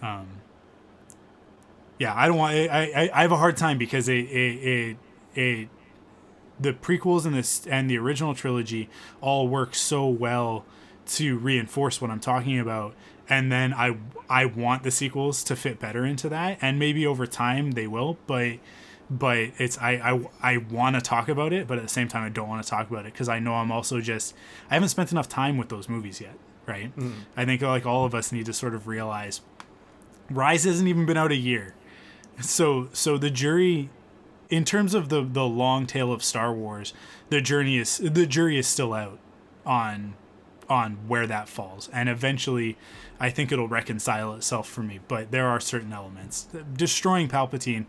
Um, 0.02 0.40
yeah, 1.98 2.14
I 2.14 2.28
don't 2.28 2.36
want. 2.36 2.54
I, 2.54 2.90
I, 2.94 3.10
I 3.12 3.22
have 3.22 3.32
a 3.32 3.36
hard 3.36 3.56
time 3.56 3.78
because 3.78 4.08
it, 4.08 4.26
it, 4.26 4.56
it 4.62 4.96
it 5.34 5.68
the 6.58 6.72
prequels 6.72 7.26
and 7.26 7.34
this 7.34 7.66
and 7.66 7.90
the 7.90 7.98
original 7.98 8.34
trilogy 8.34 8.88
all 9.20 9.48
work 9.48 9.74
so 9.74 10.06
well 10.06 10.64
to 11.06 11.38
reinforce 11.38 12.00
what 12.00 12.10
I'm 12.10 12.20
talking 12.20 12.58
about 12.58 12.94
and 13.28 13.52
then 13.52 13.72
I 13.74 13.98
I 14.28 14.46
want 14.46 14.82
the 14.82 14.90
sequels 14.90 15.44
to 15.44 15.56
fit 15.56 15.78
better 15.78 16.04
into 16.04 16.28
that 16.30 16.58
and 16.60 16.78
maybe 16.78 17.06
over 17.06 17.26
time 17.26 17.72
they 17.72 17.86
will 17.86 18.16
but 18.26 18.54
but 19.08 19.38
it's 19.58 19.78
I 19.78 19.92
I, 19.92 20.54
I 20.54 20.56
want 20.56 20.96
to 20.96 21.02
talk 21.02 21.28
about 21.28 21.52
it 21.52 21.66
but 21.66 21.78
at 21.78 21.84
the 21.84 21.90
same 21.90 22.08
time 22.08 22.24
I 22.24 22.28
don't 22.28 22.48
want 22.48 22.62
to 22.62 22.68
talk 22.68 22.90
about 22.90 23.06
it 23.06 23.12
because 23.12 23.28
I 23.28 23.38
know 23.38 23.54
I'm 23.54 23.70
also 23.70 24.00
just 24.00 24.34
I 24.70 24.74
haven't 24.74 24.88
spent 24.88 25.12
enough 25.12 25.28
time 25.28 25.56
with 25.58 25.68
those 25.68 25.88
movies 25.88 26.20
yet 26.20 26.36
right 26.66 26.96
mm. 26.96 27.12
I 27.36 27.44
think 27.44 27.62
like 27.62 27.86
all 27.86 28.04
of 28.04 28.14
us 28.14 28.32
need 28.32 28.46
to 28.46 28.52
sort 28.52 28.74
of 28.74 28.86
realize 28.86 29.40
Rise 30.28 30.64
hasn't 30.64 30.88
even 30.88 31.06
been 31.06 31.16
out 31.16 31.30
a 31.30 31.36
year 31.36 31.74
so 32.40 32.88
so 32.92 33.16
the 33.16 33.30
jury 33.30 33.90
in 34.48 34.64
terms 34.64 34.94
of 34.94 35.08
the 35.08 35.22
the 35.22 35.44
long 35.44 35.86
tail 35.86 36.12
of 36.12 36.22
Star 36.22 36.52
Wars, 36.52 36.92
the 37.30 37.40
journey 37.40 37.78
is 37.78 37.98
the 37.98 38.26
jury 38.26 38.58
is 38.58 38.66
still 38.66 38.92
out 38.92 39.18
on 39.64 40.14
on 40.68 41.08
where 41.08 41.26
that 41.26 41.48
falls, 41.48 41.88
and 41.92 42.08
eventually, 42.08 42.76
I 43.20 43.30
think 43.30 43.52
it'll 43.52 43.68
reconcile 43.68 44.34
itself 44.34 44.68
for 44.68 44.82
me. 44.82 45.00
But 45.06 45.30
there 45.30 45.46
are 45.46 45.60
certain 45.60 45.92
elements 45.92 46.48
destroying 46.74 47.28
Palpatine. 47.28 47.86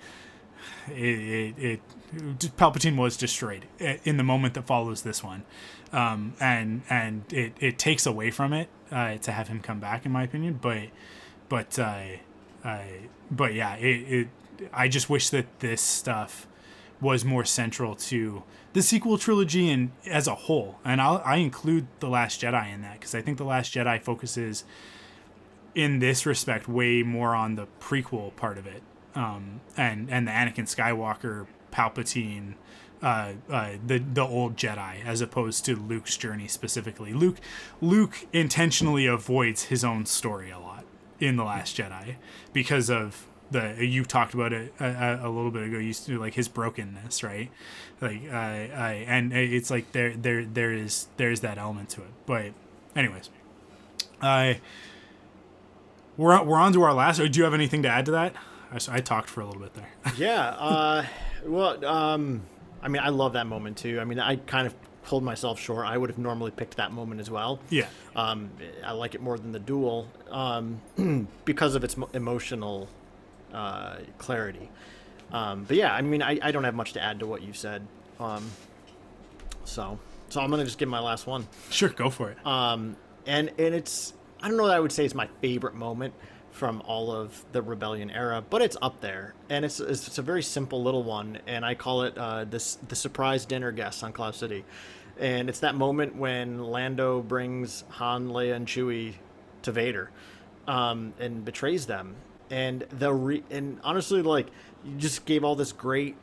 It, 0.90 1.56
it, 1.58 1.60
it 1.60 1.82
Palpatine 2.58 2.96
was 2.96 3.18
destroyed 3.18 3.66
in 3.80 4.18
the 4.18 4.24
moment 4.24 4.54
that 4.54 4.66
follows 4.66 5.02
this 5.02 5.24
one, 5.24 5.44
um, 5.92 6.34
and 6.40 6.82
and 6.90 7.24
it, 7.34 7.54
it 7.60 7.78
takes 7.78 8.06
away 8.06 8.32
from 8.32 8.54
it 8.54 8.70
uh, 8.92 9.18
to 9.18 9.32
have 9.32 9.50
him 9.50 9.60
come 9.60 9.80
back, 9.80 10.06
in 10.06 10.12
my 10.12 10.24
opinion. 10.24 10.60
But 10.62 10.90
but 11.50 11.78
uh, 11.78 12.04
uh, 12.64 12.80
but 13.30 13.54
yeah, 13.54 13.76
it, 13.76 14.14
it 14.14 14.28
I 14.74 14.88
just 14.88 15.10
wish 15.10 15.30
that 15.30 15.60
this 15.60 15.82
stuff 15.82 16.48
was 17.00 17.24
more 17.24 17.46
central 17.46 17.96
to 17.96 18.44
the 18.74 18.82
sequel 18.82 19.18
trilogy 19.18 19.70
and 19.70 19.92
as 20.06 20.28
a 20.28 20.36
whole. 20.36 20.80
And 20.84 21.02
I'll, 21.02 21.22
I 21.26 21.38
include 21.38 21.88
the 22.00 22.08
Last 22.08 22.42
Jedi 22.42 22.74
in 22.74 22.82
that 22.82 22.94
because 22.94 23.14
I 23.14 23.22
think 23.22 23.38
the 23.38 23.44
Last 23.44 23.74
Jedi 23.74 24.02
focuses, 24.02 24.64
in 25.76 26.00
this 26.00 26.26
respect, 26.26 26.68
way 26.68 27.04
more 27.04 27.36
on 27.36 27.56
the 27.56 27.68
prequel 27.80 28.36
part 28.36 28.58
of 28.58 28.66
it, 28.66 28.82
um, 29.18 29.62
and 29.76 30.10
and 30.10 30.28
the 30.28 30.32
Anakin 30.32 30.66
Skywalker, 30.66 31.48
Palpatine. 31.72 32.54
Uh, 33.00 33.34
uh, 33.52 33.74
the 33.86 34.00
the 34.00 34.24
old 34.24 34.56
Jedi 34.56 35.06
as 35.06 35.22
opposed 35.22 35.64
to 35.66 35.76
Luke's 35.76 36.18
journey 36.18 36.48
specifically. 36.48 37.14
Luke 37.14 37.38
Luke 37.80 38.26
intentionally 38.34 39.06
avoids 39.06 39.66
his 39.66 39.84
own 39.84 40.08
story 40.08 40.50
a 40.50 40.58
lot 40.58 40.84
in 41.20 41.36
the 41.36 41.44
Last 41.44 41.78
Jedi 41.78 42.16
because 42.54 42.90
of 42.90 43.28
the 43.52 43.76
you 43.86 44.04
talked 44.04 44.34
about 44.34 44.52
it 44.52 44.74
a, 44.80 45.20
a, 45.24 45.30
little 45.30 45.52
bit 45.52 45.64
ago 45.64 45.78
used 45.78 46.06
to 46.06 46.20
like 46.20 46.34
his 46.34 46.48
brokenness 46.48 47.24
right 47.24 47.50
like 48.02 48.30
I, 48.30 48.70
I 48.76 48.92
and 49.08 49.32
it's 49.32 49.70
like 49.70 49.92
there 49.94 50.14
there 50.16 50.44
there 50.44 50.74
is 50.74 51.08
there's 51.18 51.40
that 51.42 51.58
element 51.58 51.90
to 51.92 52.02
it 52.02 52.10
but 52.26 52.52
anyways 52.94 53.30
i 54.22 54.60
we're, 56.18 56.44
we're 56.44 56.58
on 56.58 56.74
to 56.74 56.84
our 56.84 56.94
last 56.94 57.20
or 57.20 57.30
do 57.30 57.40
you 57.40 57.46
have 57.46 57.54
anything 57.54 57.84
to 57.84 57.90
add 57.90 58.06
to 58.08 58.12
that 58.12 58.34
i, 58.72 58.98
I 58.98 59.00
talked 59.00 59.30
for 59.30 59.42
a 59.42 59.46
little 59.46 59.62
bit 59.62 59.74
there 59.74 59.88
yeah 60.18 60.50
uh 60.50 61.06
well 61.46 61.84
um 61.86 62.42
i 62.82 62.88
mean 62.88 63.02
i 63.02 63.10
love 63.10 63.34
that 63.34 63.48
moment 63.48 63.78
too 63.78 64.00
i 64.00 64.06
mean 64.06 64.20
i 64.20 64.36
kind 64.36 64.68
of 64.68 64.76
pulled 65.04 65.24
myself 65.24 65.60
short 65.60 65.86
i 65.86 65.98
would 65.98 66.10
have 66.10 66.20
normally 66.20 66.52
picked 66.52 66.78
that 66.78 66.92
moment 66.92 67.22
as 67.22 67.32
well 67.32 67.60
yeah 67.70 67.88
um 68.16 68.50
i 68.86 68.92
like 68.92 69.16
it 69.16 69.22
more 69.22 69.38
than 69.38 69.52
the 69.54 69.60
duel 69.60 70.08
um 70.32 70.82
because 71.46 71.76
of 71.76 71.84
its 71.84 71.96
emotional 72.14 72.90
uh, 73.54 73.98
clarity. 74.18 74.70
Um, 75.32 75.64
but 75.66 75.78
yeah, 75.78 75.94
I 75.94 76.02
mean, 76.02 76.22
I, 76.22 76.40
I 76.42 76.52
don't 76.52 76.64
have 76.64 76.76
much 76.76 76.94
to 76.94 77.02
add 77.02 77.20
to 77.20 77.28
what 77.28 77.42
you 77.42 77.54
said. 77.54 77.86
Um, 78.20 78.50
so 79.66 80.00
so 80.30 80.42
I'm 80.42 80.50
gonna 80.50 80.66
just 80.66 80.78
give 80.78 80.90
my 80.90 81.00
last 81.00 81.28
one. 81.28 81.48
Sure, 81.70 81.90
go 81.90 82.10
for 82.10 82.32
it. 82.32 82.46
Um, 82.46 82.96
and 83.26 83.52
and 83.58 83.76
it's 83.76 84.14
I 84.42 84.48
don't 84.48 84.58
know 84.58 84.68
that 84.68 84.76
I 84.76 84.80
would 84.80 84.92
say 84.92 85.06
it's 85.06 85.16
my 85.16 85.28
favorite 85.42 85.76
moment 85.76 86.14
from 86.58 86.82
all 86.88 87.12
of 87.12 87.46
the 87.52 87.62
rebellion 87.62 88.10
era, 88.10 88.44
but 88.50 88.64
it's 88.64 88.76
up 88.82 89.00
there, 89.00 89.36
and 89.48 89.64
it's 89.64 89.80
it's 89.80 90.18
a 90.18 90.22
very 90.24 90.42
simple 90.42 90.82
little 90.82 91.04
one, 91.04 91.38
and 91.46 91.64
I 91.64 91.76
call 91.76 92.02
it 92.02 92.18
uh, 92.18 92.46
this 92.46 92.80
the 92.88 92.96
surprise 92.96 93.46
dinner 93.46 93.72
guest 93.72 94.04
on 94.04 94.12
Cloud 94.12 94.34
City, 94.34 94.66
and 95.20 95.50
it's 95.50 95.60
that 95.60 95.76
moment 95.76 96.16
when 96.16 96.64
Lando 96.64 97.22
brings 97.22 97.84
Han, 97.92 98.30
Leia, 98.30 98.56
and 98.56 98.66
Chewie 98.68 99.14
to 99.62 99.72
Vader, 99.72 100.10
um, 100.68 101.14
and 101.20 101.46
betrays 101.46 101.86
them, 101.86 102.16
and 102.50 102.82
the 102.90 103.14
re- 103.14 103.44
and 103.52 103.80
honestly 103.84 104.24
like 104.24 104.48
you 104.84 104.96
just 104.98 105.26
gave 105.26 105.44
all 105.44 105.56
this 105.56 105.72
great 105.72 106.16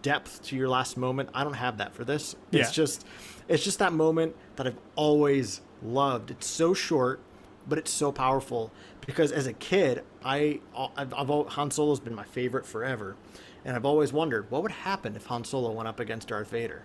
depth 0.00 0.42
to 0.44 0.56
your 0.56 0.68
last 0.70 0.96
moment. 0.96 1.28
I 1.34 1.44
don't 1.44 1.52
have 1.54 1.76
that 1.76 1.94
for 1.94 2.04
this. 2.04 2.36
It's 2.52 2.68
Yeah. 2.68 2.72
just 2.72 3.06
it's 3.48 3.62
just 3.64 3.80
that 3.80 3.92
moment 3.92 4.34
that 4.56 4.66
I've 4.66 4.78
always 4.96 5.60
loved. 5.82 6.30
It's 6.30 6.46
so 6.46 6.72
short, 6.72 7.20
but 7.68 7.76
it's 7.76 7.90
so 7.90 8.12
powerful 8.12 8.72
because 9.06 9.32
as 9.32 9.46
a 9.46 9.52
kid, 9.52 10.02
I 10.24 10.60
I've, 10.96 11.12
I've 11.14 11.28
Han 11.28 11.70
Solo's 11.70 12.00
been 12.00 12.14
my 12.14 12.24
favorite 12.24 12.66
forever, 12.66 13.16
and 13.64 13.76
I've 13.76 13.84
always 13.84 14.12
wondered 14.12 14.50
what 14.50 14.62
would 14.62 14.72
happen 14.72 15.16
if 15.16 15.26
Han 15.26 15.44
Solo 15.44 15.70
went 15.72 15.88
up 15.88 16.00
against 16.00 16.28
Darth 16.28 16.50
Vader. 16.50 16.82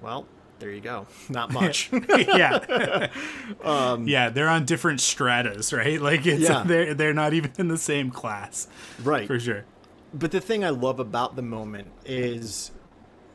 Well, 0.00 0.26
there 0.58 0.70
you 0.70 0.80
go. 0.80 1.06
Not 1.28 1.52
much. 1.60 1.90
yeah. 1.92 3.08
yeah, 4.04 4.28
they're 4.30 4.48
on 4.48 4.64
different 4.64 5.00
stratas, 5.00 5.72
right? 5.72 6.00
Like 6.00 6.26
it's 6.26 6.48
Um, 6.48 6.56
Yeah. 6.56 6.62
they're 6.66 6.94
they're 6.94 7.14
not 7.14 7.32
even 7.34 7.52
in 7.58 7.68
the 7.68 7.78
same 7.78 8.10
class. 8.10 8.68
right. 9.02 9.26
For 9.26 9.38
sure. 9.40 9.64
but 10.14 10.30
the 10.30 10.40
thing 10.40 10.64
I 10.64 10.70
love 10.70 10.98
about 11.00 11.36
the 11.36 11.42
moment 11.42 11.88
is 12.04 12.70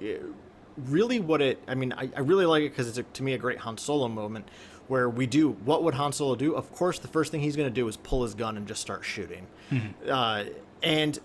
eh, 0.01 0.17
really 0.77 1.19
what 1.19 1.41
it. 1.41 1.61
I 1.67 1.75
mean, 1.75 1.93
I, 1.93 2.09
I 2.15 2.21
really 2.21 2.45
like 2.45 2.63
it 2.63 2.69
because 2.69 2.87
it's 2.87 2.97
a, 2.97 3.03
to 3.03 3.23
me 3.23 3.33
a 3.33 3.37
great 3.37 3.59
Han 3.59 3.77
Solo 3.77 4.07
moment 4.07 4.47
where 4.91 5.09
we 5.09 5.25
do 5.25 5.51
what 5.63 5.83
would 5.83 5.93
Han 5.93 6.11
Solo 6.11 6.35
do? 6.35 6.53
Of 6.53 6.69
course, 6.73 6.99
the 6.99 7.07
first 7.07 7.31
thing 7.31 7.39
he's 7.39 7.55
going 7.55 7.69
to 7.69 7.73
do 7.73 7.87
is 7.87 7.95
pull 7.95 8.23
his 8.23 8.33
gun 8.33 8.57
and 8.57 8.67
just 8.67 8.81
start 8.81 9.05
shooting. 9.05 9.47
Uh, 10.07 10.43
and 10.83 11.17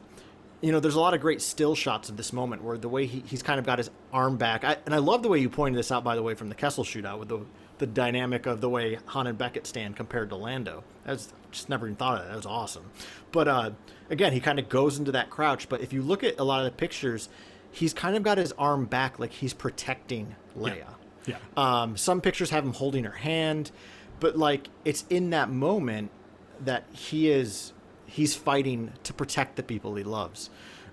you 0.61 0.71
know, 0.71 0.79
there's 0.79 0.95
a 0.95 1.01
lot 1.01 1.15
of 1.15 1.21
great 1.21 1.43
still 1.43 1.75
shots 1.75 2.09
of 2.09 2.17
this 2.17 2.33
moment 2.33 2.63
where 2.63 2.79
the 2.79 2.89
way 2.89 3.07
he, 3.07 3.25
he's 3.27 3.43
kind 3.43 3.59
of 3.59 3.67
got 3.67 3.79
his 3.79 3.91
arm 4.13 4.37
back. 4.37 4.65
I, 4.65 4.77
and 4.87 4.95
I 4.95 4.99
love 4.99 5.23
the 5.23 5.29
way 5.29 5.39
you 5.39 5.51
pointed 5.51 5.77
this 5.79 5.91
out, 5.91 6.05
by 6.05 6.15
the 6.15 6.23
way, 6.23 6.35
from 6.35 6.49
the 6.49 6.55
Kessel 6.55 6.85
shootout 6.85 7.19
with 7.19 7.29
the 7.29 7.41
the 7.79 7.87
dynamic 7.87 8.47
of 8.47 8.61
the 8.61 8.71
way 8.71 8.99
Han 9.07 9.27
and 9.27 9.37
Beckett 9.37 9.67
stand 9.67 9.97
compared 9.97 10.31
to 10.31 10.37
Lando. 10.37 10.85
That's 11.05 11.33
just 11.51 11.69
never 11.69 11.87
even 11.87 11.97
thought 11.97 12.19
of 12.19 12.23
that. 12.23 12.29
That 12.31 12.37
was 12.37 12.47
awesome. 12.47 12.91
But 13.33 13.49
uh, 13.49 13.71
again, 14.09 14.33
he 14.33 14.41
kind 14.41 14.59
of 14.59 14.69
goes 14.69 14.99
into 14.99 15.13
that 15.13 15.29
crouch. 15.29 15.69
But 15.69 15.81
if 15.81 15.93
you 15.93 16.03
look 16.03 16.23
at 16.25 16.39
a 16.39 16.45
lot 16.45 16.61
of 16.61 16.67
the 16.67 16.77
pictures, 16.77 17.29
he's 17.73 17.93
kind 17.93 18.17
of 18.17 18.23
got 18.23 18.39
his 18.39 18.53
arm 18.53 18.87
back 18.87 19.19
like 19.19 19.33
he's 19.33 19.53
protecting 19.53 20.37
Leia. 20.57 20.77
Yeah. 20.77 20.85
Um, 21.57 21.97
some 21.97 22.21
pictures 22.21 22.51
have 22.51 22.65
him 22.65 22.73
holding 22.73 23.05
her 23.05 23.11
hand, 23.11 23.71
but 24.21 24.37
like 24.37 24.69
it's 24.85 25.05
in 25.11 25.31
that 25.31 25.51
moment 25.51 26.11
that 26.61 26.85
he 26.93 27.31
is 27.31 27.73
he's 28.07 28.35
fighting 28.35 28.93
to 29.03 29.13
protect 29.13 29.57
the 29.57 29.63
people 29.63 29.95
he 29.95 30.05
loves. 30.05 30.51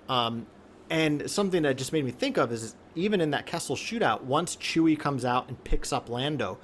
Um, 0.09 0.47
and 0.89 1.29
something 1.29 1.63
that 1.63 1.77
just 1.77 1.93
made 1.93 2.05
me 2.05 2.11
think 2.11 2.37
of 2.37 2.51
is 2.51 2.75
even 2.95 3.21
in 3.21 3.31
that 3.31 3.45
Kessel 3.45 3.75
shootout, 3.75 4.23
once 4.23 4.55
Chewie 4.57 4.99
comes 4.99 5.23
out 5.25 5.47
and 5.47 5.63
picks 5.63 5.91
up 5.93 6.09
Lando, 6.09 6.59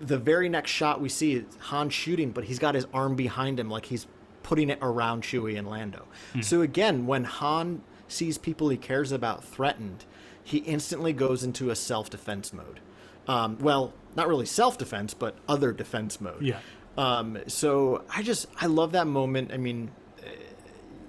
the 0.00 0.18
very 0.18 0.48
next 0.48 0.70
shot 0.70 1.00
we 1.00 1.08
see 1.08 1.34
is 1.34 1.44
Han 1.60 1.90
shooting, 1.90 2.30
but 2.30 2.44
he's 2.44 2.58
got 2.58 2.74
his 2.74 2.86
arm 2.92 3.16
behind 3.16 3.58
him 3.58 3.68
like 3.70 3.86
he's 3.86 4.06
putting 4.42 4.70
it 4.70 4.78
around 4.80 5.22
Chewie 5.22 5.58
and 5.58 5.68
Lando. 5.68 6.06
So 6.42 6.62
again, 6.62 7.06
when 7.06 7.24
Han 7.24 7.82
sees 8.08 8.38
people 8.38 8.68
he 8.68 8.76
cares 8.76 9.12
about 9.12 9.44
threatened, 9.44 10.04
he 10.44 10.58
instantly 10.58 11.12
goes 11.12 11.42
into 11.44 11.70
a 11.70 11.76
self-defense 11.76 12.52
mode. 12.52 12.80
Um, 13.28 13.58
well, 13.60 13.92
not 14.16 14.28
really 14.28 14.46
self-defense, 14.46 15.14
but 15.14 15.36
other 15.48 15.72
defense 15.72 16.20
mode. 16.20 16.42
Yeah. 16.42 16.58
Um, 16.98 17.38
so 17.46 18.04
I 18.14 18.22
just 18.22 18.46
I 18.60 18.66
love 18.66 18.92
that 18.92 19.06
moment. 19.06 19.52
I 19.52 19.56
mean, 19.56 19.90
uh, 20.18 20.26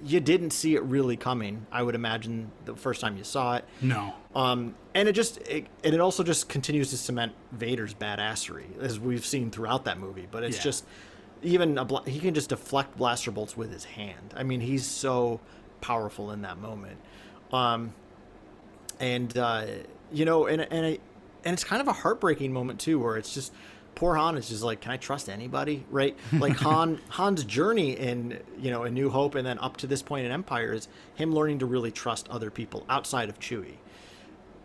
you 0.04 0.20
didn't 0.20 0.52
see 0.52 0.76
it 0.76 0.84
really 0.84 1.18
coming. 1.18 1.66
I 1.72 1.82
would 1.82 1.96
imagine 1.96 2.52
the 2.66 2.76
first 2.76 3.02
time 3.02 3.18
you 3.18 3.24
saw 3.24 3.56
it. 3.56 3.66
No. 3.82 4.14
Um, 4.36 4.76
and 4.94 5.10
it 5.10 5.14
just 5.14 5.38
it, 5.48 5.66
and 5.84 5.94
it 5.96 6.00
also 6.00 6.24
just 6.24 6.50
continues 6.50 6.92
to 6.92 6.98
cement 6.98 7.34
Vader's 7.52 7.94
badassery 7.96 8.80
as 8.80 9.00
we've 9.00 9.26
seen 9.26 9.50
throughout 9.50 9.86
that 9.86 9.98
movie. 10.00 10.28
But 10.30 10.44
it's 10.44 10.58
Yeah. 10.58 10.64
just 10.64 10.86
even 11.42 11.78
a 11.80 11.86
bla- 11.86 12.04
he 12.08 12.20
can 12.20 12.36
just 12.36 12.50
deflect 12.50 12.96
blaster 12.98 13.32
bolts 13.32 13.58
with 13.58 13.72
his 13.72 13.86
hand. 13.86 14.36
I 14.38 14.44
mean, 14.44 14.62
he's 14.62 14.86
so 14.86 15.40
powerful 15.82 16.30
in 16.32 16.44
that 16.44 16.60
moment. 16.60 17.00
Um, 17.52 17.94
and 19.02 19.38
uh, 19.38 19.66
you 20.14 20.24
know, 20.24 20.46
and 20.46 20.62
and 20.62 20.86
I, 20.86 21.00
and 21.44 21.54
it's 21.54 21.64
kind 21.64 21.82
of 21.82 21.88
a 21.88 21.94
heartbreaking 21.94 22.54
moment 22.54 22.80
too, 22.80 23.00
where 23.00 23.18
it's 23.18 23.34
just 23.34 23.52
poor 23.96 24.16
Han 24.16 24.38
is 24.38 24.48
just 24.48 24.64
like, 24.64 24.80
can 24.80 24.92
I 24.92 24.98
trust 24.98 25.28
anybody? 25.28 25.86
Right? 25.90 26.18
Like 26.34 26.56
Han 26.58 27.00
Han's 27.10 27.44
journey 27.44 27.92
in 27.92 28.40
you 28.60 28.72
know 28.72 28.84
a 28.84 28.90
New 28.90 29.10
Hope 29.10 29.36
and 29.36 29.46
then 29.46 29.60
up 29.60 29.78
to 29.78 29.88
this 29.88 30.02
point 30.02 30.26
in 30.26 30.32
Empire 30.32 30.72
is 30.72 30.88
him 31.16 31.34
learning 31.34 31.60
to 31.60 31.66
really 31.66 31.92
trust 31.92 32.30
other 32.30 32.50
people 32.50 32.86
outside 32.88 33.28
of 33.28 33.40
Chewie. 33.40 33.78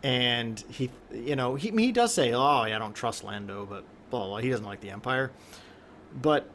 And 0.03 0.63
he, 0.69 0.91
you 1.13 1.35
know, 1.35 1.57
he 1.57 1.71
he 1.71 1.91
does 1.91 2.13
say, 2.15 2.33
"Oh, 2.33 2.65
yeah, 2.65 2.77
I 2.77 2.79
don't 2.79 2.95
trust 2.95 3.25
Lando," 3.25 3.67
but 3.67 3.83
blah, 4.11 4.21
blah, 4.21 4.29
blah. 4.29 4.37
he 4.39 4.51
doesn't 4.51 4.67
like 4.67 4.81
the 4.81 4.91
Empire. 4.91 5.33
But 6.21 6.49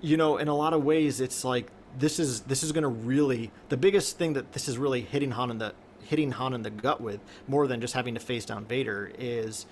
you 0.00 0.18
know, 0.18 0.36
in 0.36 0.48
a 0.48 0.54
lot 0.54 0.74
of 0.74 0.84
ways, 0.84 1.20
it's 1.20 1.44
like 1.44 1.68
this 1.98 2.18
is 2.18 2.42
this 2.42 2.62
is 2.62 2.72
going 2.72 2.82
to 2.82 2.88
really 2.88 3.50
the 3.70 3.76
biggest 3.76 4.18
thing 4.18 4.34
that 4.34 4.52
this 4.52 4.68
is 4.68 4.76
really 4.76 5.00
hitting 5.00 5.32
Han 5.32 5.50
in 5.50 5.58
the 5.58 5.74
hitting 6.04 6.32
Han 6.32 6.54
in 6.54 6.62
the 6.62 6.70
gut 6.70 7.00
with 7.00 7.20
more 7.48 7.66
than 7.66 7.80
just 7.80 7.94
having 7.94 8.14
to 8.14 8.20
face 8.20 8.44
down 8.44 8.64
Vader 8.64 9.10
is 9.18 9.66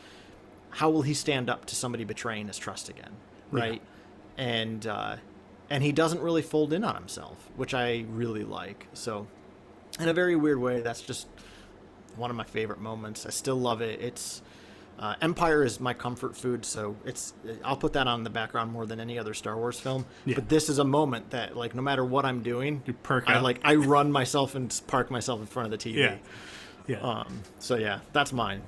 how 0.71 0.91
will 0.91 1.03
he 1.03 1.15
stand 1.15 1.51
up 1.51 1.67
to 1.67 1.77
somebody 1.77 2.05
betraying 2.05 2.47
his 2.49 2.59
trust 2.59 2.89
again, 2.89 3.13
right? 3.51 3.83
And 4.39 4.87
uh, 4.87 5.17
and 5.71 5.83
he 5.83 5.93
doesn't 5.93 6.21
really 6.21 6.43
fold 6.43 6.73
in 6.73 6.85
on 6.85 6.95
himself, 6.95 7.51
which 7.57 7.75
I 7.75 8.05
really 8.11 8.45
like. 8.45 8.87
So, 8.95 9.27
in 10.01 10.09
a 10.09 10.15
very 10.15 10.37
weird 10.37 10.59
way, 10.59 10.81
that's 10.81 11.03
just 11.03 11.27
one 12.17 12.31
of 12.31 12.37
my 12.37 12.45
favorite 12.45 12.81
moments. 12.81 13.27
I 13.27 13.31
still 13.31 13.57
love 13.57 13.81
it. 13.81 14.01
It's 14.01 14.43
uh, 14.99 15.15
Empire 15.21 15.65
is 15.65 15.81
my 15.81 15.95
comfort 15.95 16.37
food, 16.37 16.65
so 16.65 16.95
it's 17.05 17.33
I'll 17.65 17.77
put 17.77 17.93
that 17.95 18.07
on 18.07 18.23
the 18.25 18.31
background 18.31 18.73
more 18.73 18.87
than 18.87 19.01
any 19.01 19.19
other 19.19 19.35
Star 19.35 19.57
Wars 19.57 19.81
film. 19.81 20.05
Yeah. 20.25 20.37
But 20.37 20.49
this 20.49 20.69
is 20.69 20.79
a 20.79 20.85
moment 20.85 21.31
that, 21.31 21.57
like, 21.57 21.75
no 21.75 21.83
matter 21.83 22.05
what 22.05 22.25
I'm 22.25 22.43
doing, 22.43 22.83
You 22.87 22.93
perk 22.93 23.29
I 23.29 23.35
up. 23.35 23.43
like 23.43 23.61
I 23.65 23.75
run 23.77 24.13
myself 24.13 24.55
and 24.55 24.81
park 24.87 25.11
myself 25.11 25.41
in 25.41 25.47
front 25.47 25.73
of 25.73 25.79
the 25.81 25.91
TV. 25.91 25.97
Yeah. 25.99 26.17
Yeah. 26.87 27.01
Um. 27.01 27.43
So 27.59 27.77
yeah, 27.77 28.01
that's 28.13 28.33
mine. 28.33 28.63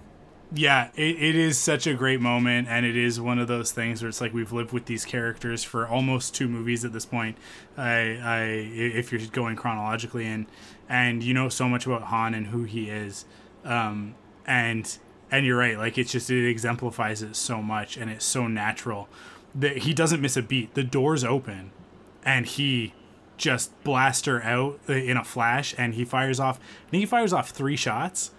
yeah, 0.55 0.91
it, 0.95 1.17
it 1.21 1.35
is 1.35 1.59
such 1.59 1.87
a 1.89 1.95
great 1.95 2.21
moment, 2.21 2.69
and 2.69 2.87
it 2.87 2.97
is 2.97 3.21
one 3.21 3.39
of 3.41 3.49
those 3.49 3.73
things 3.73 4.03
where 4.03 4.09
it's 4.09 4.21
like 4.21 4.33
we've 4.33 4.53
lived 4.53 4.73
with 4.73 4.87
these 4.87 5.05
characters 5.05 5.65
for 5.65 5.87
almost 5.89 6.35
two 6.35 6.49
movies 6.49 6.85
at 6.85 6.93
this 6.93 7.05
point. 7.07 7.37
I, 7.77 8.19
I, 8.23 8.43
if 8.45 9.11
you're 9.11 9.21
going 9.33 9.57
chronologically, 9.57 10.27
and 10.27 10.47
and 10.89 11.23
you 11.25 11.35
know 11.35 11.49
so 11.49 11.69
much 11.69 11.87
about 11.87 12.03
Han 12.03 12.35
and 12.35 12.47
who 12.49 12.63
he 12.65 12.89
is, 12.91 13.25
um, 13.65 14.15
and 14.47 14.97
and 15.37 15.47
you're 15.47 15.59
right, 15.59 15.79
like 15.79 15.99
it's 15.99 16.13
just 16.13 16.31
it 16.31 16.49
exemplifies 16.49 17.23
it 17.23 17.37
so 17.37 17.63
much, 17.63 17.97
and 17.97 18.11
it's 18.11 18.25
so 18.25 18.47
natural 18.47 19.09
that 19.55 19.79
he 19.79 19.95
doesn't 19.95 20.21
miss 20.21 20.37
a 20.37 20.43
beat. 20.43 20.75
The 20.75 20.85
doors 20.85 21.25
open, 21.25 21.71
and 22.25 22.47
he 22.47 22.95
just 23.37 23.83
blasts 23.85 24.27
her 24.27 24.43
out 24.43 24.79
uh, 24.89 24.93
in 24.93 25.17
a 25.17 25.25
flash, 25.25 25.75
and 25.77 25.95
he 25.95 26.05
fires 26.05 26.41
off. 26.41 26.59
I 26.87 26.91
think 26.91 27.01
he 27.01 27.07
fires 27.07 27.33
off 27.33 27.51
three 27.51 27.77
shots 27.77 28.31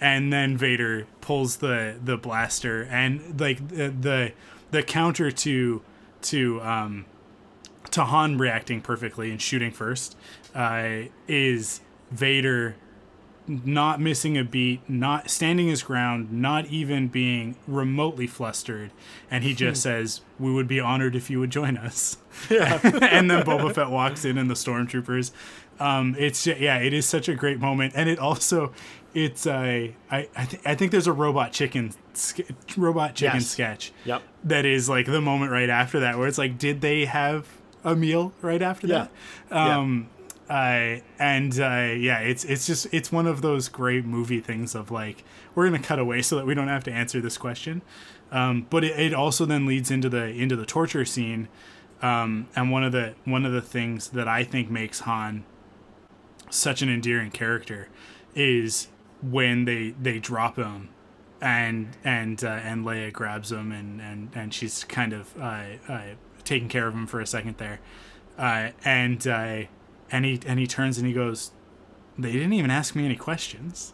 and 0.00 0.32
then 0.32 0.56
Vader 0.56 1.06
pulls 1.20 1.56
the 1.56 1.96
the 2.02 2.16
blaster 2.16 2.84
and 2.90 3.40
like 3.40 3.68
the 3.68 3.88
the, 3.88 4.32
the 4.70 4.82
counter 4.82 5.30
to 5.30 5.82
to 6.20 6.60
um 6.62 7.06
to 7.90 8.04
Han 8.04 8.38
reacting 8.38 8.80
perfectly 8.80 9.30
and 9.30 9.40
shooting 9.40 9.70
first 9.70 10.16
uh, 10.54 11.04
is 11.28 11.80
Vader 12.10 12.76
not 13.46 14.00
missing 14.00 14.38
a 14.38 14.44
beat, 14.44 14.80
not 14.88 15.28
standing 15.30 15.68
his 15.68 15.82
ground, 15.82 16.32
not 16.32 16.66
even 16.66 17.08
being 17.08 17.56
remotely 17.66 18.26
flustered, 18.26 18.90
and 19.30 19.44
he 19.44 19.54
just 19.54 19.82
says, 19.88 20.20
"We 20.38 20.52
would 20.52 20.66
be 20.68 20.80
honored 20.80 21.14
if 21.14 21.28
you 21.30 21.40
would 21.40 21.50
join 21.50 21.76
us." 21.76 22.16
Yeah. 22.50 22.80
and 22.84 23.30
then 23.30 23.44
Boba 23.44 23.72
Fett 23.74 23.90
walks 23.90 24.24
in, 24.24 24.38
and 24.38 24.50
the 24.50 24.54
stormtroopers. 24.54 25.30
Um, 25.78 26.16
it's 26.18 26.46
yeah, 26.46 26.78
it 26.78 26.92
is 26.92 27.06
such 27.06 27.28
a 27.28 27.34
great 27.34 27.60
moment, 27.60 27.92
and 27.96 28.08
it 28.08 28.18
also, 28.18 28.72
it's 29.14 29.46
a 29.46 29.94
I 30.10 30.28
I, 30.36 30.44
th- 30.44 30.62
I 30.66 30.74
think 30.74 30.90
there's 30.90 31.06
a 31.06 31.12
robot 31.12 31.52
chicken 31.52 31.92
sk- 32.14 32.40
robot 32.76 33.14
chicken 33.14 33.36
Yes. 33.40 33.46
sketch. 33.48 33.92
Yep. 34.04 34.22
That 34.44 34.64
is 34.64 34.88
like 34.88 35.06
the 35.06 35.20
moment 35.20 35.52
right 35.52 35.70
after 35.70 36.00
that, 36.00 36.18
where 36.18 36.26
it's 36.26 36.38
like, 36.38 36.58
did 36.58 36.80
they 36.80 37.04
have 37.04 37.46
a 37.84 37.94
meal 37.94 38.32
right 38.42 38.62
after 38.62 38.86
Yeah. 38.88 39.06
that? 39.50 39.56
Um, 39.56 40.08
uh, 40.48 41.00
and 41.18 41.58
uh, 41.58 41.94
yeah, 41.96 42.18
it's 42.20 42.44
it's 42.44 42.66
just 42.66 42.86
it's 42.92 43.10
one 43.10 43.26
of 43.26 43.42
those 43.42 43.68
great 43.68 44.04
movie 44.04 44.40
things 44.40 44.74
of 44.74 44.90
like 44.90 45.24
we're 45.54 45.64
gonna 45.66 45.78
cut 45.82 45.98
away 45.98 46.22
so 46.22 46.36
that 46.36 46.46
we 46.46 46.54
don't 46.54 46.68
have 46.68 46.84
to 46.84 46.92
answer 46.92 47.20
this 47.20 47.38
question. 47.38 47.82
Um, 48.30 48.66
but 48.68 48.84
it, 48.84 48.98
it 48.98 49.14
also 49.14 49.46
then 49.46 49.66
leads 49.66 49.90
into 49.90 50.08
the 50.08 50.24
into 50.26 50.56
the 50.56 50.66
torture 50.66 51.04
scene, 51.04 51.48
um, 52.02 52.48
and 52.54 52.70
one 52.70 52.84
of 52.84 52.92
the 52.92 53.14
one 53.24 53.46
of 53.46 53.52
the 53.52 53.62
things 53.62 54.08
that 54.08 54.28
I 54.28 54.44
think 54.44 54.70
makes 54.70 55.00
Han 55.00 55.44
such 56.50 56.82
an 56.82 56.88
endearing 56.88 57.30
character 57.30 57.88
is 58.34 58.88
when 59.22 59.64
they 59.64 59.94
they 60.00 60.18
drop 60.18 60.56
him 60.56 60.90
and 61.40 61.96
and 62.04 62.42
uh, 62.44 62.48
and 62.48 62.84
Leia 62.84 63.12
grabs 63.12 63.52
him 63.52 63.72
and 63.72 64.00
and 64.00 64.30
and 64.34 64.52
she's 64.54 64.84
kind 64.84 65.12
of 65.12 65.36
uh, 65.40 65.64
uh, 65.88 66.02
taking 66.44 66.68
care 66.68 66.86
of 66.86 66.94
him 66.94 67.06
for 67.06 67.20
a 67.20 67.26
second 67.26 67.56
there, 67.58 67.80
uh, 68.38 68.70
and 68.84 69.26
uh, 69.26 69.62
and 70.10 70.24
he 70.24 70.40
and 70.46 70.58
he 70.58 70.66
turns 70.66 70.98
and 70.98 71.06
he 71.06 71.12
goes, 71.12 71.52
they 72.18 72.32
didn't 72.32 72.52
even 72.52 72.70
ask 72.70 72.94
me 72.94 73.04
any 73.04 73.16
questions. 73.16 73.92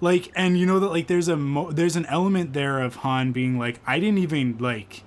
Like, 0.00 0.32
and 0.34 0.58
you 0.58 0.64
know 0.64 0.78
that 0.80 0.88
like 0.88 1.06
there's 1.08 1.28
a 1.28 1.36
mo- 1.36 1.72
there's 1.72 1.96
an 1.96 2.06
element 2.06 2.52
there 2.54 2.80
of 2.80 2.96
Han 2.96 3.32
being 3.32 3.58
like, 3.58 3.80
I 3.86 4.00
didn't 4.00 4.18
even 4.18 4.56
like, 4.58 5.02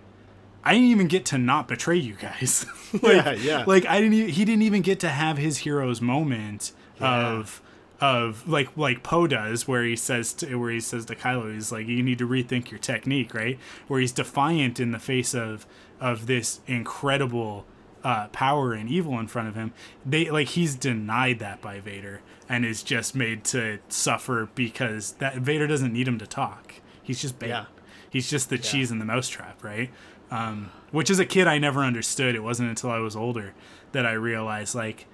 I 0.64 0.74
didn't 0.74 0.90
even 0.90 1.07
get 1.07 1.26
to 1.28 1.38
not 1.38 1.68
betray 1.68 1.98
you 1.98 2.14
guys. 2.14 2.65
like, 2.94 3.03
Yeah, 3.03 3.32
yeah. 3.32 3.64
Like 3.65 3.86
I 3.88 3.99
didn't. 3.99 4.14
e- 4.14 4.32
He 4.32 4.45
didn't 4.45 4.61
even 4.61 4.82
get 4.84 4.99
to 5.02 5.10
have 5.10 5.38
his 5.38 5.60
hero's 5.60 5.99
moment 6.02 6.74
of 6.99 7.61
of 7.99 8.48
like 8.48 8.76
like 8.78 9.02
Poe 9.02 9.26
does, 9.28 9.68
where 9.68 9.84
he 9.84 9.95
says 9.95 10.34
to, 10.34 10.56
where 10.57 10.70
he 10.70 10.80
says 10.80 11.06
to 11.06 11.15
Kylo, 11.15 11.52
he's 11.53 11.72
like, 11.72 11.88
you 11.88 12.03
need 12.03 12.20
to 12.20 12.28
rethink 12.28 12.70
your 12.70 12.80
technique, 12.80 13.34
right? 13.34 13.57
Where 13.88 13.99
he's 13.99 14.11
defiant 14.11 14.80
in 14.80 14.91
the 14.91 14.99
face 14.99 15.34
of 15.34 15.65
of 15.99 16.28
this 16.28 16.60
incredible 16.68 17.65
uh, 18.04 18.28
power 18.30 18.74
and 18.74 18.90
evil 18.90 19.20
in 19.20 19.28
front 19.28 19.48
of 19.48 19.56
him. 19.56 19.74
They 20.06 20.30
like 20.30 20.50
he's 20.50 20.76
denied 20.76 21.40
that 21.40 21.62
by 21.62 21.80
Vader 21.80 22.22
and 22.50 22.66
is 22.66 22.84
just 22.84 23.16
made 23.16 23.44
to 23.46 23.80
suffer 23.90 24.50
because 24.54 25.14
that 25.14 25.38
Vader 25.38 25.68
doesn't 25.68 25.94
need 25.94 26.08
him 26.08 26.20
to 26.20 26.28
talk. 26.28 26.76
He's 27.02 27.22
just 27.22 27.40
bait. 27.40 27.50
Yeah. 27.50 27.66
He's 28.10 28.30
just 28.30 28.50
the 28.50 28.60
cheese 28.60 28.92
in 28.92 29.00
the 29.00 29.06
mousetrap, 29.06 29.64
right? 29.64 29.90
Um, 30.30 30.72
which 30.92 31.10
as 31.10 31.20
a 31.20 31.26
kid 31.26 31.48
I 31.48 31.58
never 31.58 31.82
understood. 31.82 32.36
It 32.36 32.44
wasn't 32.44 32.70
until 32.70 32.92
I 32.92 33.00
was 33.00 33.16
older 33.16 33.54
that 33.92 34.06
I 34.06 34.14
realized 34.14 34.76
like 34.76 35.08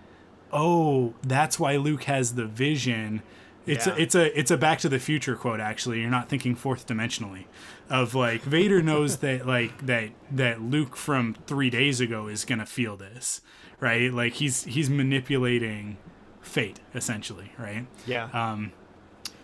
oh, 0.52 1.14
that's 1.22 1.60
why 1.60 1.76
Luke 1.78 2.04
has 2.06 2.36
the 2.36 2.46
vision. 2.46 3.22
It's 3.70 3.88
Yeah. 3.88 3.94
a, 3.94 3.98
it's 3.98 4.16
a 4.16 4.40
it's 4.40 4.52
a 4.52 4.58
Back 4.58 4.80
to 4.80 4.90
the 4.90 5.00
Future 5.00 5.36
quote. 5.36 5.60
Actually, 5.60 6.02
you're 6.02 6.10
not 6.10 6.28
thinking 6.30 6.56
fourth 6.56 6.88
dimensionally. 6.88 7.46
Of 7.90 8.16
like 8.16 8.42
Vader 8.42 8.82
knows 8.82 9.18
that 9.26 9.46
like 9.46 9.86
that 9.86 10.10
that 10.32 10.62
Luke 10.62 10.96
from 10.96 11.36
three 11.48 11.70
days 11.70 12.00
ago 12.02 12.28
is 12.28 12.46
gonna 12.46 12.66
feel 12.66 12.98
this, 12.98 13.42
right? 13.80 14.12
Like 14.14 14.34
he's 14.34 14.64
he's 14.66 14.90
manipulating 14.90 15.98
fate 16.42 16.80
essentially, 16.96 17.52
right? 17.60 17.86
Yeah. 18.06 18.30
Um, 18.34 18.72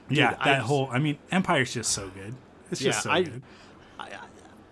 yeah, 0.10 0.32
Dude, 0.32 0.40
I 0.40 0.46
that 0.46 0.56
just- 0.58 0.68
whole. 0.68 0.90
I 0.92 1.00
mean, 1.00 1.18
Empire's 1.32 1.74
just 1.74 1.92
so 1.92 2.10
good. 2.10 2.36
It's 2.72 2.82
just 2.82 3.04
so 3.04 3.12
I, 3.12 3.24
good. 3.24 3.42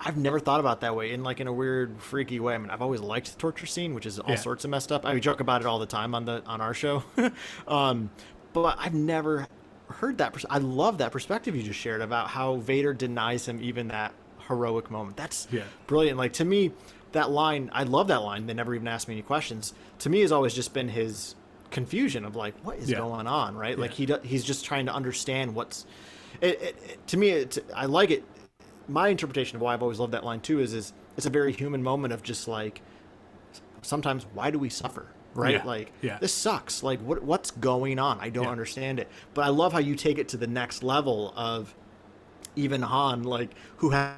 I've 0.06 0.18
never 0.18 0.38
thought 0.38 0.60
about 0.60 0.82
that 0.82 0.98
way 0.98 1.14
in 1.14 1.24
like 1.24 1.40
in 1.40 1.48
a 1.48 1.54
weird, 1.54 2.02
freaky 2.02 2.38
way. 2.42 2.56
I 2.56 2.58
mean, 2.58 2.70
I've 2.70 2.82
always 2.82 3.00
liked 3.00 3.32
the 3.32 3.40
torture 3.40 3.66
scene, 3.66 3.94
which 3.94 4.06
is 4.06 4.20
all 4.20 4.32
Yeah. 4.32 4.36
sorts 4.36 4.66
of 4.66 4.70
messed 4.70 4.92
up. 4.92 5.06
I 5.06 5.18
joke 5.20 5.40
about 5.40 5.62
it 5.62 5.66
all 5.68 5.80
the 5.80 5.86
time 5.86 6.14
on 6.14 6.26
the 6.26 6.44
on 6.46 6.60
our 6.60 6.74
show, 6.74 7.04
um, 7.70 8.10
but 8.54 8.78
I've 8.80 8.94
never 8.94 9.48
heard 9.90 10.18
that. 10.20 10.34
Pers- 10.34 10.46
I 10.50 10.60
love 10.60 11.00
that 11.00 11.12
perspective 11.12 11.56
you 11.56 11.64
just 11.64 11.80
shared 11.80 12.02
about 12.02 12.28
how 12.30 12.56
Vader 12.58 12.94
denies 12.94 13.48
him 13.48 13.60
even 13.62 13.90
that 13.90 14.14
heroic 14.48 14.90
moment. 14.92 15.18
That's 15.18 15.48
Yeah. 15.52 15.64
brilliant. 15.88 16.18
Like 16.18 16.34
to 16.34 16.46
me, 16.46 16.72
that 17.12 17.30
line, 17.32 17.70
I 17.74 17.84
love 17.84 18.08
that 18.08 18.22
line. 18.24 18.48
They 18.48 18.54
never 18.54 18.74
even 18.74 18.88
asked 18.88 19.08
me 19.08 19.16
any 19.16 19.22
questions. 19.22 19.74
To 20.00 20.10
me, 20.10 20.22
has 20.22 20.32
always 20.32 20.54
just 20.54 20.74
been 20.74 20.90
his 20.90 21.36
confusion 21.72 22.26
of 22.26 22.36
like, 22.36 22.56
what 22.64 22.78
is 22.78 22.90
Yeah. 22.90 22.98
going 23.00 23.28
on, 23.28 23.56
right? 23.56 23.78
Like 23.78 23.92
he 23.92 24.06
do, 24.06 24.18
he's 24.24 24.44
just 24.44 24.66
trying 24.66 24.86
to 24.88 24.94
understand 24.94 25.54
what's. 25.56 25.86
It, 26.42 26.62
it, 26.62 26.76
it- 26.90 27.08
to 27.08 27.18
me, 27.18 27.30
it, 27.30 27.58
I 27.76 27.86
like 27.86 28.10
it. 28.12 28.24
My 28.88 29.08
interpretation 29.10 29.56
of 29.56 29.62
why 29.62 29.74
I've 29.74 29.82
always 29.82 30.00
loved 30.00 30.14
that 30.14 30.26
line 30.26 30.42
too 30.42 30.60
is 30.60 30.74
is 30.74 30.92
it's 31.16 31.26
a 31.26 31.30
very 31.30 31.54
human 31.54 31.82
moment 31.84 32.14
of 32.14 32.22
just 32.24 32.48
like 32.48 32.82
sometimes 33.82 34.26
why 34.34 34.52
do 34.52 34.60
we 34.60 34.70
suffer 34.70 35.06
right 35.34 35.55
Yeah. 35.55 35.64
like 35.64 35.91
Yeah. 36.01 36.18
this 36.19 36.34
sucks 36.34 36.84
like 36.84 36.99
what 37.01 37.23
what's 37.23 37.51
going 37.51 37.99
on 37.99 38.19
i 38.19 38.30
don't 38.30 38.45
Yeah. 38.45 38.51
understand 38.51 38.99
it 38.99 39.07
but 39.34 39.43
i 39.45 39.49
love 39.49 39.73
how 39.73 39.80
you 39.80 39.95
take 39.95 40.18
it 40.18 40.27
to 40.30 40.38
the 40.38 40.47
next 40.47 40.84
level 40.84 41.34
of 41.35 41.73
even 42.55 42.81
han 42.84 43.23
like 43.23 43.51
who 43.77 43.89
has 43.91 44.15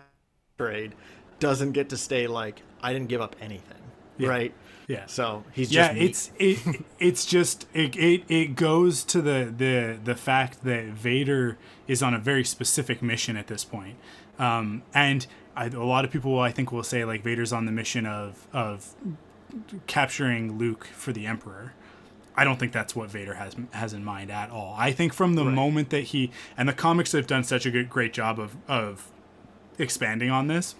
trade 0.57 0.93
doesn't 1.39 1.71
get 1.73 1.89
to 1.89 1.97
stay 1.97 2.27
like 2.27 2.61
i 2.81 2.91
didn't 2.93 3.07
give 3.09 3.21
up 3.21 3.35
anything 3.41 3.77
right 4.19 4.53
Yeah. 4.87 5.05
so 5.07 5.43
he's 5.51 5.71
yeah, 5.71 5.93
just 5.93 6.31
it's 6.37 6.65
it, 6.67 6.85
it's 6.99 7.25
just 7.25 7.67
it, 7.73 7.95
it 7.95 8.23
it 8.29 8.55
goes 8.55 9.03
to 9.05 9.21
the 9.21 9.53
the 9.55 9.97
the 10.03 10.15
fact 10.15 10.63
that 10.63 10.85
Vader 10.85 11.57
is 11.87 12.01
on 12.03 12.13
a 12.13 12.19
very 12.19 12.43
specific 12.43 13.01
mission 13.01 13.35
at 13.37 13.47
this 13.47 13.63
point, 13.65 13.95
um, 14.39 14.83
and 14.93 15.27
I, 15.55 15.65
a 15.67 15.83
lot 15.83 16.05
of 16.05 16.11
people 16.11 16.39
I 16.39 16.51
think 16.51 16.71
will 16.71 16.83
say 16.83 17.03
like 17.05 17.23
Vader's 17.23 17.51
on 17.51 17.65
the 17.65 17.71
mission 17.71 18.05
of 18.05 18.47
of 18.53 18.93
capturing 19.87 20.57
Luke 20.57 20.87
for 20.93 21.11
the 21.11 21.25
Emperor. 21.25 21.73
I 22.37 22.43
don't 22.43 22.59
think 22.59 22.73
that's 22.73 22.95
what 22.95 23.09
Vader 23.09 23.35
has 23.35 23.55
has 23.71 23.93
in 23.93 24.03
mind 24.03 24.29
at 24.29 24.49
all. 24.49 24.75
I 24.77 24.91
think 24.91 25.13
from 25.13 25.35
the 25.35 25.45
moment 25.45 25.89
that 25.91 26.05
he 26.05 26.31
and 26.57 26.67
the 26.67 26.73
comics 26.73 27.13
have 27.13 27.27
done 27.27 27.43
such 27.45 27.65
a 27.65 27.71
good 27.71 27.89
great 27.89 28.11
job 28.13 28.39
of 28.39 28.57
of 28.67 29.09
expanding 29.77 30.29
on 30.29 30.47
this 30.47 30.75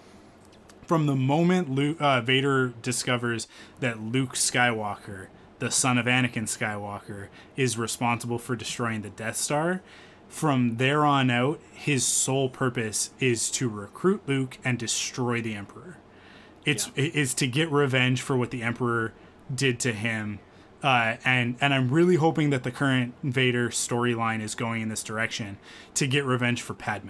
from 0.86 1.06
the 1.06 1.16
moment 1.16 1.70
Luke, 1.70 2.00
uh, 2.00 2.20
Vader 2.20 2.72
discovers 2.82 3.48
that 3.80 4.00
Luke 4.00 4.34
Skywalker, 4.34 5.26
the 5.58 5.70
son 5.70 5.98
of 5.98 6.06
Anakin 6.06 6.44
Skywalker, 6.44 7.28
is 7.56 7.76
responsible 7.76 8.38
for 8.38 8.56
destroying 8.56 9.02
the 9.02 9.10
Death 9.10 9.36
Star, 9.36 9.82
from 10.28 10.76
there 10.76 11.04
on 11.04 11.30
out, 11.30 11.60
his 11.72 12.04
sole 12.04 12.48
purpose 12.48 13.10
is 13.20 13.50
to 13.52 13.68
recruit 13.68 14.22
Luke 14.26 14.58
and 14.64 14.78
destroy 14.78 15.40
the 15.40 15.54
Emperor. 15.54 15.98
It's 16.66 16.90
it 16.94 17.14
is 17.14 17.32
to 17.34 17.46
get 17.46 17.70
revenge 17.70 18.20
for 18.20 18.36
what 18.36 18.50
the 18.50 18.62
Emperor 18.62 19.14
did 19.54 19.80
to 19.80 19.92
him. 19.92 20.40
Uh, 20.82 21.16
and 21.24 21.56
and 21.62 21.72
I'm 21.72 21.88
really 21.88 22.16
hoping 22.16 22.50
that 22.50 22.62
the 22.62 22.70
current 22.70 23.14
Vader 23.22 23.70
storyline 23.70 24.42
is 24.42 24.54
going 24.54 24.82
in 24.82 24.90
this 24.90 25.02
direction 25.02 25.56
to 25.94 26.06
get 26.06 26.26
revenge 26.26 26.60
for 26.60 26.74
Padme 26.74 27.08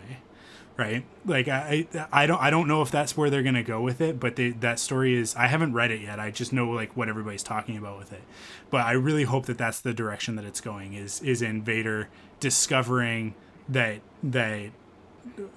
right? 0.76 1.04
Like 1.24 1.48
I, 1.48 1.86
I 1.94 2.06
i 2.12 2.26
don't 2.26 2.40
i 2.40 2.50
don't 2.50 2.68
know 2.68 2.82
if 2.82 2.90
that's 2.90 3.16
where 3.16 3.30
they're 3.30 3.42
gonna 3.42 3.62
go 3.62 3.80
with 3.80 4.00
it 4.00 4.20
but 4.20 4.36
they, 4.36 4.50
that 4.50 4.78
story 4.78 5.14
is 5.14 5.34
i 5.36 5.46
haven't 5.46 5.72
read 5.72 5.90
it 5.90 6.00
yet. 6.00 6.20
I 6.20 6.30
just 6.30 6.52
know 6.52 6.70
like 6.70 6.96
what 6.96 7.08
everybody's 7.08 7.42
talking 7.42 7.76
about 7.76 7.98
with 7.98 8.12
it. 8.12 8.22
But 8.70 8.82
i 8.82 8.92
really 8.92 9.24
hope 9.24 9.46
that 9.46 9.58
that's 9.58 9.80
the 9.80 9.94
direction 9.94 10.36
that 10.36 10.44
it's 10.44 10.60
going 10.60 10.94
is 10.94 11.20
is 11.22 11.42
in 11.42 11.62
vader 11.62 12.08
discovering 12.40 13.34
that 13.68 14.00
that 14.22 14.70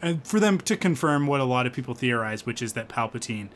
and 0.02 0.26
for 0.26 0.40
them 0.40 0.58
to 0.58 0.76
confirm 0.76 1.28
what 1.28 1.40
a 1.40 1.44
lot 1.46 1.68
of 1.68 1.74
people 1.74 1.94
theorize 1.94 2.46
which 2.46 2.62
is 2.62 2.74
that 2.74 2.88
palpatine 2.88 3.50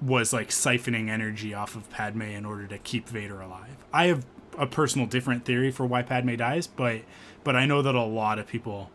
was 0.00 0.32
like 0.32 0.50
siphoning 0.50 1.08
energy 1.08 1.54
off 1.54 1.74
of 1.74 1.88
padme 1.90 2.22
in 2.22 2.44
order 2.44 2.66
to 2.66 2.78
keep 2.78 3.08
vader 3.08 3.40
alive. 3.40 3.76
I 3.92 4.06
have 4.06 4.26
a 4.58 4.66
personal 4.66 5.06
different 5.06 5.44
theory 5.44 5.70
for 5.70 5.86
why 5.86 6.02
padme 6.02 6.34
dies 6.34 6.66
but 6.66 7.02
but 7.44 7.56
i 7.56 7.66
know 7.66 7.82
that 7.82 7.94
a 7.94 8.02
lot 8.02 8.38
of 8.38 8.46
people 8.46 8.90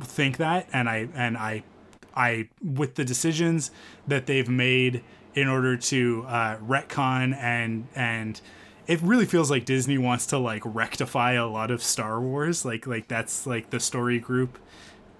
think 0.00 0.36
that 0.36 0.68
and 0.72 0.88
i 0.88 1.08
and 1.14 1.36
i 1.36 1.62
i 2.14 2.48
with 2.62 2.94
the 2.94 3.04
decisions 3.04 3.70
that 4.06 4.26
they've 4.26 4.48
made 4.48 5.02
in 5.34 5.48
order 5.48 5.76
to 5.76 6.24
uh 6.28 6.56
retcon 6.58 7.34
and 7.36 7.86
and 7.94 8.40
it 8.86 9.00
really 9.02 9.26
feels 9.26 9.50
like 9.50 9.64
disney 9.64 9.98
wants 9.98 10.26
to 10.26 10.38
like 10.38 10.62
rectify 10.64 11.32
a 11.32 11.46
lot 11.46 11.70
of 11.70 11.82
star 11.82 12.20
wars 12.20 12.64
like 12.64 12.86
like 12.86 13.08
that's 13.08 13.46
like 13.46 13.70
the 13.70 13.80
story 13.80 14.18
group 14.18 14.58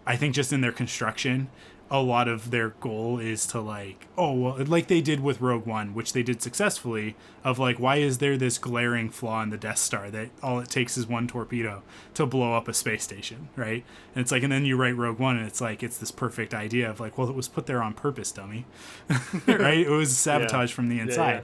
i 0.06 0.16
think 0.16 0.34
just 0.34 0.52
in 0.52 0.60
their 0.60 0.72
construction 0.72 1.48
a 1.90 2.00
lot 2.00 2.28
of 2.28 2.50
their 2.50 2.70
goal 2.80 3.18
is 3.18 3.46
to 3.46 3.60
like 3.60 4.06
oh 4.18 4.32
well 4.32 4.56
like 4.66 4.88
they 4.88 5.00
did 5.00 5.20
with 5.20 5.40
rogue 5.40 5.64
one 5.64 5.94
which 5.94 6.12
they 6.12 6.22
did 6.22 6.42
successfully 6.42 7.16
of 7.42 7.58
like 7.58 7.78
why 7.80 7.96
is 7.96 8.18
there 8.18 8.36
this 8.36 8.58
glaring 8.58 9.08
flaw 9.08 9.42
in 9.42 9.48
the 9.48 9.56
death 9.56 9.78
star 9.78 10.10
that 10.10 10.28
all 10.42 10.58
it 10.60 10.68
takes 10.68 10.98
is 10.98 11.06
one 11.06 11.26
torpedo 11.26 11.82
to 12.12 12.26
blow 12.26 12.54
up 12.54 12.68
a 12.68 12.74
space 12.74 13.02
station 13.02 13.48
right? 13.56 13.84
And 14.14 14.22
it's 14.22 14.30
like 14.30 14.42
and 14.42 14.52
then 14.52 14.66
you 14.66 14.76
write 14.76 14.96
rogue 14.96 15.18
one 15.18 15.38
and 15.38 15.46
it's 15.46 15.60
like 15.60 15.82
it's 15.82 15.96
this 15.98 16.10
perfect 16.10 16.52
idea 16.52 16.90
of 16.90 17.00
like 17.00 17.16
well 17.16 17.28
it 17.28 17.34
was 17.34 17.48
put 17.48 17.66
there 17.66 17.82
on 17.82 17.94
purpose 17.94 18.32
dummy. 18.32 18.66
Right? 19.46 19.78
It 19.86 19.90
was 19.90 20.16
sabotage 20.26 20.72
from 20.72 20.88
the 20.88 21.00
inside. 21.00 21.32
yeah. 21.32 21.40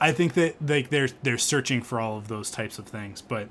i 0.00 0.12
think 0.12 0.34
that 0.34 0.54
like 0.64 0.90
they're 0.90 1.08
they're 1.22 1.38
searching 1.38 1.82
for 1.82 1.98
all 2.00 2.16
of 2.16 2.28
those 2.28 2.50
types 2.50 2.78
of 2.78 2.86
things 2.86 3.20
but 3.20 3.48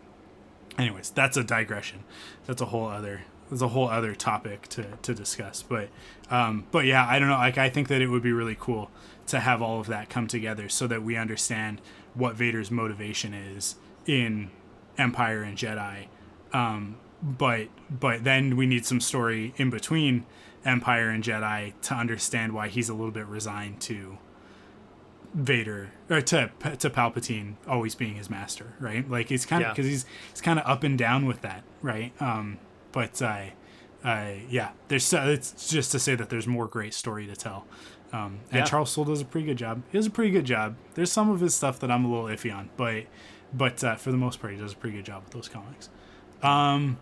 anyways 0.78 1.10
that's 1.10 1.36
a 1.38 1.44
digression. 1.44 2.00
That's 2.46 2.62
a 2.62 2.66
whole 2.68 2.88
other 2.88 3.22
that's 3.54 3.62
a 3.62 3.68
whole 3.70 3.88
other 3.88 4.16
topic 4.16 4.68
to, 4.68 4.86
to 5.02 5.14
discuss 5.14 5.62
but 5.62 5.90
um 6.30 6.66
but 6.72 6.86
yeah 6.86 7.06
i 7.08 7.20
don't 7.20 7.28
know 7.28 7.36
like 7.36 7.58
i 7.58 7.70
think 7.70 7.88
that 7.88 8.02
it 8.02 8.08
would 8.08 8.24
be 8.24 8.32
really 8.32 8.58
cool 8.60 8.90
to 9.28 9.40
have 9.40 9.62
all 9.62 9.80
of 9.80 9.88
that 9.88 10.10
come 10.10 10.28
together 10.28 10.68
so 10.68 10.88
that 10.88 11.04
we 11.04 11.16
understand 11.16 11.80
what 12.14 12.36
vader's 12.36 12.70
motivation 12.72 13.34
is 13.34 13.76
in 14.06 14.50
empire 14.98 15.42
and 15.44 15.58
jedi 15.58 16.08
um 16.52 16.96
but 17.22 17.68
but 17.90 18.24
then 18.24 18.56
we 18.58 18.66
need 18.66 18.86
some 18.86 19.00
story 19.00 19.54
in 19.58 19.70
between 19.70 20.26
empire 20.66 21.10
and 21.10 21.24
jedi 21.24 21.74
to 21.82 21.94
understand 21.94 22.54
why 22.54 22.68
he's 22.68 22.90
a 22.90 22.94
little 22.94 23.12
bit 23.12 23.26
resigned 23.28 23.80
to 23.82 24.18
Vader 25.34 25.92
or 26.12 26.22
to 26.22 26.52
to 26.78 26.90
Palpatine 26.92 27.56
always 27.68 27.96
being 27.96 28.14
his 28.16 28.30
master, 28.30 28.76
right? 28.80 29.10
Like 29.10 29.30
he's 29.30 29.48
kind 29.48 29.64
of 29.64 29.70
Yeah. 29.70 29.74
because 29.74 29.88
he's 29.88 30.06
he's 30.32 30.42
kind 30.42 30.60
of 30.60 30.66
up 30.68 30.84
and 30.84 30.96
down 30.96 31.26
with 31.26 31.42
that, 31.42 31.64
right? 31.82 32.14
Um, 32.22 32.60
but 32.94 33.22
uh, 33.22 33.42
uh, 34.06 34.32
yeah, 34.50 34.72
there's 34.88 35.14
uh, 35.14 35.26
it's 35.28 35.70
just 35.70 35.92
to 35.92 36.00
say 36.00 36.16
that 36.16 36.30
there's 36.30 36.48
more 36.48 36.68
great 36.68 36.94
story 36.94 37.28
to 37.28 37.36
tell. 37.36 37.66
Um, 38.14 38.40
and 38.52 38.60
Yeah. 38.60 38.64
Charles 38.66 38.92
Soule 38.92 39.06
does 39.06 39.20
a 39.22 39.26
pretty 39.26 39.48
good 39.48 39.58
job. 39.58 39.82
He 39.92 39.98
does 39.98 40.06
a 40.06 40.12
pretty 40.12 40.32
good 40.32 40.46
job. 40.46 40.76
There's 40.94 41.12
some 41.12 41.30
of 41.30 41.40
his 41.42 41.54
stuff 41.56 41.80
that 41.80 41.92
I'm 41.92 42.06
a 42.06 42.08
little 42.08 42.26
iffy 42.26 42.56
on, 42.56 42.70
but 42.78 43.04
but 43.54 43.84
uh, 43.84 43.96
for 43.96 44.12
the 44.12 44.18
most 44.18 44.40
part, 44.40 44.54
he 44.54 44.60
does 44.60 44.72
a 44.74 44.76
pretty 44.76 44.96
good 44.98 45.06
job 45.06 45.24
with 45.26 45.34
those 45.34 45.50
comics. 45.50 45.90
Um, 46.42 46.98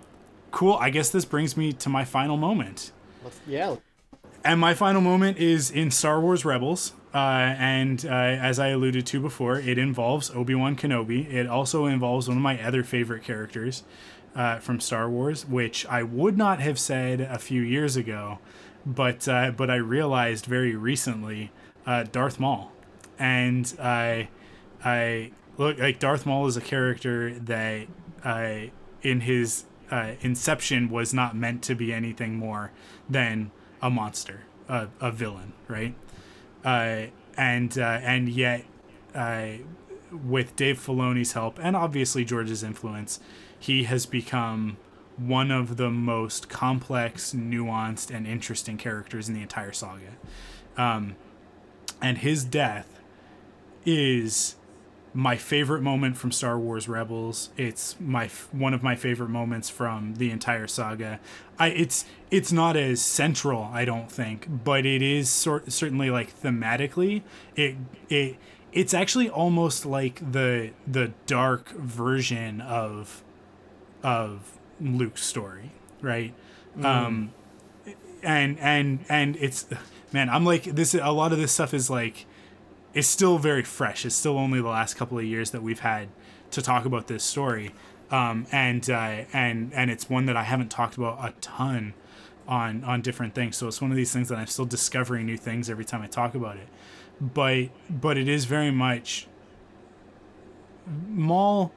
cool. 0.51 0.73
I 0.76 0.89
guess 0.89 1.09
this 1.09 1.26
brings 1.26 1.55
me 1.55 1.72
to 1.73 1.89
my 1.89 2.03
final 2.05 2.38
moment. 2.38 2.91
Let's- 3.23 3.39
yeah 3.47 3.76
And 4.43 4.59
my 4.59 4.73
final 4.73 5.01
moment 5.01 5.38
is 5.38 5.69
in 5.72 5.91
Star 5.91 6.19
Wars 6.19 6.43
Rebels. 6.45 6.93
Uh, 7.13 7.18
and 7.18 8.05
uh, 8.05 8.09
as 8.09 8.57
I 8.57 8.69
alluded 8.69 9.05
to 9.07 9.19
before, 9.19 9.59
it 9.59 9.77
involves 9.77 10.30
Obi 10.31 10.55
Wan 10.55 10.76
Kenobi. 10.77 11.30
It 11.31 11.45
also 11.45 11.85
involves 11.85 12.27
one 12.30 12.38
of 12.38 12.43
my 12.43 12.61
other 12.63 12.84
favorite 12.84 13.23
characters 13.23 13.84
uh, 14.36 14.60
from 14.60 14.80
Star 14.80 15.10
Wars, 15.10 15.45
which 15.45 15.86
I 15.88 16.03
would 16.03 16.38
not 16.38 16.60
have 16.60 16.80
said 16.80 17.22
a 17.22 17.38
few 17.38 17.62
years 17.62 17.95
ago, 17.95 18.40
but 18.86 19.28
uh, 19.28 19.52
but 19.52 19.70
I 19.70 19.76
realized 19.76 20.45
very 20.45 20.76
recently, 20.76 21.52
uh, 21.86 22.03
Darth 22.03 22.40
Maul. 22.40 22.72
And 23.20 23.72
I, 23.80 24.30
I 24.84 25.32
look 25.58 25.78
like 25.78 25.99
Darth 25.99 26.26
Maul 26.26 26.48
is 26.48 26.58
a 26.58 26.62
character 26.62 27.38
that 27.40 27.88
I 28.24 28.72
in 29.02 29.22
his 29.22 29.66
uh, 29.91 30.14
inception 30.22 30.90
was 30.90 31.14
not 31.14 31.36
meant 31.36 31.62
to 31.64 31.76
be 31.76 31.94
anything 31.94 32.36
more 32.36 32.72
than 33.10 33.52
a 33.82 33.90
monster, 33.90 34.41
a, 34.68 34.88
a 34.99 35.12
villain, 35.12 35.53
right? 35.68 35.94
Uh, 36.64 37.08
and 37.38 37.78
uh, 37.78 37.99
and 38.02 38.30
yet, 38.30 38.66
with 40.12 40.56
Dave 40.56 40.80
Filoni's 40.80 41.34
help 41.34 41.60
and 41.62 41.76
obviously 41.76 42.26
George's 42.26 42.64
influence, 42.64 43.20
he 43.62 43.84
has 43.84 44.08
become 44.08 44.78
one 45.18 45.52
of 45.52 45.78
the 45.78 45.92
most 45.92 46.50
complex, 46.50 47.32
nuanced, 47.34 48.14
and 48.14 48.26
interesting 48.26 48.76
characters 48.76 49.30
in 49.30 49.36
the 49.36 49.42
entire 49.42 49.72
saga. 49.72 50.18
Um, 50.76 51.16
and 52.02 52.18
his 52.18 52.44
death 52.44 53.00
is 53.86 54.56
my 55.14 55.36
favorite 55.38 55.82
moment 55.84 56.18
from 56.18 56.32
Star 56.32 56.58
Wars 56.58 56.88
Rebels. 56.88 57.50
It's 57.56 57.96
my 58.00 58.30
one 58.52 58.74
of 58.74 58.82
my 58.82 58.96
favorite 58.96 59.30
moments 59.30 59.70
from 59.70 60.16
the 60.16 60.32
entire 60.32 60.66
saga. 60.66 61.20
I 61.60 61.68
it's 61.68 62.06
it's 62.32 62.52
not 62.52 62.76
as 62.76 63.00
central, 63.00 63.70
I 63.72 63.86
don't 63.86 64.12
think, 64.12 64.48
but 64.64 64.88
it 64.88 65.04
is 65.04 65.30
sort 65.30 65.72
certainly 65.72 66.10
like 66.10 66.36
thematically 66.42 67.22
it 67.56 67.76
it 68.10 68.38
it's 68.72 68.94
actually 68.96 69.30
almost 69.30 69.86
like 69.86 70.32
the 70.32 70.72
the 70.88 71.12
dark 71.28 71.70
version 71.72 72.62
of 72.62 73.24
of 74.03 74.57
Luke's 74.80 75.23
story, 75.23 75.72
right? 76.02 76.34
Mm. 76.78 76.86
Um 76.86 77.34
and 78.23 78.60
and 78.60 79.06
and 79.10 79.36
it's 79.38 79.68
man, 80.11 80.30
I'm 80.30 80.45
like 80.45 80.64
this 80.64 80.94
a 80.94 81.11
lot 81.11 81.32
of 81.32 81.38
this 81.38 81.52
stuff 81.52 81.73
is 81.73 81.90
like 81.90 82.26
it's 82.94 83.07
still 83.07 83.38
very 83.38 83.64
fresh. 83.64 84.06
It's 84.06 84.15
still 84.15 84.38
only 84.38 84.61
the 84.61 84.68
last 84.68 84.95
couple 84.95 85.18
of 85.18 85.26
years 85.26 85.52
that 85.52 85.64
we've 85.64 85.80
had 85.80 86.10
to 86.52 86.61
talk 86.61 86.86
about 86.86 87.07
this 87.07 87.23
story, 87.23 87.72
um, 88.10 88.45
and 88.52 88.90
uh, 88.90 89.23
and 89.34 89.73
and 89.73 89.90
it's 89.90 90.10
one 90.10 90.26
that 90.26 90.36
I 90.36 90.44
haven't 90.44 90.69
talked 90.69 90.98
about 90.98 91.18
a 91.23 91.34
ton 91.40 91.94
on 92.48 92.84
on 92.84 93.02
different 93.02 93.34
things. 93.34 93.57
So 93.57 93.68
it's 93.68 93.82
one 93.82 93.91
of 93.91 93.98
these 93.98 94.11
things 94.11 94.30
that 94.30 94.38
I'm 94.38 94.48
still 94.48 94.65
discovering 94.65 95.26
new 95.26 95.38
things 95.38 95.69
every 95.69 95.86
time 95.86 96.02
I 96.02 96.07
talk 96.07 96.36
about 96.36 96.57
it. 96.57 96.68
But 97.19 97.69
but 97.90 98.18
it 98.18 98.28
is 98.28 98.45
very 98.45 98.72
much 98.72 99.28
Maul. 101.07 101.72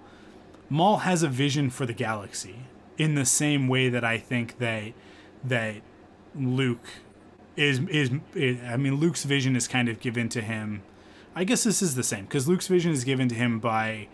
Maul 0.68 0.98
has 0.98 1.22
a 1.22 1.28
vision 1.28 1.70
for 1.70 1.86
the 1.86 1.92
galaxy 1.92 2.56
in 2.96 3.14
the 3.14 3.24
same 3.24 3.68
way 3.68 3.88
that 3.88 4.04
I 4.04 4.18
think 4.18 4.58
that 4.58 4.92
that 5.42 5.76
Luke 6.34 6.86
is 7.56 7.80
is, 7.88 8.10
I 8.66 8.76
mean 8.76 8.96
Luke's 8.96 9.24
vision 9.24 9.56
is 9.56 9.68
kind 9.68 9.88
of 9.88 10.00
given 10.00 10.28
to 10.30 10.40
him 10.40 10.82
I 11.36 11.44
guess 11.44 11.64
this 11.64 11.82
is 11.82 11.94
the 11.94 12.02
same 12.02 12.24
because 12.24 12.46
Luke's 12.46 12.68
vision 12.68 12.92
is 12.92 13.04
given 13.04 13.28
to 13.28 13.34
him 13.34 13.58
by 13.58 14.08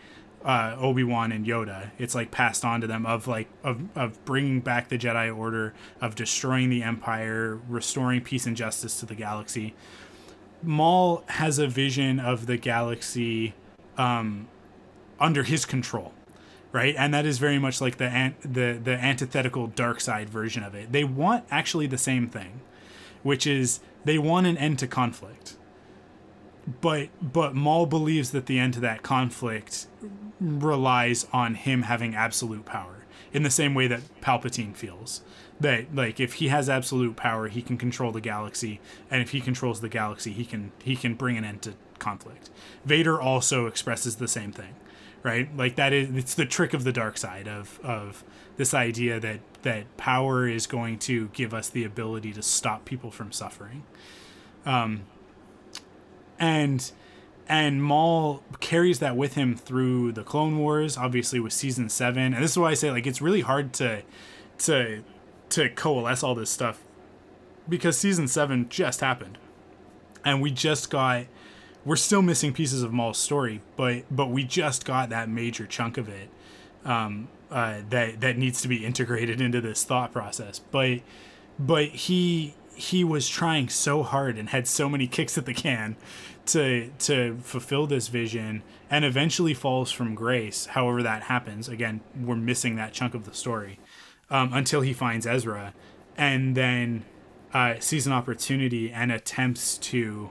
uh, 0.44 0.74
Obi 0.78 1.04
Wan 1.04 1.32
and 1.32 1.44
Yoda. 1.44 1.90
It's 1.98 2.14
like 2.14 2.30
passed 2.30 2.64
on 2.64 2.80
to 2.80 2.86
them 2.86 3.04
of 3.04 3.26
like 3.26 3.48
of 3.62 3.82
of 3.94 4.24
bringing 4.24 4.60
back 4.60 4.88
the 4.88 4.96
Jedi 4.96 5.34
Order, 5.34 5.74
of 6.00 6.14
destroying 6.14 6.70
the 6.70 6.82
Empire, 6.82 7.60
restoring 7.68 8.22
peace 8.22 8.46
and 8.46 8.56
justice 8.56 8.98
to 9.00 9.06
the 9.06 9.14
galaxy. 9.14 9.74
Maul 10.62 11.24
has 11.28 11.58
a 11.58 11.66
vision 11.66 12.20
of 12.20 12.46
the 12.46 12.56
galaxy 12.56 13.54
um, 13.96 14.48
under 15.18 15.42
his 15.42 15.64
control, 15.64 16.12
right? 16.72 16.94
And 16.96 17.12
that 17.14 17.26
is 17.26 17.38
very 17.38 17.58
much 17.58 17.80
like 17.80 17.98
the 17.98 18.08
an- 18.08 18.36
the 18.42 18.80
the 18.82 18.92
antithetical 18.92 19.68
dark 19.68 20.00
side 20.00 20.28
version 20.28 20.62
of 20.62 20.74
it. 20.74 20.92
They 20.92 21.04
want 21.04 21.44
actually 21.50 21.86
the 21.86 21.98
same 21.98 22.28
thing, 22.28 22.60
which 23.22 23.46
is 23.46 23.80
they 24.04 24.18
want 24.18 24.46
an 24.46 24.56
end 24.56 24.78
to 24.80 24.86
conflict 24.86 25.56
but 26.80 27.08
but 27.20 27.54
Maul 27.54 27.86
believes 27.86 28.30
that 28.30 28.46
the 28.46 28.58
end 28.58 28.74
to 28.74 28.80
that 28.80 29.02
conflict 29.02 29.86
relies 30.40 31.26
on 31.32 31.54
him 31.54 31.82
having 31.82 32.14
absolute 32.14 32.64
power 32.64 33.04
in 33.32 33.42
the 33.42 33.50
same 33.50 33.74
way 33.74 33.86
that 33.86 34.00
Palpatine 34.20 34.74
feels 34.74 35.22
that 35.58 35.94
like 35.94 36.20
if 36.20 36.34
he 36.34 36.48
has 36.48 36.68
absolute 36.68 37.16
power 37.16 37.48
he 37.48 37.62
can 37.62 37.76
control 37.76 38.12
the 38.12 38.20
galaxy 38.20 38.80
and 39.10 39.22
if 39.22 39.30
he 39.30 39.40
controls 39.40 39.80
the 39.80 39.88
galaxy 39.88 40.32
he 40.32 40.44
can 40.44 40.72
he 40.82 40.96
can 40.96 41.14
bring 41.14 41.36
an 41.36 41.44
end 41.44 41.62
to 41.62 41.74
conflict 41.98 42.50
Vader 42.84 43.20
also 43.20 43.66
expresses 43.66 44.16
the 44.16 44.28
same 44.28 44.52
thing 44.52 44.74
right? 45.22 45.54
Like 45.56 45.76
that 45.76 45.92
is 45.92 46.14
it's 46.16 46.34
the 46.34 46.46
trick 46.46 46.74
of 46.74 46.84
the 46.84 46.92
dark 46.92 47.18
side 47.18 47.48
of 47.48 47.78
of 47.82 48.24
this 48.56 48.74
idea 48.74 49.20
that 49.20 49.40
that 49.62 49.96
power 49.96 50.48
is 50.48 50.66
going 50.66 50.98
to 50.98 51.28
give 51.28 51.52
us 51.52 51.68
the 51.68 51.84
ability 51.84 52.32
to 52.32 52.42
stop 52.42 52.84
people 52.84 53.10
from 53.10 53.32
suffering. 53.32 53.84
Um 54.64 55.02
and 56.38 56.90
and 57.48 57.82
Maul 57.82 58.42
carries 58.60 59.00
that 59.00 59.16
with 59.16 59.34
him 59.34 59.56
through 59.56 60.12
the 60.12 60.22
Clone 60.22 60.58
Wars, 60.58 60.96
obviously 60.96 61.40
with 61.40 61.52
season 61.52 61.88
seven. 61.88 62.32
And 62.32 62.42
this 62.42 62.52
is 62.52 62.58
why 62.58 62.70
I 62.70 62.74
say 62.74 62.90
like 62.90 63.06
it's 63.06 63.20
really 63.20 63.40
hard 63.40 63.72
to 63.74 64.02
to 64.58 65.02
to 65.50 65.68
coalesce 65.70 66.22
all 66.22 66.34
this 66.34 66.50
stuff 66.50 66.82
because 67.68 67.96
season 67.96 68.28
seven 68.28 68.68
just 68.68 69.00
happened, 69.00 69.38
and 70.24 70.40
we 70.42 70.50
just 70.50 70.90
got 70.90 71.26
we're 71.84 71.96
still 71.96 72.22
missing 72.22 72.52
pieces 72.52 72.82
of 72.82 72.92
Maul's 72.92 73.18
story, 73.18 73.60
but 73.76 74.04
but 74.10 74.30
we 74.30 74.44
just 74.44 74.84
got 74.84 75.10
that 75.10 75.28
major 75.28 75.66
chunk 75.66 75.98
of 75.98 76.08
it 76.08 76.28
um, 76.84 77.28
uh, 77.50 77.78
that 77.90 78.20
that 78.20 78.36
needs 78.36 78.60
to 78.62 78.68
be 78.68 78.84
integrated 78.84 79.40
into 79.40 79.60
this 79.60 79.84
thought 79.84 80.12
process. 80.12 80.58
But 80.58 81.00
but 81.58 81.88
he 81.88 82.54
he 82.74 83.04
was 83.04 83.28
trying 83.28 83.68
so 83.68 84.02
hard 84.02 84.38
and 84.38 84.48
had 84.48 84.66
so 84.66 84.88
many 84.88 85.06
kicks 85.06 85.36
at 85.36 85.46
the 85.46 85.54
can 85.54 85.96
to 86.46 86.90
to 86.98 87.38
fulfill 87.42 87.86
this 87.86 88.08
vision 88.08 88.62
and 88.88 89.04
eventually 89.04 89.52
falls 89.52 89.92
from 89.92 90.14
grace 90.14 90.66
however 90.66 91.02
that 91.02 91.24
happens 91.24 91.68
again 91.68 92.00
we're 92.18 92.34
missing 92.34 92.76
that 92.76 92.92
chunk 92.92 93.14
of 93.14 93.26
the 93.26 93.34
story 93.34 93.78
um, 94.30 94.52
until 94.52 94.80
he 94.80 94.92
finds 94.94 95.26
ezra 95.26 95.74
and 96.16 96.56
then 96.56 97.04
uh, 97.52 97.74
sees 97.78 98.06
an 98.06 98.12
opportunity 98.12 98.90
and 98.90 99.12
attempts 99.12 99.76
to 99.76 100.30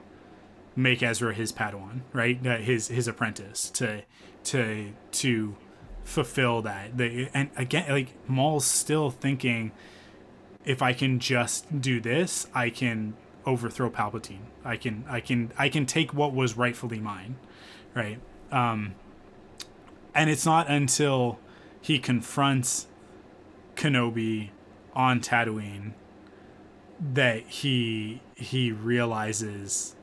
make 0.79 1.03
ezra 1.03 1.33
his 1.33 1.51
padawan 1.51 2.01
right 2.13 2.45
uh, 2.45 2.57
his 2.57 2.87
his 2.87 3.07
apprentice 3.07 3.69
to 3.69 4.01
to 4.43 4.91
to 5.11 5.55
fulfill 6.03 6.61
that 6.61 6.91
and 7.33 7.49
again 7.55 7.85
like 7.89 8.13
maul's 8.27 8.65
still 8.65 9.11
thinking 9.11 9.71
if 10.65 10.81
I 10.81 10.93
can 10.93 11.19
just 11.19 11.81
do 11.81 11.99
this, 11.99 12.47
I 12.53 12.69
can 12.69 13.15
overthrow 13.45 13.89
Palpatine. 13.89 14.45
I 14.63 14.77
can 14.77 15.05
I 15.07 15.19
can 15.19 15.51
I 15.57 15.69
can 15.69 15.85
take 15.85 16.13
what 16.13 16.33
was 16.33 16.57
rightfully 16.57 16.99
mine, 16.99 17.37
right? 17.95 18.19
Um, 18.51 18.95
and 20.13 20.29
it's 20.29 20.45
not 20.45 20.69
until 20.69 21.39
he 21.81 21.99
confronts 21.99 22.87
Kenobi 23.75 24.49
on 24.93 25.21
Tatooine 25.21 25.93
that 26.99 27.47
he 27.47 28.21
he 28.35 28.71
realizes 28.71 29.95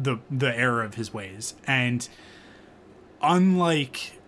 the 0.00 0.18
the 0.30 0.56
error 0.56 0.82
of 0.82 0.94
his 0.94 1.12
ways 1.12 1.54
and 1.66 2.08
unlike 3.20 4.18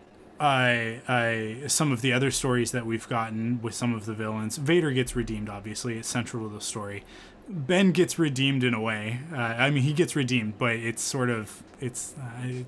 I, 0.41 1.03
I, 1.07 1.67
some 1.67 1.93
of 1.93 2.01
the 2.01 2.15
other 2.15 2.31
stories 2.31 2.73
that 2.73 2.87
we've 2.87 3.07
gotten 3.07 3.61
with 3.61 3.75
some 3.75 3.95
of 3.95 4.07
the 4.07 4.15
villains, 4.15 4.57
Vader 4.57 4.91
gets 4.91 5.15
redeemed. 5.15 5.51
Obviously, 5.51 5.99
it's 5.99 6.09
central 6.09 6.49
to 6.49 6.55
the 6.55 6.63
story. 6.63 7.05
Ben 7.47 7.93
gets 7.93 8.19
redeemed 8.19 8.65
in 8.65 8.73
a 8.73 8.81
way. 8.81 9.21
Uh, 9.31 9.37
I 9.37 9.71
mean, 9.71 9.83
he 9.83 9.93
gets 9.93 10.17
redeemed, 10.17 10.59
but 10.59 10.77
it's 10.77 11.03
sort 11.03 11.29
of 11.29 11.63
it's 11.79 12.15
uh, 12.19 12.65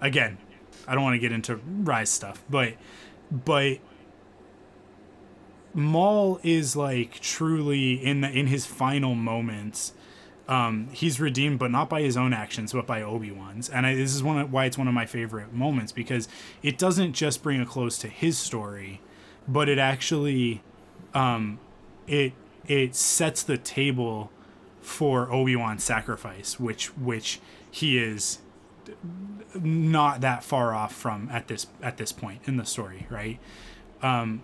again. 0.00 0.38
I 0.86 0.94
don't 0.94 1.02
want 1.02 1.14
to 1.14 1.18
get 1.18 1.32
into 1.32 1.56
Rise 1.56 2.10
stuff, 2.10 2.44
but 2.48 2.74
but 3.32 3.78
Maul 5.74 6.38
is 6.44 6.76
like 6.76 7.18
truly 7.18 7.94
in 7.94 8.20
the 8.20 8.30
in 8.30 8.46
his 8.46 8.66
final 8.66 9.16
moments 9.16 9.94
um, 10.48 10.88
he's 10.92 11.18
redeemed, 11.18 11.58
but 11.58 11.70
not 11.70 11.88
by 11.88 12.02
his 12.02 12.16
own 12.16 12.32
actions, 12.32 12.72
but 12.72 12.86
by 12.86 13.02
Obi 13.02 13.30
Wan's. 13.30 13.68
And 13.68 13.86
I, 13.86 13.94
this 13.94 14.14
is 14.14 14.22
one 14.22 14.38
of, 14.38 14.52
why 14.52 14.66
it's 14.66 14.78
one 14.78 14.86
of 14.88 14.94
my 14.94 15.06
favorite 15.06 15.52
moments 15.52 15.92
because 15.92 16.28
it 16.62 16.78
doesn't 16.78 17.14
just 17.14 17.42
bring 17.42 17.60
a 17.60 17.66
close 17.66 17.98
to 17.98 18.08
his 18.08 18.38
story, 18.38 19.00
but 19.48 19.68
it 19.68 19.78
actually 19.78 20.62
um, 21.14 21.58
it 22.06 22.32
it 22.66 22.94
sets 22.94 23.42
the 23.42 23.58
table 23.58 24.30
for 24.80 25.30
Obi 25.32 25.56
Wan's 25.56 25.82
sacrifice, 25.82 26.60
which 26.60 26.96
which 26.96 27.40
he 27.70 27.98
is 27.98 28.38
not 29.54 30.20
that 30.20 30.44
far 30.44 30.74
off 30.74 30.94
from 30.94 31.28
at 31.32 31.48
this 31.48 31.66
at 31.82 31.96
this 31.96 32.12
point 32.12 32.42
in 32.44 32.56
the 32.56 32.64
story, 32.64 33.06
right? 33.10 33.40
Um, 34.02 34.42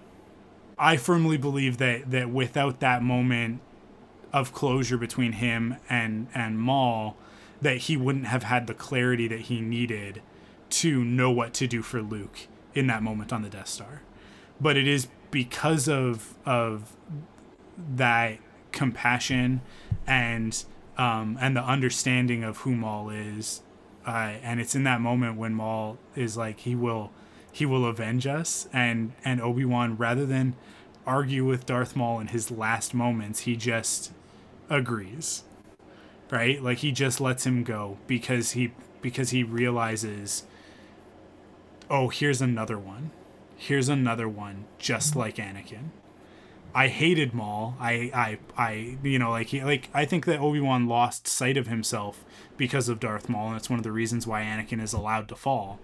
I 0.78 0.96
firmly 0.96 1.36
believe 1.36 1.78
that 1.78 2.10
that 2.10 2.30
without 2.30 2.80
that 2.80 3.02
moment 3.02 3.60
of 4.32 4.52
closure 4.52 4.96
between 4.96 5.32
him 5.32 5.76
and 5.88 6.26
and 6.34 6.58
Maul 6.58 7.16
that 7.60 7.76
he 7.78 7.96
wouldn't 7.96 8.26
have 8.26 8.42
had 8.44 8.66
the 8.66 8.74
clarity 8.74 9.28
that 9.28 9.42
he 9.42 9.60
needed 9.60 10.20
to 10.70 11.04
know 11.04 11.30
what 11.30 11.54
to 11.54 11.66
do 11.66 11.82
for 11.82 12.02
Luke 12.02 12.48
in 12.74 12.86
that 12.88 13.02
moment 13.02 13.32
on 13.32 13.42
the 13.42 13.48
Death 13.48 13.68
Star. 13.68 14.02
But 14.60 14.76
it 14.76 14.88
is 14.88 15.08
because 15.30 15.88
of 15.88 16.34
of 16.44 16.96
that 17.94 18.38
compassion 18.72 19.60
and 20.06 20.64
um, 20.96 21.38
and 21.40 21.56
the 21.56 21.62
understanding 21.62 22.44
of 22.44 22.58
who 22.58 22.74
Maul 22.74 23.10
is, 23.10 23.62
uh, 24.06 24.32
and 24.42 24.60
it's 24.60 24.74
in 24.74 24.84
that 24.84 25.00
moment 25.00 25.36
when 25.36 25.54
Maul 25.54 25.98
is 26.16 26.36
like 26.36 26.60
he 26.60 26.74
will 26.74 27.10
he 27.50 27.66
will 27.66 27.84
avenge 27.84 28.26
us 28.26 28.68
and 28.72 29.12
and 29.24 29.40
Obi-Wan 29.40 29.96
rather 29.96 30.26
than 30.26 30.56
argue 31.06 31.44
with 31.44 31.66
Darth 31.66 31.96
Maul 31.96 32.20
in 32.20 32.28
his 32.28 32.50
last 32.50 32.94
moments, 32.94 33.40
he 33.40 33.56
just 33.56 34.12
agrees. 34.72 35.44
Right? 36.30 36.62
Like 36.62 36.78
he 36.78 36.92
just 36.92 37.20
lets 37.20 37.46
him 37.46 37.62
go 37.62 37.98
because 38.06 38.52
he 38.52 38.72
because 39.02 39.30
he 39.30 39.42
realizes 39.42 40.44
oh, 41.90 42.08
here's 42.08 42.40
another 42.40 42.78
one. 42.78 43.10
Here's 43.54 43.88
another 43.88 44.28
one 44.28 44.64
just 44.78 45.10
mm-hmm. 45.10 45.20
like 45.20 45.36
Anakin. 45.36 45.90
I 46.74 46.88
hated 46.88 47.34
Maul. 47.34 47.76
I, 47.78 48.10
I, 48.14 48.38
I, 48.56 48.96
you 49.02 49.18
know, 49.18 49.30
like 49.30 49.48
he, 49.48 49.62
like 49.62 49.90
I 49.92 50.06
think 50.06 50.24
that 50.24 50.40
Obi 50.40 50.58
Wan 50.58 50.88
lost 50.88 51.28
sight 51.28 51.58
of 51.58 51.66
himself 51.66 52.24
because 52.56 52.88
of 52.88 52.98
Darth 52.98 53.28
Maul, 53.28 53.48
and 53.48 53.56
it's 53.56 53.68
one 53.68 53.78
of 53.78 53.82
the 53.84 53.92
reasons 53.92 54.26
why 54.26 54.42
Anakin 54.42 54.82
is 54.82 54.94
allowed 54.94 55.28
to 55.28 55.36
fall, 55.36 55.78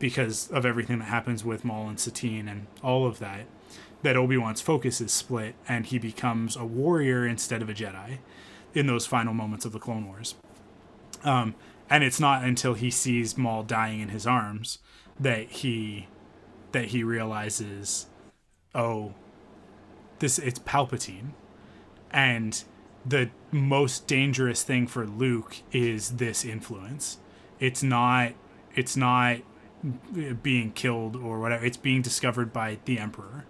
because 0.00 0.50
of 0.50 0.66
everything 0.66 0.98
that 0.98 1.04
happens 1.04 1.44
with 1.44 1.64
Maul 1.64 1.88
and 1.88 2.00
Satine 2.00 2.48
and 2.48 2.66
all 2.82 3.06
of 3.06 3.20
that. 3.20 3.46
That 4.04 4.16
Obi 4.16 4.36
Wan's 4.36 4.60
focus 4.60 5.00
is 5.00 5.12
split, 5.12 5.56
and 5.68 5.86
he 5.86 5.98
becomes 5.98 6.56
a 6.56 6.64
warrior 6.64 7.26
instead 7.26 7.62
of 7.62 7.68
a 7.68 7.74
Jedi, 7.74 8.18
in 8.74 8.86
those 8.86 9.06
final 9.06 9.34
moments 9.34 9.64
of 9.64 9.72
the 9.72 9.78
Clone 9.80 10.06
Wars. 10.06 10.36
Um, 11.24 11.54
and 11.90 12.04
it's 12.04 12.20
not 12.20 12.44
until 12.44 12.74
he 12.74 12.90
sees 12.90 13.36
Maul 13.36 13.62
dying 13.62 14.00
in 14.00 14.10
his 14.10 14.26
arms 14.26 14.78
that 15.18 15.48
he, 15.48 16.06
that 16.72 16.86
he 16.86 17.02
realizes, 17.02 18.06
oh 18.74 19.14
this 20.18 20.38
it's 20.38 20.58
Palpatine, 20.60 21.30
and 22.10 22.64
the 23.04 23.30
most 23.50 24.06
dangerous 24.06 24.62
thing 24.62 24.86
for 24.86 25.06
Luke 25.06 25.56
is 25.72 26.12
this 26.12 26.44
influence. 26.44 27.18
It's 27.60 27.82
not. 27.82 28.32
It's 28.74 28.96
not 28.96 29.38
being 30.42 30.72
killed 30.72 31.16
or 31.16 31.40
whatever. 31.40 31.64
It's 31.64 31.76
being 31.76 32.02
discovered 32.02 32.52
by 32.52 32.78
the 32.84 32.98
Emperor. 32.98 33.44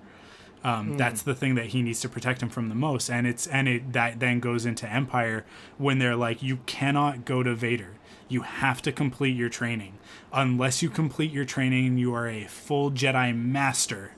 Um, 0.64 0.94
mm. 0.94 0.98
That's 0.98 1.22
the 1.22 1.34
thing 1.34 1.54
that 1.56 1.66
he 1.66 1.82
needs 1.82 2.00
to 2.00 2.08
protect 2.08 2.42
him 2.42 2.48
from 2.48 2.70
the 2.70 2.74
most, 2.74 3.10
and 3.10 3.26
it's 3.26 3.46
and 3.46 3.68
it 3.68 3.92
that 3.92 4.18
then 4.18 4.40
goes 4.40 4.64
into 4.64 4.90
Empire 4.90 5.44
when 5.78 5.98
they're 5.98 6.16
like, 6.16 6.42
you 6.42 6.58
cannot 6.66 7.24
go 7.24 7.42
to 7.42 7.54
Vader. 7.54 7.94
You 8.28 8.40
have 8.40 8.80
to 8.82 8.90
complete 8.90 9.36
your 9.36 9.50
training. 9.50 9.98
Unless 10.32 10.82
you 10.82 10.88
complete 10.88 11.30
your 11.30 11.44
training, 11.44 11.98
you 11.98 12.14
are 12.14 12.26
a 12.26 12.46
full 12.46 12.90
Jedi 12.90 13.36
Master 13.36 14.12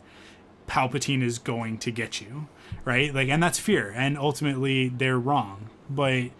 Palpatine 0.68 1.22
is 1.22 1.38
going 1.38 1.78
to 1.78 1.90
get 1.90 2.20
you, 2.20 2.48
right? 2.84 3.14
Like, 3.14 3.28
and 3.28 3.42
that's 3.42 3.58
fear, 3.58 3.92
and 3.94 4.16
ultimately 4.16 4.88
they're 4.88 5.18
wrong, 5.18 5.70
but 5.90 6.30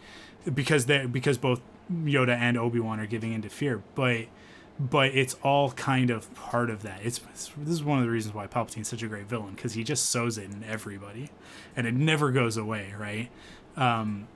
because 0.53 0.87
they 0.87 1.07
because 1.07 1.39
both 1.39 1.61
Yoda 1.93 2.37
and 2.37 2.57
Obi 2.57 2.81
Wan 2.81 3.01
are 3.01 3.07
giving 3.07 3.33
into 3.33 3.49
fear, 3.49 3.83
but 3.95 4.27
but 4.79 5.15
it's 5.15 5.35
all 5.43 5.73
kind 5.73 6.11
of 6.11 6.33
part 6.35 6.71
of 6.71 6.83
that. 6.83 7.01
It's, 7.03 7.21
it's 7.31 7.51
this 7.57 7.75
is 7.75 7.85
one 7.85 7.99
of 7.99 8.05
the 8.05 8.11
reasons 8.11 8.35
why 8.35 8.47
Palpatine's 8.47 8.89
such 8.89 9.03
a 9.03 9.09
great 9.09 9.27
villain 9.27 9.55
because 9.55 9.75
he 9.75 9.85
just 9.85 10.11
sows 10.11 10.39
it 10.39 10.45
in 10.45 10.65
everybody, 10.65 11.31
and 11.75 11.87
it 11.87 11.95
never 11.95 12.31
goes 12.31 12.57
away, 12.57 12.95
right? 12.99 13.31
Um, 13.77 14.29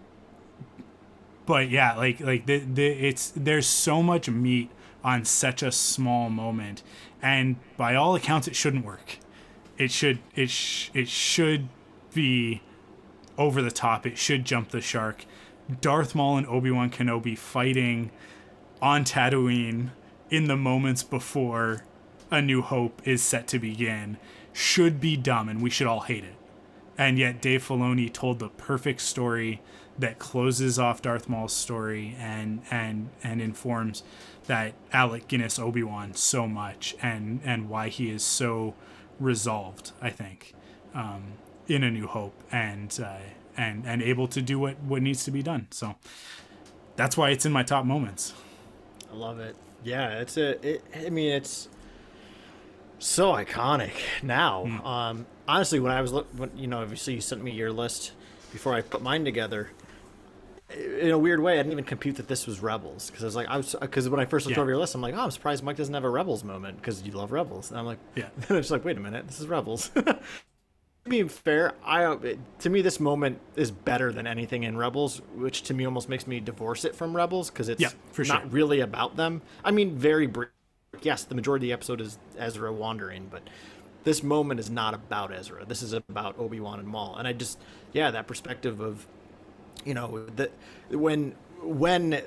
but 1.47 1.71
yeah, 1.71 1.97
like 1.97 2.21
like 2.21 2.47
the, 2.47 2.59
the 2.59 2.87
it's 2.87 3.33
there's 3.37 3.67
so 3.67 4.03
much 4.03 4.29
meat 4.29 4.71
on 5.03 5.25
such 5.25 5.63
a 5.63 5.73
small 5.73 6.31
moment, 6.31 6.83
and 7.23 7.57
by 7.77 7.95
all 7.95 8.15
accounts, 8.15 8.49
it 8.49 8.57
shouldn't 8.57 8.85
work 8.85 9.19
it 9.81 9.91
should 9.91 10.19
it 10.35 10.51
sh- 10.51 10.91
it 10.93 11.09
should 11.09 11.69
be 12.13 12.61
over 13.39 13.63
the 13.63 13.71
top. 13.71 14.07
It 14.07 14.19
should 14.19 14.45
jump 14.45 14.71
the 14.71 14.83
shark. 14.83 15.25
Darth 15.81 16.15
Maul 16.15 16.37
and 16.37 16.47
Obi 16.47 16.71
Wan 16.71 16.91
Kenobi 16.91 17.37
fighting 17.37 18.11
on 18.83 19.05
Tatooine 19.05 19.91
in 20.31 20.47
the 20.47 20.57
moments 20.57 21.03
before 21.03 21.85
A 22.31 22.41
New 22.41 22.63
Hope 22.63 23.03
is 23.05 23.23
set 23.23 23.47
to 23.49 23.59
begin 23.59 24.17
should 24.53 25.01
be 25.01 25.17
dumb, 25.17 25.49
and 25.49 25.61
we 25.61 25.71
should 25.71 25.87
all 25.87 26.01
hate 26.01 26.25
it. 26.25 26.35
And 26.97 27.19
yet, 27.19 27.41
Dave 27.41 27.67
Filoni 27.67 28.13
told 28.13 28.39
the 28.39 28.49
perfect 28.49 29.01
story 29.01 29.61
that 29.99 30.19
closes 30.19 30.79
off 30.79 31.03
Darth 31.03 31.29
Maul's 31.29 31.53
story 31.53 32.17
and 32.19 32.63
and 32.71 33.11
and 33.23 33.41
informs 33.41 34.03
that 34.47 34.75
Alec 34.93 35.29
Guinness 35.29 35.59
Obi 35.59 35.83
Wan 35.83 36.15
so 36.15 36.47
much 36.47 36.95
and 37.03 37.41
and 37.45 37.69
why 37.69 37.89
he 37.89 38.11
is 38.11 38.23
so 38.23 38.75
resolved, 39.19 39.93
I 40.01 40.11
think, 40.11 40.55
um, 40.95 41.35
in 41.69 41.85
A 41.85 41.91
New 41.91 42.07
Hope, 42.07 42.35
and 42.51 42.99
uh, 43.03 43.19
and 43.57 43.85
and 43.87 44.03
able 44.03 44.29
to 44.29 44.43
do 44.43 44.59
what 44.59 44.81
what 44.81 45.03
needs 45.03 45.25
to 45.25 45.31
be 45.31 45.43
done. 45.43 45.69
So 45.71 45.97
that's 46.97 47.17
why 47.17 47.31
it's 47.31 47.47
in 47.47 47.53
my 47.53 47.63
top 47.63 47.85
moments. 47.85 48.35
I 49.11 49.17
love 49.17 49.41
it. 49.41 49.57
Yeah, 49.83 50.21
it's 50.21 50.37
a. 50.37 50.67
It, 50.67 50.85
I 50.95 51.11
mean, 51.11 51.33
it's 51.33 51.69
so 52.99 53.33
iconic 53.33 53.93
now. 54.23 54.65
Mm. 54.65 54.87
Um, 54.87 55.27
honestly, 55.49 55.81
when 55.81 55.93
I 55.93 56.01
was 56.03 56.13
look, 56.13 56.29
when, 56.37 56.51
you 56.57 56.67
know, 56.67 56.83
obviously 56.83 57.15
you 57.15 57.21
sent 57.21 57.43
me 57.43 57.51
your 57.51 57.73
list 57.73 58.13
before 58.53 58.75
I 58.75 58.83
put 58.83 59.03
mine 59.03 59.25
together 59.25 59.71
in 60.77 61.11
a 61.11 61.19
weird 61.19 61.41
way, 61.41 61.55
I 61.55 61.57
didn't 61.59 61.73
even 61.73 61.85
compute 61.85 62.17
that 62.17 62.29
this 62.29 62.47
was 62.47 62.61
Rebels 62.61 63.11
because 63.11 63.25
I 63.25 63.27
was 63.27 63.37
like, 63.37 63.49
I 63.49 63.57
was 63.57 63.75
because 63.81 64.09
when 64.09 64.21
I 64.21 64.25
first 64.25 64.47
looked 64.47 64.57
yeah. 64.57 64.63
over 64.63 64.71
your 64.71 64.79
list, 64.79 64.95
I'm 64.95 65.01
like, 65.01 65.15
oh, 65.15 65.21
I'm 65.21 65.31
surprised 65.31 65.65
Mike 65.65 65.77
doesn't 65.77 65.95
have 65.95 66.05
a 66.05 66.11
Rebels 66.11 66.45
moment 66.45 66.77
because 66.81 67.03
you 67.03 67.13
love 67.13 67.33
Rebels. 67.33 67.71
And 67.71 67.79
I'm 67.79 67.87
like, 67.87 67.99
yeah. 68.15 68.29
And 68.37 68.45
I'm 68.51 68.57
just 68.59 68.71
like, 68.71 68.85
wait 68.85 68.97
a 68.97 69.01
minute, 69.01 69.27
this 69.27 69.41
is 69.41 69.47
Rebels. 69.47 69.91
Being 71.05 71.29
fair, 71.29 71.75
I 71.85 72.17
to 72.59 72.71
me 72.71 72.83
this 72.83 73.01
moment 73.01 73.41
is 73.57 73.71
better 73.71 74.13
than 74.13 74.27
anything 74.27 74.65
in 74.65 74.77
Rebels, 74.77 75.23
which 75.35 75.63
to 75.63 75.75
me 75.75 75.85
almost 75.85 76.09
makes 76.09 76.27
me 76.27 76.41
divorce 76.41 76.85
it 76.85 76.95
from 76.95 77.17
Rebels 77.17 77.51
because 77.51 77.69
it's 77.69 77.81
yeah, 77.81 77.91
for 78.13 78.25
not 78.25 78.43
sure. 78.43 78.51
really 78.51 78.81
about 78.81 79.17
them. 79.17 79.41
I 79.65 79.71
mean, 79.71 79.97
very 79.97 80.27
brief. 80.27 80.51
Yes, 81.03 81.25
the 81.25 81.35
majority 81.35 81.67
of 81.67 81.69
the 81.69 81.73
episode 81.73 82.01
is 82.03 82.19
Ezra 82.37 82.71
wandering, 82.73 83.29
but 83.31 83.43
this 84.05 84.23
moment 84.23 84.61
is 84.61 84.69
not 84.69 84.93
about 84.93 85.33
Ezra. 85.33 85.65
This 85.65 85.83
is 85.83 85.95
about 85.95 86.39
Obi 86.39 86.61
Wan 86.61 86.79
and 86.79 86.89
Maul, 86.89 87.17
and 87.17 87.27
I 87.27 87.33
just 87.33 87.59
yeah, 87.93 88.11
that 88.11 88.27
perspective 88.27 88.81
of 88.81 89.07
you 89.85 89.95
know 89.95 90.27
that 90.37 90.53
when 90.91 91.35
when 91.63 92.23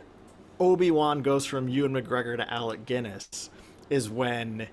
Obi 0.60 0.90
Wan 0.90 1.22
goes 1.22 1.46
from 1.46 1.68
Ewan 1.70 1.94
McGregor 1.94 2.38
to 2.38 2.52
Alec 2.52 2.86
Guinness 2.86 3.50
is 3.90 4.10
when 4.10 4.68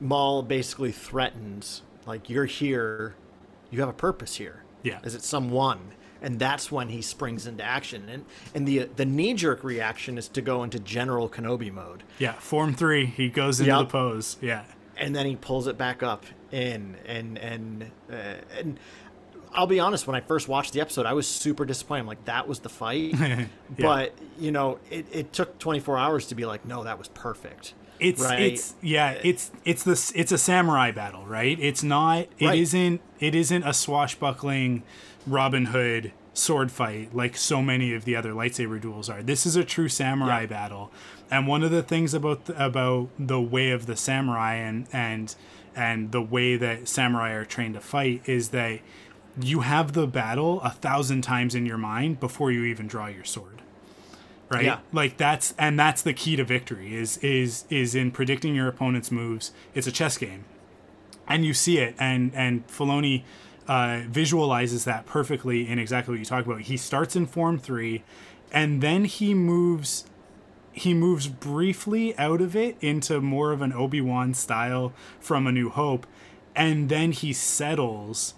Maul 0.00 0.42
basically 0.42 0.92
threatens 0.92 1.82
like 2.06 2.28
you're 2.28 2.44
here, 2.44 3.14
you 3.74 3.80
have 3.80 3.88
a 3.88 3.92
purpose 3.92 4.36
here. 4.36 4.62
Yeah, 4.82 5.00
is 5.02 5.14
it 5.14 5.22
someone? 5.22 5.92
And 6.22 6.38
that's 6.38 6.72
when 6.72 6.88
he 6.88 7.02
springs 7.02 7.46
into 7.46 7.62
action, 7.62 8.08
and 8.08 8.24
and 8.54 8.66
the 8.66 8.88
the 8.96 9.04
knee 9.04 9.34
jerk 9.34 9.62
reaction 9.62 10.16
is 10.16 10.28
to 10.28 10.40
go 10.40 10.62
into 10.62 10.78
General 10.78 11.28
Kenobi 11.28 11.72
mode. 11.72 12.02
Yeah, 12.18 12.32
Form 12.34 12.74
three, 12.74 13.04
he 13.04 13.28
goes 13.28 13.60
into 13.60 13.72
yep. 13.72 13.80
the 13.80 13.86
pose. 13.86 14.38
Yeah, 14.40 14.64
and 14.96 15.14
then 15.14 15.26
he 15.26 15.36
pulls 15.36 15.66
it 15.66 15.76
back 15.76 16.02
up 16.02 16.24
in, 16.50 16.96
and 17.04 17.36
and 17.38 17.90
uh, 18.10 18.36
and 18.58 18.80
I'll 19.52 19.66
be 19.66 19.80
honest. 19.80 20.06
When 20.06 20.16
I 20.16 20.20
first 20.20 20.48
watched 20.48 20.72
the 20.72 20.80
episode, 20.80 21.04
I 21.04 21.12
was 21.12 21.26
super 21.26 21.64
disappointed. 21.64 22.02
I'm 22.02 22.06
like, 22.06 22.24
that 22.24 22.48
was 22.48 22.60
the 22.60 22.68
fight, 22.68 23.14
yeah. 23.18 23.46
but 23.78 24.14
you 24.38 24.50
know, 24.50 24.78
it, 24.90 25.06
it 25.12 25.32
took 25.32 25.58
24 25.58 25.98
hours 25.98 26.26
to 26.28 26.34
be 26.34 26.44
like, 26.46 26.64
no, 26.64 26.84
that 26.84 26.98
was 26.98 27.08
perfect. 27.08 27.74
It's 28.00 28.20
right? 28.20 28.40
it's 28.40 28.74
yeah, 28.82 29.18
it's 29.22 29.50
it's 29.64 29.82
this 29.82 30.12
it's 30.12 30.32
a 30.32 30.38
samurai 30.38 30.90
battle, 30.90 31.24
right? 31.26 31.58
It's 31.60 31.82
not 31.82 32.26
it 32.38 32.46
right. 32.46 32.58
not 32.58 33.00
it 33.20 33.34
isn't 33.34 33.62
a 33.62 33.72
swashbuckling 33.72 34.82
Robin 35.26 35.66
Hood 35.66 36.12
sword 36.34 36.72
fight 36.72 37.14
like 37.14 37.36
so 37.36 37.62
many 37.62 37.94
of 37.94 38.04
the 38.04 38.16
other 38.16 38.32
lightsaber 38.32 38.80
duels 38.80 39.08
are. 39.08 39.22
This 39.22 39.46
is 39.46 39.56
a 39.56 39.64
true 39.64 39.88
samurai 39.88 40.40
yeah. 40.40 40.46
battle. 40.46 40.90
And 41.30 41.46
one 41.46 41.62
of 41.62 41.70
the 41.70 41.82
things 41.82 42.12
about 42.12 42.46
the, 42.46 42.64
about 42.64 43.08
the 43.18 43.40
way 43.40 43.70
of 43.70 43.86
the 43.86 43.96
samurai 43.96 44.54
and 44.54 44.86
and 44.92 45.34
and 45.76 46.12
the 46.12 46.22
way 46.22 46.56
that 46.56 46.88
samurai 46.88 47.32
are 47.32 47.44
trained 47.44 47.74
to 47.74 47.80
fight 47.80 48.22
is 48.28 48.50
that 48.50 48.80
you 49.40 49.60
have 49.60 49.92
the 49.92 50.06
battle 50.06 50.60
a 50.60 50.70
thousand 50.70 51.22
times 51.22 51.54
in 51.54 51.66
your 51.66 51.78
mind 51.78 52.20
before 52.20 52.52
you 52.52 52.64
even 52.64 52.86
draw 52.86 53.06
your 53.06 53.24
sword 53.24 53.53
right? 54.50 54.64
Yeah. 54.64 54.78
like 54.92 55.16
that's 55.16 55.54
and 55.58 55.78
that's 55.78 56.02
the 56.02 56.12
key 56.12 56.36
to 56.36 56.44
victory 56.44 56.94
is 56.94 57.18
is 57.18 57.64
is 57.70 57.94
in 57.94 58.10
predicting 58.10 58.54
your 58.54 58.68
opponent's 58.68 59.10
moves. 59.10 59.52
It's 59.74 59.86
a 59.86 59.92
chess 59.92 60.18
game. 60.18 60.44
And 61.26 61.44
you 61.44 61.54
see 61.54 61.78
it 61.78 61.94
and 61.98 62.34
and 62.34 62.66
Filoni 62.66 63.22
uh, 63.66 64.02
visualizes 64.08 64.84
that 64.84 65.06
perfectly 65.06 65.68
in 65.68 65.78
exactly 65.78 66.12
what 66.12 66.18
you 66.18 66.24
talk 66.26 66.44
about. 66.44 66.62
He 66.62 66.76
starts 66.76 67.16
in 67.16 67.26
form 67.26 67.58
3 67.58 68.02
and 68.52 68.82
then 68.82 69.04
he 69.04 69.34
moves 69.34 70.04
he 70.72 70.92
moves 70.92 71.28
briefly 71.28 72.16
out 72.18 72.40
of 72.40 72.56
it 72.56 72.76
into 72.80 73.20
more 73.20 73.52
of 73.52 73.62
an 73.62 73.72
Obi-Wan 73.72 74.34
style 74.34 74.92
from 75.20 75.46
A 75.46 75.52
New 75.52 75.70
Hope 75.70 76.06
and 76.54 76.88
then 76.88 77.12
he 77.12 77.32
settles 77.32 78.34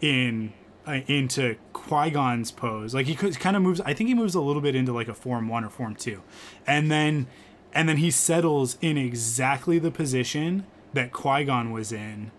in 0.00 0.52
uh, 0.88 1.00
into 1.06 1.56
Qui 1.72 2.10
Gon's 2.10 2.50
pose. 2.50 2.94
Like 2.94 3.06
he 3.06 3.14
kind 3.14 3.56
of 3.56 3.62
moves. 3.62 3.80
I 3.82 3.92
think 3.92 4.08
he 4.08 4.14
moves 4.14 4.34
a 4.34 4.40
little 4.40 4.62
bit 4.62 4.74
into 4.74 4.92
like 4.92 5.08
a 5.08 5.14
form 5.14 5.48
one 5.48 5.64
or 5.64 5.70
form 5.70 5.94
two, 5.94 6.22
and 6.66 6.90
then 6.90 7.26
and 7.72 7.88
then 7.88 7.98
he 7.98 8.10
settles 8.10 8.78
in 8.80 8.96
exactly 8.96 9.78
the 9.78 9.90
position 9.90 10.66
that 10.94 11.12
Qui 11.12 11.44
Gon 11.44 11.70
was 11.70 11.92
in 11.92 12.30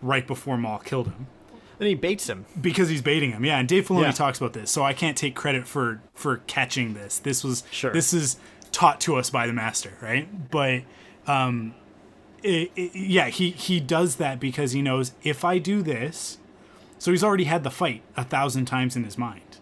right 0.00 0.26
before 0.26 0.56
Maul 0.56 0.78
killed 0.78 1.08
him. 1.08 1.26
And 1.78 1.88
he 1.88 1.94
baits 1.94 2.28
him 2.28 2.44
because 2.60 2.90
he's 2.90 3.02
baiting 3.02 3.32
him. 3.32 3.44
Yeah, 3.44 3.58
and 3.58 3.66
Dave 3.66 3.88
Filoni 3.88 4.02
yeah. 4.02 4.12
talks 4.12 4.38
about 4.38 4.52
this, 4.52 4.70
so 4.70 4.82
I 4.82 4.92
can't 4.92 5.16
take 5.16 5.34
credit 5.34 5.66
for 5.66 6.02
for 6.14 6.38
catching 6.46 6.94
this. 6.94 7.18
This 7.18 7.42
was 7.42 7.64
sure. 7.70 7.92
This 7.92 8.12
is 8.12 8.36
taught 8.70 9.00
to 9.02 9.16
us 9.16 9.30
by 9.30 9.46
the 9.46 9.52
master, 9.52 9.96
right? 10.00 10.50
But 10.50 10.82
um, 11.26 11.74
it, 12.42 12.70
it, 12.76 12.94
yeah, 12.94 13.28
he 13.28 13.50
he 13.50 13.80
does 13.80 14.16
that 14.16 14.38
because 14.38 14.72
he 14.72 14.82
knows 14.82 15.12
if 15.22 15.44
I 15.44 15.58
do 15.58 15.82
this, 15.82 16.38
so 17.00 17.10
he's 17.10 17.24
already 17.24 17.44
had 17.44 17.64
the 17.64 17.70
fight 17.70 18.02
a 18.14 18.22
thousand 18.22 18.66
times 18.66 18.94
in 18.94 19.04
his 19.04 19.16
mind. 19.16 19.58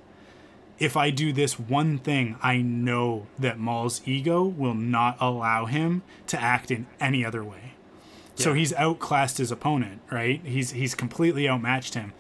If 0.80 0.96
I 0.96 1.10
do 1.10 1.32
this 1.32 1.58
one 1.58 1.98
thing, 1.98 2.36
I 2.42 2.58
know 2.58 3.28
that 3.38 3.60
Maul's 3.60 4.02
ego 4.04 4.42
will 4.42 4.74
not 4.74 5.16
allow 5.20 5.66
him 5.66 6.02
to 6.26 6.40
act 6.40 6.72
in 6.72 6.88
any 7.00 7.24
other 7.24 7.44
way. 7.44 7.74
So 8.34 8.54
he's 8.54 8.72
outclassed 8.74 9.38
his 9.38 9.50
opponent, 9.50 10.00
right? 10.12 10.40
He's 10.44 10.72
he's 10.72 10.94
completely 10.94 11.48
outmatched 11.48 11.94
him, 11.94 12.12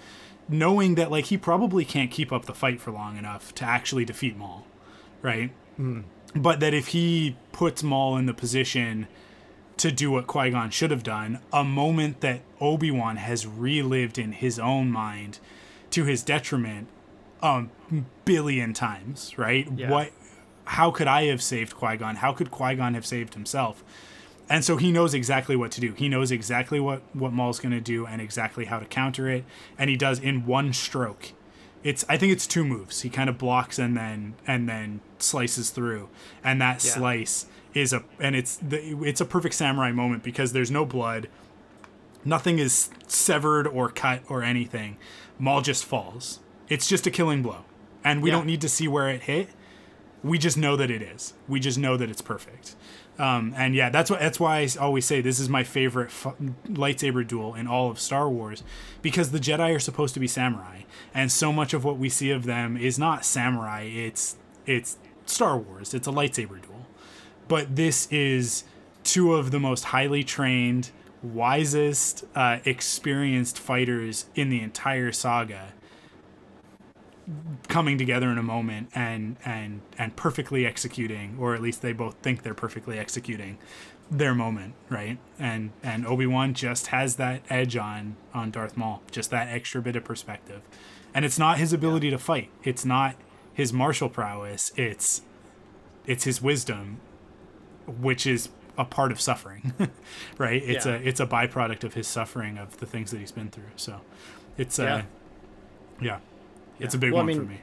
knowing 0.48 0.94
that 0.94 1.10
like 1.10 1.26
he 1.26 1.36
probably 1.36 1.84
can't 1.84 2.10
keep 2.10 2.32
up 2.32 2.46
the 2.46 2.54
fight 2.54 2.80
for 2.80 2.90
long 2.90 3.16
enough 3.16 3.54
to 3.56 3.64
actually 3.64 4.04
defeat 4.04 4.36
Maul, 4.36 4.66
right? 5.22 5.52
Hmm. 5.76 6.02
But 6.34 6.58
that 6.60 6.74
if 6.74 6.88
he 6.88 7.36
puts 7.52 7.82
Maul 7.82 8.16
in 8.16 8.26
the 8.26 8.34
position 8.34 9.06
to 9.78 9.90
do 9.92 10.10
what 10.10 10.26
Qui 10.26 10.50
Gon 10.50 10.70
should 10.70 10.90
have 10.90 11.02
done, 11.02 11.40
a 11.52 11.64
moment 11.64 12.20
that 12.20 12.40
Obi 12.60 12.90
Wan 12.90 13.16
has 13.16 13.46
relived 13.46 14.18
in 14.18 14.32
his 14.32 14.58
own 14.58 14.90
mind 14.90 15.38
to 15.90 16.04
his 16.04 16.22
detriment 16.22 16.88
a 17.42 17.64
billion 18.24 18.72
times, 18.72 19.36
right? 19.38 19.68
Yeah. 19.76 19.90
What? 19.90 20.10
How 20.64 20.90
could 20.90 21.06
I 21.06 21.24
have 21.26 21.42
saved 21.42 21.74
Qui 21.76 21.96
Gon? 21.96 22.16
How 22.16 22.32
could 22.32 22.50
Qui 22.50 22.74
Gon 22.74 22.94
have 22.94 23.06
saved 23.06 23.34
himself? 23.34 23.82
And 24.50 24.64
so 24.64 24.76
he 24.78 24.90
knows 24.92 25.12
exactly 25.14 25.56
what 25.56 25.70
to 25.72 25.80
do. 25.80 25.92
He 25.92 26.08
knows 26.08 26.30
exactly 26.30 26.80
what 26.80 27.02
what 27.12 27.32
Maul's 27.32 27.60
going 27.60 27.72
to 27.72 27.80
do 27.80 28.06
and 28.06 28.20
exactly 28.20 28.64
how 28.66 28.78
to 28.78 28.86
counter 28.86 29.28
it, 29.28 29.44
and 29.78 29.88
he 29.90 29.96
does 29.96 30.18
in 30.18 30.46
one 30.46 30.72
stroke. 30.72 31.32
It's 31.84 32.04
I 32.08 32.16
think 32.16 32.32
it's 32.32 32.46
two 32.46 32.64
moves. 32.64 33.02
He 33.02 33.10
kind 33.10 33.30
of 33.30 33.38
blocks 33.38 33.78
and 33.78 33.96
then 33.96 34.34
and 34.46 34.68
then 34.68 35.00
slices 35.18 35.70
through, 35.70 36.08
and 36.42 36.60
that 36.60 36.82
Yeah. 36.84 36.92
slice 36.92 37.46
is 37.74 37.92
a 37.92 38.02
and 38.18 38.34
it's 38.36 38.56
the, 38.56 38.78
it's 39.04 39.20
a 39.20 39.24
perfect 39.24 39.54
samurai 39.54 39.92
moment 39.92 40.22
because 40.22 40.52
there's 40.52 40.70
no 40.70 40.84
blood, 40.84 41.28
nothing 42.24 42.58
is 42.58 42.90
severed 43.06 43.66
or 43.66 43.88
cut 43.90 44.22
or 44.28 44.42
anything. 44.42 44.96
Maul 45.38 45.60
just 45.60 45.84
falls. 45.84 46.40
It's 46.68 46.88
just 46.88 47.06
a 47.06 47.10
killing 47.10 47.42
blow, 47.42 47.64
and 48.04 48.22
we 48.22 48.30
Yeah. 48.30 48.36
don't 48.36 48.46
need 48.46 48.60
to 48.62 48.68
see 48.68 48.88
where 48.88 49.08
it 49.08 49.22
hit. 49.22 49.48
We 50.24 50.36
just 50.36 50.56
know 50.58 50.74
that 50.76 50.90
it 50.90 51.00
is. 51.00 51.34
We 51.46 51.60
just 51.60 51.78
know 51.78 51.96
that 51.96 52.10
it's 52.10 52.20
perfect. 52.22 52.74
Um, 53.20 53.54
and 53.56 53.74
yeah, 53.74 53.88
that's 53.90 54.10
what 54.10 54.20
that's 54.20 54.38
why 54.40 54.58
I 54.60 54.68
always 54.80 55.04
say 55.04 55.20
this 55.20 55.38
is 55.40 55.48
my 55.48 55.64
favorite 55.64 56.10
fu- 56.10 56.34
lightsaber 56.68 57.26
duel 57.26 57.54
in 57.54 57.66
all 57.66 57.90
of 57.90 57.98
Star 58.00 58.28
Wars 58.28 58.62
because 59.02 59.30
the 59.30 59.38
Jedi 59.38 59.74
are 59.74 59.78
supposed 59.80 60.14
to 60.14 60.20
be 60.20 60.26
samurai, 60.28 60.82
and 61.14 61.30
so 61.32 61.52
much 61.52 61.72
of 61.74 61.84
what 61.84 61.98
we 61.98 62.08
see 62.08 62.30
of 62.30 62.44
them 62.44 62.76
is 62.76 62.98
not 62.98 63.24
samurai. 63.24 63.82
It's 63.84 64.36
it's 64.66 64.98
Star 65.26 65.56
Wars. 65.58 65.94
It's 65.94 66.06
a 66.06 66.12
lightsaber 66.12 66.60
duel, 66.62 66.77
but 67.48 67.76
this 67.76 68.06
is 68.12 68.64
two 69.04 69.34
of 69.34 69.50
the 69.50 69.58
most 69.58 69.84
highly 69.84 70.22
trained, 70.22 70.90
wisest, 71.22 72.24
uh, 72.34 72.58
experienced 72.64 73.58
fighters 73.58 74.26
in 74.34 74.50
the 74.50 74.60
entire 74.60 75.12
saga 75.12 75.72
coming 77.68 77.98
together 77.98 78.30
in 78.30 78.38
a 78.38 78.42
moment 78.42 78.88
and 78.94 79.36
and 79.44 79.82
and 79.98 80.16
perfectly 80.16 80.64
executing 80.64 81.36
or 81.38 81.54
at 81.54 81.60
least 81.60 81.82
they 81.82 81.92
both 81.92 82.14
think 82.22 82.42
they're 82.42 82.54
perfectly 82.54 82.98
executing 82.98 83.58
their 84.10 84.34
moment 84.34 84.72
right? 84.88 85.18
And 85.38 85.72
and 85.82 86.06
obi-wan 86.06 86.54
just 86.54 86.86
has 86.86 87.16
that 87.16 87.42
edge 87.50 87.76
on 87.76 88.16
on 88.32 88.50
darth 88.50 88.78
maul 88.78 89.02
just 89.10 89.30
that 89.30 89.48
extra 89.48 89.82
bit 89.82 89.94
of 89.96 90.04
perspective. 90.04 90.62
And 91.12 91.24
it's 91.24 91.38
not 91.38 91.58
his 91.58 91.72
ability 91.72 92.10
to 92.10 92.18
fight. 92.18 92.50
It's 92.64 92.84
not 92.84 93.16
his 93.52 93.72
martial 93.72 94.08
prowess. 94.08 94.72
It's 94.76 95.22
it's 96.06 96.24
his 96.24 96.40
wisdom 96.40 97.00
which 97.88 98.26
is 98.26 98.48
a 98.76 98.84
part 98.84 99.10
of 99.10 99.20
suffering 99.20 99.72
right 100.38 100.62
it's 100.64 100.86
Yeah. 100.86 100.92
a 100.94 100.96
it's 100.98 101.20
a 101.20 101.26
byproduct 101.26 101.82
of 101.84 101.94
his 101.94 102.06
suffering 102.06 102.58
of 102.58 102.78
the 102.78 102.86
things 102.86 103.10
that 103.10 103.18
he's 103.18 103.32
been 103.32 103.48
through 103.48 103.64
so 103.76 104.00
it's 104.56 104.78
uh 104.78 105.02
yeah 106.00 106.18
it's 106.78 106.94
a 106.94 106.98
big 106.98 107.12
Well, 107.12 107.22
I 107.22 107.26
one 107.26 107.34
for 107.34 107.42
me 107.42 107.60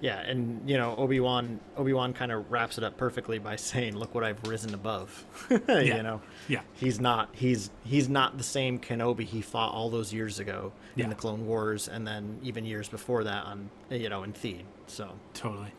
Yeah, 0.00 0.18
and 0.20 0.68
you 0.68 0.76
know 0.78 0.94
Obi 0.96 1.20
Wan 1.20 1.58
Obi 1.76 1.92
Wan 1.92 2.12
kind 2.14 2.30
of 2.32 2.50
wraps 2.50 2.76
it 2.78 2.84
up 2.84 2.96
perfectly 2.98 3.38
by 3.38 3.56
saying, 3.56 3.96
"Look 3.96 4.14
what 4.14 4.24
I've 4.24 4.42
risen 4.46 4.74
above." 4.74 5.24
yeah. 5.50 5.80
you 5.80 6.02
know, 6.02 6.20
Yeah. 6.48 6.60
he's 6.74 7.00
not 7.00 7.30
he's 7.32 7.70
he's 7.84 8.06
not 8.08 8.36
the 8.36 8.44
same 8.44 8.78
Kenobi 8.78 9.24
he 9.24 9.40
fought 9.40 9.72
all 9.72 9.88
those 9.90 10.12
years 10.12 10.38
ago 10.38 10.72
Yeah. 10.96 11.04
in 11.04 11.10
the 11.10 11.16
Clone 11.16 11.46
Wars, 11.46 11.88
and 11.88 12.06
then 12.06 12.38
even 12.42 12.64
years 12.66 12.88
before 12.90 13.24
that 13.24 13.44
on 13.46 13.70
you 13.90 14.08
know 14.10 14.22
in 14.22 14.32
Theed. 14.34 14.64
So 14.86 15.12
totally 15.34 15.72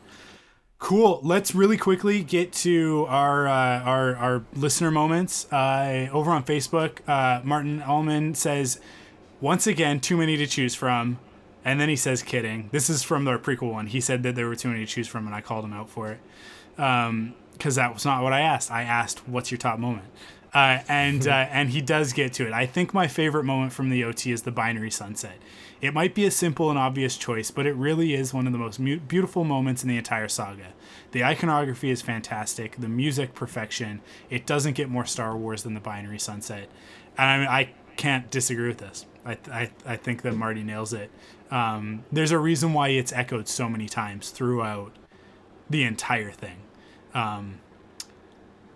cool. 0.80 1.20
Let's 1.24 1.56
really 1.56 1.78
quickly 1.78 2.24
get 2.24 2.54
to 2.54 3.06
our 3.10 3.48
uh, 3.48 3.80
our 3.82 4.16
our 4.16 4.44
listener 4.54 4.92
moments. 4.92 5.52
Uh, 5.52 6.10
over 6.12 6.32
on 6.32 6.44
facebook 6.44 7.00
uh, 7.08 7.42
martin 7.44 7.82
allman 7.82 8.36
says 8.36 8.80
once 9.42 9.68
again 9.68 10.00
too 10.00 10.18
many 10.18 10.38
to 10.38 10.48
choose 10.48 10.76
from. 10.76 11.20
And 11.66 11.82
then 11.82 11.90
he 11.90 11.98
says 11.98 12.24
kidding. 12.24 12.70
This 12.72 12.90
is 12.90 13.04
from 13.04 13.26
the 13.26 13.38
prequel 13.38 13.74
one. 13.74 13.88
He 13.88 14.00
said 14.00 14.24
that 14.24 14.36
there 14.36 14.48
were 14.48 14.56
too 14.56 14.70
many 14.70 14.86
to 14.86 14.92
choose 14.92 15.08
from 15.08 15.26
and 15.26 15.36
i 15.36 15.42
called 15.42 15.66
him 15.66 15.74
out 15.74 15.90
for 15.90 16.12
it. 16.12 16.20
Because 16.76 17.76
that 17.76 17.94
was 17.94 18.06
not 18.06 18.24
what 18.24 18.32
I 18.32 18.42
asked. 18.42 18.72
I 18.72 18.84
asked, 18.84 19.28
"What's 19.28 19.52
your 19.52 19.58
top 19.58 19.80
moment?" 19.80 20.06
Uh, 20.54 20.80
and 20.88 21.28
uh, 21.28 21.32
and 21.52 21.70
he 21.70 21.82
does 21.82 22.14
get 22.14 22.34
to 22.34 22.48
it. 22.48 22.54
I 22.54 22.66
think 22.66 22.94
my 22.94 23.08
favorite 23.08 23.44
moment 23.44 23.74
from 23.74 23.90
the 23.90 24.04
OT 24.04 24.32
is 24.32 24.44
the 24.44 24.52
binary 24.52 24.92
sunset. 24.92 25.38
It 25.80 25.94
might 25.94 26.16
be 26.16 26.26
a 26.26 26.32
simple 26.32 26.70
and 26.70 26.80
obvious 26.80 27.18
choice, 27.18 27.52
but 27.52 27.68
it 27.68 27.74
really 27.74 28.14
is 28.14 28.34
one 28.34 28.48
of 28.48 28.54
the 28.54 28.60
most 28.60 28.80
mu- 28.80 29.00
beautiful 29.00 29.44
moments 29.44 29.84
in 29.84 29.90
the 29.90 29.98
entire 29.98 30.28
saga. 30.28 30.74
The 31.12 31.24
iconography 31.24 31.92
is 31.92 32.02
fantastic. 32.02 32.78
The 32.78 32.88
music, 32.88 33.36
perfection. 33.36 34.02
It 34.30 34.48
doesn't 34.48 34.74
get 34.74 34.90
more 34.90 35.06
Star 35.06 35.38
Wars 35.38 35.64
than 35.64 35.76
the 35.76 35.80
binary 35.80 36.20
sunset, 36.20 36.70
and 37.18 37.30
I, 37.30 37.38
mean, 37.38 37.48
I 37.48 37.70
can't 37.96 38.30
disagree 38.32 38.68
with 38.68 38.80
this. 38.80 39.06
I, 39.26 39.38
I, 39.52 39.72
I 39.86 39.96
think 39.98 40.22
that 40.22 40.34
Marty 40.34 40.64
nails 40.64 40.94
it. 40.94 41.12
Um, 41.52 42.04
there's 42.12 42.32
a 42.32 42.40
reason 42.40 42.74
why 42.74 42.90
it's 42.90 43.12
echoed 43.14 43.48
so 43.48 43.70
many 43.70 43.88
times 43.88 44.30
throughout 44.30 44.94
the 45.70 45.84
entire 45.84 46.32
thing. 46.32 46.58
Um, 47.14 47.60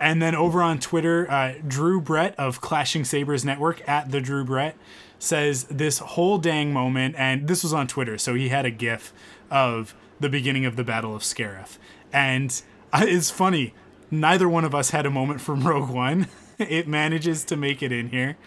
and 0.01 0.21
then 0.21 0.35
over 0.35 0.61
on 0.61 0.79
Twitter, 0.79 1.29
uh, 1.31 1.53
Drew 1.65 2.01
Brett 2.01 2.35
of 2.37 2.59
Clashing 2.59 3.05
Sabers 3.05 3.45
Network 3.45 3.87
at 3.87 4.11
the 4.11 4.19
Drew 4.19 4.43
Brett 4.43 4.75
says 5.19 5.65
this 5.65 5.99
whole 5.99 6.39
dang 6.39 6.73
moment, 6.73 7.15
and 7.17 7.47
this 7.47 7.61
was 7.61 7.71
on 7.71 7.87
Twitter, 7.87 8.17
so 8.17 8.33
he 8.33 8.49
had 8.49 8.65
a 8.65 8.71
GIF 8.71 9.13
of 9.51 9.93
the 10.19 10.27
beginning 10.27 10.65
of 10.65 10.75
the 10.75 10.83
Battle 10.83 11.15
of 11.15 11.21
Scarif, 11.21 11.77
and 12.11 12.61
uh, 12.91 13.05
it's 13.07 13.29
funny. 13.29 13.73
Neither 14.09 14.49
one 14.49 14.65
of 14.65 14.75
us 14.75 14.89
had 14.89 15.05
a 15.05 15.11
moment 15.11 15.39
from 15.39 15.61
Rogue 15.67 15.89
One. 15.89 16.27
it 16.59 16.87
manages 16.87 17.45
to 17.45 17.55
make 17.55 17.81
it 17.81 17.91
in 17.91 18.09
here 18.09 18.37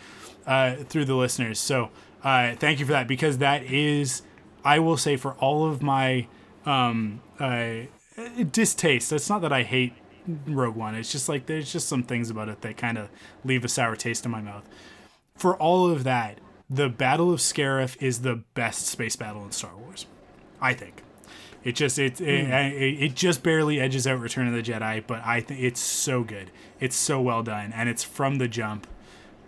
uh, 0.46 0.74
through 0.76 1.04
the 1.04 1.14
listeners. 1.14 1.58
So 1.58 1.90
uh, 2.22 2.54
thank 2.56 2.80
you 2.80 2.86
for 2.86 2.92
that 2.92 3.08
because 3.08 3.38
that 3.38 3.62
is, 3.62 4.22
I 4.64 4.78
will 4.80 4.96
say, 4.96 5.16
for 5.16 5.32
all 5.34 5.66
of 5.66 5.82
my 5.82 6.26
um, 6.66 7.22
uh, 7.38 7.86
distaste. 8.50 9.12
It's 9.12 9.28
not 9.28 9.40
that 9.42 9.52
I 9.52 9.62
hate 9.62 9.94
Rogue 10.26 10.76
One. 10.76 10.94
It's 10.94 11.12
just 11.12 11.28
like 11.28 11.46
there's 11.46 11.72
just 11.72 11.88
some 11.88 12.02
things 12.02 12.30
about 12.30 12.48
it 12.48 12.60
that 12.62 12.76
kind 12.76 12.98
of 12.98 13.08
leave 13.44 13.64
a 13.64 13.68
sour 13.68 13.96
taste 13.96 14.24
in 14.24 14.30
my 14.30 14.40
mouth. 14.40 14.68
For 15.36 15.56
all 15.56 15.90
of 15.90 16.04
that, 16.04 16.38
the 16.70 16.88
Battle 16.88 17.32
of 17.32 17.40
Scarif 17.40 18.00
is 18.00 18.20
the 18.20 18.36
best 18.54 18.86
space 18.86 19.16
battle 19.16 19.44
in 19.44 19.52
Star 19.52 19.76
Wars. 19.76 20.06
I 20.60 20.72
think. 20.72 21.02
It 21.62 21.76
just 21.76 21.98
it 21.98 22.20
it, 22.20 22.46
hmm. 22.46 22.52
it, 22.52 23.02
it 23.02 23.14
just 23.14 23.42
barely 23.42 23.80
edges 23.80 24.06
out 24.06 24.20
Return 24.20 24.46
of 24.48 24.54
the 24.54 24.62
Jedi, 24.62 25.02
but 25.06 25.22
I 25.24 25.40
think 25.40 25.60
it's 25.60 25.80
so 25.80 26.22
good. 26.22 26.50
It's 26.78 26.96
so 26.96 27.20
well 27.20 27.42
done, 27.42 27.72
and 27.72 27.88
it's 27.88 28.04
from 28.04 28.36
the 28.36 28.48
jump. 28.48 28.86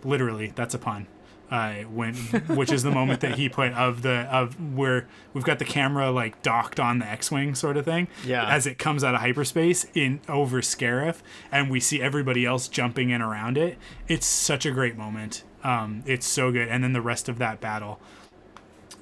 Literally, 0.03 0.51
that's 0.55 0.73
a 0.73 0.79
pun. 0.79 1.07
Uh, 1.49 1.83
when 1.83 2.13
which 2.13 2.73
is 2.73 2.83
the 2.83 2.91
moment 2.91 3.21
that 3.21 3.35
he 3.35 3.47
put 3.59 3.71
of 3.71 4.01
the 4.01 4.27
of 4.29 4.75
where 4.75 5.07
we've 5.33 5.45
got 5.45 5.59
the 5.59 5.65
camera 5.65 6.11
like 6.11 6.41
docked 6.41 6.77
on 6.77 6.99
the 6.99 7.05
X-wing 7.05 7.55
sort 7.55 7.77
of 7.77 7.85
thing. 7.85 8.09
Yeah. 8.25 8.45
As 8.45 8.67
it 8.67 8.77
comes 8.77 9.01
out 9.01 9.15
of 9.15 9.21
hyperspace 9.21 9.85
in 9.93 10.19
over 10.27 10.59
Scarif, 10.59 11.21
and 11.49 11.69
we 11.69 11.79
see 11.79 12.01
everybody 12.01 12.45
else 12.45 12.67
jumping 12.67 13.11
in 13.11 13.21
around 13.21 13.57
it. 13.57 13.77
It's 14.09 14.25
such 14.25 14.65
a 14.65 14.71
great 14.71 14.97
moment. 14.97 15.43
Um, 15.63 16.03
it's 16.05 16.27
so 16.27 16.51
good, 16.51 16.67
and 16.67 16.83
then 16.83 16.91
the 16.91 17.01
rest 17.01 17.29
of 17.29 17.37
that 17.37 17.61
battle 17.61 17.99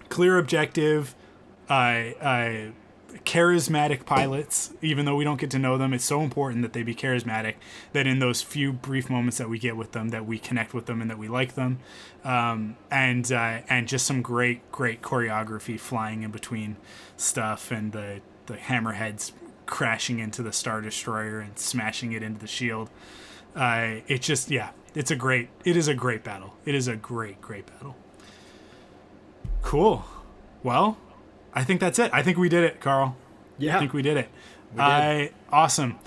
clear 0.10 0.38
objective, 0.38 1.16
uh, 1.70 1.74
uh, 2.22 2.56
charismatic 3.26 4.06
pilots. 4.06 4.74
Even 4.82 5.06
though 5.06 5.16
we 5.16 5.24
don't 5.24 5.40
get 5.40 5.52
to 5.52 5.60
know 5.60 5.78
them, 5.78 5.94
it's 5.94 6.06
so 6.06 6.22
important 6.22 6.62
that 6.62 6.74
they 6.74 6.84
be 6.84 6.96
charismatic. 6.96 7.56
That 7.94 8.08
in 8.08 8.20
those 8.20 8.42
few 8.42 8.72
brief 8.72 9.10
moments 9.10 9.38
that 9.38 9.50
we 9.50 9.60
get 9.60 9.76
with 9.76 9.92
them, 9.92 10.10
that 10.10 10.26
we 10.26 10.40
connect 10.40 10.74
with 10.74 10.86
them 10.86 11.02
and 11.02 11.10
that 11.10 11.18
we 11.18 11.28
like 11.28 11.56
them, 11.56 11.80
um, 12.24 12.78
and 12.90 13.30
uh, 13.32 13.62
and 13.68 13.88
just 13.88 14.06
some 14.06 14.22
great 14.22 14.72
great 14.72 15.02
choreography 15.02 15.80
flying 15.80 16.24
in 16.24 16.32
between 16.32 16.78
stuff 17.18 17.72
and 17.72 17.92
the 17.92 18.22
the 18.46 18.56
hammerheads 18.56 19.32
crashing 19.66 20.20
into 20.20 20.44
the 20.44 20.54
star 20.54 20.80
destroyer 20.82 21.40
and 21.40 21.58
smashing 21.58 22.12
it 22.12 22.22
into 22.22 22.40
the 22.40 22.48
shield. 22.48 22.90
Uh, 23.56 24.02
it 24.08 24.22
just 24.22 24.52
yeah, 24.52 24.70
it's 24.94 25.12
a 25.12 25.16
great. 25.16 25.50
It 25.64 25.76
is 25.76 25.88
a 25.88 25.94
great 25.96 26.24
battle. 26.24 26.54
It 26.66 26.76
is 26.76 26.88
a 26.88 26.96
great 26.96 27.42
great 27.42 27.66
battle. 27.66 27.96
Cool. 29.62 30.06
Well, 30.62 30.98
I 31.56 31.64
think 31.64 31.80
that's 31.80 31.98
it. 31.98 32.12
I 32.14 32.22
think 32.22 32.38
we 32.38 32.50
did 32.50 32.64
it, 32.64 32.82
Carl. 32.82 33.16
yeah, 33.58 33.78
I 33.78 33.80
think 33.80 33.94
we 33.94 34.02
did 34.02 34.18
it. 34.18 34.30
did. 34.74 34.82
I 34.82 35.32
awesome. 35.50 35.98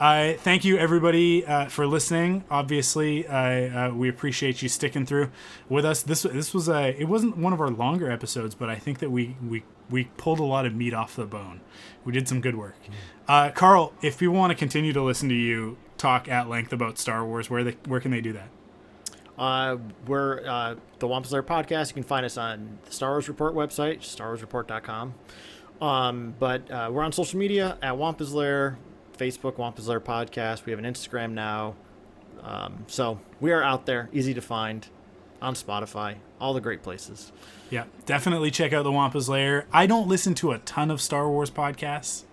I 0.00 0.36
thank 0.40 0.64
you 0.64 0.78
everybody 0.78 1.44
uh, 1.44 1.66
for 1.66 1.84
listening. 1.86 2.44
Obviously, 2.50 3.26
uh, 3.26 3.88
uh, 3.88 3.94
we 3.94 4.08
appreciate 4.08 4.62
you 4.62 4.68
sticking 4.68 5.04
through 5.04 5.30
with 5.68 5.84
us. 5.84 6.02
This 6.02 6.22
this 6.22 6.54
was 6.54 6.68
a 6.68 6.94
it 7.00 7.06
wasn't 7.06 7.36
one 7.36 7.52
of 7.52 7.60
our 7.60 7.70
longer 7.70 8.10
episodes, 8.10 8.54
but 8.54 8.68
I 8.68 8.76
think 8.76 9.00
that 9.00 9.10
we 9.10 9.36
we 9.46 9.64
we 9.90 10.04
pulled 10.16 10.38
a 10.38 10.44
lot 10.44 10.66
of 10.66 10.74
meat 10.74 10.94
off 10.94 11.16
the 11.16 11.26
bone. 11.26 11.60
We 12.04 12.12
did 12.12 12.28
some 12.28 12.40
good 12.40 12.54
work. 12.54 12.76
Uh, 13.26 13.50
Carl, 13.50 13.92
if 14.02 14.18
people 14.18 14.34
want 14.34 14.50
to 14.52 14.56
continue 14.56 14.92
to 14.92 15.02
listen 15.02 15.28
to 15.30 15.34
you 15.34 15.78
talk 15.96 16.28
at 16.28 16.48
length 16.48 16.72
about 16.72 16.98
Star 16.98 17.24
Wars, 17.24 17.50
where 17.50 17.64
they 17.64 17.76
where 17.86 17.98
can 18.00 18.12
they 18.12 18.20
do 18.20 18.32
that? 18.34 18.48
Uh, 19.38 19.76
we're 20.06 20.44
uh, 20.46 20.74
the 20.98 21.06
Wampa's 21.06 21.32
Lair 21.32 21.42
podcast. 21.42 21.88
You 21.88 21.94
can 21.94 22.02
find 22.02 22.26
us 22.26 22.36
on 22.36 22.78
the 22.84 22.92
Star 22.92 23.10
Wars 23.10 23.28
Report 23.28 23.54
website, 23.54 24.00
starwarsreport.com. 24.00 25.14
Um, 25.80 26.34
but 26.38 26.68
uh, 26.70 26.90
we're 26.92 27.04
on 27.04 27.12
social 27.12 27.38
media 27.38 27.78
at 27.80 27.96
Wampa's 27.96 28.34
Lair, 28.34 28.78
Facebook 29.16 29.58
Wampa's 29.58 29.88
Lair 29.88 30.00
podcast. 30.00 30.66
We 30.66 30.72
have 30.72 30.78
an 30.78 30.92
Instagram 30.92 31.32
now. 31.32 31.76
Um, 32.42 32.84
so 32.88 33.20
we 33.40 33.52
are 33.52 33.62
out 33.62 33.86
there, 33.86 34.08
easy 34.12 34.34
to 34.34 34.40
find, 34.40 34.88
on 35.40 35.54
Spotify, 35.54 36.16
all 36.40 36.52
the 36.54 36.60
great 36.60 36.82
places. 36.82 37.32
Yeah, 37.70 37.84
definitely 38.06 38.50
check 38.50 38.72
out 38.72 38.82
the 38.82 38.92
Wampa's 38.92 39.28
Lair. 39.28 39.66
I 39.72 39.86
don't 39.86 40.08
listen 40.08 40.34
to 40.36 40.52
a 40.52 40.58
ton 40.58 40.90
of 40.90 41.00
Star 41.00 41.28
Wars 41.28 41.50
podcasts, 41.50 42.24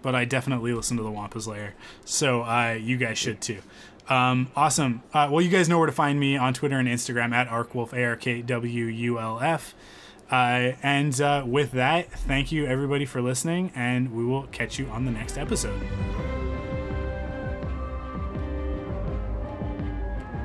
but 0.00 0.14
I 0.14 0.24
definitely 0.24 0.72
listen 0.72 0.96
to 0.96 1.02
the 1.02 1.10
Wampa's 1.10 1.46
Lair. 1.46 1.74
So 2.04 2.42
uh, 2.42 2.78
you 2.80 2.96
guys 2.96 3.18
should 3.18 3.40
too. 3.40 3.58
Um, 4.08 4.50
awesome. 4.56 5.02
Uh, 5.12 5.28
well, 5.30 5.42
you 5.42 5.50
guys 5.50 5.68
know 5.68 5.78
where 5.78 5.86
to 5.86 5.92
find 5.92 6.18
me 6.18 6.36
on 6.36 6.54
Twitter 6.54 6.78
and 6.78 6.88
Instagram 6.88 7.32
at 7.32 7.48
ArkwulF, 7.48 7.92
A 7.92 8.04
R 8.04 8.16
K 8.16 8.42
W 8.42 8.84
U 8.86 9.18
L 9.18 9.40
F. 9.40 9.74
Uh, 10.30 10.72
and 10.82 11.20
uh, 11.20 11.42
with 11.46 11.72
that, 11.72 12.10
thank 12.12 12.52
you 12.52 12.66
everybody 12.66 13.04
for 13.04 13.22
listening, 13.22 13.72
and 13.74 14.12
we 14.12 14.24
will 14.24 14.46
catch 14.48 14.78
you 14.78 14.86
on 14.86 15.04
the 15.04 15.10
next 15.10 15.38
episode. 15.38 15.80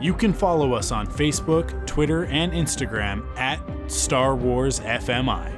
You 0.01 0.13
can 0.13 0.33
follow 0.33 0.73
us 0.73 0.91
on 0.91 1.07
Facebook, 1.07 1.87
Twitter, 1.87 2.25
and 2.25 2.51
Instagram 2.51 3.25
at 3.37 3.61
Star 3.89 4.35
Wars 4.35 4.81
FMI. 4.81 5.51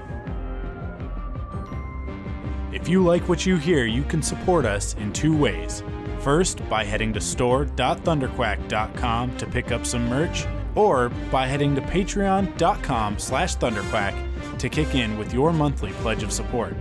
If 2.72 2.88
you 2.88 3.03
like 3.03 3.27
what 3.27 3.45
you 3.45 3.57
hear, 3.57 3.86
you 3.86 4.03
can 4.03 4.22
support 4.22 4.65
us 4.65 4.94
in 4.95 5.11
two 5.14 5.36
ways. 5.36 5.82
First, 6.26 6.68
by 6.72 6.84
heading 6.84 7.14
to 7.14 7.22
store.thunderquack.com 7.22 9.38
to 9.38 9.46
pick 9.46 9.72
up 9.72 9.86
some 9.86 10.10
merch, 10.10 10.48
or 10.74 11.10
by 11.30 11.46
heading 11.46 11.76
to 11.76 11.82
patreon.com 11.82 13.20
slash 13.20 13.56
thunderquack 13.58 14.58
to 14.58 14.68
kick 14.68 14.96
in 14.96 15.20
with 15.20 15.32
your 15.32 15.54
monthly 15.54 15.92
pledge 15.92 16.24
of 16.24 16.32
support. 16.32 16.76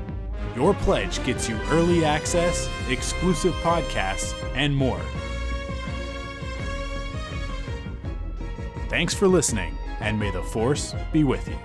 Your 0.57 0.73
pledge 0.73 1.23
gets 1.27 1.47
you 1.47 1.59
early 1.69 2.07
access, 2.07 2.71
exclusive 2.89 3.53
podcasts, 3.57 4.33
and 4.55 4.75
more. 4.75 5.03
Thanks 8.89 9.13
for 9.13 9.29
listening, 9.29 9.77
and 10.01 10.19
may 10.19 10.31
the 10.31 10.43
Force 10.43 10.95
be 11.13 11.23
with 11.23 11.47
you. 11.49 11.59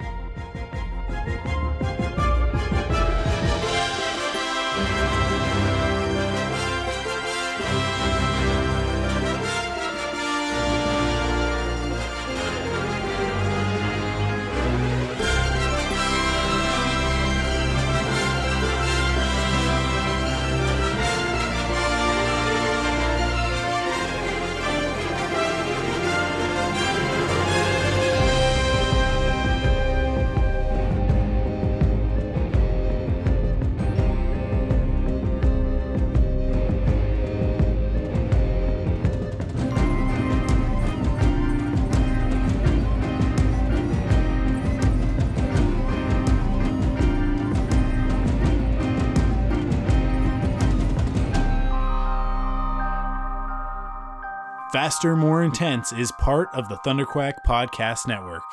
Faster, 55.00 55.16
More 55.16 55.44
Intense 55.44 55.94
is 55.94 56.12
part 56.12 56.50
of 56.54 56.68
the 56.68 56.76
Thunderquack 56.76 57.36
Podcast 57.48 58.06
Network. 58.06 58.44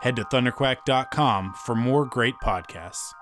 Head 0.00 0.16
to 0.16 0.24
thunderquack.com 0.24 1.54
for 1.54 1.76
more 1.76 2.04
great 2.04 2.34
podcasts. 2.42 3.14